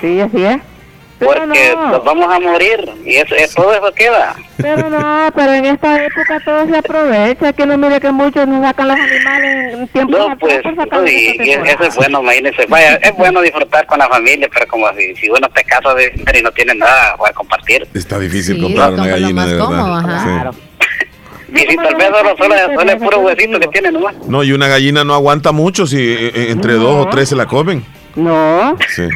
Sí, 0.00 0.20
así 0.20 0.44
es 0.44 0.60
porque 1.24 1.74
nos 1.76 2.02
vamos 2.04 2.32
a 2.32 2.40
morir 2.40 2.90
y 3.04 3.16
eso, 3.16 3.34
todo 3.54 3.72
eso 3.72 3.92
queda. 3.94 4.34
Pero 4.56 4.88
no, 4.88 5.30
pero 5.34 5.52
en 5.52 5.66
esta 5.66 6.04
época 6.04 6.40
todo 6.44 6.66
se 6.66 6.76
aprovecha, 6.76 7.52
que 7.52 7.66
no 7.66 7.76
mire 7.76 8.00
que 8.00 8.10
muchos 8.10 8.46
nos 8.46 8.64
sacan 8.64 8.88
los 8.88 8.96
animales 8.98 9.74
en 9.74 9.88
tiempo 9.88 10.16
No, 10.16 10.38
pues, 10.38 10.62
y, 11.06 11.50
eso 11.50 11.84
es 11.84 11.96
bueno, 11.96 12.22
imagínese. 12.22 12.66
Vaya, 12.66 12.94
es 12.96 13.14
bueno 13.16 13.42
disfrutar 13.42 13.86
con 13.86 13.98
la 13.98 14.08
familia, 14.08 14.48
pero 14.52 14.66
como 14.66 14.88
si, 14.94 15.14
si 15.16 15.28
uno 15.28 15.48
te 15.50 15.62
casa 15.64 15.94
de 15.94 16.12
y 16.34 16.42
no 16.42 16.50
tiene 16.52 16.74
nada 16.74 17.16
a 17.24 17.32
compartir. 17.32 17.86
Está 17.94 18.18
difícil 18.18 18.60
comprar 18.60 18.92
una 18.94 19.06
gallina 19.06 19.46
de 19.46 19.54
verdad. 19.54 20.02
Claro. 20.02 20.69
Y 21.52 21.58
si 21.58 21.76
tal 21.76 21.94
vez 21.96 22.08
solo, 22.16 22.36
solo, 22.36 22.90
es 22.92 23.02
puro 23.02 23.20
huesito 23.20 23.58
que 23.58 23.68
tiene 23.68 23.92
nomás. 23.92 24.14
No, 24.26 24.42
y 24.42 24.52
una 24.52 24.68
gallina 24.68 25.04
no 25.04 25.14
aguanta 25.14 25.52
mucho 25.52 25.86
si 25.86 25.98
eh, 25.98 26.28
eh, 26.34 26.46
entre 26.50 26.74
dos 26.74 27.06
o 27.06 27.08
tres 27.08 27.28
se 27.28 27.36
la 27.36 27.46
comen. 27.46 27.84
No. 28.16 28.76
Sí. 28.88 29.08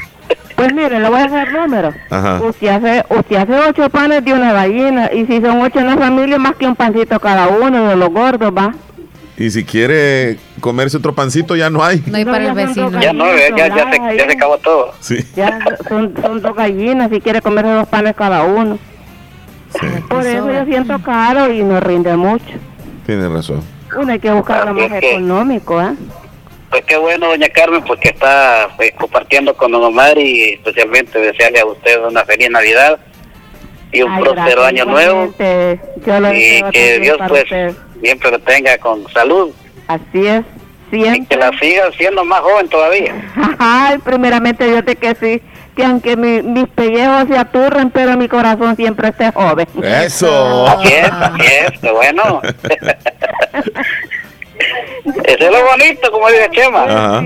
Pues 0.56 0.72
mire, 0.72 1.00
le 1.00 1.08
voy 1.08 1.20
a 1.20 1.24
hacer 1.24 1.52
número. 1.52 1.88
Usted 2.48 2.68
hace, 2.68 3.04
usted 3.08 3.36
hace 3.36 3.68
ocho 3.68 3.90
panes 3.90 4.24
de 4.24 4.32
una 4.32 4.52
gallina 4.52 5.10
y 5.12 5.26
si 5.26 5.40
son 5.40 5.60
ocho 5.60 5.80
en 5.80 5.86
la 5.86 5.96
familia, 5.96 6.38
más 6.38 6.54
que 6.54 6.66
un 6.66 6.76
pancito 6.76 7.18
cada 7.18 7.48
uno 7.48 7.88
de 7.88 7.96
los 7.96 8.10
gordos, 8.10 8.52
¿va? 8.56 8.74
Y 9.36 9.50
si 9.50 9.64
quiere 9.64 10.38
comerse 10.60 10.96
otro 10.96 11.12
pancito, 11.12 11.56
ya 11.56 11.68
no 11.68 11.82
hay. 11.82 12.04
No 12.06 12.16
hay 12.16 12.24
para 12.24 12.46
el 12.46 12.54
vecino. 12.54 13.00
Ya 13.00 13.12
no, 13.12 13.26
ya, 13.56 13.66
ya, 13.66 13.90
se, 13.90 14.16
ya 14.16 14.26
se 14.26 14.32
acabó 14.32 14.58
todo. 14.58 14.92
Sí. 15.00 15.18
Ya 15.34 15.58
son, 15.88 16.14
son 16.22 16.40
dos 16.40 16.54
gallinas 16.54 17.10
y 17.12 17.20
quiere 17.20 17.40
comerse 17.40 17.72
dos 17.72 17.88
panes 17.88 18.14
cada 18.14 18.44
uno. 18.44 18.78
Sí. 19.80 19.86
Por 20.08 20.26
eso 20.26 20.50
yo 20.52 20.64
siento 20.64 20.98
caro 21.02 21.52
y 21.52 21.62
no 21.62 21.80
rinde 21.80 22.16
mucho. 22.16 22.44
Tiene 23.06 23.28
razón. 23.28 23.62
Uno 23.96 24.12
hay 24.12 24.18
que 24.18 24.30
buscar 24.30 24.66
lo 24.66 24.74
más 24.74 25.02
económico, 25.02 25.80
¿eh? 25.80 25.94
Pues 26.70 26.84
qué 26.86 26.96
bueno, 26.96 27.28
doña 27.28 27.48
Carmen, 27.50 27.82
porque 27.84 28.08
está 28.08 28.68
pues, 28.76 28.92
compartiendo 28.98 29.56
con 29.56 29.70
don 29.70 29.84
Omar 29.84 30.18
y 30.18 30.54
especialmente 30.54 31.20
desearle 31.20 31.60
a 31.60 31.66
usted 31.66 32.04
una 32.04 32.24
feliz 32.24 32.50
Navidad 32.50 32.98
y 33.92 34.02
un 34.02 34.18
próspero 34.18 34.64
año 34.64 34.84
nuevo. 34.84 35.32
y 35.38 36.62
que 36.72 36.98
Dios 37.00 37.16
pues 37.28 37.44
siempre 38.02 38.30
lo 38.30 38.38
tenga 38.40 38.76
con 38.78 39.08
salud. 39.12 39.52
Así 39.86 40.26
es. 40.26 40.44
Siempre. 40.90 41.22
Y 41.22 41.26
que 41.26 41.36
la 41.36 41.56
siga 41.58 41.92
siendo 41.96 42.24
más 42.24 42.40
joven 42.40 42.68
todavía. 42.68 43.14
Ay, 43.58 43.98
primeramente 43.98 44.68
yo 44.68 44.84
te 44.84 44.96
que 44.96 45.14
sí, 45.14 45.42
que 45.74 45.84
aunque 45.84 46.16
mis 46.16 46.68
pellejos 46.68 47.28
se 47.28 47.36
aturren, 47.36 47.90
pero 47.90 48.16
mi 48.16 48.28
corazón 48.28 48.76
siempre 48.76 49.08
esté 49.08 49.30
joven. 49.32 49.66
Eso. 49.82 50.66
Así 50.66 50.92
es, 50.92 51.10
así 51.10 51.42
es, 51.42 51.92
bueno. 51.92 52.40
Eso 55.04 55.46
es 55.46 55.50
lo 55.50 55.64
bonito, 55.64 56.10
como 56.10 56.28
dice 56.28 56.48
Chema. 56.52 57.22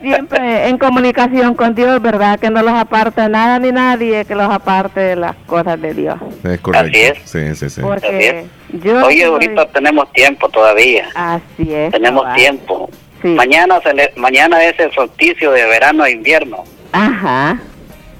Siempre 0.00 0.68
en 0.68 0.78
comunicación 0.78 1.54
con 1.54 1.74
Dios, 1.74 2.00
¿verdad? 2.00 2.38
Que 2.38 2.50
no 2.50 2.62
los 2.62 2.74
aparte 2.74 3.28
nada 3.28 3.58
ni 3.58 3.72
nadie 3.72 4.24
que 4.24 4.34
los 4.34 4.50
aparte 4.50 5.00
de 5.00 5.16
las 5.16 5.34
cosas 5.46 5.80
de 5.80 5.94
Dios. 5.94 6.16
Es 6.44 6.60
correcto. 6.60 6.88
Así 6.88 7.00
es. 7.00 7.18
Sí, 7.24 7.54
sí, 7.54 7.70
sí. 7.70 7.80
Porque 7.80 8.46
Yo 8.84 9.04
Oye, 9.06 9.24
ahorita 9.24 9.66
tenemos 9.68 10.12
tiempo 10.12 10.48
todavía. 10.48 11.08
Así 11.14 11.74
es. 11.74 11.90
Tenemos 11.90 12.32
tiempo. 12.34 12.88
Mañana, 13.22 13.80
se 13.82 14.12
mañana 14.16 14.62
es 14.64 14.78
el 14.78 14.92
solsticio 14.92 15.50
de 15.50 15.64
verano 15.66 16.04
e 16.04 16.12
invierno. 16.12 16.64
Ajá. 16.92 17.58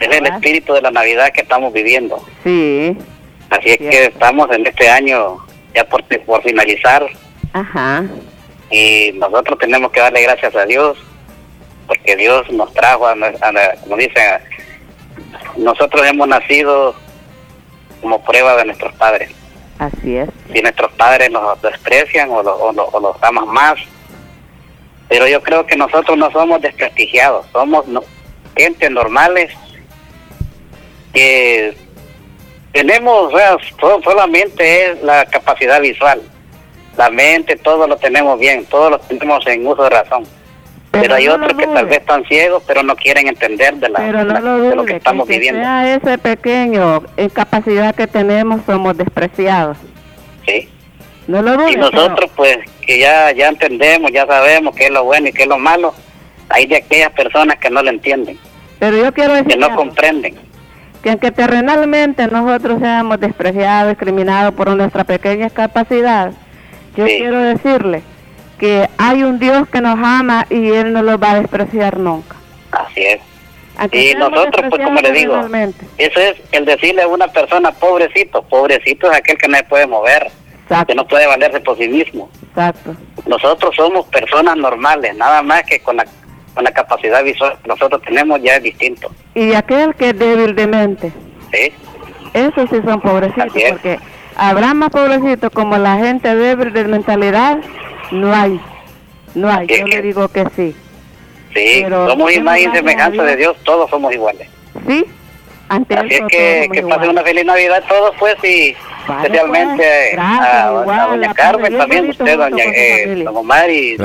Es 0.01 0.17
el 0.17 0.27
espíritu 0.27 0.75
de 0.75 0.83
la 0.83 0.91
Navidad 0.91 1.33
que 1.33 1.43
estamos 1.43 1.73
viviendo. 1.73 2.25
Sí. 2.45 2.97
Así 3.51 3.71
es 3.71 3.79
que 3.79 4.05
estamos 4.07 4.51
en 4.53 4.67
este 4.67 4.89
año 4.89 5.39
ya 5.75 5.85
por, 5.85 6.05
por 6.05 6.43
finalizar. 6.43 7.07
Ajá 7.53 8.05
y 8.71 9.13
nosotros 9.15 9.59
tenemos 9.59 9.91
que 9.93 10.01
darle 10.01 10.23
gracias 10.23 10.55
a 10.55 10.67
Dios 10.67 10.99
porque 11.87 12.17
Dios 12.17 12.51
nos 12.53 12.73
trajo, 12.75 13.07
a, 13.07 13.15
como 13.81 13.97
dicen, 13.97 14.23
nosotros 15.57 16.07
hemos 16.07 16.29
nacido 16.29 16.95
como 18.03 18.23
prueba 18.23 18.57
de 18.57 18.67
nuestros 18.67 18.95
padres. 18.97 19.31
Así 19.79 20.19
es. 20.19 20.29
Si 20.53 20.61
nuestros 20.61 20.93
padres 20.93 21.31
nos 21.31 21.61
desprecian 21.63 22.29
o, 22.31 22.41
o, 22.41 23.01
los 23.01 23.23
aman 23.23 23.49
más, 23.49 23.79
pero 25.09 25.27
yo 25.27 25.43
creo 25.43 25.67
que 25.67 25.77
nosotros 25.77 26.19
no 26.19 26.31
somos 26.31 26.61
desprestigiados, 26.61 27.47
somos 27.53 27.87
gente 28.55 28.91
normales 28.91 29.51
que 31.13 31.75
tenemos, 32.73 33.33
o 33.33 33.37
sea, 33.37 33.57
solamente 34.05 34.91
es 34.91 35.03
la 35.03 35.25
capacidad 35.27 35.81
visual 35.81 36.21
la 36.99 37.11
mente, 37.11 37.57
todo 37.57 37.87
lo 37.87 37.97
tenemos 37.97 38.39
bien, 38.39 38.67
todo 38.67 38.91
lo 38.91 38.99
tenemos 38.99 39.47
en 39.47 39.67
uso 39.67 39.85
de 39.85 39.91
razón. 39.91 40.25
Pero, 40.91 41.15
hay 41.15 41.29
otros 41.29 41.57
que 41.57 41.67
tal 41.67 41.87
vez 41.87 41.99
están 41.99 42.25
ciegos, 42.25 42.63
pero 42.67 42.83
no 42.83 42.97
quieren 42.97 43.29
entender 43.29 43.75
de, 43.77 43.89
la, 43.89 44.01
de 44.01 44.75
lo 44.75 44.85
que 44.85 44.97
estamos 44.97 45.29
viviendo. 45.29 45.61
Sea 45.61 45.95
ese 45.95 46.19
pequeño 46.19 47.03
capacidad 47.33 47.95
que 47.95 48.07
tenemos, 48.07 48.63
somos 48.67 48.97
despreciados. 48.97 49.77
Sí. 50.47 50.69
No 51.29 51.43
lo 51.43 51.69
y 51.69 51.77
nosotros, 51.77 52.31
pues, 52.35 52.57
que 52.85 52.99
ya, 52.99 53.31
ya 53.33 53.49
entendemos, 53.49 54.11
ya 54.11 54.27
sabemos 54.27 54.75
qué 54.75 54.87
es 54.87 54.91
lo 54.91 55.05
bueno 55.05 55.29
y 55.29 55.33
qué 55.33 55.43
es 55.43 55.49
lo 55.49 55.59
malo, 55.59 55.95
hay 56.49 56.67
de 56.67 56.77
aquellas 56.77 57.13
personas 57.13 57.59
que 57.59 57.71
no 57.71 57.83
lo 57.83 57.91
entienden. 57.91 58.39
Pero 58.79 58.97
yo 58.97 59.13
quiero 59.13 59.35
decir. 59.35 59.53
Que 59.53 59.57
no 59.57 59.77
comprenden. 59.77 60.37
Que 61.03 61.11
aunque 61.11 61.31
terrenalmente 61.31 62.27
nosotros 62.27 62.81
seamos 62.81 63.21
despreciados, 63.21 63.91
discriminados 63.91 64.55
por 64.55 64.69
nuestra 64.71 65.05
pequeña 65.05 65.49
capacidad, 65.51 66.33
yo 66.97 67.05
quiero 67.07 67.41
decirle 67.41 68.03
que 68.59 68.89
hay 68.99 69.23
un 69.23 69.39
Dios 69.39 69.69
que 69.69 69.81
nos 69.81 69.99
ama 69.99 70.47
y 70.51 70.71
Él 70.71 70.93
no 70.93 71.03
lo 71.03 71.19
va 71.19 71.33
a 71.33 71.41
despreciar 71.41 71.99
nunca. 71.99 72.37
Así 72.73 73.03
es. 73.03 73.21
y 73.93 74.15
nosotros, 74.17 74.67
pues 74.69 74.85
como 74.85 75.01
le 75.01 75.13
digo, 75.13 75.41
eso 75.97 76.21
es 76.21 76.35
el 76.51 76.65
decirle 76.65 77.03
a 77.03 77.09
una 77.09 77.29
persona, 77.29 77.71
pobrecito, 77.71 78.43
pobrecito 78.43 79.11
es 79.11 79.19
aquel 79.19 79.39
que 79.39 79.49
no 79.49 79.57
se 79.57 79.65
puede 79.65 79.87
mover, 79.87 80.31
que 80.87 80.95
no 80.95 81.07
puede 81.07 81.27
valerse 81.27 81.61
por 81.61 81.79
sí 81.79 81.89
mismo. 81.89 82.29
Exacto. 82.49 82.97
Nosotros 83.27 83.75
somos 83.77 84.07
personas 84.07 84.57
normales, 84.57 85.15
nada 85.17 85.43
más 85.43 85.63
que 85.63 85.79
con 85.81 85.97
la, 85.99 86.07
con 86.59 86.65
la 86.65 86.73
capacidad 86.73 87.23
visual 87.23 87.57
que 87.63 87.69
nosotros 87.69 88.03
tenemos 88.03 88.43
ya 88.43 88.57
es 88.57 88.65
distinto. 88.65 89.13
Y 89.33 89.55
aquel 89.55 89.95
que 89.95 90.09
es 90.09 90.19
débil 90.19 90.57
de 90.57 90.67
mente. 90.67 91.13
Sí. 91.53 91.73
Esos 92.35 92.69
sí 92.69 92.81
son 92.85 93.01
pobrecitos, 93.01 93.53
porque 93.71 94.01
habrá 94.35 94.75
más 94.75 94.91
pobrecitos 94.91 95.53
como 95.53 95.79
la 95.79 95.99
gente 95.99 96.35
débil 96.35 96.73
de 96.73 96.83
mentalidad, 96.83 97.59
no 98.11 98.35
hay, 98.35 98.61
no 99.37 99.49
hay, 99.49 99.69
yo 99.69 99.87
le 99.87 100.03
digo 100.03 100.27
que 100.27 100.47
sí. 100.57 100.75
Sí, 101.55 101.85
somos 101.89 102.33
imagen 102.33 102.73
y 102.73 102.77
semejanza 102.77 103.23
de 103.23 103.37
Dios, 103.37 103.57
todos 103.63 103.89
somos 103.89 104.13
iguales. 104.13 104.49
sí, 104.85 105.05
ante 105.69 105.95
Así 105.95 106.15
es 106.15 106.23
que, 106.29 106.69
que 106.73 106.83
pasen 106.83 107.11
una 107.11 107.23
feliz 107.23 107.45
Navidad 107.45 107.85
todos, 107.89 108.17
pues, 108.19 108.35
y 108.43 108.75
especialmente 109.09 110.11
pues. 110.17 110.27
a, 110.27 111.07
doña 111.09 111.33
Carmen, 111.35 111.79
también 111.79 112.11
usted, 112.11 112.37
doña 112.37 112.65
eh, 112.65 113.23
don 113.25 113.37
Omar 113.37 113.71
y 113.71 113.97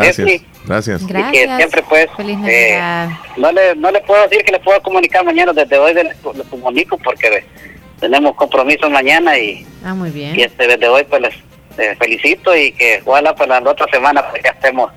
Gracias. 0.66 1.06
Gracias. 1.06 1.34
Y 1.34 1.48
que 1.48 1.56
siempre, 1.58 1.84
pues, 1.90 2.08
eh, 2.48 3.10
no, 3.38 3.52
le, 3.52 3.76
no 3.76 3.92
le 3.92 4.02
puedo 4.02 4.22
decir 4.28 4.44
que 4.44 4.52
le 4.52 4.60
puedo 4.60 4.82
comunicar 4.82 5.26
mañana, 5.26 5.54
desde 5.54 5.78
hoy 5.78 5.94
le, 5.94 6.14
comunico 6.50 6.98
porque 6.98 7.46
tenemos 8.00 8.36
compromisos 8.36 8.90
mañana 8.90 9.38
y, 9.38 9.66
ah, 9.84 9.94
muy 9.94 10.10
bien. 10.10 10.38
y 10.40 10.44
este, 10.44 10.68
desde 10.68 10.88
hoy, 10.88 11.04
pues, 11.04 11.22
les 11.22 11.34
felicito 11.98 12.56
y 12.56 12.72
que 12.72 13.02
ojalá 13.06 13.34
pues 13.36 13.50
la 13.50 13.60
otra 13.60 13.88
semana 13.92 14.24
pues 14.30 14.44
ya 14.44 14.52
estemos 14.52 14.92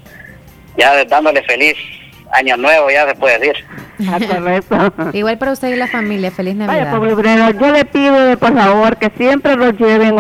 ya 0.77 1.05
dándole 1.07 1.43
feliz 1.45 1.75
año 2.33 2.57
nuevo, 2.57 2.91
ya 2.91 3.07
se 3.09 3.15
puede 3.15 3.39
decir. 3.39 3.65
Ah, 3.99 4.91
Igual 5.15 5.39
para 5.39 5.53
usted 5.53 5.69
y 5.69 5.77
la 5.77 5.87
familia, 5.87 6.31
feliz 6.31 6.55
Navidad. 6.55 6.99
Vaya, 7.01 7.51
yo 7.53 7.73
le 7.73 7.87
pido 7.87 8.37
por 8.39 8.55
favor 8.55 8.99
que 8.99 9.11
siempre 9.17 9.57
lo 9.57 9.71
lleve 9.71 10.09
en 10.09 10.17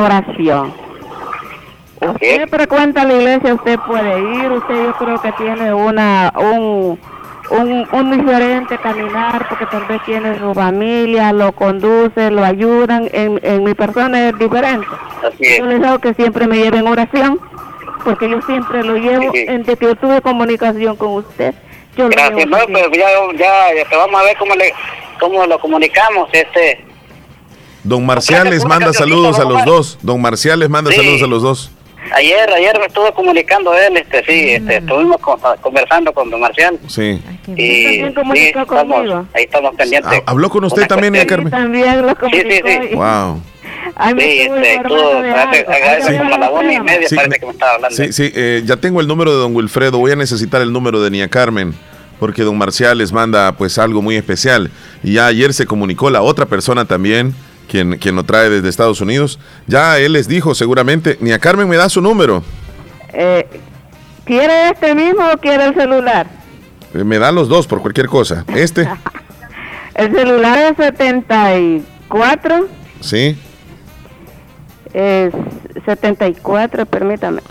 oración. 2.00 2.14
Usted 2.14 2.48
frecuenta 2.48 3.04
la 3.04 3.14
iglesia, 3.14 3.54
usted 3.54 3.78
puede 3.86 4.18
ir, 4.18 4.52
usted 4.52 4.74
yo 4.74 4.94
creo 4.94 5.20
que 5.20 5.32
tiene 5.32 5.74
una 5.74 6.32
un, 6.36 6.98
un, 7.50 7.88
un 7.92 8.18
diferente 8.18 8.78
caminar 8.78 9.48
porque 9.48 9.66
tal 9.66 9.84
vez 9.86 10.02
tiene 10.04 10.38
su 10.38 10.54
familia, 10.54 11.32
lo 11.32 11.52
conduce, 11.52 12.30
lo 12.30 12.44
ayudan, 12.44 13.08
en, 13.12 13.40
en 13.42 13.64
mi 13.64 13.74
persona 13.74 14.28
es 14.28 14.38
diferente. 14.38 14.86
Yo 15.58 15.66
les 15.66 15.82
digo 15.82 15.98
que 15.98 16.14
siempre 16.14 16.46
me 16.46 16.56
lleve 16.58 16.78
en 16.78 16.86
oración 16.86 17.40
porque 18.04 18.30
yo 18.30 18.40
siempre 18.42 18.84
lo 18.84 18.96
llevo 18.96 19.32
en 19.34 19.64
de 19.64 19.76
que 19.76 19.86
yo 19.86 19.94
tuve 19.96 20.20
comunicación 20.20 20.96
con 20.96 21.14
usted 21.14 21.54
Gracias, 21.96 22.46
no, 22.46 22.58
pues 22.66 22.84
ya, 22.92 23.08
ya, 23.38 23.96
vamos 23.96 24.20
a 24.20 24.24
ver 24.24 24.36
cómo, 24.36 24.54
le, 24.54 24.72
cómo 25.18 25.46
lo 25.46 25.58
comunicamos. 25.58 26.28
este 26.32 26.84
Don 27.84 28.04
Marcial 28.04 28.50
les 28.50 28.64
manda 28.64 28.92
saludos 28.92 29.38
a 29.38 29.44
los 29.44 29.64
dos. 29.64 29.98
Don 30.02 30.20
Marcial 30.20 30.58
les 30.58 30.68
manda 30.68 30.92
saludos 30.92 31.22
a 31.22 31.26
los 31.26 31.42
dos. 31.42 31.70
Ayer, 32.14 32.50
ayer 32.52 32.78
me 32.78 32.86
estuvo 32.86 33.12
comunicando 33.12 33.74
él, 33.74 33.96
este, 33.96 34.24
sí, 34.24 34.50
este, 34.50 34.76
estuvimos 34.76 35.20
conversando 35.60 36.12
con 36.12 36.30
Don 36.30 36.40
Marcial. 36.40 36.78
Sí. 36.88 37.20
y 37.48 37.56
sí, 37.56 38.00
estamos, 38.00 38.36
ahí 39.34 39.44
estamos 39.44 39.74
pendientes. 39.76 40.12
Ah, 40.20 40.22
¿Habló 40.26 40.50
con 40.50 40.64
usted 40.64 40.86
también, 40.86 41.14
sí, 41.14 41.26
Carmen? 41.26 41.50
También 41.50 42.06
lo 42.06 42.14
Sí, 42.30 42.42
sí, 42.42 42.60
sí. 42.64 42.94
Wow. 42.94 43.42
sí, 44.18 44.40
este, 44.40 44.80
todo, 44.86 45.18
hace, 45.20 46.18
como 46.18 46.34
a 46.34 46.38
la 46.38 46.50
una 46.50 46.72
y 46.72 46.80
media 46.80 47.08
parece 47.14 47.38
que 47.38 47.46
me 47.46 47.52
estaba 47.52 47.74
hablando. 47.74 47.96
Sí, 47.96 48.12
sí, 48.12 48.32
eh, 48.34 48.62
ya 48.64 48.76
tengo 48.76 49.00
el 49.00 49.06
número 49.06 49.32
de 49.32 49.38
don 49.38 49.54
Wilfredo, 49.54 49.98
voy 49.98 50.12
a 50.12 50.16
necesitar 50.16 50.62
el 50.62 50.72
número 50.72 51.02
de 51.02 51.10
Nia 51.10 51.28
Carmen, 51.28 51.74
porque 52.18 52.42
don 52.42 52.56
Marcial 52.56 52.98
les 52.98 53.12
manda 53.12 53.52
pues 53.52 53.78
algo 53.78 54.02
muy 54.02 54.16
especial. 54.16 54.70
Y 55.02 55.14
ya 55.14 55.26
ayer 55.26 55.52
se 55.54 55.66
comunicó 55.66 56.10
la 56.10 56.22
otra 56.22 56.46
persona 56.46 56.84
también, 56.84 57.34
quien, 57.68 57.98
quien 57.98 58.16
lo 58.16 58.24
trae 58.24 58.48
desde 58.48 58.68
Estados 58.68 59.00
Unidos. 59.00 59.38
Ya 59.66 59.98
él 59.98 60.12
les 60.12 60.28
dijo 60.28 60.54
seguramente, 60.54 61.18
Nia 61.20 61.38
Carmen 61.38 61.68
me 61.68 61.76
da 61.76 61.88
su 61.88 62.00
número. 62.00 62.42
Eh, 63.12 63.46
¿Quiere 64.24 64.70
este 64.70 64.94
mismo 64.94 65.22
o 65.32 65.38
quiere 65.38 65.66
el 65.66 65.74
celular? 65.74 66.26
Eh, 66.94 67.04
me 67.04 67.18
da 67.18 67.32
los 67.32 67.48
dos 67.48 67.66
por 67.66 67.80
cualquier 67.80 68.06
cosa. 68.06 68.44
Este. 68.54 68.88
el 69.94 70.14
celular 70.14 70.58
es 70.58 70.76
74. 70.76 72.68
Sí 73.00 73.36
es 74.96 75.30
74, 75.84 76.86
permítame. 76.86 77.42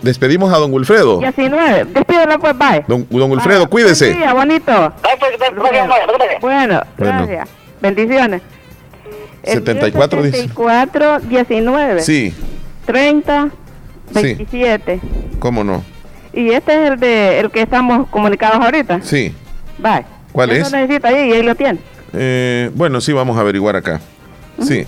despedimos 0.00 0.52
a 0.52 0.56
don 0.56 0.72
Wilfredo. 0.72 1.18
19. 1.18 1.84
Despídelo 1.84 2.38
pues, 2.38 2.56
bye. 2.56 2.82
Don, 2.88 3.06
don 3.10 3.30
Wilfredo, 3.30 3.64
ah, 3.64 3.68
cuídese. 3.68 4.14
Sí, 4.14 4.20
bonito. 4.32 4.92
Bueno, 6.40 6.80
gracias. 6.96 7.48
Bendiciones. 7.82 8.40
74, 9.52 10.22
74 10.22 11.20
19. 11.20 12.02
Sí. 12.02 12.34
30 12.86 13.50
27. 14.12 15.00
¿Cómo 15.38 15.64
no? 15.64 15.84
Y 16.32 16.50
este 16.50 16.72
es 16.84 16.90
el 16.92 17.00
de 17.00 17.40
el 17.40 17.50
que 17.50 17.62
estamos 17.62 18.08
comunicados 18.08 18.62
ahorita. 18.62 19.00
Sí. 19.02 19.34
Bye. 19.78 20.04
¿Cuál 20.32 20.50
es? 20.50 20.70
necesita 20.70 21.08
ahí 21.08 21.30
y 21.30 21.32
ahí 21.32 21.42
lo 21.42 21.54
tiene. 21.54 21.78
Eh, 22.12 22.70
bueno, 22.74 23.00
sí, 23.00 23.12
vamos 23.12 23.36
a 23.36 23.40
averiguar 23.40 23.76
acá. 23.76 24.00
Sí. 24.62 24.86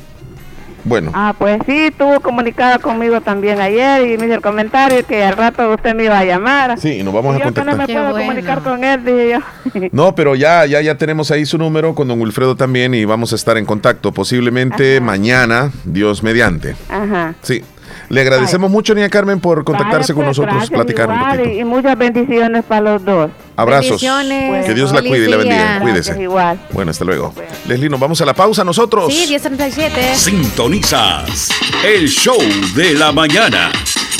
Bueno. 0.89 1.13
Ah, 1.15 1.35
pues 1.39 1.61
sí, 1.67 1.87
estuvo 1.87 2.19
comunicada 2.21 2.79
conmigo 2.79 3.21
también 3.21 3.61
ayer 3.61 4.11
y 4.11 4.19
me 4.19 4.27
hizo 4.27 4.35
el 4.37 4.41
comentario 4.41 5.05
que 5.07 5.23
al 5.23 5.37
rato 5.37 5.71
usted 5.73 5.95
me 5.95 6.05
iba 6.05 6.19
a 6.19 6.25
llamar. 6.25 6.79
Sí, 6.79 7.03
nos 7.03 7.13
vamos 7.13 7.37
a 7.37 7.41
contactar. 7.41 7.65
Yo 7.65 7.71
no 7.71 7.87
me 7.87 7.87
puedo 7.87 8.27
comunicar 8.27 8.63
con 8.63 8.83
él, 8.83 9.05
dije 9.05 9.31
yo. 9.31 9.89
No, 9.93 10.15
pero 10.15 10.35
ya, 10.35 10.65
ya, 10.67 10.81
ya 10.81 10.97
tenemos 10.97 11.31
ahí 11.31 11.45
su 11.45 11.59
número 11.59 11.95
con 11.95 12.09
don 12.09 12.21
Wilfredo 12.21 12.57
también 12.57 12.95
y 12.95 13.05
vamos 13.05 13.33
a 13.33 13.37
estar 13.37 13.57
en 13.59 13.65
contacto 13.65 14.13
posiblemente 14.13 15.01
mañana, 15.01 15.71
Dios 15.85 16.23
mediante. 16.23 16.75
Ajá. 16.89 17.35
Sí. 17.43 17.63
Le 18.09 18.21
agradecemos 18.23 18.71
mucho, 18.71 18.95
Nia 18.95 19.09
Carmen, 19.09 19.41
por 19.41 19.65
contactarse 19.65 20.15
con 20.15 20.25
nosotros, 20.25 20.71
platicar 20.71 21.09
un 21.09 21.19
poquito. 21.19 21.49
Y 21.49 21.65
muchas 21.65 21.97
bendiciones 21.99 22.65
para 22.65 22.81
los 22.81 23.05
dos. 23.05 23.31
Abrazos. 23.57 24.01
que 24.01 24.75
Dios 24.75 24.93
la 24.93 25.03
cuide 25.03 25.27
y 25.27 25.29
la 25.29 25.37
bendiga. 25.37 25.81
Cuídese. 25.81 26.23
igual. 26.23 26.59
Bueno, 26.73 26.91
hasta 26.91 27.05
luego. 27.05 27.35
Leslie, 27.67 27.89
nos 27.89 28.01
vamos 28.01 28.21
a 28.21 28.25
la 28.25 28.35
pausa 28.35 28.65
nosotros. 28.65 29.13
Sí, 29.13 29.27
1037. 29.29 30.15
Sintonizas 30.15 31.49
el 31.85 32.09
show 32.09 32.39
de 32.75 32.95
la 32.95 33.13
mañana 33.13 33.71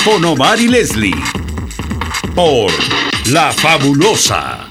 con 0.05 0.23
Omar 0.23 0.59
y 0.59 0.67
Leslie 0.67 1.15
por 2.35 2.71
La 3.31 3.51
Fabulosa. 3.51 4.69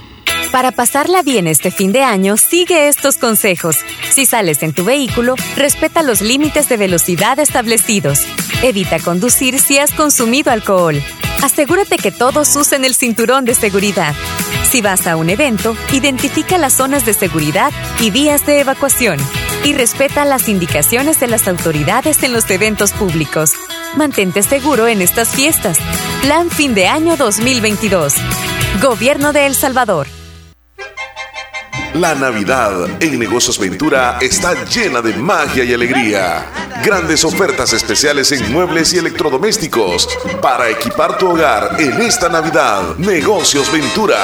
Para 0.53 0.73
pasarla 0.73 1.23
bien 1.23 1.47
este 1.47 1.71
fin 1.71 1.93
de 1.93 2.03
año, 2.03 2.37
sigue 2.39 2.89
estos 2.89 3.19
consejos. 3.19 3.77
Si 4.11 4.25
sales 4.25 4.63
en 4.63 4.73
tu 4.73 4.85
vehículo, 4.85 5.35
respeta 5.57 6.03
los 6.03 6.23
límites 6.23 6.69
de 6.69 6.79
velocidad 6.79 7.39
establecidos. 7.39 8.21
Evita 8.63 8.99
conducir 8.99 9.61
si 9.61 9.79
has 9.79 9.93
consumido 9.93 10.51
alcohol. 10.51 11.01
Asegúrate 11.45 11.97
que 11.97 12.11
todos 12.11 12.57
usen 12.57 12.85
el 12.85 12.97
cinturón 12.97 13.45
de 13.45 13.55
seguridad. 13.55 14.17
Si 14.69 14.81
vas 14.83 15.07
a 15.07 15.15
un 15.15 15.31
evento, 15.31 15.77
identifica 15.93 16.59
las 16.59 16.73
zonas 16.73 17.07
de 17.07 17.15
seguridad 17.15 17.73
y 18.01 18.11
vías 18.11 18.45
de 18.47 18.59
evacuación. 18.59 19.19
Y 19.65 19.75
respeta 19.75 20.25
las 20.25 20.49
indicaciones 20.49 21.21
de 21.21 21.29
las 21.29 21.47
autoridades 21.47 22.25
en 22.25 22.33
los 22.33 22.51
eventos 22.51 22.93
públicos. 22.93 23.53
Mantente 23.97 24.43
seguro 24.43 24.89
en 24.89 25.03
estas 25.03 25.29
fiestas. 25.29 25.79
Plan 26.23 26.51
fin 26.51 26.75
de 26.75 26.89
año 26.89 27.17
2022. 27.17 28.15
Gobierno 28.83 29.33
de 29.33 29.47
El 29.47 29.55
Salvador. 29.55 30.09
La 31.95 32.15
Navidad 32.15 33.03
en 33.03 33.19
Negocios 33.19 33.59
Ventura 33.59 34.19
está 34.21 34.65
llena 34.67 35.01
de 35.01 35.15
magia 35.15 35.65
y 35.65 35.73
alegría. 35.73 36.47
Grandes 36.85 37.25
ofertas 37.25 37.73
especiales 37.73 38.31
en 38.31 38.53
muebles 38.53 38.93
y 38.93 38.99
electrodomésticos 38.99 40.09
para 40.41 40.69
equipar 40.69 41.19
tu 41.19 41.31
hogar 41.31 41.77
en 41.81 42.01
esta 42.01 42.29
Navidad. 42.29 42.97
Negocios 42.99 43.73
Ventura. 43.73 44.19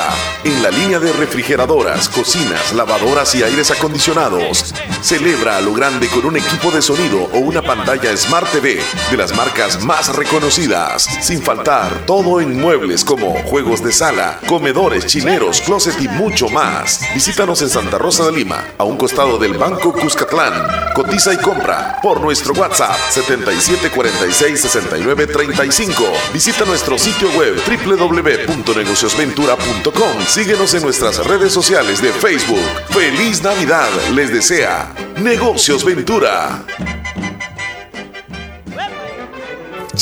En 0.45 0.63
la 0.63 0.71
línea 0.71 1.01
de 1.01 1.13
refrigeradoras, 1.15 2.09
cocinas, 2.09 2.73
lavadoras 2.75 3.35
y 3.35 3.43
aires 3.43 3.71
acondicionados. 3.71 4.75
Celebra 5.03 5.57
a 5.57 5.61
lo 5.61 5.73
grande 5.73 6.07
con 6.09 6.27
un 6.27 6.37
equipo 6.37 6.71
de 6.71 6.83
sonido 6.83 7.29
o 7.33 7.39
una 7.39 7.63
pantalla 7.63 8.17
Smart 8.17 8.51
TV 8.53 8.79
de 9.11 9.17
las 9.17 9.35
marcas 9.35 9.83
más 9.83 10.15
reconocidas. 10.15 11.09
Sin 11.23 11.43
faltar 11.43 12.05
todo 12.07 12.41
en 12.41 12.61
muebles 12.61 13.05
como 13.05 13.35
juegos 13.45 13.83
de 13.83 13.93
sala, 13.93 14.39
comedores, 14.47 15.07
chineros, 15.07 15.61
closet 15.63 16.01
y 16.01 16.09
mucho 16.09 16.49
más. 16.51 17.01
Visítanos 17.15 17.54
en 17.63 17.69
Santa 17.69 17.99
Rosa 17.99 18.25
de 18.27 18.33
Lima, 18.33 18.65
a 18.79 18.85
un 18.85 18.97
costado 18.97 19.37
del 19.39 19.55
Banco 19.55 19.93
Cuscatlán. 19.93 20.93
Cotiza 20.95 21.33
y 21.33 21.37
compra 21.37 21.99
por 22.03 22.21
nuestro 22.21 22.53
WhatsApp 22.55 22.97
77466935. 23.11 25.93
Visita 26.33 26.65
nuestro 26.65 26.99
sitio 26.99 27.29
web 27.31 27.55
www.negociosventura.com. 27.67 30.27
Síguenos 30.27 30.75
en 30.75 30.83
nuestras 30.83 31.25
redes 31.27 31.53
sociales 31.53 32.03
de 32.03 32.11
Facebook. 32.13 32.59
Feliz 32.89 33.41
Navidad 33.43 33.89
les 34.13 34.33
desea 34.33 34.93
Negocios 35.23 35.85
Ventura. 35.85 36.65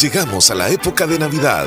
Llegamos 0.01 0.51
a 0.51 0.55
la 0.55 0.71
época 0.71 1.07
de 1.07 1.19
Navidad 1.19 1.67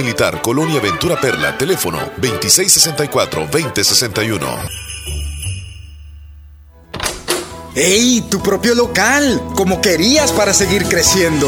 Militar, 0.01 0.41
Colonia 0.41 0.81
Ventura 0.81 1.21
Perla, 1.21 1.55
teléfono 1.55 1.99
2664-2061. 2.19 4.39
¡Ey! 7.75 8.21
Tu 8.21 8.41
propio 8.41 8.73
local, 8.73 9.39
como 9.55 9.79
querías 9.79 10.31
para 10.31 10.55
seguir 10.55 10.85
creciendo. 10.85 11.47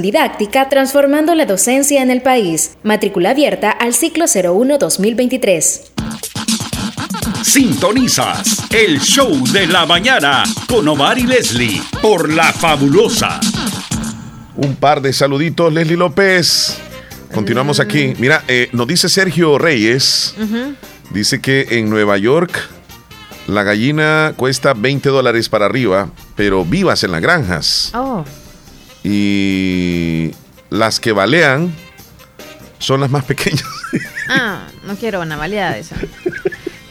didáctica 0.01 0.69
transformando 0.69 1.35
la 1.35 1.45
docencia 1.45 2.01
en 2.01 2.11
el 2.11 2.21
país. 2.21 2.77
Matrícula 2.83 3.31
abierta 3.31 3.71
al 3.71 3.93
ciclo 3.93 4.25
01-2023. 4.25 5.81
Sintonizas 7.43 8.65
el 8.71 8.99
show 8.99 9.31
de 9.51 9.67
la 9.67 9.85
mañana 9.85 10.43
con 10.67 10.87
Omar 10.87 11.17
y 11.17 11.23
Leslie 11.23 11.81
por 12.01 12.31
La 12.31 12.53
Fabulosa. 12.53 13.39
Un 14.55 14.75
par 14.75 15.01
de 15.01 15.11
saluditos, 15.11 15.73
Leslie 15.73 15.97
López. 15.97 16.77
Continuamos 17.33 17.79
aquí. 17.79 18.13
Mira, 18.19 18.43
eh, 18.47 18.69
nos 18.73 18.87
dice 18.87 19.09
Sergio 19.09 19.57
Reyes. 19.57 20.35
Dice 21.11 21.41
que 21.41 21.67
en 21.71 21.89
Nueva 21.89 22.17
York 22.17 22.51
la 23.47 23.63
gallina 23.63 24.33
cuesta 24.37 24.73
20 24.73 25.09
dólares 25.09 25.49
para 25.49 25.65
arriba, 25.65 26.09
pero 26.35 26.63
vivas 26.63 27.03
en 27.03 27.11
las 27.11 27.21
granjas. 27.21 27.91
Oh 27.93 28.23
y 29.03 30.31
las 30.69 30.99
que 30.99 31.11
balean 31.11 31.73
son 32.79 33.01
las 33.01 33.09
más 33.09 33.23
pequeñas. 33.25 33.63
Ah, 34.29 34.67
no 34.85 34.95
quiero 34.95 35.21
una 35.21 35.35
baleada 35.35 35.73
de 35.73 35.79
eso. 35.81 35.95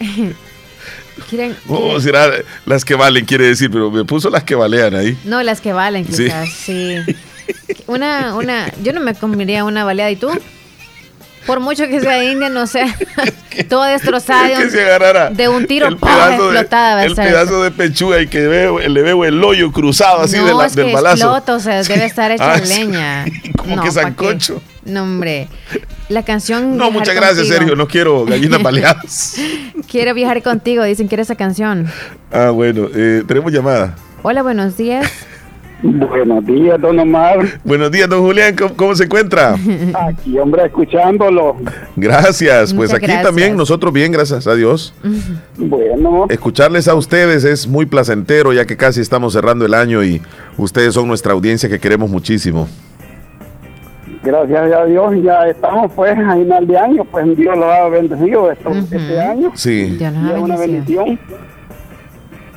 ¿Quieren, 1.28 1.56
será 2.00 2.30
las 2.66 2.84
que 2.84 2.94
valen, 2.94 3.24
quiere 3.24 3.46
decir, 3.46 3.70
pero 3.70 3.90
me 3.90 4.04
puso 4.04 4.30
las 4.30 4.44
que 4.44 4.54
balean 4.54 4.94
ahí. 4.94 5.18
No, 5.24 5.42
las 5.42 5.60
que 5.60 5.72
valen, 5.72 6.04
quizás, 6.04 6.50
sí. 6.50 6.96
Una, 7.86 8.34
una, 8.36 8.72
yo 8.82 8.92
no 8.92 9.00
me 9.00 9.14
comería 9.14 9.64
una 9.64 9.84
baleada, 9.84 10.10
¿y 10.10 10.16
tú? 10.16 10.30
Por 11.46 11.60
mucho 11.60 11.86
que 11.88 12.00
sea 12.00 12.22
india, 12.22 12.48
no 12.48 12.66
sé. 12.66 12.84
Todo 13.68 13.84
destrozado. 13.84 14.48
de 15.32 15.48
un 15.48 15.66
tiro 15.66 15.88
el 15.88 15.96
pedazo 15.98 16.52
explotada. 16.52 17.04
El 17.04 17.14
pedazo 17.14 17.62
de 17.62 17.70
pechuga 17.70 18.20
y 18.20 18.26
que 18.26 18.40
le 18.40 19.02
veo 19.02 19.24
el 19.24 19.42
hoyo 19.42 19.72
cruzado 19.72 20.22
así 20.22 20.38
de 20.38 20.54
la, 20.54 20.66
es 20.66 20.74
del 20.74 20.92
balazo. 20.92 21.16
Explota, 21.16 21.54
o 21.54 21.60
sea, 21.60 21.82
debe 21.82 22.04
estar 22.04 22.30
hecho 22.30 22.44
ah, 22.44 22.56
en 22.56 22.68
leña. 22.68 23.24
Como 23.56 23.76
no, 23.76 23.82
que 23.82 23.90
sancocho. 23.90 24.62
No, 24.84 25.02
hombre. 25.02 25.48
La 26.08 26.24
canción. 26.24 26.76
No, 26.76 26.90
muchas 26.90 27.14
gracias, 27.14 27.48
Sergio. 27.48 27.76
No 27.76 27.86
quiero 27.86 28.24
gallinas 28.24 28.62
baleadas. 28.62 29.36
quiero 29.88 30.14
viajar 30.14 30.42
contigo. 30.42 30.82
Dicen 30.84 31.08
que 31.08 31.20
esa 31.20 31.34
canción. 31.34 31.90
Ah, 32.32 32.50
bueno. 32.50 32.88
Eh, 32.94 33.22
tenemos 33.26 33.52
llamada. 33.52 33.96
Hola, 34.22 34.42
buenos 34.42 34.76
días. 34.76 35.10
Buenos 35.82 36.44
días, 36.44 36.80
don 36.80 36.98
Omar. 36.98 37.38
Buenos 37.64 37.90
días, 37.90 38.08
don 38.08 38.20
Julián. 38.20 38.54
¿Cómo, 38.76 38.94
se 38.94 39.04
encuentra? 39.04 39.54
Aquí, 40.08 40.38
hombre, 40.38 40.66
escuchándolo. 40.66 41.56
Gracias. 41.96 42.74
pues 42.74 42.92
aquí 42.92 43.10
también 43.22 43.56
nosotros 43.56 43.92
bien, 43.92 44.12
gracias 44.12 44.46
a 44.46 44.54
Dios. 44.54 44.94
Bueno. 45.56 46.26
Escucharles 46.30 46.88
a 46.88 46.94
ustedes 46.94 47.44
es 47.44 47.68
muy 47.68 47.84
placentero, 47.84 48.52
ya 48.52 48.64
que 48.64 48.76
casi 48.78 49.00
estamos 49.00 49.34
cerrando 49.34 49.66
el 49.66 49.74
año 49.74 50.02
y 50.02 50.22
ustedes 50.56 50.94
son 50.94 51.06
nuestra 51.06 51.32
audiencia 51.34 51.68
que 51.68 51.78
queremos 51.78 52.10
muchísimo. 52.10 52.66
Gracias 54.22 54.72
a 54.72 54.84
Dios, 54.86 55.12
ya 55.22 55.46
estamos 55.48 55.92
pues 55.94 56.12
a 56.12 56.34
final 56.34 56.66
de 56.66 56.78
año, 56.78 57.04
pues 57.04 57.36
Dios 57.36 57.56
lo 57.56 57.70
ha 57.70 57.88
bendecido 57.88 58.50
este 58.50 59.20
año. 59.20 59.52
Sí. 59.54 59.98
es 60.00 60.40
una 60.40 60.56
bendición 60.56 61.18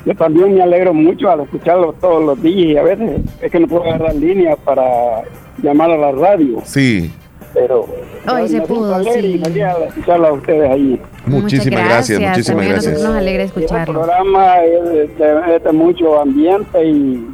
yo 0.04 0.14
también 0.14 0.54
me 0.54 0.62
alegro 0.62 0.92
mucho 0.92 1.30
al 1.30 1.40
escucharlo 1.40 1.94
todos 1.94 2.22
los 2.22 2.42
días 2.42 2.72
y 2.72 2.76
a 2.76 2.82
veces 2.82 3.20
es 3.40 3.50
que 3.50 3.60
no 3.60 3.66
puedo 3.66 3.84
agarrar 3.84 4.14
línea 4.14 4.56
para 4.56 5.22
llamar 5.62 5.90
a 5.90 5.96
la 5.96 6.12
radio. 6.12 6.58
Sí. 6.64 7.12
Pero 7.54 7.86
hoy 8.28 8.48
se 8.48 8.60
pudo. 8.62 9.02
Sí. 9.04 9.40
Y 9.40 9.60
escucharlo 9.88 10.26
a 10.26 10.32
ustedes 10.32 10.70
ahí. 10.70 11.00
Muchísimas 11.26 11.84
gracias, 11.84 12.20
muchísimas 12.20 12.68
gracias. 12.68 13.02
Nos 13.02 13.16
alegra 13.16 13.44
escucharlo. 13.44 14.00
El 14.00 14.06
programa 14.06 14.56
es 14.64 15.64
de, 15.64 15.72
mucho 15.72 16.20
ambiente 16.20 16.84
y, 16.84 17.26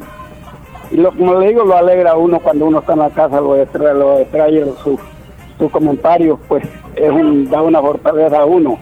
y 0.91 0.95
lo, 0.95 1.11
como 1.11 1.39
le 1.39 1.49
digo, 1.49 1.65
lo 1.65 1.75
alegra 1.75 2.11
a 2.11 2.17
uno 2.17 2.39
cuando 2.39 2.67
uno 2.67 2.79
está 2.79 2.93
en 2.93 2.99
la 2.99 3.09
casa, 3.09 3.41
lo 3.41 3.59
extrae, 3.59 3.93
lo 3.93 4.19
extrae 4.19 4.63
sus 4.83 4.99
su 5.57 5.69
comentarios, 5.69 6.39
pues 6.47 6.63
es 6.95 7.11
un, 7.11 7.49
da 7.49 7.61
una 7.61 7.81
fortaleza 7.81 8.39
a 8.39 8.45
uno. 8.45 8.79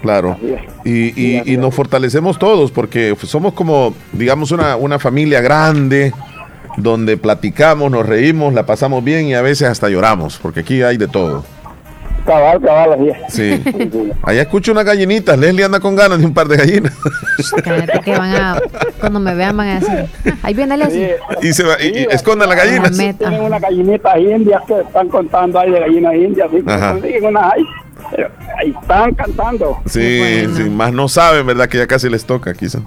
Claro. 0.00 0.36
Y, 0.84 1.52
y, 1.52 1.56
nos 1.58 1.74
fortalecemos 1.74 2.38
todos 2.38 2.72
porque 2.72 3.16
somos 3.24 3.52
como, 3.52 3.94
digamos, 4.12 4.50
una, 4.50 4.74
una 4.74 4.98
familia 4.98 5.40
grande 5.40 6.12
donde 6.76 7.16
platicamos, 7.16 7.90
nos 7.90 8.04
reímos, 8.04 8.52
la 8.52 8.66
pasamos 8.66 9.04
bien 9.04 9.26
y 9.26 9.34
a 9.34 9.42
veces 9.42 9.68
hasta 9.68 9.88
lloramos, 9.88 10.38
porque 10.42 10.60
aquí 10.60 10.82
hay 10.82 10.96
de 10.96 11.06
todo. 11.08 11.44
Cabal, 12.24 12.60
cabal, 12.60 12.92
así 12.92 13.12
Sí. 13.28 14.12
Allá 14.22 14.42
escucho 14.42 14.72
unas 14.72 14.84
gallinitas. 14.84 15.38
Leslie 15.38 15.64
anda 15.64 15.80
con 15.80 15.96
ganas 15.96 16.18
de 16.18 16.26
un 16.26 16.34
par 16.34 16.48
de 16.48 16.56
gallinas. 16.56 16.92
que 18.04 18.12
van 18.16 18.34
a, 18.34 18.60
cuando 19.00 19.20
me 19.20 19.34
vean 19.34 19.56
van 19.56 19.68
a 19.68 19.80
decir, 19.80 20.36
ahí 20.42 20.54
viene 20.54 20.76
Leslie. 20.76 21.16
Y, 21.42 21.52
se 21.52 21.64
va, 21.64 21.82
y, 21.82 22.06
escondan 22.10 22.48
las 22.48 22.58
gallinas. 22.58 22.96
Tienen 22.96 23.42
unas 23.42 23.60
gallinitas 23.60 24.16
indias 24.18 24.62
que 24.66 24.80
están 24.80 25.08
contando 25.08 25.58
ahí 25.58 25.70
de 25.70 25.80
gallinas 25.80 26.14
indias. 26.14 26.48
¿sí? 26.50 26.62
Consiguen 26.62 27.24
unas 27.24 27.52
ahí 27.52 27.64
ahí 28.58 28.74
están 28.80 29.14
cantando. 29.14 29.78
Sí, 29.86 30.46
sí, 30.54 30.70
más 30.70 30.92
no 30.92 31.08
saben, 31.08 31.46
¿verdad? 31.46 31.68
Que 31.68 31.78
ya 31.78 31.86
casi 31.86 32.08
les 32.08 32.24
toca, 32.24 32.54
quizá. 32.54 32.80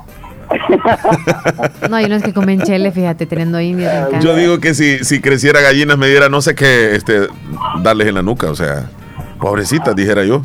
no, 1.89 1.95
hay 1.95 2.05
unos 2.05 2.21
que 2.21 2.33
comen 2.33 2.61
chele, 2.61 2.91
fíjate, 2.91 3.25
teniendo 3.25 3.59
indios. 3.59 3.91
Yo 4.21 4.35
digo 4.35 4.59
que 4.59 4.73
si, 4.73 5.03
si 5.03 5.19
creciera 5.19 5.61
gallinas 5.61 5.97
me 5.97 6.07
diera 6.07 6.29
no 6.29 6.41
sé 6.41 6.55
qué 6.55 6.95
este, 6.95 7.27
darles 7.81 8.07
en 8.07 8.15
la 8.15 8.21
nuca, 8.21 8.49
o 8.49 8.55
sea, 8.55 8.89
pobrecitas, 9.39 9.95
dijera 9.95 10.23
yo. 10.23 10.41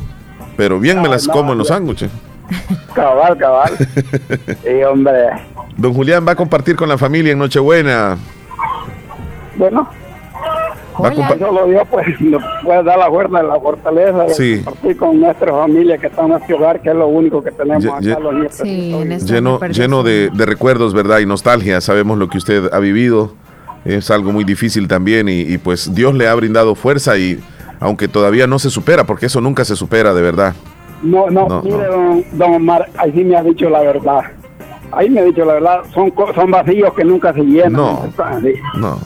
Pero 0.57 0.79
bien 0.79 1.01
me 1.01 1.09
las 1.09 1.27
como 1.27 1.53
en 1.53 1.57
los 1.57 1.67
sándwiches. 1.67 2.11
Cabal, 2.93 3.37
cabal. 3.37 3.71
Sí, 4.63 4.83
hombre. 4.83 5.29
Don 5.77 5.93
Julián 5.93 6.27
va 6.27 6.33
a 6.33 6.35
compartir 6.35 6.75
con 6.75 6.89
la 6.89 6.97
familia 6.97 7.31
en 7.31 7.39
Nochebuena. 7.39 8.17
Bueno, 9.55 9.87
Solo 11.39 11.67
Dios 11.67 11.87
pues, 11.89 12.21
nos 12.21 12.43
puede 12.63 12.83
dar 12.83 12.99
la 12.99 13.09
fuerza, 13.09 13.41
la 13.41 13.59
fortaleza 13.59 14.23
de 14.23 14.63
compartir 14.63 14.97
con 14.97 15.19
nuestra 15.19 15.51
familia 15.51 15.97
que 15.97 16.07
está 16.07 16.21
en 16.23 16.29
nuestro 16.29 16.57
hogar, 16.57 16.81
que 16.81 16.89
es 16.89 16.95
lo 16.95 17.07
único 17.07 17.43
que 17.43 17.51
tenemos 17.51 17.85
acá 17.85 18.19
los 18.19 18.33
nietos. 18.33 19.29
lleno 19.29 19.59
lleno 19.59 20.03
de, 20.03 20.29
recuerdos, 20.37 20.93
¿verdad? 20.93 21.19
Y 21.19 21.25
nostalgia. 21.25 21.81
Sabemos 21.81 22.17
lo 22.17 22.27
que 22.29 22.37
usted 22.37 22.69
ha 22.71 22.79
vivido. 22.79 23.33
Es 23.85 24.11
algo 24.11 24.31
muy 24.31 24.43
difícil 24.43 24.87
también 24.87 25.27
y, 25.27 25.57
pues 25.57 25.93
Dios 25.95 26.13
le 26.13 26.27
ha 26.27 26.35
brindado 26.35 26.75
fuerza 26.75 27.17
y 27.17 27.39
aunque 27.81 28.07
todavía 28.07 28.47
no 28.47 28.59
se 28.59 28.69
supera, 28.69 29.03
porque 29.05 29.25
eso 29.25 29.41
nunca 29.41 29.65
se 29.65 29.75
supera 29.75 30.13
de 30.13 30.21
verdad. 30.21 30.53
No, 31.01 31.29
no, 31.31 31.63
mire, 31.63 31.87
Don, 31.87 32.23
don, 32.33 32.53
Omar, 32.53 32.87
ahí 32.95 33.11
sí 33.11 33.23
me 33.23 33.35
ha 33.35 33.43
dicho 33.43 33.69
la 33.69 33.81
verdad. 33.81 34.21
Ahí 34.91 35.09
me 35.09 35.21
ha 35.21 35.23
dicho 35.23 35.43
la 35.43 35.55
verdad, 35.55 35.81
son, 35.91 36.13
son 36.35 36.51
vacíos 36.51 36.93
que 36.93 37.03
nunca 37.03 37.33
se 37.33 37.41
llenan. 37.41 37.73
No, 37.73 38.07
no. 38.75 38.99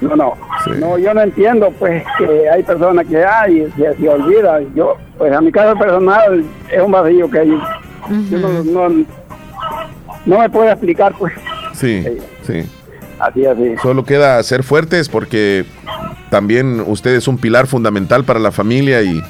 No, 0.00 0.16
no. 0.16 0.34
No, 0.80 0.98
yo 0.98 1.14
no 1.14 1.22
entiendo, 1.22 1.72
pues, 1.78 2.02
que 2.18 2.50
hay 2.50 2.64
personas 2.64 3.06
que 3.06 3.24
hay, 3.24 3.70
se, 3.76 3.96
se 3.96 4.08
olvida. 4.08 4.60
Yo, 4.74 4.96
pues, 5.16 5.32
a 5.32 5.40
mi 5.40 5.52
caso 5.52 5.78
personal, 5.78 6.44
es 6.72 6.82
un 6.82 6.90
vacío 6.90 7.30
que 7.30 7.38
hay. 7.38 7.50
Yo 8.28 8.38
no, 8.64 8.88
no, 10.26 10.38
me 10.40 10.50
puedo 10.50 10.68
explicar, 10.68 11.14
pues. 11.16 11.32
Sí, 11.72 12.04
sí. 12.42 12.64
Así, 13.22 13.46
así. 13.46 13.74
Solo 13.80 14.04
queda 14.04 14.42
ser 14.42 14.64
fuertes 14.64 15.08
porque 15.08 15.64
también 16.28 16.82
usted 16.84 17.12
es 17.12 17.28
un 17.28 17.38
pilar 17.38 17.68
fundamental 17.68 18.24
para 18.24 18.40
la 18.40 18.50
familia 18.50 19.00
y, 19.02 19.22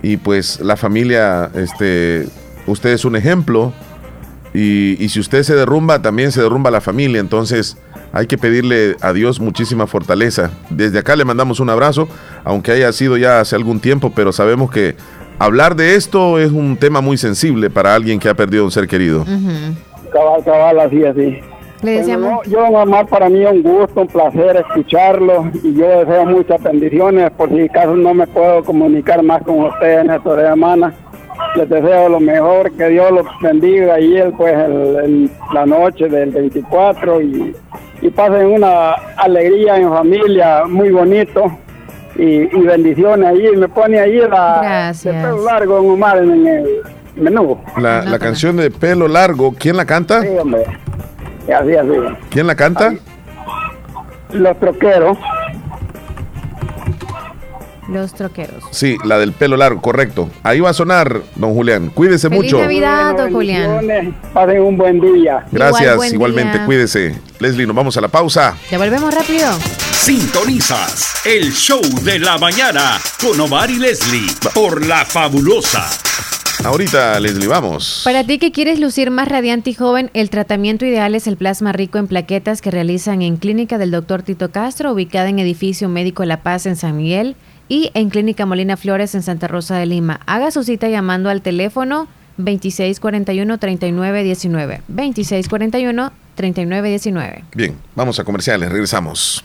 y 0.00 0.16
pues 0.16 0.60
la 0.60 0.76
familia, 0.76 1.50
este, 1.54 2.28
usted 2.68 2.90
es 2.90 3.04
un 3.04 3.16
ejemplo 3.16 3.72
y, 4.54 4.96
y 5.04 5.08
si 5.08 5.18
usted 5.18 5.42
se 5.42 5.56
derrumba, 5.56 6.00
también 6.00 6.30
se 6.30 6.40
derrumba 6.40 6.70
la 6.70 6.80
familia. 6.80 7.18
Entonces, 7.18 7.76
hay 8.12 8.28
que 8.28 8.38
pedirle 8.38 8.96
a 9.00 9.12
Dios 9.12 9.40
muchísima 9.40 9.88
fortaleza. 9.88 10.52
Desde 10.70 11.00
acá 11.00 11.16
le 11.16 11.24
mandamos 11.24 11.58
un 11.58 11.68
abrazo, 11.68 12.08
aunque 12.44 12.70
haya 12.70 12.92
sido 12.92 13.16
ya 13.16 13.40
hace 13.40 13.56
algún 13.56 13.80
tiempo, 13.80 14.12
pero 14.14 14.30
sabemos 14.30 14.70
que 14.70 14.94
hablar 15.40 15.74
de 15.74 15.96
esto 15.96 16.38
es 16.38 16.52
un 16.52 16.76
tema 16.76 17.00
muy 17.00 17.16
sensible 17.16 17.70
para 17.70 17.92
alguien 17.92 18.20
que 18.20 18.28
ha 18.28 18.34
perdido 18.34 18.64
un 18.64 18.70
ser 18.70 18.86
querido. 18.86 19.24
Cabal, 20.12 20.44
cabal, 20.44 20.78
así, 20.78 21.04
así. 21.04 21.40
Le 21.86 21.98
decíamos. 21.98 22.44
yo, 22.48 22.68
mamá, 22.68 23.04
para 23.04 23.28
mí 23.28 23.44
es 23.44 23.52
un 23.52 23.62
gusto, 23.62 24.00
un 24.00 24.08
placer 24.08 24.56
escucharlo 24.56 25.48
y 25.62 25.72
yo 25.74 25.86
deseo 25.86 26.26
muchas 26.26 26.60
bendiciones. 26.60 27.30
Por 27.30 27.48
si 27.50 27.60
acaso 27.60 27.94
no 27.94 28.12
me 28.12 28.26
puedo 28.26 28.64
comunicar 28.64 29.22
más 29.22 29.40
con 29.44 29.66
usted 29.66 30.00
en 30.00 30.10
esta 30.10 30.50
semana. 30.50 30.92
les 31.54 31.68
deseo 31.68 32.08
lo 32.08 32.18
mejor, 32.18 32.72
que 32.72 32.88
Dios 32.88 33.12
los 33.12 33.26
bendiga 33.40 33.94
ayer, 33.94 34.32
pues, 34.36 34.52
el, 34.52 35.30
la 35.54 35.64
noche 35.64 36.08
del 36.08 36.30
24 36.30 37.20
y, 37.22 37.54
y, 38.02 38.10
pasen 38.10 38.46
una 38.46 38.94
alegría 39.16 39.76
en 39.76 39.88
familia 39.88 40.64
muy 40.66 40.90
bonito 40.90 41.56
y, 42.16 42.46
bendiciones 42.46 43.28
ahí. 43.28 43.56
Me 43.56 43.68
pone 43.68 44.00
ahí 44.00 44.18
la 44.28 44.92
de 44.92 45.12
pelo 45.12 45.44
largo 45.44 45.78
en 45.78 46.30
en 46.32 46.46
el 46.48 46.66
menú. 47.14 47.58
La, 47.78 48.04
la 48.04 48.18
canción 48.18 48.56
de 48.56 48.72
pelo 48.72 49.06
largo, 49.06 49.54
¿quién 49.56 49.76
la 49.76 49.84
canta? 49.84 50.22
Sí, 50.22 50.28
hombre. 50.36 50.64
Así, 51.52 51.74
así. 51.74 52.16
¿Quién 52.30 52.46
la 52.46 52.54
canta? 52.54 52.94
Los 54.32 54.58
troqueros. 54.58 55.18
Los 57.88 58.12
troqueros. 58.14 58.64
Sí, 58.72 58.96
la 59.04 59.16
del 59.18 59.32
pelo 59.32 59.56
largo, 59.56 59.80
correcto. 59.80 60.28
Ahí 60.42 60.58
va 60.58 60.70
a 60.70 60.74
sonar, 60.74 61.20
don 61.36 61.54
Julián. 61.54 61.90
Cuídese 61.90 62.28
Feliz 62.28 62.44
mucho. 62.44 62.60
Navidad, 62.60 63.16
don 63.16 63.32
Julián. 63.32 64.16
Pasen 64.32 64.60
un 64.60 64.76
buen 64.76 65.00
día. 65.00 65.46
Gracias, 65.52 66.12
igualmente, 66.12 66.64
cuídese. 66.64 67.16
Leslie, 67.38 67.66
nos 67.66 67.76
vamos 67.76 67.96
a 67.96 68.00
la 68.00 68.08
pausa. 68.08 68.56
Ya 68.70 68.78
volvemos 68.78 69.14
rápido. 69.14 69.52
Sintonizas 69.92 71.24
el 71.24 71.52
show 71.52 71.80
de 72.02 72.18
la 72.18 72.38
mañana 72.38 72.98
con 73.20 73.40
Omar 73.40 73.70
y 73.70 73.78
Leslie 73.78 74.32
por 74.54 74.84
La 74.84 75.04
Fabulosa. 75.04 75.88
Ahorita, 76.66 77.18
Leslie, 77.20 77.46
vamos. 77.46 78.00
Para 78.02 78.24
ti 78.24 78.38
que 78.38 78.50
quieres 78.50 78.80
lucir 78.80 79.12
más 79.12 79.28
radiante 79.28 79.70
y 79.70 79.74
joven, 79.74 80.10
el 80.14 80.30
tratamiento 80.30 80.84
ideal 80.84 81.14
es 81.14 81.28
el 81.28 81.36
plasma 81.36 81.70
rico 81.70 81.98
en 81.98 82.08
plaquetas 82.08 82.60
que 82.60 82.72
realizan 82.72 83.22
en 83.22 83.36
Clínica 83.36 83.78
del 83.78 83.92
Dr. 83.92 84.24
Tito 84.24 84.50
Castro, 84.50 84.92
ubicada 84.92 85.28
en 85.28 85.38
Edificio 85.38 85.88
Médico 85.88 86.24
La 86.24 86.42
Paz 86.42 86.66
en 86.66 86.74
San 86.74 86.96
Miguel 86.96 87.36
y 87.68 87.92
en 87.94 88.10
Clínica 88.10 88.46
Molina 88.46 88.76
Flores 88.76 89.14
en 89.14 89.22
Santa 89.22 89.46
Rosa 89.46 89.76
de 89.76 89.86
Lima. 89.86 90.18
Haga 90.26 90.50
su 90.50 90.64
cita 90.64 90.88
llamando 90.88 91.30
al 91.30 91.40
teléfono 91.40 92.08
2641-3919. 92.38 94.80
2641-3919. 94.92 97.44
Bien, 97.54 97.76
vamos 97.94 98.18
a 98.18 98.24
comerciales, 98.24 98.72
regresamos. 98.72 99.44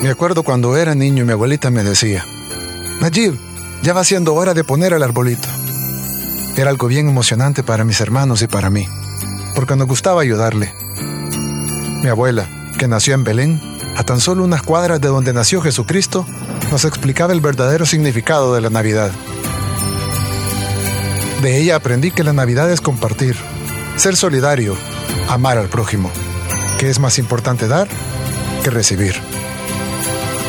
Me 0.00 0.08
acuerdo 0.08 0.42
cuando 0.42 0.78
era 0.78 0.94
niño 0.94 1.24
y 1.24 1.26
mi 1.26 1.32
abuelita 1.32 1.70
me 1.70 1.82
decía, 1.82 2.24
Najib, 3.00 3.38
ya 3.82 3.92
va 3.92 4.04
siendo 4.04 4.34
hora 4.34 4.54
de 4.54 4.64
poner 4.64 4.92
el 4.92 5.02
arbolito. 5.02 5.48
Era 6.56 6.70
algo 6.70 6.86
bien 6.86 7.08
emocionante 7.08 7.62
para 7.62 7.84
mis 7.84 8.00
hermanos 8.00 8.40
y 8.42 8.46
para 8.46 8.70
mí, 8.70 8.88
porque 9.54 9.76
nos 9.76 9.88
gustaba 9.88 10.22
ayudarle. 10.22 10.72
Mi 12.02 12.08
abuela, 12.08 12.48
que 12.78 12.88
nació 12.88 13.14
en 13.14 13.24
Belén, 13.24 13.60
a 13.96 14.04
tan 14.04 14.20
solo 14.20 14.44
unas 14.44 14.62
cuadras 14.62 15.00
de 15.00 15.08
donde 15.08 15.32
nació 15.32 15.60
Jesucristo, 15.60 16.26
nos 16.70 16.84
explicaba 16.84 17.32
el 17.32 17.40
verdadero 17.40 17.86
significado 17.86 18.54
de 18.54 18.60
la 18.60 18.70
Navidad. 18.70 19.10
De 21.42 21.58
ella 21.58 21.76
aprendí 21.76 22.10
que 22.10 22.24
la 22.24 22.32
Navidad 22.32 22.70
es 22.70 22.80
compartir, 22.80 23.36
ser 23.96 24.16
solidario, 24.16 24.76
amar 25.28 25.58
al 25.58 25.68
prójimo, 25.68 26.10
que 26.78 26.88
es 26.88 26.98
más 26.98 27.18
importante 27.18 27.68
dar 27.68 27.88
que 28.62 28.70
recibir. 28.70 29.14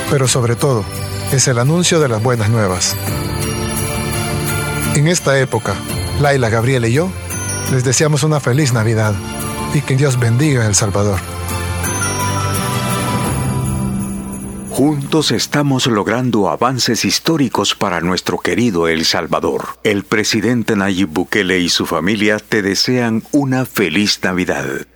Pero 0.10 0.28
sobre 0.28 0.56
todo, 0.56 0.86
es 1.32 1.48
el 1.48 1.60
anuncio 1.60 2.00
de 2.00 2.08
las 2.08 2.22
buenas 2.22 2.50
nuevas. 2.50 2.96
En 4.96 5.08
esta 5.08 5.40
época, 5.40 5.76
Laila, 6.22 6.50
Gabriel 6.50 6.86
y 6.86 6.94
yo 6.94 7.10
les 7.72 7.84
deseamos 7.84 8.24
una 8.24 8.40
feliz 8.40 8.74
Navidad 8.74 9.14
y 9.74 9.82
que 9.82 9.96
Dios 9.96 10.20
bendiga 10.20 10.66
El 10.66 10.76
Salvador. 10.76 11.20
Juntos 14.70 15.32
estamos 15.32 15.88
logrando 15.88 16.50
avances 16.50 17.06
históricos 17.06 17.76
para 17.76 18.02
nuestro 18.02 18.40
querido 18.40 18.90
El 18.90 19.06
Salvador. 19.06 19.80
El 19.84 20.04
presidente 20.04 20.76
Nayib 20.76 21.08
Bukele 21.08 21.60
y 21.60 21.70
su 21.70 21.86
familia 21.86 22.40
te 22.40 22.62
desean 22.62 23.24
una 23.32 23.66
feliz 23.66 24.20
Navidad. 24.22 24.86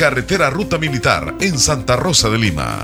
carretera 0.00 0.48
Ruta 0.48 0.78
Militar 0.78 1.34
en 1.42 1.58
Santa 1.58 1.94
Rosa 1.94 2.30
de 2.30 2.38
Lima. 2.38 2.78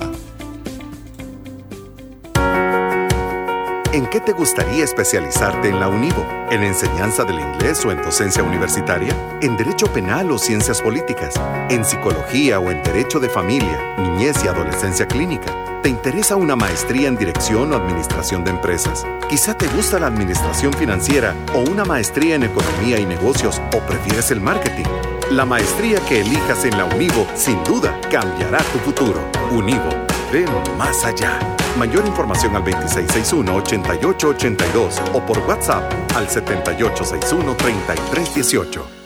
¿En 3.95 4.05
qué 4.11 4.21
te 4.21 4.33
gustaría 4.33 4.85
especializarte 4.85 5.71
en 5.71 5.81
la 5.81 5.89
UNIVO? 5.89 6.27
¿En 6.51 6.63
enseñanza 6.63 7.25
del 7.25 7.41
inglés 7.41 7.83
o 7.87 7.91
en 7.91 8.03
docencia 8.03 8.43
universitaria? 8.43 9.17
¿En 9.41 9.57
derecho 9.57 9.87
penal 9.87 10.31
o 10.31 10.37
ciencias 10.37 10.83
políticas? 10.83 11.33
¿En 11.71 11.87
psicología 11.87 12.61
o 12.61 12.71
en 12.71 12.83
derecho 12.83 13.19
de 13.19 13.31
familia, 13.31 13.97
niñez 13.97 14.45
y 14.45 14.49
adolescencia 14.49 15.09
clínica? 15.09 15.81
¿Te 15.83 15.89
interesa 15.89 16.37
una 16.37 16.55
maestría 16.55 17.09
en 17.09 17.17
dirección 17.17 17.73
o 17.73 17.77
administración 17.77 18.45
de 18.45 18.51
empresas? 18.51 19.07
Quizá 19.31 19.57
te 19.57 19.69
gusta 19.69 19.99
la 19.99 20.09
administración 20.09 20.75
financiera 20.75 21.35
o 21.55 21.61
una 21.61 21.87
maestría 21.87 22.35
en 22.35 22.43
economía 22.43 23.01
y 23.01 23.07
negocios 23.07 23.63
o 23.75 23.79
prefieres 23.87 24.31
el 24.31 24.43
marketing. 24.43 24.85
La 25.31 25.45
maestría 25.45 25.99
que 26.09 26.21
elijas 26.21 26.65
en 26.65 26.79
la 26.79 26.85
Univo 26.85 27.27
sin 27.35 27.63
duda 27.65 28.01
cambiará 28.13 28.59
tu 28.59 28.79
futuro. 28.79 29.21
Univo, 29.51 29.89
ven 30.33 30.47
más 30.79 31.05
allá. 31.05 31.41
Mayor 31.77 32.07
información 32.07 32.55
al 32.55 32.63
2661-8882 32.65 35.01
o 35.15 35.27
por 35.27 35.41
WhatsApp 35.41 35.93
al 36.15 36.29
7861-3318. 36.29 39.06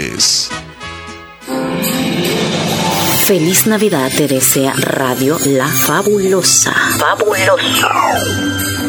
Feliz 3.27 3.67
Navidad 3.67 4.11
te 4.17 4.27
desea 4.27 4.73
Radio 4.73 5.37
La 5.45 5.67
Fabulosa. 5.67 6.73
Fabulosa. 6.97 8.80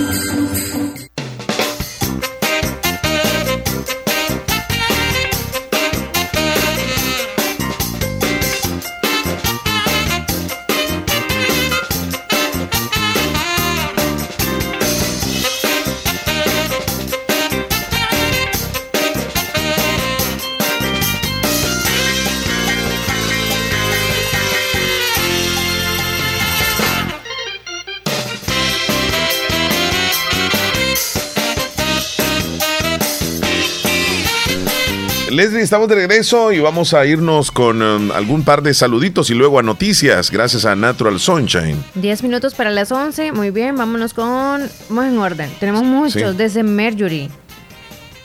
Leslie, 35.42 35.62
estamos 35.62 35.88
de 35.88 35.96
regreso 35.96 36.52
y 36.52 36.60
vamos 36.60 36.94
a 36.94 37.04
irnos 37.04 37.50
con 37.50 37.82
um, 37.82 38.12
algún 38.12 38.44
par 38.44 38.62
de 38.62 38.72
saluditos 38.74 39.28
y 39.28 39.34
luego 39.34 39.58
a 39.58 39.64
noticias, 39.64 40.30
gracias 40.30 40.64
a 40.64 40.76
Natural 40.76 41.18
Sunshine. 41.18 41.82
Diez 41.96 42.22
minutos 42.22 42.54
para 42.54 42.70
las 42.70 42.92
once, 42.92 43.32
muy 43.32 43.50
bien, 43.50 43.76
vámonos 43.76 44.14
con... 44.14 44.70
Vamos 44.88 45.04
en 45.04 45.18
orden, 45.18 45.50
tenemos 45.58 45.82
muchos, 45.82 46.36
desde 46.36 46.62
Mercury. 46.62 47.28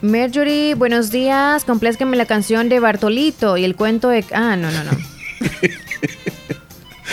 Mercury, 0.02 0.76
buenos 0.76 1.10
días, 1.10 1.66
complezcanme 1.66 2.18
la 2.18 2.28
canción 2.28 2.70
de 2.70 2.80
Bartolito 2.80 3.58
y 3.58 3.64
el 3.64 3.76
cuento 3.76 4.10
de... 4.10 4.24
Ah, 4.32 4.56
no, 4.56 4.70
no, 4.70 4.84
no. 4.84 4.92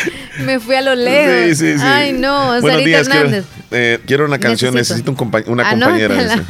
Me 0.41 0.61
fui 0.61 0.75
a 0.75 0.83
lo 0.83 0.95
lejos. 0.95 1.59
Sí, 1.59 1.73
sí, 1.73 1.79
sí. 1.79 1.85
Ay, 1.85 2.13
no, 2.13 2.61
Sarita 2.61 2.99
Hernández. 2.99 3.45
Eh, 3.71 3.99
quiero, 4.07 4.25
una 4.25 4.39
canción, 4.39 4.75
necesito, 4.75 5.13
una 5.47 5.71
compañera. 5.71 6.45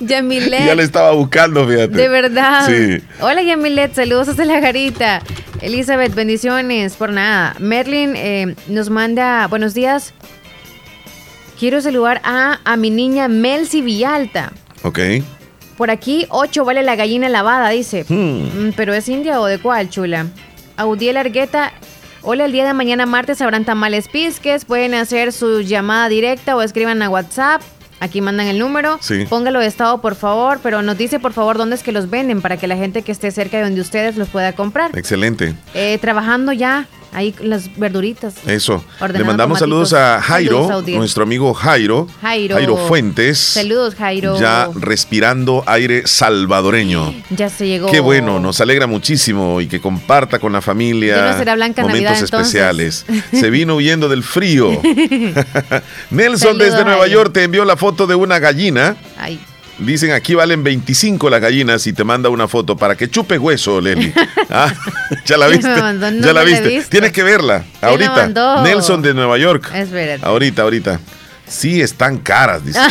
Yamilet. 0.00 0.66
Ya 0.66 0.74
le 0.74 0.82
estaba 0.82 1.12
buscando, 1.12 1.66
fíjate. 1.66 1.96
De 1.96 2.08
verdad. 2.08 2.66
Sí. 2.66 3.02
Hola, 3.20 3.42
Yamilet. 3.42 3.94
Saludos 3.94 4.28
hasta 4.28 4.44
la 4.44 4.60
garita. 4.60 5.22
Elizabeth, 5.60 6.14
bendiciones. 6.14 6.94
Por 6.94 7.10
nada. 7.10 7.54
Merlin 7.58 8.14
eh, 8.16 8.54
nos 8.68 8.90
manda 8.90 9.46
buenos 9.48 9.74
días. 9.74 10.14
Quiero 11.58 11.80
saludar 11.80 12.20
a, 12.24 12.60
a 12.64 12.76
mi 12.76 12.90
niña 12.90 13.28
Melcy 13.28 13.82
Villalta. 13.82 14.52
Ok. 14.82 15.00
Por 15.76 15.90
aquí, 15.90 16.26
8 16.28 16.64
vale 16.64 16.82
la 16.82 16.96
gallina 16.96 17.28
lavada, 17.28 17.70
dice. 17.70 18.04
Hmm. 18.08 18.68
Mm, 18.68 18.72
¿Pero 18.76 18.94
es 18.94 19.08
india 19.08 19.40
o 19.40 19.46
de 19.46 19.58
cuál, 19.58 19.90
chula? 19.90 20.26
Audiel 20.78 21.18
Argueta. 21.18 21.72
Hola, 22.22 22.46
el 22.46 22.52
día 22.52 22.66
de 22.66 22.72
mañana 22.72 23.04
martes 23.04 23.42
habrán 23.42 23.66
tamales 23.66 24.08
pisques. 24.08 24.64
Pueden 24.64 24.94
hacer 24.94 25.32
su 25.32 25.60
llamada 25.60 26.08
directa 26.08 26.56
o 26.56 26.62
escriban 26.62 27.02
a 27.02 27.10
WhatsApp 27.10 27.60
Aquí 28.00 28.20
mandan 28.20 28.46
el 28.46 28.58
número. 28.58 28.98
Sí. 29.00 29.26
Póngalo 29.28 29.60
de 29.60 29.66
estado, 29.66 30.00
por 30.00 30.14
favor, 30.14 30.60
pero 30.62 30.82
nos 30.82 30.96
dice, 30.96 31.18
por 31.18 31.32
favor, 31.32 31.58
dónde 31.58 31.74
es 31.76 31.82
que 31.82 31.92
los 31.92 32.08
venden 32.10 32.40
para 32.40 32.56
que 32.56 32.66
la 32.66 32.76
gente 32.76 33.02
que 33.02 33.12
esté 33.12 33.30
cerca 33.30 33.56
de 33.56 33.64
donde 33.64 33.80
ustedes 33.80 34.16
los 34.16 34.28
pueda 34.28 34.52
comprar. 34.52 34.96
Excelente. 34.96 35.54
Eh, 35.74 35.98
trabajando 36.00 36.52
ya 36.52 36.86
Ahí 37.12 37.34
las 37.40 37.76
verduritas. 37.78 38.34
Eso. 38.46 38.84
Le 39.12 39.24
mandamos 39.24 39.58
saludos 39.58 39.92
a 39.92 40.20
Jairo, 40.20 40.82
nuestro 40.88 41.22
amigo 41.22 41.54
Jairo, 41.54 42.06
Jairo. 42.20 42.54
Jairo. 42.56 42.76
Fuentes. 42.76 43.38
Saludos, 43.38 43.94
Jairo. 43.94 44.38
Ya 44.38 44.68
respirando 44.74 45.62
aire 45.66 46.06
salvadoreño. 46.06 47.14
Ya 47.30 47.48
se 47.48 47.66
llegó. 47.66 47.90
Qué 47.90 48.00
bueno, 48.00 48.40
nos 48.40 48.60
alegra 48.60 48.86
muchísimo 48.86 49.60
y 49.60 49.68
que 49.68 49.80
comparta 49.80 50.38
con 50.38 50.52
la 50.52 50.60
familia 50.60 51.32
no 51.32 51.38
será 51.38 51.54
Blanca 51.54 51.82
momentos 51.82 52.22
especiales. 52.22 53.04
Se 53.32 53.50
vino 53.50 53.76
huyendo 53.76 54.08
del 54.08 54.22
frío. 54.22 54.70
Nelson 56.10 56.58
desde 56.58 56.84
Nueva 56.84 57.06
York 57.06 57.32
te 57.32 57.44
envió 57.44 57.64
la 57.64 57.76
foto 57.76 58.06
de 58.06 58.14
una 58.14 58.38
gallina. 58.38 58.96
Ay. 59.18 59.38
Dicen 59.78 60.10
aquí 60.10 60.34
valen 60.34 60.64
25 60.64 61.30
las 61.30 61.40
gallinas 61.40 61.86
y 61.86 61.92
te 61.92 62.02
manda 62.02 62.28
una 62.28 62.48
foto 62.48 62.76
para 62.76 62.96
que 62.96 63.08
chupe 63.08 63.38
hueso, 63.38 63.80
Leli. 63.80 64.12
Ah, 64.50 64.72
ya 65.26 65.36
la 65.36 65.46
viste. 65.46 65.68
ya 65.68 66.32
la 66.32 66.42
viste. 66.42 66.82
Tienes 66.88 67.12
que 67.12 67.22
verla. 67.22 67.64
Ahorita. 67.82 68.28
Nelson 68.62 69.02
de 69.02 69.12
Nueva 69.12 69.36
York. 69.36 69.70
Es 69.74 69.90
Ahorita, 70.22 70.62
ahorita. 70.62 71.00
Sí, 71.46 71.82
están 71.82 72.16
caras, 72.16 72.64
dice. 72.64 72.80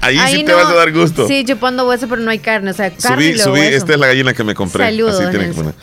Ahí, 0.00 0.18
sí 0.34 0.44
te 0.44 0.52
vas 0.52 0.66
a 0.66 0.74
dar 0.74 0.92
gusto. 0.92 1.28
Sí, 1.28 1.44
chupando 1.44 1.86
hueso, 1.86 2.08
pero 2.08 2.22
no 2.22 2.30
hay 2.30 2.38
carne. 2.38 2.70
O 2.70 2.74
sea, 2.74 2.90
carne 2.90 3.34
subí, 3.34 3.38
subí. 3.38 3.60
Esta 3.60 3.92
es 3.92 4.00
la 4.00 4.06
gallina 4.08 4.32
que 4.34 4.44
me 4.44 4.54
compré. 4.54 4.84
Saludos. 4.84 5.22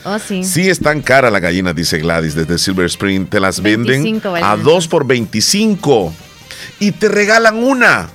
oh, 0.04 0.20
sí. 0.20 0.44
sí, 0.44 0.70
están 0.70 1.02
caras 1.02 1.32
las 1.32 1.42
gallinas, 1.42 1.76
dice 1.76 2.00
Gladys, 2.00 2.36
desde 2.36 2.58
Silver 2.58 2.88
Spring. 2.88 3.28
Te 3.28 3.40
las 3.40 3.62
venden 3.62 4.22
a 4.42 4.58
2 4.58 4.88
por 4.88 5.06
25. 5.06 6.14
Y 6.80 6.92
te 6.92 7.08
regalan 7.08 7.58
una. 7.58 8.10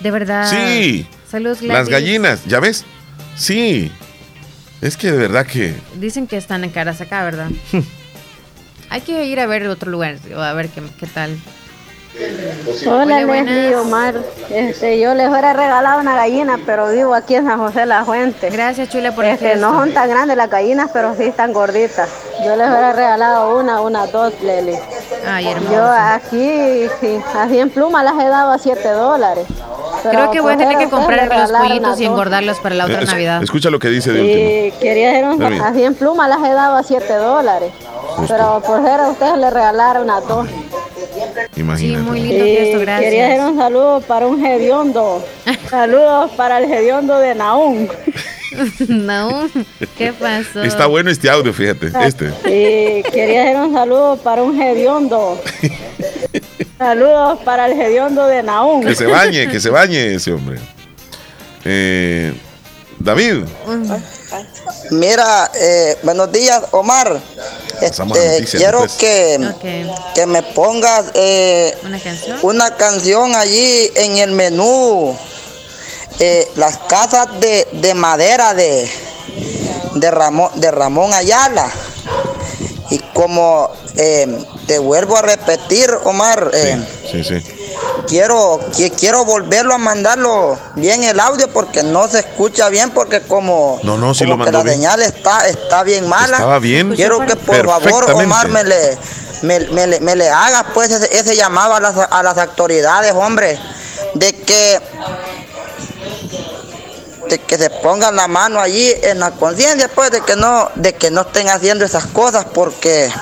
De 0.00 0.10
verdad. 0.10 0.48
Sí. 0.48 1.06
Saludos, 1.30 1.62
Las 1.62 1.88
gallinas, 1.88 2.44
¿ya 2.46 2.60
ves? 2.60 2.84
Sí. 3.36 3.92
Es 4.80 4.96
que 4.96 5.10
de 5.10 5.18
verdad 5.18 5.46
que. 5.46 5.74
Dicen 5.96 6.26
que 6.26 6.36
están 6.36 6.64
en 6.64 6.70
caras 6.70 7.00
acá, 7.00 7.24
¿verdad? 7.24 7.50
Hay 8.90 9.00
que 9.02 9.24
ir 9.24 9.40
a 9.40 9.46
ver 9.46 9.66
otro 9.68 9.90
lugar, 9.90 10.16
a 10.36 10.52
ver 10.54 10.68
qué, 10.68 10.82
qué 10.98 11.06
tal. 11.06 11.36
Hola, 12.86 13.20
Leslie 13.24 13.76
Omar. 13.76 14.14
Este, 14.50 14.98
yo 14.98 15.14
les 15.14 15.28
hubiera 15.28 15.52
regalado 15.52 16.00
una 16.00 16.16
gallina, 16.16 16.58
pero 16.64 16.90
vivo 16.90 17.14
aquí 17.14 17.34
en 17.34 17.44
San 17.44 17.58
José 17.58 17.86
La 17.86 18.04
Fuente. 18.04 18.50
Gracias, 18.50 18.88
Chula, 18.88 19.14
por 19.14 19.24
este, 19.24 19.56
No 19.56 19.72
son 19.78 19.92
tan 19.92 20.08
grandes 20.08 20.36
las 20.36 20.50
gallinas, 20.50 20.90
pero 20.92 21.14
sí 21.16 21.24
están 21.24 21.52
gorditas. 21.52 22.08
Yo 22.44 22.56
les 22.56 22.68
hubiera 22.68 22.92
regalado 22.92 23.58
una, 23.58 23.80
una, 23.80 24.06
dos, 24.06 24.32
Leli. 24.42 24.74
Ay, 25.26 25.48
hermoso. 25.48 25.72
Yo 25.72 25.84
aquí, 25.84 26.88
así 27.36 27.58
en 27.58 27.70
pluma 27.70 28.02
las 28.02 28.14
he 28.14 28.28
dado 28.28 28.52
a 28.52 28.58
7 28.58 28.88
dólares. 28.88 29.46
Creo 30.02 30.30
que 30.30 30.40
voy 30.40 30.54
a 30.54 30.56
tener 30.56 30.78
que 30.78 30.88
comprar 30.88 31.28
los 31.28 31.52
pollitos 31.52 32.00
y 32.00 32.04
engordarlos 32.04 32.58
para 32.58 32.74
la 32.74 32.84
otra 32.86 33.02
Navidad. 33.02 33.42
Escucha 33.42 33.70
lo 33.70 33.78
que 33.78 33.88
dice 33.88 34.12
de 34.12 34.20
último. 34.20 34.80
quería 34.80 35.66
así 35.66 35.84
en 35.84 35.94
pluma 35.94 36.28
las 36.28 36.38
he 36.38 36.52
dado 36.52 36.76
a 36.76 36.82
7 36.82 37.14
dólares. 37.14 37.72
Pero 38.26 38.62
por 38.66 38.82
ser 38.82 39.00
a 39.00 39.08
ustedes 39.10 39.38
le 39.38 39.50
regalaron 39.50 40.10
a 40.10 40.20
dos. 40.20 40.48
Imagínate. 41.56 42.04
Sí, 42.04 42.10
muy 42.10 42.20
lindo 42.20 42.44
esto, 42.44 42.80
gracias. 42.80 43.10
Quería 43.10 43.26
hacer 43.26 43.40
un 43.40 43.56
saludo 43.56 44.00
para 44.00 44.26
un 44.26 44.44
hediondo. 44.44 45.24
Saludos 45.70 46.30
para 46.36 46.58
el 46.58 46.72
hediondo 46.72 47.18
de 47.18 47.34
Naum. 47.34 47.88
Naum, 48.88 49.50
¿qué 49.96 50.12
pasó? 50.12 50.62
Está 50.62 50.86
bueno 50.86 51.10
este 51.10 51.28
audio, 51.28 51.52
fíjate, 51.52 51.92
este. 52.04 52.30
Sí, 52.44 53.02
quería 53.10 53.42
hacer 53.42 53.56
un 53.56 53.74
saludo 53.74 54.16
para 54.16 54.42
un 54.42 54.60
hediondo. 54.60 55.40
Saludos 56.78 57.40
para 57.44 57.66
el 57.66 57.80
hediondo 57.80 58.24
de 58.26 58.42
Naum. 58.42 58.84
Que 58.84 58.94
se 58.94 59.06
bañe, 59.06 59.50
que 59.50 59.58
se 59.58 59.68
bañe 59.68 60.14
ese 60.14 60.32
hombre. 60.32 60.60
Eh, 61.64 62.32
David. 63.00 63.44
Mira, 64.90 65.50
eh, 65.54 65.98
buenos 66.04 66.30
días, 66.30 66.62
Omar. 66.70 67.20
Este, 67.80 68.44
quiero 68.56 68.86
que, 68.98 69.38
que 70.14 70.26
me 70.26 70.42
pongas 70.42 71.06
eh, 71.14 71.76
¿Una, 72.42 72.76
canción? 72.76 73.34
allí 73.34 73.90
en 73.94 74.18
el 74.18 74.32
menú. 74.32 75.16
Eh, 76.20 76.48
las 76.56 76.78
casas 76.78 77.28
de, 77.40 77.68
de 77.72 77.94
madera 77.94 78.54
de, 78.54 78.90
de, 79.94 80.10
Ramón, 80.10 80.50
de 80.60 80.70
Ramón 80.70 81.12
Ayala. 81.12 81.70
Y 82.90 82.98
como 83.12 83.70
te 84.66 84.78
vuelvo 84.78 85.16
a 85.16 85.22
repetir, 85.22 85.57
Omar. 86.04 86.50
sí, 87.10 87.24
sí 87.24 87.42
quiero, 88.06 88.60
quiero 88.98 89.24
volverlo 89.24 89.74
a 89.74 89.78
mandarlo 89.78 90.58
bien 90.74 91.04
el 91.04 91.20
audio 91.20 91.48
porque 91.48 91.82
no 91.82 92.08
se 92.08 92.20
escucha 92.20 92.68
bien 92.68 92.90
porque 92.90 93.20
como, 93.22 93.78
no, 93.82 93.96
no, 93.96 94.12
la 94.12 94.62
señal 94.62 95.02
está, 95.02 95.46
está 95.46 95.82
bien 95.82 96.08
mala. 96.08 96.36
Estaba 96.36 96.58
bien. 96.58 96.94
Quiero 96.94 97.24
que 97.24 97.36
por 97.36 97.66
favor 97.66 98.10
Omar 98.12 98.48
me 98.48 98.64
le, 98.64 100.00
me, 100.00 100.16
le 100.16 100.30
haga 100.30 100.66
pues 100.74 100.90
ese, 100.90 101.36
llamado 101.36 101.74
a 101.74 101.80
las, 101.80 101.96
a 101.96 102.22
las 102.22 102.38
autoridades, 102.38 103.12
hombre, 103.12 103.58
de 104.14 104.32
que 104.32 104.80
este, 107.28 107.40
que 107.40 107.58
se 107.58 107.68
pongan 107.68 108.16
la 108.16 108.26
mano 108.26 108.58
allí 108.58 108.90
en 109.02 109.20
la 109.20 109.32
conciencia, 109.32 109.90
pues, 109.94 110.10
de 110.10 110.22
que 110.22 110.34
no, 110.34 110.70
de 110.76 110.94
que 110.94 111.10
no 111.10 111.20
estén 111.20 111.50
haciendo 111.50 111.84
esas 111.84 112.06
cosas, 112.06 112.46
porque 112.54 113.12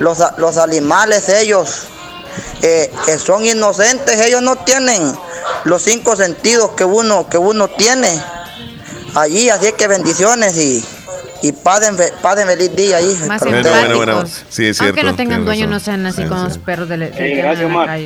los, 0.00 0.18
los 0.38 0.56
animales, 0.58 1.28
ellos, 1.28 1.84
eh, 2.62 2.90
son 3.24 3.44
inocentes, 3.44 4.18
ellos 4.20 4.42
no 4.42 4.56
tienen 4.56 5.00
los 5.64 5.82
cinco 5.82 6.16
sentidos 6.16 6.70
que 6.72 6.84
uno, 6.84 7.28
que 7.28 7.38
uno 7.38 7.68
tiene 7.68 8.08
allí, 9.14 9.50
así 9.50 9.72
que 9.72 9.86
bendiciones 9.86 10.56
y, 10.56 10.84
y 11.42 11.52
paden, 11.52 11.96
feliz 11.96 12.74
día 12.74 12.96
ahí. 12.96 13.16
Más 13.26 13.40
bueno, 13.42 13.68
bueno, 13.68 13.96
bueno, 13.96 14.24
sí, 14.26 14.66
es 14.66 14.78
cierto. 14.78 14.84
Aunque 14.84 15.02
no 15.04 15.14
tengan 15.16 15.44
dueño, 15.44 15.66
no 15.66 15.78
sean 15.78 16.04
así 16.06 16.24
con 16.24 16.44
los 16.44 16.58
perros 16.58 16.88
de, 16.88 16.96
de 16.96 17.34
Gracias, 17.36 17.66
Omar. 17.66 18.00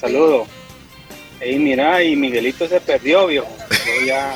Saludo. 0.00 0.46
Y 1.44 1.58
mira, 1.58 2.02
y 2.02 2.16
Miguelito 2.16 2.66
se 2.66 2.80
perdió, 2.80 3.26
vio. 3.26 3.44
Yo 3.70 4.06
ya. 4.06 4.34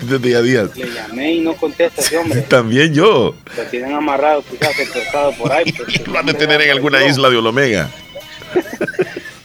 de 0.00 0.18
día 0.18 0.38
a 0.38 0.42
día. 0.42 0.68
Le 0.74 0.92
llamé 0.92 1.34
y 1.34 1.40
no 1.40 1.54
contesta 1.54 2.00
ese 2.00 2.16
hombre. 2.16 2.40
También 2.48 2.94
yo. 2.94 3.34
Lo 3.56 3.62
tienen 3.64 3.92
amarrado, 3.92 4.44
quizás 4.48 4.74
secuestrado 4.74 5.32
por 5.32 5.52
ahí. 5.52 5.74
Lo 6.06 6.12
van 6.12 6.28
a 6.28 6.34
tener 6.34 6.60
en 6.62 6.70
alguna 6.70 7.04
isla 7.04 7.28
de 7.30 7.36
Olomega. 7.36 7.90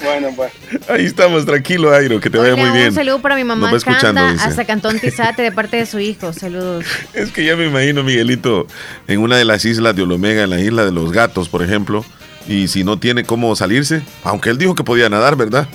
Bueno, 0.03 0.29
pues. 0.35 0.51
Ahí 0.89 1.05
estamos, 1.05 1.45
tranquilo, 1.45 1.93
Airo, 1.93 2.19
que 2.19 2.29
te 2.29 2.37
vaya 2.37 2.55
muy 2.55 2.71
bien. 2.71 2.89
Un 2.89 2.95
saludo 2.95 3.21
para 3.21 3.35
mi 3.35 3.43
mamá 3.43 3.71
Canda, 3.79 4.31
hasta 4.31 4.65
Cantón 4.65 4.99
Tizate, 4.99 5.41
de 5.41 5.51
parte 5.51 5.77
de 5.77 5.85
su 5.85 5.99
hijo. 5.99 6.33
Saludos. 6.33 6.85
Es 7.13 7.31
que 7.31 7.45
ya 7.45 7.55
me 7.55 7.67
imagino, 7.67 8.03
Miguelito, 8.03 8.67
en 9.07 9.19
una 9.19 9.37
de 9.37 9.45
las 9.45 9.63
islas 9.65 9.95
de 9.95 10.03
Olomega, 10.03 10.43
en 10.43 10.49
la 10.49 10.59
isla 10.59 10.85
de 10.85 10.91
los 10.91 11.11
gatos, 11.11 11.49
por 11.49 11.61
ejemplo, 11.61 12.03
y 12.47 12.67
si 12.67 12.83
no 12.83 12.97
tiene 12.97 13.23
cómo 13.23 13.55
salirse, 13.55 14.01
aunque 14.23 14.49
él 14.49 14.57
dijo 14.57 14.75
que 14.75 14.83
podía 14.83 15.09
nadar, 15.09 15.35
¿verdad? 15.35 15.67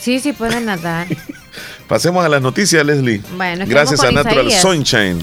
Sí, 0.00 0.18
sí 0.18 0.32
puede 0.32 0.60
nadar. 0.60 1.06
Pasemos 1.88 2.24
a 2.24 2.28
las 2.28 2.40
noticias, 2.40 2.84
Leslie. 2.84 3.20
Bueno, 3.36 3.64
Gracias 3.66 4.00
a 4.00 4.10
Natural 4.10 4.50
Sunshine. 4.50 5.18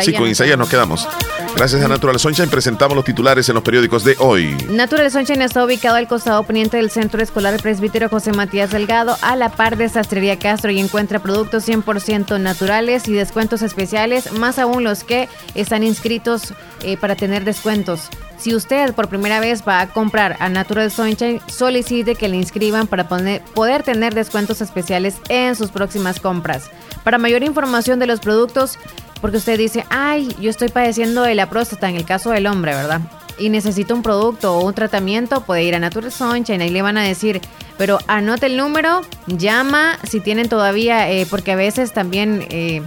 sí, 0.00 0.12
con 0.14 0.28
Isaías 0.28 0.58
nos 0.58 0.68
quedamos. 0.68 1.06
Gracias 1.56 1.82
a 1.84 1.88
Natural 1.88 2.18
Sunshine 2.18 2.50
presentamos 2.50 2.96
los 2.96 3.04
titulares 3.04 3.48
en 3.48 3.54
los 3.54 3.62
periódicos 3.62 4.02
de 4.02 4.16
hoy. 4.18 4.56
Natural 4.70 5.08
Sunshine 5.08 5.42
está 5.42 5.64
ubicado 5.64 5.94
al 5.94 6.08
costado 6.08 6.42
poniente 6.42 6.78
del 6.78 6.90
Centro 6.90 7.22
Escolar 7.22 7.62
Presbítero 7.62 8.08
José 8.08 8.32
Matías 8.32 8.72
Delgado, 8.72 9.16
a 9.22 9.36
la 9.36 9.50
par 9.50 9.76
de 9.76 9.88
Sastrería 9.88 10.36
Castro 10.36 10.72
y 10.72 10.80
encuentra 10.80 11.20
productos 11.20 11.66
100% 11.68 12.40
naturales 12.40 13.06
y 13.06 13.12
descuentos 13.12 13.62
especiales, 13.62 14.32
más 14.32 14.58
aún 14.58 14.82
los 14.82 15.04
que 15.04 15.28
están 15.54 15.84
inscritos 15.84 16.54
eh, 16.82 16.96
para 16.96 17.14
tener 17.14 17.44
descuentos. 17.44 18.10
Si 18.36 18.52
usted 18.52 18.92
por 18.92 19.08
primera 19.08 19.38
vez 19.38 19.62
va 19.66 19.80
a 19.80 19.86
comprar 19.86 20.36
a 20.40 20.48
Natural 20.48 20.90
Sunshine, 20.90 21.40
solicite 21.46 22.16
que 22.16 22.28
le 22.28 22.36
inscriban 22.36 22.88
para 22.88 23.08
poder 23.08 23.84
tener 23.84 24.12
descuentos 24.12 24.60
especiales 24.60 25.18
en 25.28 25.54
sus 25.54 25.70
próximas 25.70 26.18
compras. 26.18 26.68
Para 27.04 27.18
mayor 27.18 27.42
información 27.42 28.00
de 28.00 28.06
los 28.06 28.20
productos, 28.20 28.78
porque 29.24 29.38
usted 29.38 29.56
dice, 29.56 29.86
ay, 29.88 30.36
yo 30.38 30.50
estoy 30.50 30.68
padeciendo 30.68 31.22
de 31.22 31.34
la 31.34 31.48
próstata 31.48 31.88
en 31.88 31.96
el 31.96 32.04
caso 32.04 32.28
del 32.28 32.46
hombre, 32.46 32.74
¿verdad? 32.74 33.00
Y 33.38 33.48
necesita 33.48 33.94
un 33.94 34.02
producto 34.02 34.58
o 34.58 34.66
un 34.66 34.74
tratamiento, 34.74 35.40
puede 35.40 35.64
ir 35.64 35.74
a 35.74 35.78
Natural 35.78 36.12
Sunshine, 36.12 36.60
ahí 36.60 36.68
le 36.68 36.82
van 36.82 36.98
a 36.98 37.02
decir, 37.02 37.40
pero 37.78 38.00
anote 38.06 38.44
el 38.44 38.58
número, 38.58 39.00
llama 39.26 39.98
si 40.06 40.20
tienen 40.20 40.50
todavía, 40.50 41.10
eh, 41.10 41.26
porque 41.30 41.52
a 41.52 41.56
veces 41.56 41.94
también 41.94 42.44
eh, 42.50 42.82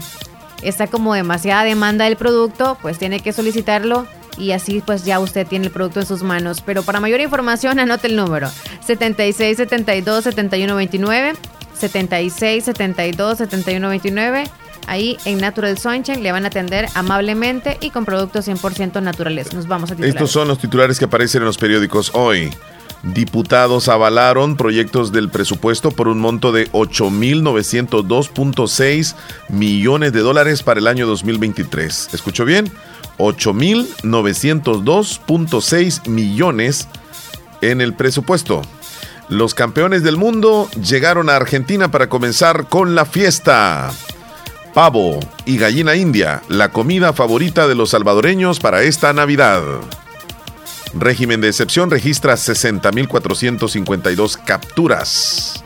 está 0.61 0.85
como 0.85 1.15
demasiada 1.15 1.63
demanda 1.63 2.05
del 2.05 2.17
producto, 2.17 2.77
pues 2.83 2.99
tiene 2.99 3.19
que 3.19 3.33
solicitarlo 3.33 4.05
y 4.37 4.51
así 4.51 4.83
pues 4.85 5.05
ya 5.05 5.17
usted 5.17 5.47
tiene 5.47 5.65
el 5.65 5.71
producto 5.71 6.01
en 6.01 6.05
sus 6.05 6.21
manos. 6.21 6.61
Pero 6.61 6.83
para 6.83 6.99
mayor 6.99 7.19
información 7.19 7.79
anote 7.79 8.05
el 8.05 8.15
número 8.15 8.51
76 8.85 9.57
72 9.57 10.23
71 10.23 10.75
29 10.75 11.33
76 11.73 12.63
72 12.63 13.37
71 13.39 13.89
29 13.89 14.43
Ahí 14.87 15.17
en 15.25 15.39
Natural 15.39 15.77
Sunshine 15.77 16.23
le 16.23 16.31
van 16.31 16.45
a 16.45 16.47
atender 16.47 16.87
amablemente 16.95 17.77
y 17.81 17.91
con 17.91 18.05
productos 18.05 18.47
100% 18.47 19.01
naturales. 19.01 19.51
Nos 19.53 19.67
vamos 19.67 19.91
a. 19.91 19.95
Estos 20.05 20.31
son 20.31 20.47
los 20.47 20.59
titulares 20.59 20.97
que 20.97 21.03
aparecen 21.05 21.41
en 21.41 21.45
los 21.45 21.57
periódicos 21.57 22.11
hoy. 22.13 22.49
Diputados 23.03 23.89
avalaron 23.89 24.57
proyectos 24.57 25.11
del 25.11 25.29
presupuesto 25.29 25.91
por 25.91 26.07
un 26.07 26.19
monto 26.19 26.51
de 26.51 26.67
8.902.6 26.71 29.13
millones 29.49 30.13
de 30.13 30.21
dólares 30.21 30.63
para 30.63 30.79
el 30.79 30.87
año 30.87 31.05
2023. 31.05 32.09
¿Escuchó 32.13 32.43
bien? 32.43 32.71
8.902.6 33.19 36.07
millones 36.07 36.87
en 37.61 37.81
el 37.81 37.93
presupuesto. 37.93 38.63
Los 39.29 39.53
campeones 39.53 40.01
del 40.03 40.17
mundo 40.17 40.67
llegaron 40.81 41.29
a 41.29 41.35
Argentina 41.35 41.91
para 41.91 42.09
comenzar 42.09 42.67
con 42.67 42.95
la 42.95 43.05
fiesta. 43.05 43.91
Pavo 44.77 45.19
y 45.43 45.57
gallina 45.57 45.95
india, 45.95 46.43
la 46.49 46.69
comida 46.69 47.11
favorita 47.11 47.67
de 47.67 47.73
los 47.73 47.89
salvadoreños 47.89 48.59
para 48.59 48.83
esta 48.83 49.11
Navidad. 49.11 49.63
Régimen 50.93 51.41
de 51.41 51.47
excepción 51.47 51.89
registra 51.89 52.35
60.452 52.35 54.37
capturas. 54.45 55.63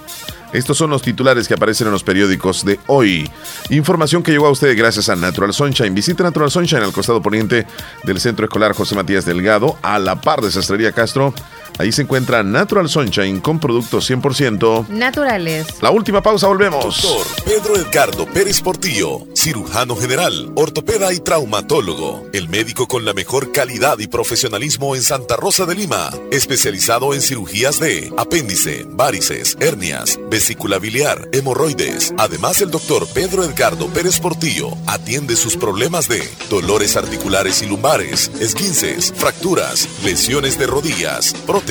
Estos 0.53 0.77
son 0.77 0.91
los 0.91 1.01
titulares 1.01 1.49
que 1.49 1.55
aparecen 1.55 1.87
en 1.87 1.93
los 1.93 2.05
periódicos 2.05 2.63
de 2.63 2.79
hoy. 2.87 3.29
Información 3.69 4.23
que 4.23 4.31
llegó 4.31 4.47
a 4.47 4.51
usted 4.51 4.77
gracias 4.77 5.09
a 5.09 5.17
Natural 5.17 5.51
Sunshine. 5.51 5.93
Visite 5.93 6.23
Natural 6.23 6.49
Sunshine 6.49 6.83
al 6.83 6.93
costado 6.93 7.21
poniente 7.21 7.67
del 8.03 8.21
Centro 8.21 8.45
Escolar 8.45 8.73
José 8.73 8.95
Matías 8.95 9.25
Delgado, 9.25 9.77
a 9.81 9.99
la 9.99 10.21
par 10.21 10.39
de 10.39 10.51
Sastrería 10.51 10.93
Castro. 10.93 11.33
Ahí 11.81 11.91
se 11.91 12.03
encuentra 12.03 12.43
Natural 12.43 12.87
Sunshine 12.87 13.39
con 13.39 13.59
productos 13.59 14.07
100% 14.07 14.87
naturales. 14.89 15.81
La 15.81 15.89
última 15.89 16.21
pausa, 16.21 16.45
volvemos. 16.45 17.01
Doctor 17.01 17.25
Pedro 17.43 17.75
Edgardo 17.75 18.27
Pérez 18.27 18.61
Portillo, 18.61 19.25
cirujano 19.33 19.95
general, 19.95 20.51
ortopeda 20.53 21.11
y 21.11 21.19
traumatólogo. 21.21 22.27
El 22.33 22.49
médico 22.49 22.87
con 22.87 23.03
la 23.03 23.13
mejor 23.15 23.51
calidad 23.51 23.97
y 23.97 24.05
profesionalismo 24.05 24.95
en 24.95 25.01
Santa 25.01 25.37
Rosa 25.37 25.65
de 25.65 25.73
Lima. 25.73 26.11
Especializado 26.31 27.15
en 27.15 27.21
cirugías 27.21 27.79
de 27.79 28.13
apéndice, 28.15 28.85
varices, 28.87 29.57
hernias, 29.59 30.19
vesícula 30.29 30.77
biliar, 30.77 31.29
hemorroides. 31.31 32.13
Además, 32.19 32.61
el 32.61 32.69
doctor 32.69 33.07
Pedro 33.07 33.43
Edgardo 33.43 33.87
Pérez 33.87 34.19
Portillo 34.19 34.69
atiende 34.85 35.35
sus 35.35 35.57
problemas 35.57 36.07
de 36.07 36.21
dolores 36.47 36.95
articulares 36.95 37.63
y 37.63 37.65
lumbares, 37.65 38.29
esguinces, 38.39 39.11
fracturas, 39.17 39.89
lesiones 40.03 40.59
de 40.59 40.67
rodillas, 40.67 41.33
prótesis, 41.47 41.70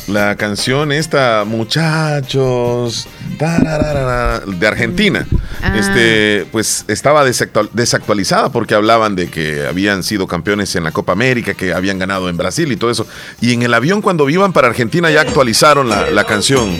La 0.08 0.36
canción 0.36 0.90
esta, 0.90 1.44
muchachos, 1.46 3.08
de 3.38 4.66
Argentina, 4.66 5.26
ah. 5.62 5.76
este, 5.78 6.46
pues 6.50 6.84
estaba 6.88 7.24
desactualizada 7.24 8.50
porque 8.50 8.74
hablaban 8.74 9.14
de 9.14 9.30
que 9.30 9.66
habían 9.66 10.02
sido 10.02 10.26
campeones 10.26 10.74
en 10.76 10.84
la 10.84 10.92
Copa 10.92 11.12
América, 11.12 11.54
que 11.54 11.72
habían 11.72 11.98
ganado 11.98 12.28
en 12.28 12.36
Brasil 12.36 12.70
y 12.72 12.76
todo 12.76 12.90
eso. 12.90 13.06
Y 13.40 13.52
en 13.52 13.62
el 13.62 13.74
avión 13.74 14.02
cuando 14.02 14.28
iban 14.28 14.52
para 14.52 14.68
Argentina 14.68 15.10
ya 15.10 15.20
actualizaron 15.20 15.88
la, 15.88 16.10
la 16.10 16.24
canción. 16.24 16.76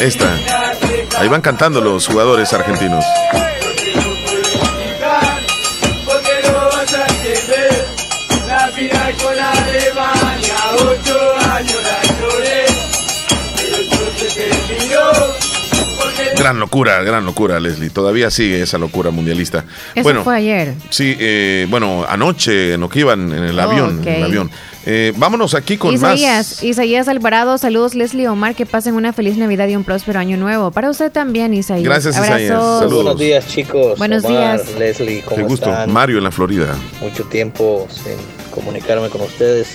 Esta. 0.00 0.34
Ahí 1.18 1.28
van 1.28 1.42
cantando 1.42 1.80
los 1.80 2.06
jugadores 2.06 2.52
argentinos. 2.52 3.04
Gran 16.40 16.58
locura, 16.58 17.02
gran 17.02 17.26
locura, 17.26 17.60
Leslie. 17.60 17.90
Todavía 17.90 18.30
sigue 18.30 18.62
esa 18.62 18.78
locura 18.78 19.10
mundialista. 19.10 19.64
Eso 19.94 20.02
bueno, 20.02 20.24
fue 20.24 20.36
ayer. 20.36 20.74
Sí, 20.88 21.14
eh, 21.18 21.66
bueno, 21.68 22.06
anoche 22.08 22.72
en 22.72 22.88
que 22.88 23.00
iban 23.00 23.32
en 23.32 23.44
el 23.44 23.60
avión. 23.60 24.00
En 24.06 24.14
el 24.14 24.24
avión. 24.24 24.50
Eh, 24.86 25.12
vámonos 25.16 25.54
aquí 25.54 25.76
con 25.76 25.92
Isaías, 25.94 26.48
más. 26.48 26.62
Isaías 26.64 27.06
Alvarado, 27.08 27.58
saludos 27.58 27.94
Leslie 27.94 28.26
Omar, 28.28 28.54
que 28.54 28.64
pasen 28.64 28.94
una 28.94 29.12
feliz 29.12 29.36
Navidad 29.36 29.68
y 29.68 29.76
un 29.76 29.84
próspero 29.84 30.18
año 30.18 30.38
nuevo. 30.38 30.70
Para 30.70 30.88
usted 30.88 31.12
también, 31.12 31.52
Isaías. 31.52 31.84
Gracias, 31.84 32.16
Isaías. 32.16 32.48
Saludos. 32.48 32.94
Buenos 32.94 33.18
días, 33.18 33.46
chicos. 33.46 33.98
Buenos 33.98 34.22
días. 34.22 34.62
Leslie, 34.78 35.22
¿cómo 35.22 35.36
Qué 35.36 35.42
gusto. 35.42 35.70
Mario 35.88 36.16
en 36.18 36.24
la 36.24 36.30
Florida. 36.30 36.74
Mucho 37.02 37.24
tiempo 37.24 37.86
sin 37.90 38.14
comunicarme 38.50 39.10
con 39.10 39.20
ustedes. 39.20 39.68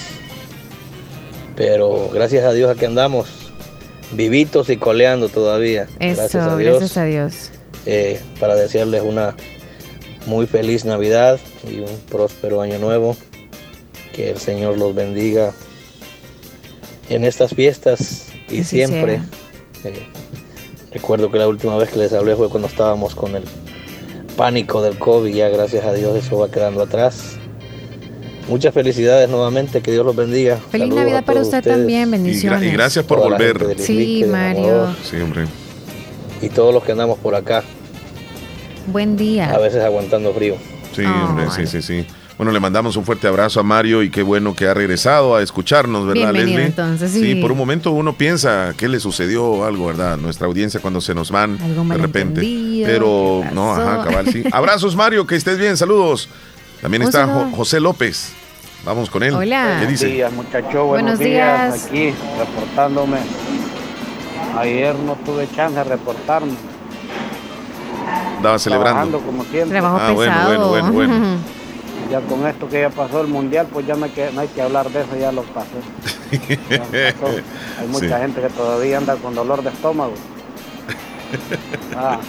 Pero 1.56 2.10
gracias 2.12 2.44
a 2.44 2.52
Dios 2.52 2.70
aquí 2.70 2.86
andamos 2.86 3.45
vivitos 4.12 4.70
y 4.70 4.78
coleando 4.78 5.30
todavía. 5.30 5.88
Eso, 6.00 6.22
gracias 6.22 6.48
a 6.48 6.58
Dios. 6.58 6.78
Gracias 6.80 6.98
a 6.98 7.06
Dios. 7.06 7.52
Eh, 7.86 8.20
para 8.40 8.56
desearles 8.56 9.04
una 9.04 9.36
muy 10.26 10.48
feliz 10.48 10.86
Navidad 10.86 11.40
y 11.70 11.80
un 11.80 12.00
próspero 12.10 12.62
año 12.62 12.80
nuevo. 12.80 13.16
Que 14.14 14.32
el 14.32 14.38
Señor 14.38 14.78
los 14.78 14.96
bendiga 14.96 15.54
en 17.10 17.26
estas 17.26 17.54
fiestas 17.54 18.28
y 18.50 18.64
siempre. 18.64 19.22
Eh, 19.84 20.08
recuerdo 20.92 21.30
que 21.30 21.38
la 21.38 21.48
última 21.48 21.78
vez 21.78 21.90
que 21.90 22.00
les 22.00 22.14
hablé 22.14 22.36
fue 22.36 22.50
cuando 22.50 22.68
estábamos 22.68 23.14
con 23.14 23.36
el 23.36 23.44
pánico 24.38 24.82
del 24.82 24.98
COVID. 24.98 25.34
Ya 25.34 25.50
gracias 25.50 25.86
a 25.86 25.94
Dios 25.94 26.16
eso 26.16 26.38
va 26.38 26.50
quedando 26.50 26.82
atrás. 26.82 27.38
Muchas 28.48 28.74
felicidades 28.74 29.30
nuevamente, 29.30 29.82
que 29.82 29.92
Dios 29.92 30.06
los 30.06 30.16
bendiga. 30.16 30.58
Feliz 30.70 30.94
Navidad 30.94 31.26
para 31.26 31.42
usted 31.42 31.64
también, 31.64 32.12
bendiciones. 32.12 32.64
Y, 32.64 32.72
gracias 32.72 33.04
por 33.06 33.20
volver. 33.20 33.76
Sí, 33.80 34.24
Mario. 34.30 34.96
Sí, 35.04 35.18
hombre. 35.18 35.46
Y 36.42 36.50
todos 36.50 36.74
los 36.74 36.84
que 36.84 36.92
andamos 36.92 37.18
por 37.18 37.34
acá. 37.34 37.64
Buen 38.88 39.18
día. 39.18 39.52
A 39.52 39.58
veces 39.58 39.84
aguantando 39.84 40.32
frío. 40.34 40.58
Sí, 40.96 41.04
hombre, 41.04 41.46
sí, 41.56 41.66
sí, 41.66 41.82
sí. 41.82 42.06
Bueno, 42.38 42.52
le 42.52 42.60
mandamos 42.60 42.98
un 42.98 43.06
fuerte 43.06 43.28
abrazo 43.28 43.62
a 43.62 43.64
Mario 43.64 44.04
y 44.04 44.10
qué 44.10 44.22
bueno 44.22 44.54
que 44.54 44.68
ha 44.68 44.74
regresado 44.74 45.36
a 45.36 45.42
escucharnos, 45.42 46.06
¿verdad, 46.06 46.34
Bienvenido, 46.34 46.64
Entonces, 46.64 47.12
sí. 47.12 47.22
sí. 47.22 47.36
por 47.36 47.54
un 47.54 47.58
momento 47.58 47.92
uno 47.92 48.18
piensa 48.18 48.74
qué 48.78 48.90
le 48.90 49.00
sucedió 49.00 49.64
algo, 49.64 49.88
¿verdad? 49.88 50.18
Nuestra 50.18 50.46
audiencia 50.46 50.82
cuando 50.82 51.00
se 51.00 51.16
nos 51.16 51.32
van 51.32 51.58
de 51.58 51.98
repente. 51.98 52.42
Pero 52.86 53.44
no, 53.54 53.74
ajá, 53.74 54.04
cabal, 54.04 54.28
sí. 54.28 54.44
Abrazos, 54.52 54.98
Mario, 54.98 55.26
que 55.26 55.36
estés 55.38 55.58
bien, 55.58 55.78
saludos. 55.78 56.28
También 56.86 57.02
está 57.02 57.26
José 57.56 57.80
López. 57.80 58.32
Vamos 58.86 59.10
con 59.10 59.24
él. 59.24 59.34
Hola. 59.34 59.78
¿Qué 59.80 59.88
dice? 59.88 60.06
Buenos 60.06 60.18
días, 60.18 60.34
muchachos. 60.34 60.88
Buenos, 60.88 61.18
días. 61.18 61.86
Aquí, 61.88 62.14
reportándome. 62.38 63.18
Ayer 64.56 64.94
no 64.94 65.16
tuve 65.26 65.50
chance 65.56 65.76
de 65.76 65.84
reportarme. 65.84 66.54
Estaba 68.36 68.60
celebrando. 68.60 69.20
como 69.20 69.44
siempre. 69.46 69.80
Trabajo 69.80 69.98
ah, 70.00 70.14
pesado. 70.16 70.48
bueno, 70.48 70.68
bueno, 70.70 70.92
bueno. 70.92 71.38
Ya 72.12 72.22
con 72.22 72.46
esto 72.46 72.70
que 72.70 72.82
ya 72.82 72.92
pasó 72.92 73.22
el 73.22 73.28
mundial, 73.30 73.68
pues 73.74 73.88
ya 73.88 73.96
no 73.96 74.06
hay 74.06 74.12
que, 74.12 74.30
no 74.32 74.42
hay 74.42 74.48
que 74.48 74.62
hablar 74.62 74.88
de 74.92 75.02
eso, 75.02 75.18
ya 75.20 75.32
lo 75.32 75.42
pasé. 75.42 75.70
Hay 77.80 77.88
mucha 77.88 78.20
gente 78.20 78.42
que 78.42 78.50
todavía 78.50 79.00
anda 79.00 79.16
con 79.16 79.34
dolor 79.34 79.64
de 79.64 79.72
estómago. 79.72 80.14
Ah, 81.98 82.20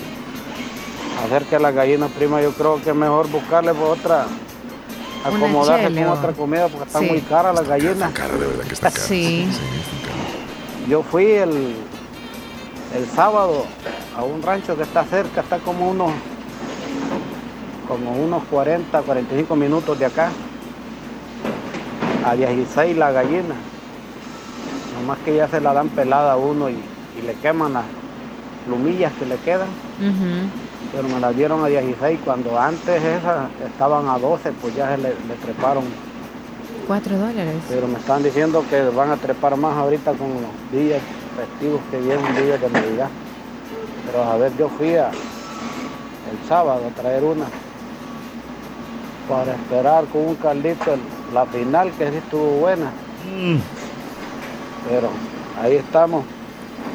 acerca 1.26 1.56
de 1.56 1.62
la 1.62 1.70
gallina 1.70 2.08
prima, 2.08 2.40
yo 2.40 2.52
creo 2.52 2.82
que 2.82 2.90
es 2.90 2.96
mejor 2.96 3.28
buscarle 3.28 3.72
otra, 3.72 4.26
acomodarse 5.26 5.94
con 5.94 6.08
otra 6.08 6.32
comida 6.32 6.68
porque 6.68 6.86
están 6.86 7.06
muy 7.06 7.20
caras 7.20 7.54
las 7.54 7.68
gallinas. 7.68 8.12
cara, 8.12 8.34
de 8.34 8.46
verdad 8.46 8.64
que 8.64 8.74
está 8.74 8.90
cara. 8.90 9.04
Sí. 9.04 9.48
Yo 10.88 11.02
fui 11.02 11.24
el, 11.26 11.74
el 12.94 13.06
sábado 13.14 13.64
a 14.16 14.22
un 14.22 14.42
rancho 14.42 14.76
que 14.76 14.82
está 14.82 15.04
cerca, 15.04 15.40
está 15.40 15.58
como 15.58 15.90
unos 15.90 16.10
como 17.88 18.12
unos 18.12 18.42
40, 18.50 19.02
45 19.02 19.56
minutos 19.56 19.98
de 19.98 20.06
acá. 20.06 20.30
A 22.24 22.34
16 22.34 22.96
la 22.96 23.12
gallina. 23.12 23.54
Nomás 25.00 25.18
que 25.24 25.36
ya 25.36 25.46
se 25.48 25.60
la 25.60 25.72
dan 25.72 25.88
pelada 25.90 26.32
a 26.32 26.36
uno 26.36 26.68
y, 26.68 26.72
y 27.18 27.22
le 27.24 27.34
queman 27.34 27.74
las 27.74 27.84
plumillas 28.66 29.12
que 29.18 29.26
le 29.26 29.36
quedan 29.36 29.68
pero 30.96 31.08
me 31.08 31.20
las 31.20 31.36
dieron 31.36 31.62
a 31.62 31.66
16 31.66 32.20
cuando 32.24 32.58
antes 32.58 33.02
esas 33.02 33.50
estaban 33.66 34.08
a 34.08 34.18
12 34.18 34.50
pues 34.62 34.74
ya 34.74 34.96
se 34.96 35.02
le, 35.02 35.10
treparon. 35.44 35.84
4 36.86 37.18
dólares. 37.18 37.56
Pero 37.68 37.86
me 37.86 37.98
están 37.98 38.22
diciendo 38.22 38.64
que 38.70 38.80
van 38.88 39.10
a 39.10 39.16
trepar 39.16 39.56
más 39.58 39.76
ahorita 39.76 40.12
con 40.12 40.28
los 40.30 40.72
días 40.72 41.02
festivos 41.36 41.82
que 41.90 41.98
vienen 41.98 42.46
días 42.46 42.58
de 42.60 42.70
Navidad. 42.70 43.08
Pero 44.06 44.24
a 44.24 44.36
ver 44.38 44.56
yo 44.56 44.70
fui 44.70 44.94
a, 44.94 45.08
el 45.10 46.48
sábado 46.48 46.80
a 46.86 47.00
traer 47.00 47.24
una 47.24 47.44
para 49.28 49.52
esperar 49.52 50.06
con 50.06 50.28
un 50.28 50.34
caldito 50.36 50.96
la 51.34 51.44
final 51.44 51.90
que 51.92 52.10
sí 52.10 52.16
estuvo 52.16 52.60
buena. 52.60 52.90
Mm. 53.26 53.58
pero 54.88 55.08
ahí 55.60 55.74
estamos 55.74 56.24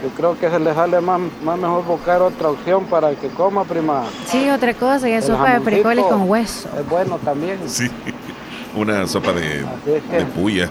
yo 0.04 0.10
creo 0.10 0.38
que 0.38 0.50
se 0.50 0.60
le 0.60 0.74
sale 0.74 1.00
más, 1.02 1.20
más 1.44 1.60
mejor 1.60 1.86
buscar 1.86 2.22
otra 2.22 2.50
opción 2.50 2.86
para 2.86 3.12
que 3.16 3.28
coma, 3.30 3.64
prima. 3.64 4.04
Sí, 4.26 4.50
otra 4.50 4.74
cosa, 4.74 5.08
ya 5.08 5.22
sopa 5.22 5.54
de 5.54 5.60
frijoles 5.62 6.06
con 6.06 6.30
hueso. 6.30 6.70
Es 6.80 6.90
bueno 6.90 7.18
también. 7.24 7.58
Sí, 7.68 7.90
una 8.76 9.08
sopa 9.08 9.32
de, 9.34 9.64
de 9.86 10.26
puya. 10.36 10.70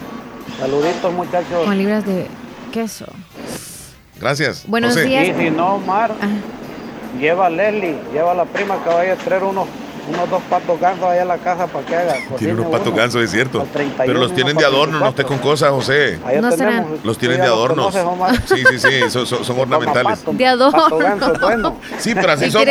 Saluditos, 0.59 1.13
muchachos. 1.13 1.65
Con 1.65 1.79
libras 1.79 2.05
de 2.05 2.27
queso. 2.73 3.07
Gracias. 4.21 4.65
Buenos 4.67 4.95
días. 4.97 5.29
Y 5.29 5.35
si 5.35 5.51
no, 5.51 5.77
Omar, 5.77 6.13
lleva 7.19 7.47
a 7.47 7.51
Leslie, 7.51 7.97
lleva 8.13 8.33
a 8.33 8.35
la 8.35 8.45
prima 8.45 8.83
que 8.83 8.91
vaya 8.91 9.13
a 9.15 9.17
traer 9.17 9.45
unos 9.45 9.67
unos 10.09 10.31
dos 10.31 10.43
patos 10.45 10.81
gansos 10.81 11.05
allá 11.05 11.23
en 11.23 11.29
la 11.29 11.39
casa 11.39 11.67
para 11.67 11.87
que 11.87 11.97
haga. 11.97 12.15
Tiene 12.39 12.55
unos 12.55 12.67
patos 12.67 12.95
gansos, 12.95 13.23
es 13.23 13.31
cierto. 13.31 13.67
Pero 13.99 14.15
los 14.15 14.35
tienen 14.35 14.57
de 14.57 14.65
adorno, 14.65 14.99
no 14.99 15.09
esté 15.09 15.25
con 15.25 15.39
cosas, 15.39 15.71
José. 15.71 16.19
No 16.41 16.51
los 17.05 17.19
tienen 17.19 17.41
de 17.41 17.47
adorno. 17.47 17.91
Sí, 17.93 18.63
sí, 18.71 18.79
sí, 18.79 19.11
son, 19.11 19.27
son, 19.27 19.59
ornamentales. 19.59 20.21
De 20.33 20.47
adorno. 20.47 20.89
bueno. 21.41 21.77
Sí, 21.99 22.15
pero 22.15 22.33
así 22.33 22.51
son. 22.51 22.67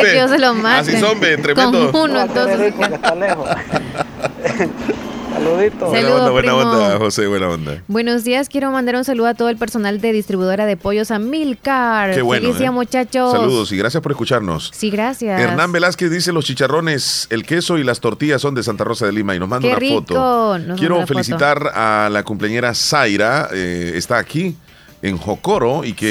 Así 0.66 0.98
son, 0.98 1.20
tremendo. 1.20 1.92
Con 1.92 2.10
uno, 2.10 2.20
entonces. 2.20 2.74
está 2.78 3.14
lejos. 3.14 3.48
Saluditos. 5.50 5.88
Buena 5.88 6.14
onda, 6.14 6.30
buena 6.30 6.54
onda, 6.54 6.98
José, 6.98 7.26
buena 7.26 7.48
onda. 7.48 7.82
Buenos 7.88 8.24
días, 8.24 8.48
quiero 8.48 8.70
mandar 8.70 8.94
un 8.94 9.04
saludo 9.04 9.26
a 9.26 9.34
todo 9.34 9.48
el 9.48 9.56
personal 9.56 10.00
de 10.00 10.12
distribuidora 10.12 10.66
de 10.66 10.76
pollos 10.76 11.10
a 11.10 11.18
Milcar. 11.18 12.14
Qué 12.14 12.22
bueno. 12.22 12.42
Feliz 12.44 12.58
día, 12.58 12.68
¿eh? 12.68 12.72
muchachos. 12.72 13.32
Saludos 13.32 13.72
y 13.72 13.76
gracias 13.76 14.02
por 14.02 14.12
escucharnos. 14.12 14.70
Sí, 14.72 14.90
gracias. 14.90 15.40
Hernán 15.40 15.72
Velázquez 15.72 16.10
dice 16.10 16.32
los 16.32 16.44
chicharrones, 16.44 17.26
el 17.30 17.44
queso 17.44 17.78
y 17.78 17.84
las 17.84 18.00
tortillas 18.00 18.40
son 18.40 18.54
de 18.54 18.62
Santa 18.62 18.84
Rosa 18.84 19.06
de 19.06 19.12
Lima 19.12 19.34
y 19.34 19.38
nos 19.38 19.48
manda 19.48 19.68
Qué 19.68 19.74
una 19.74 20.00
foto. 20.00 20.76
quiero 20.76 21.06
felicitar 21.06 21.72
a 21.74 22.08
la 22.10 22.22
cumpleañera 22.22 22.72
Zaira, 22.74 23.48
eh, 23.52 23.92
está 23.96 24.18
aquí 24.18 24.56
en 25.02 25.16
Jocoro 25.16 25.84
y 25.84 25.92
que 25.92 26.10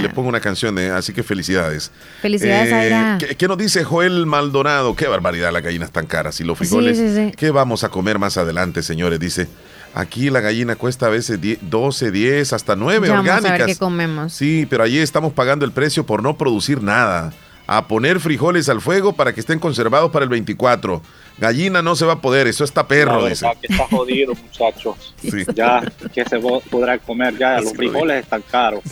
le 0.00 0.08
ponga 0.10 0.28
una 0.28 0.40
canción. 0.40 0.74
De, 0.74 0.90
así 0.90 1.12
que 1.12 1.22
felicidades. 1.22 1.90
Felicidades, 2.22 2.70
Zaira. 2.70 3.18
¿qué, 3.18 3.48
nos 3.48 3.58
dice 3.58 3.84
Joel 3.84 4.26
Maldonado? 4.26 4.94
Qué 4.96 5.06
barbaridad, 5.06 5.52
las 5.52 5.62
gallinas 5.62 5.90
tan 5.90 6.06
caras 6.06 6.40
y 6.40 6.44
los 6.44 6.58
frijoles. 6.58 7.34
¿Qué 7.36 7.50
vamos 7.50 7.84
a 7.84 7.88
comer 7.88 8.18
más 8.18 8.36
adelante, 8.36 8.82
señores? 8.82 9.20
Dice. 9.20 9.48
Aquí 9.92 10.30
la 10.30 10.38
gallina 10.38 10.76
cuesta 10.76 11.06
a 11.06 11.08
veces 11.08 11.40
12, 11.62 12.10
10, 12.12 12.52
hasta 12.52 12.76
9 12.76 13.10
orgánicas. 13.10 13.42
Vamos 13.42 13.50
a 13.50 13.58
ver 13.58 13.66
qué 13.66 13.76
comemos. 13.76 14.32
Sí, 14.32 14.64
pero 14.70 14.84
allí 14.84 14.98
estamos 14.98 15.32
pagando 15.32 15.64
el 15.64 15.72
precio 15.72 16.06
por 16.06 16.22
no 16.22 16.38
producir 16.38 16.80
nada. 16.80 17.32
A 17.66 17.88
poner 17.88 18.20
frijoles 18.20 18.68
al 18.68 18.80
fuego 18.80 19.14
para 19.14 19.32
que 19.32 19.40
estén 19.40 19.58
conservados 19.58 20.12
para 20.12 20.22
el 20.22 20.28
24. 20.28 21.02
Gallina 21.40 21.80
no 21.80 21.96
se 21.96 22.04
va 22.04 22.14
a 22.14 22.20
poder, 22.20 22.46
eso 22.46 22.64
está 22.64 22.86
perro. 22.86 23.24
que 23.24 23.32
está 23.32 23.86
jodido, 23.90 24.34
muchachos. 24.34 25.14
Ya, 25.54 25.82
que 26.12 26.24
se 26.24 26.38
podrá 26.38 26.98
comer? 26.98 27.36
Ya, 27.38 27.60
los 27.60 27.72
frijoles 27.72 28.22
están 28.22 28.42
caros. 28.42 28.82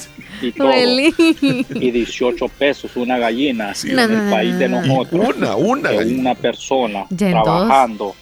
Y 0.41 0.53
todo. 0.53 0.73
Y 0.75 1.91
18 1.91 2.49
pesos 2.49 2.97
una 2.97 3.19
gallina 3.19 3.75
en 3.85 3.99
el 3.99 4.31
país 4.31 4.59
de 4.59 4.69
nosotros. 4.69 5.37
Una, 5.37 5.57
una. 5.57 5.91
Una 5.91 6.35
persona 6.35 7.07
trabajando 7.15 8.15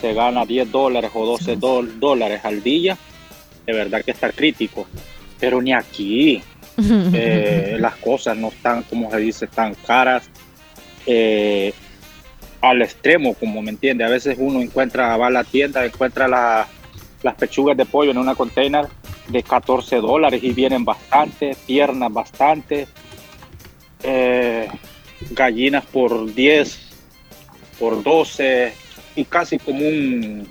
se 0.00 0.12
gana 0.12 0.44
10 0.44 0.70
dólares 0.70 1.10
o 1.14 1.24
12 1.24 1.56
dólares 1.56 2.40
al 2.44 2.62
día. 2.62 2.98
De 3.66 3.72
verdad 3.72 4.02
que 4.04 4.10
está 4.10 4.30
crítico. 4.32 4.86
Pero 5.38 5.62
ni 5.62 5.72
aquí. 5.72 6.42
Eh, 6.82 7.76
las 7.78 7.96
cosas 7.96 8.38
no 8.38 8.48
están, 8.48 8.84
como 8.84 9.10
se 9.10 9.18
dice, 9.18 9.46
tan 9.46 9.74
caras. 9.74 10.30
Eh, 11.04 11.74
al 12.60 12.82
extremo, 12.82 13.34
como 13.34 13.62
me 13.62 13.70
entiende. 13.70 14.04
A 14.04 14.08
veces 14.08 14.36
uno 14.38 14.60
encuentra, 14.60 15.16
va 15.16 15.28
a 15.28 15.30
la 15.30 15.44
tienda, 15.44 15.84
encuentra 15.84 16.28
las 16.28 17.34
pechugas 17.36 17.76
de 17.76 17.86
pollo 17.86 18.10
en 18.10 18.18
una 18.18 18.34
container 18.34 18.86
de 19.28 19.42
14 19.42 19.96
dólares 19.96 20.42
y 20.42 20.52
vienen 20.52 20.84
bastante, 20.84 21.56
piernas 21.66 22.12
bastante, 22.12 22.88
eh, 24.02 24.68
gallinas 25.30 25.84
por 25.86 26.32
10, 26.34 26.78
por 27.78 28.02
12 28.02 28.72
y 29.16 29.24
casi 29.24 29.58
como 29.58 29.86
un, 29.86 30.48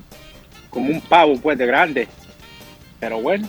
como 0.69 0.89
un 0.89 1.01
pavo 1.01 1.37
pues 1.39 1.57
de 1.57 1.65
grande. 1.65 2.07
Pero 2.99 3.21
bueno, 3.21 3.47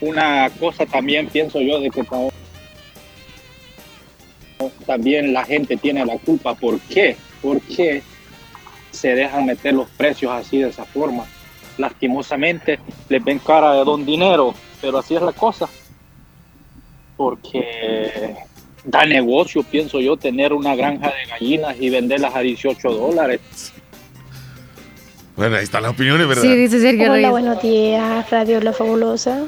una 0.00 0.50
cosa 0.60 0.86
también 0.86 1.28
pienso 1.28 1.60
yo 1.60 1.80
de 1.80 1.90
que 1.90 2.04
también 4.86 5.32
la 5.32 5.44
gente 5.44 5.76
tiene 5.76 6.04
la 6.04 6.18
culpa. 6.18 6.54
¿Por 6.54 6.80
qué? 6.80 7.16
¿Por 7.42 7.60
qué 7.60 8.02
se 8.90 9.14
dejan 9.14 9.46
meter 9.46 9.74
los 9.74 9.88
precios 9.90 10.32
así 10.32 10.58
de 10.58 10.68
esa 10.68 10.84
forma? 10.84 11.24
Lastimosamente 11.76 12.78
les 13.08 13.22
ven 13.22 13.38
cara 13.38 13.74
de 13.74 13.84
don 13.84 14.04
dinero, 14.04 14.54
pero 14.80 14.98
así 14.98 15.14
es 15.14 15.22
la 15.22 15.32
cosa. 15.32 15.68
Porque 17.16 18.36
da 18.84 19.04
negocio, 19.04 19.62
pienso 19.62 20.00
yo, 20.00 20.16
tener 20.16 20.52
una 20.52 20.74
granja 20.74 21.08
de 21.08 21.26
gallinas 21.30 21.76
y 21.80 21.90
venderlas 21.90 22.34
a 22.34 22.40
18 22.40 22.90
dólares. 22.90 23.40
Bueno, 25.36 25.56
ahí 25.56 25.64
están 25.64 25.82
las 25.82 25.92
opiniones, 25.92 26.26
¿verdad? 26.26 26.42
Sí, 26.42 26.56
dice 26.56 26.80
Sergio 26.80 27.12
Hola, 27.12 27.30
buenos 27.30 27.62
días, 27.62 28.28
Radio 28.30 28.60
La 28.60 28.72
Fabulosa. 28.72 29.46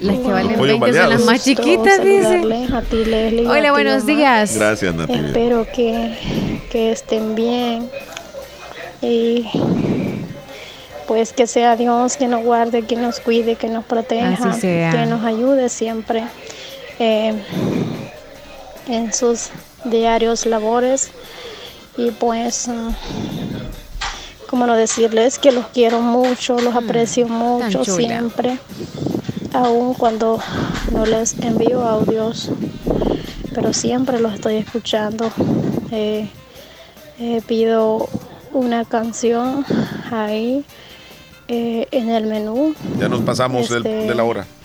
Las 0.00 0.16
que 0.16 0.28
valen 0.28 0.60
20 0.60 0.92
son 0.94 1.10
las 1.10 1.24
más 1.26 1.44
chiquitas, 1.44 2.02
dice. 2.02 2.40
Hola, 3.46 3.72
buenos 3.72 4.06
días. 4.06 4.56
Gracias, 4.56 4.94
Nati. 4.94 5.12
Espero 5.12 5.66
que, 5.70 6.66
que 6.70 6.92
estén 6.92 7.34
bien. 7.34 7.90
Y 9.02 9.46
pues 11.06 11.32
que 11.34 11.46
sea 11.46 11.76
Dios 11.76 12.16
quien 12.16 12.30
nos 12.30 12.42
guarde, 12.42 12.82
que 12.82 12.96
nos 12.96 13.20
cuide, 13.20 13.56
que 13.56 13.68
nos 13.68 13.84
proteja, 13.84 14.58
que 14.58 15.06
nos 15.06 15.24
ayude 15.24 15.68
siempre 15.68 16.24
eh, 16.98 17.34
en 18.88 19.12
sus 19.12 19.50
diarios 19.84 20.46
labores. 20.46 21.10
Y 21.98 22.10
pues, 22.12 22.68
uh, 22.68 22.92
como 24.48 24.66
no 24.66 24.76
decirles 24.76 25.38
que 25.38 25.52
los 25.52 25.66
quiero 25.66 26.00
mucho, 26.00 26.58
los 26.58 26.72
mm, 26.72 26.78
aprecio 26.78 27.28
mucho 27.28 27.84
siempre 27.84 28.58
aún 29.52 29.94
cuando 29.94 30.40
no 30.92 31.06
les 31.06 31.38
envío 31.38 31.86
audios, 31.86 32.50
pero 33.54 33.72
siempre 33.72 34.20
los 34.20 34.34
estoy 34.34 34.56
escuchando. 34.56 35.30
Eh, 35.90 36.28
eh, 37.18 37.42
pido 37.46 38.08
una 38.52 38.84
canción 38.84 39.64
ahí 40.10 40.64
eh, 41.48 41.88
en 41.90 42.10
el 42.10 42.26
menú. 42.26 42.74
Ya 42.98 43.08
nos 43.08 43.22
pasamos 43.22 43.68
de 43.68 43.78
este, 43.78 44.14
la 44.14 44.24
hora. 44.24 44.46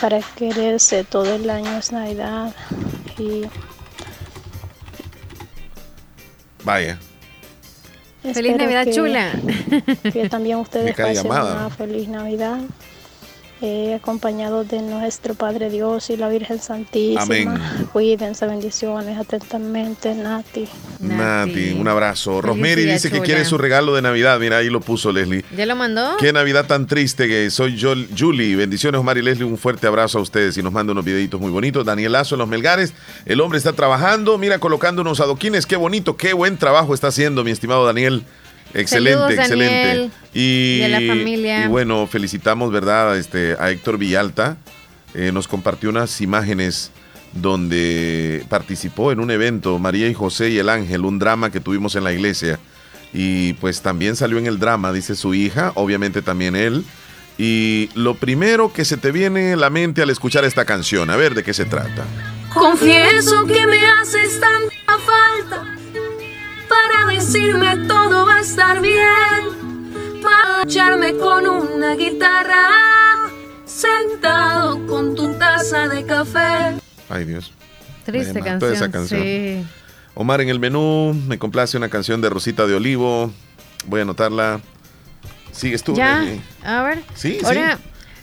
para 0.00 0.20
quererse 0.36 1.04
todo 1.04 1.34
el 1.34 1.48
año 1.48 1.78
es 1.78 1.90
Navidad 1.90 2.54
y 3.18 3.44
vaya 6.62 6.98
Feliz 8.22 8.56
Navidad, 8.56 8.86
chula. 8.92 9.30
Que 10.12 10.28
también 10.28 10.58
ustedes 10.58 10.94
pasen 10.96 11.26
una 11.30 11.70
feliz 11.70 12.08
Navidad. 12.08 12.58
Eh, 13.60 13.94
acompañados 13.94 14.68
de 14.68 14.82
nuestro 14.82 15.34
Padre 15.34 15.68
Dios 15.68 16.10
y 16.10 16.16
la 16.16 16.28
Virgen 16.28 16.60
Santísima. 16.60 17.22
Amén. 17.22 17.48
Cuídense, 17.92 18.46
bendiciones 18.46 19.18
atentamente, 19.18 20.14
Nati. 20.14 20.68
Nati, 21.00 21.72
un 21.72 21.88
abrazo. 21.88 22.40
Rosemary 22.40 22.84
dice 22.84 23.10
que 23.10 23.20
quiere 23.20 23.44
su 23.44 23.58
regalo 23.58 23.96
de 23.96 24.02
Navidad. 24.02 24.38
Mira, 24.38 24.58
ahí 24.58 24.70
lo 24.70 24.80
puso 24.80 25.10
Leslie. 25.10 25.44
¿Ya 25.56 25.66
lo 25.66 25.74
mandó? 25.74 26.16
Qué 26.18 26.32
Navidad 26.32 26.66
tan 26.66 26.86
triste 26.86 27.26
que 27.26 27.50
soy 27.50 27.76
yo, 27.76 27.94
Julie. 28.16 28.54
Bendiciones, 28.54 29.00
Omar 29.00 29.18
y 29.18 29.22
Leslie. 29.22 29.44
Un 29.44 29.58
fuerte 29.58 29.88
abrazo 29.88 30.18
a 30.18 30.22
ustedes 30.22 30.56
y 30.56 30.62
nos 30.62 30.72
manda 30.72 30.92
unos 30.92 31.04
videitos 31.04 31.40
muy 31.40 31.50
bonitos. 31.50 31.84
Daniel 31.84 32.12
Lazo 32.12 32.36
en 32.36 32.38
los 32.38 32.48
Melgares. 32.48 32.94
El 33.26 33.40
hombre 33.40 33.58
está 33.58 33.72
trabajando, 33.72 34.38
mira, 34.38 34.60
colocando 34.60 35.02
unos 35.02 35.18
adoquines. 35.18 35.66
Qué 35.66 35.76
bonito, 35.76 36.16
qué 36.16 36.32
buen 36.32 36.58
trabajo 36.58 36.94
está 36.94 37.08
haciendo, 37.08 37.42
mi 37.42 37.50
estimado 37.50 37.84
Daniel. 37.84 38.24
Excelente, 38.74 39.34
excelente. 39.34 40.10
Y, 40.34 40.86
la 40.88 41.14
familia. 41.14 41.64
Y 41.64 41.68
bueno, 41.68 42.06
felicitamos, 42.06 42.70
¿verdad? 42.70 43.16
Este, 43.16 43.56
a 43.58 43.70
Héctor 43.70 43.98
Villalta. 43.98 44.56
Eh, 45.14 45.32
nos 45.32 45.48
compartió 45.48 45.90
unas 45.90 46.20
imágenes 46.20 46.90
donde 47.32 48.44
participó 48.48 49.12
en 49.12 49.20
un 49.20 49.30
evento, 49.30 49.78
María 49.78 50.08
y 50.08 50.14
José 50.14 50.50
y 50.50 50.58
el 50.58 50.68
Ángel, 50.68 51.04
un 51.04 51.18
drama 51.18 51.50
que 51.50 51.60
tuvimos 51.60 51.94
en 51.96 52.04
la 52.04 52.12
iglesia. 52.12 52.58
Y 53.12 53.54
pues 53.54 53.80
también 53.80 54.16
salió 54.16 54.38
en 54.38 54.46
el 54.46 54.58
drama, 54.58 54.92
dice 54.92 55.14
su 55.14 55.34
hija, 55.34 55.72
obviamente 55.74 56.20
también 56.20 56.56
él. 56.56 56.84
Y 57.38 57.88
lo 57.94 58.14
primero 58.14 58.72
que 58.72 58.84
se 58.84 58.96
te 58.96 59.12
viene 59.12 59.52
a 59.52 59.56
la 59.56 59.70
mente 59.70 60.02
al 60.02 60.10
escuchar 60.10 60.44
esta 60.44 60.64
canción, 60.64 61.08
a 61.08 61.16
ver 61.16 61.34
de 61.34 61.44
qué 61.44 61.54
se 61.54 61.64
trata. 61.64 62.04
Confieso 62.52 63.46
que 63.46 63.66
me 63.66 63.86
haces 63.86 64.40
tanta 64.40 64.98
falta 64.98 65.77
para 66.68 67.12
decirme 67.12 67.76
todo 67.86 68.26
va 68.26 68.36
a 68.36 68.40
estar 68.40 68.80
bien, 68.80 70.20
para 70.22 70.62
echarme 70.62 71.16
con 71.16 71.46
una 71.46 71.94
guitarra, 71.94 73.30
sentado 73.64 74.86
con 74.86 75.14
tu 75.14 75.32
taza 75.38 75.88
de 75.88 76.04
café. 76.04 76.76
Ay 77.08 77.24
Dios. 77.24 77.52
Triste 78.04 78.40
canción. 78.40 78.72
Esa 78.72 78.90
canción. 78.90 79.68
Omar 80.14 80.40
en 80.40 80.48
el 80.48 80.58
menú, 80.58 81.14
me 81.26 81.38
complace 81.38 81.76
una 81.76 81.88
canción 81.88 82.20
de 82.20 82.30
Rosita 82.30 82.66
de 82.66 82.74
Olivo. 82.74 83.30
Voy 83.86 84.00
a 84.00 84.02
anotarla. 84.02 84.60
Sigues 85.52 85.82
tú. 85.82 85.94
Ya, 85.94 86.24
a 86.64 86.82
ver. 86.82 87.02
Sí, 87.14 87.38
Ahora, 87.44 87.78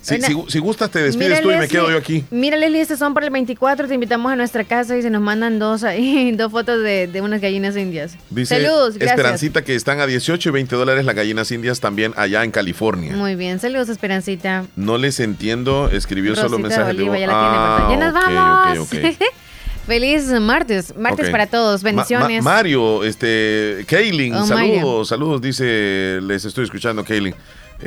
si, 0.06 0.22
si, 0.48 0.60
gustas, 0.60 0.92
te 0.92 1.02
despides 1.02 1.42
tú 1.42 1.52
y 1.52 1.58
me 1.58 1.68
quedo 1.68 1.90
yo 1.90 1.98
aquí. 1.98 2.24
Mira, 2.30 2.58
Leslie, 2.58 2.82
estos 2.82 3.00
son 3.00 3.14
para 3.14 3.26
el 3.26 3.32
24. 3.32 3.88
Te 3.88 3.94
invitamos 3.96 4.32
a 4.32 4.36
nuestra 4.36 4.64
casa 4.64 4.96
y 4.96 5.02
se 5.02 5.10
nos 5.10 5.22
mandan 5.22 5.58
dos 5.58 5.84
ahí, 5.84 6.32
dos 6.38 6.52
fotos 6.52 6.84
de, 6.84 7.08
de 7.08 7.22
unas 7.22 7.42
gallinas 7.42 7.76
indias. 7.76 8.16
Dice 8.30 8.62
saludos, 8.62 8.96
Esperancita 9.00 9.64
que 9.64 9.76
están 9.76 10.00
a 10.00 10.06
18 10.06 10.50
y 10.50 10.52
20 10.52 10.76
dólares 10.76 11.06
las 11.06 11.16
gallinas 11.16 11.52
indias 11.52 11.80
también 11.80 12.14
allá 12.18 12.44
en 12.44 12.52
California. 12.52 13.16
Muy 13.16 13.36
bien, 13.36 13.60
saludos, 13.60 13.90
Esperancita. 13.90 14.66
No 14.76 14.98
les 14.98 15.20
entiendo, 15.20 15.90
escribió 15.92 16.36
solo 16.36 16.60
mensaje 16.60 16.94
de 16.94 17.06
Ya, 17.06 17.28
ah, 17.32 17.88
ya 17.90 17.98
nos 17.98 18.14
vamos. 18.14 18.90
Feliz 19.88 20.26
martes, 20.42 20.96
martes 20.98 21.30
para 21.30 21.46
todos, 21.46 21.84
bendiciones. 21.84 22.44
Mario, 22.44 23.04
este, 23.04 23.86
Kaylin, 23.88 24.34
oh, 24.34 24.46
saludos, 24.46 25.10
saludos, 25.10 25.42
dice, 25.42 26.20
les 26.24 26.44
estoy 26.44 26.64
escuchando, 26.64 27.04
Kaylin. 27.04 27.36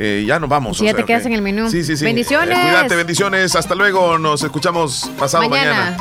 Eh, 0.01 0.23
ya 0.25 0.39
nos 0.39 0.49
vamos. 0.49 0.77
Sí, 0.77 0.85
ya 0.85 0.93
te 0.93 1.03
quedas 1.03 1.25
en 1.25 1.33
el 1.33 1.41
menú. 1.41 1.69
Sí, 1.69 1.83
sí, 1.83 1.97
sí. 1.97 2.05
Bendiciones. 2.05 2.57
Eh, 2.57 2.61
cuídate, 2.61 2.95
bendiciones. 2.95 3.53
Hasta 3.53 3.75
luego. 3.75 4.17
Nos 4.17 4.41
escuchamos 4.41 5.11
pasado 5.19 5.49
mañana. 5.49 5.97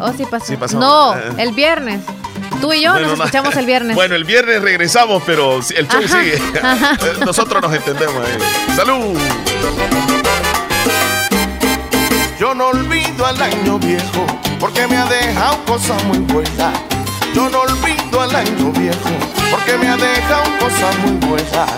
Oh, 0.00 0.12
sí, 0.12 0.24
pasó. 0.24 0.78
No, 0.78 1.16
eh. 1.16 1.32
el 1.38 1.52
viernes. 1.52 2.00
Tú 2.60 2.72
y 2.72 2.82
yo 2.82 2.96
nos 2.96 3.14
escuchamos 3.14 3.56
el 3.56 3.66
viernes. 3.66 3.96
Bueno, 3.96 4.14
el 4.14 4.22
viernes 4.22 4.62
regresamos, 4.62 5.20
pero 5.26 5.56
el 5.56 5.88
show 5.88 6.02
sigue. 6.06 6.40
Nosotros 7.26 7.60
nos 7.60 7.74
entendemos. 7.74 8.14
Ahí. 8.24 8.76
¡Salud! 8.76 9.18
Yo 12.38 12.54
no 12.54 12.68
olvido 12.68 13.26
al 13.26 13.42
año 13.42 13.80
viejo 13.80 14.26
porque 14.60 14.86
me 14.86 14.96
ha 14.96 15.06
dejado 15.06 15.64
cosas 15.64 16.02
muy 16.04 16.18
buenas 16.18 16.72
Yo 17.34 17.48
no 17.50 17.60
olvido 17.60 18.20
al 18.20 18.34
año 18.34 18.72
viejo, 18.72 19.10
porque 19.50 19.76
me 19.78 19.88
ha 19.88 19.96
dejado 19.96 20.44
cosas 20.58 20.98
muy 20.98 21.12
buenas. 21.28 21.70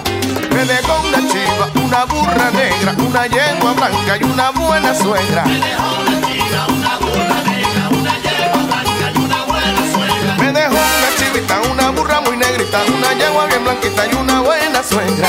Me 0.51 0.64
dejó 0.64 1.01
una 1.06 1.18
chiva, 1.18 1.70
una 1.85 2.05
burra 2.05 2.51
negra, 2.51 2.94
una 2.98 3.27
yegua 3.27 3.72
blanca 3.72 4.16
y 4.20 4.24
una 4.24 4.51
buena 4.51 4.94
suegra. 4.94 5.44
Me 5.44 5.59
dejó 5.59 6.01
una 6.01 6.20
chiva, 6.27 6.66
una 6.68 6.98
burra 6.98 7.43
negra, 7.44 7.89
una 7.90 8.18
yegua 8.18 8.62
blanca 8.66 9.12
y 9.14 9.18
una 9.18 9.44
buena 9.44 9.93
suegra. 9.93 10.35
Me 10.39 10.52
dejó 10.52 10.74
una 10.74 11.10
chivita, 11.18 11.60
una 11.72 11.90
burra 11.90 12.20
muy 12.22 12.36
negrita, 12.36 12.78
una 12.97 13.12
yegua 13.12 13.47
bien 13.47 13.64
blanquita 13.64 14.06
y 14.06 14.14
una 14.14 14.40
buena 14.40 14.82
suegra. 14.82 15.28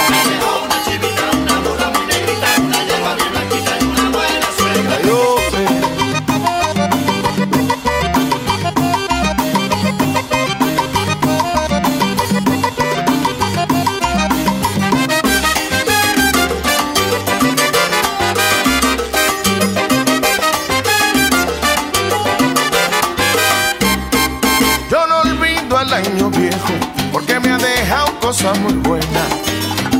Cosas 28.31 28.57
muy 28.59 28.73
buenas. 28.75 29.27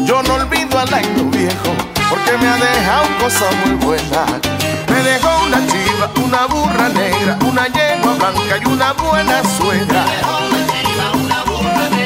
Yo 0.06 0.24
no 0.24 0.36
olvido 0.36 0.80
al 0.80 0.94
año 0.94 1.26
viejo, 1.32 1.76
porque 2.10 2.38
me 2.38 2.48
ha 2.48 2.56
dejado 2.56 3.08
cosas 3.20 3.54
muy 3.66 3.76
buenas. 3.76 4.32
Me 4.88 5.04
dejó 5.04 5.30
una 5.46 5.58
chiva, 5.68 6.10
una 6.24 6.46
burra 6.46 6.88
negra, 6.90 7.38
una 7.46 7.68
yegua 7.68 8.14
blanca 8.16 8.58
y 8.64 8.66
una 8.68 8.94
buena 8.94 9.42
suegra. 9.58 10.06
Me 10.06 10.12
dejó 10.16 10.38
una 10.48 10.62
chiva, 10.72 11.12
una 11.26 11.44
burra 11.44 11.90
negra, 11.90 12.01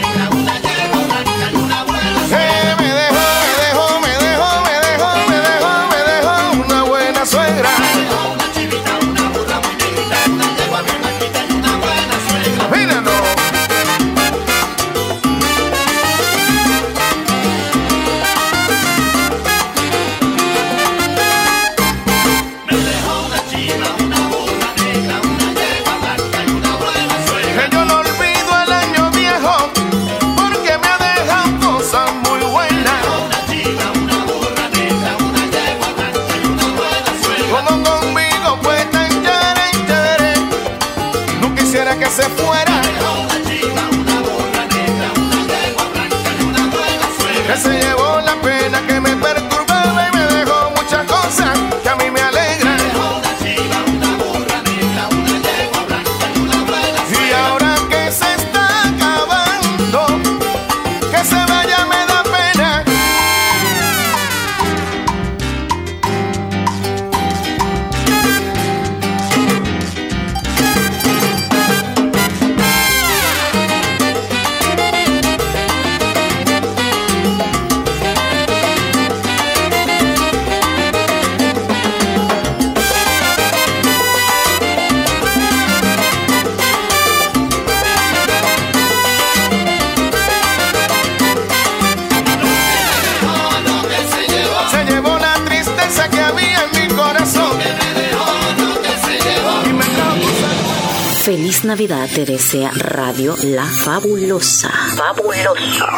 Feliz 101.26 101.64
Navidad 101.64 102.08
te 102.14 102.24
desea 102.24 102.70
Radio 102.70 103.36
La 103.42 103.66
Fabulosa. 103.66 104.70
Fabulosa. 104.70 105.90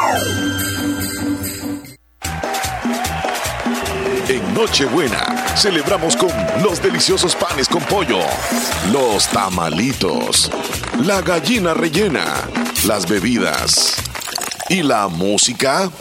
En 4.30 4.54
Nochebuena 4.54 5.36
celebramos 5.58 6.16
con 6.16 6.30
los 6.64 6.82
deliciosos 6.82 7.36
panes 7.36 7.68
con 7.68 7.82
pollo, 7.84 8.20
los 8.94 9.28
tamalitos, 9.28 10.50
la 11.04 11.22
gallina 11.22 11.74
rellena, 11.74 12.34
las 12.86 13.06
bebidas 13.06 13.98
y 14.70 14.82
la 14.82 15.10
música. 15.10 15.92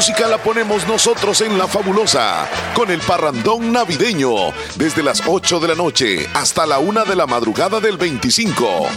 Música 0.00 0.26
la 0.26 0.38
ponemos 0.38 0.88
nosotros 0.88 1.42
en 1.42 1.58
La 1.58 1.68
Fabulosa, 1.68 2.48
con 2.74 2.90
el 2.90 3.00
parrandón 3.00 3.70
navideño, 3.70 4.50
desde 4.76 5.02
las 5.02 5.20
8 5.26 5.60
de 5.60 5.68
la 5.68 5.74
noche 5.74 6.26
hasta 6.32 6.64
la 6.64 6.78
1 6.78 7.04
de 7.04 7.14
la 7.14 7.26
madrugada 7.26 7.80
del 7.80 7.98
25. 7.98 8.88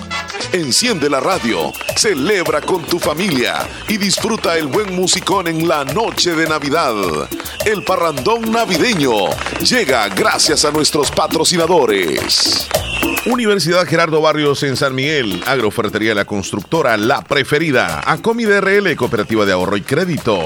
Enciende 0.54 1.10
la 1.10 1.20
radio, 1.20 1.74
celebra 1.98 2.62
con 2.62 2.84
tu 2.84 3.00
familia 3.00 3.68
y 3.90 3.98
disfruta 3.98 4.58
el 4.58 4.68
buen 4.68 4.96
musicón 4.96 5.50
en 5.50 5.68
la 5.68 5.84
noche 5.84 6.38
de 6.38 6.48
Navidad. 6.48 6.96
El 7.66 7.84
parrandón 7.84 8.50
navideño 8.50 9.28
llega 9.60 10.08
gracias 10.08 10.64
a 10.64 10.72
nuestros 10.72 11.12
patrocinadores. 11.12 12.70
Universidad 13.26 13.86
Gerardo 13.86 14.22
Barrios 14.22 14.64
en 14.64 14.76
San 14.76 14.96
Miguel, 14.96 15.42
Agroferretería 15.48 16.14
La 16.14 16.26
Constructora, 16.26 16.98
La 16.98 17.22
Preferida, 17.22 18.02
Acomi 18.06 18.44
DRL, 18.44 18.96
Cooperativa 18.98 19.46
de 19.46 19.54
Ahorro 19.54 19.78
y 19.78 19.82
Crédito, 19.82 20.40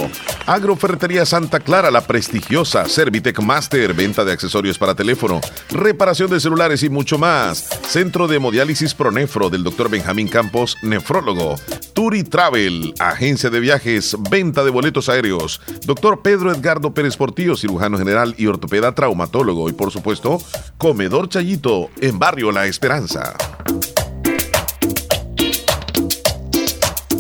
Agroferretería 0.46 1.26
Santa 1.26 1.60
Clara, 1.60 1.90
La 1.90 2.06
Prestigiosa, 2.06 2.88
Servitec 2.88 3.42
Master, 3.42 3.94
venta 3.94 4.24
de 4.24 4.32
accesorios 4.32 4.78
para 4.78 4.96
teléfono, 4.96 5.42
reparación 5.70 6.30
de 6.30 6.40
celulares 6.40 6.84
y 6.84 6.90
mucho 6.90 7.18
más, 7.18 7.68
Centro 7.88 8.28
de 8.28 8.36
Hemodiálisis 8.36 8.94
Pronefro 8.94 9.50
del 9.50 9.64
Dr. 9.64 9.90
Benjamín 9.90 10.28
Campos, 10.28 10.78
nefrólogo, 10.84 11.56
Turi 11.94 12.24
Travel, 12.24 12.94
Agencia 13.00 13.50
de 13.50 13.60
Viajes, 13.60 14.16
venta 14.30 14.64
de 14.64 14.70
boletos 14.70 15.10
aéreos, 15.10 15.62
Dr. 15.86 16.22
Pedro 16.22 16.52
Edgardo 16.52 16.94
Pérez 16.94 17.18
Portillo, 17.18 17.56
cirujano 17.56 17.98
general 17.98 18.36
y 18.38 18.46
ortopeda 18.46 18.94
traumatólogo 18.94 19.68
y 19.68 19.74
por 19.74 19.92
supuesto, 19.92 20.40
Comedor 20.78 21.28
Chayito 21.28 21.90
en 22.02 22.20
Barrio 22.20 22.47
La 22.52 22.66
Esperanza. 22.66 23.36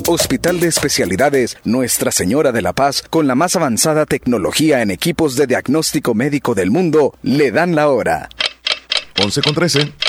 Hospital 0.07 0.59
de 0.59 0.67
Especialidades 0.67 1.57
Nuestra 1.65 2.11
Señora 2.11 2.51
de 2.51 2.61
la 2.61 2.73
Paz, 2.73 3.03
con 3.09 3.27
la 3.27 3.35
más 3.35 3.55
avanzada 3.55 4.05
tecnología 4.05 4.81
en 4.81 4.91
equipos 4.91 5.35
de 5.35 5.47
diagnóstico 5.47 6.13
médico 6.13 6.55
del 6.55 6.71
mundo, 6.71 7.13
le 7.23 7.51
dan 7.51 7.75
la 7.75 7.89
hora. 7.89 8.29
11 9.21 9.41
con 9.41 9.53
13. 9.53 10.06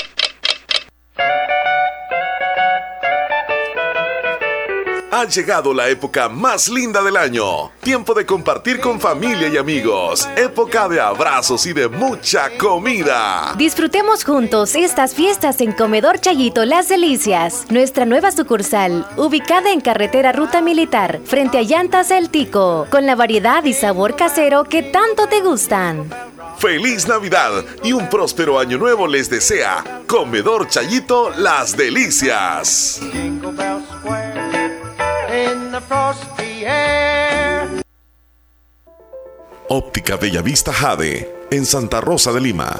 Ha 5.19 5.25
llegado 5.25 5.73
la 5.73 5.89
época 5.89 6.29
más 6.29 6.69
linda 6.69 7.03
del 7.03 7.17
año. 7.17 7.71
Tiempo 7.81 8.13
de 8.13 8.25
compartir 8.25 8.79
con 8.79 9.01
familia 9.01 9.49
y 9.49 9.57
amigos. 9.57 10.29
Época 10.37 10.87
de 10.87 11.01
abrazos 11.01 11.65
y 11.65 11.73
de 11.73 11.89
mucha 11.89 12.57
comida. 12.57 13.53
Disfrutemos 13.57 14.23
juntos 14.23 14.75
estas 14.75 15.13
fiestas 15.13 15.59
en 15.59 15.73
Comedor 15.73 16.21
Chayito 16.21 16.63
Las 16.63 16.87
Delicias, 16.87 17.65
nuestra 17.69 18.05
nueva 18.05 18.31
sucursal, 18.31 19.05
ubicada 19.17 19.73
en 19.73 19.81
carretera 19.81 20.31
Ruta 20.31 20.61
Militar, 20.61 21.19
frente 21.25 21.57
a 21.57 21.63
Llantas 21.63 22.11
El 22.11 22.29
Tico, 22.29 22.87
con 22.89 23.05
la 23.05 23.15
variedad 23.15 23.65
y 23.65 23.73
sabor 23.73 24.15
casero 24.15 24.63
que 24.63 24.83
tanto 24.83 25.27
te 25.27 25.41
gustan. 25.41 26.09
Feliz 26.59 27.09
Navidad 27.09 27.65
y 27.83 27.91
un 27.91 28.09
próspero 28.09 28.57
año 28.57 28.77
nuevo 28.77 29.05
les 29.05 29.29
desea 29.29 30.01
Comedor 30.07 30.69
Chayito 30.69 31.29
Las 31.31 31.75
Delicias. 31.75 33.01
In 35.45 35.71
the 35.71 35.81
frosty 35.81 36.65
air. 36.65 37.81
Óptica 39.69 40.17
Bellavista 40.17 40.73
Jade. 40.73 41.39
en 41.51 41.65
Santa 41.65 41.99
Rosa 41.99 42.31
de 42.31 42.41
Lima. 42.41 42.79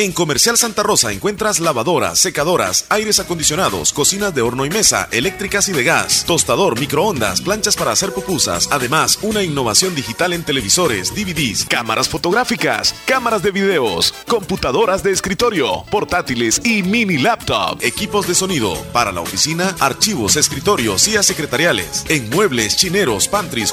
En 0.00 0.12
Comercial 0.12 0.56
Santa 0.56 0.82
Rosa 0.82 1.12
encuentras 1.12 1.60
lavadoras, 1.60 2.18
secadoras, 2.18 2.86
aires 2.88 3.20
acondicionados, 3.20 3.92
cocinas 3.92 4.34
de 4.34 4.40
horno 4.40 4.64
y 4.64 4.70
mesa, 4.70 5.10
eléctricas 5.12 5.68
y 5.68 5.72
de 5.72 5.84
gas, 5.84 6.24
tostador, 6.26 6.80
microondas, 6.80 7.42
planchas 7.42 7.76
para 7.76 7.90
hacer 7.90 8.10
pupusas, 8.14 8.70
además 8.72 9.18
una 9.20 9.42
innovación 9.42 9.94
digital 9.94 10.32
en 10.32 10.42
televisores, 10.42 11.14
DVDs, 11.14 11.66
cámaras 11.66 12.08
fotográficas, 12.08 12.94
cámaras 13.04 13.42
de 13.42 13.50
videos, 13.50 14.14
computadoras 14.26 15.02
de 15.02 15.10
escritorio, 15.10 15.84
portátiles 15.90 16.62
y 16.64 16.82
mini 16.82 17.18
laptop, 17.18 17.76
equipos 17.82 18.26
de 18.26 18.34
sonido 18.34 18.72
para 18.94 19.12
la 19.12 19.20
oficina, 19.20 19.76
archivos, 19.80 20.36
escritorios, 20.36 21.02
sillas 21.02 21.26
secretariales, 21.26 22.06
en 22.08 22.30
muebles, 22.30 22.74
chineros, 22.74 23.28
pantries, 23.28 23.68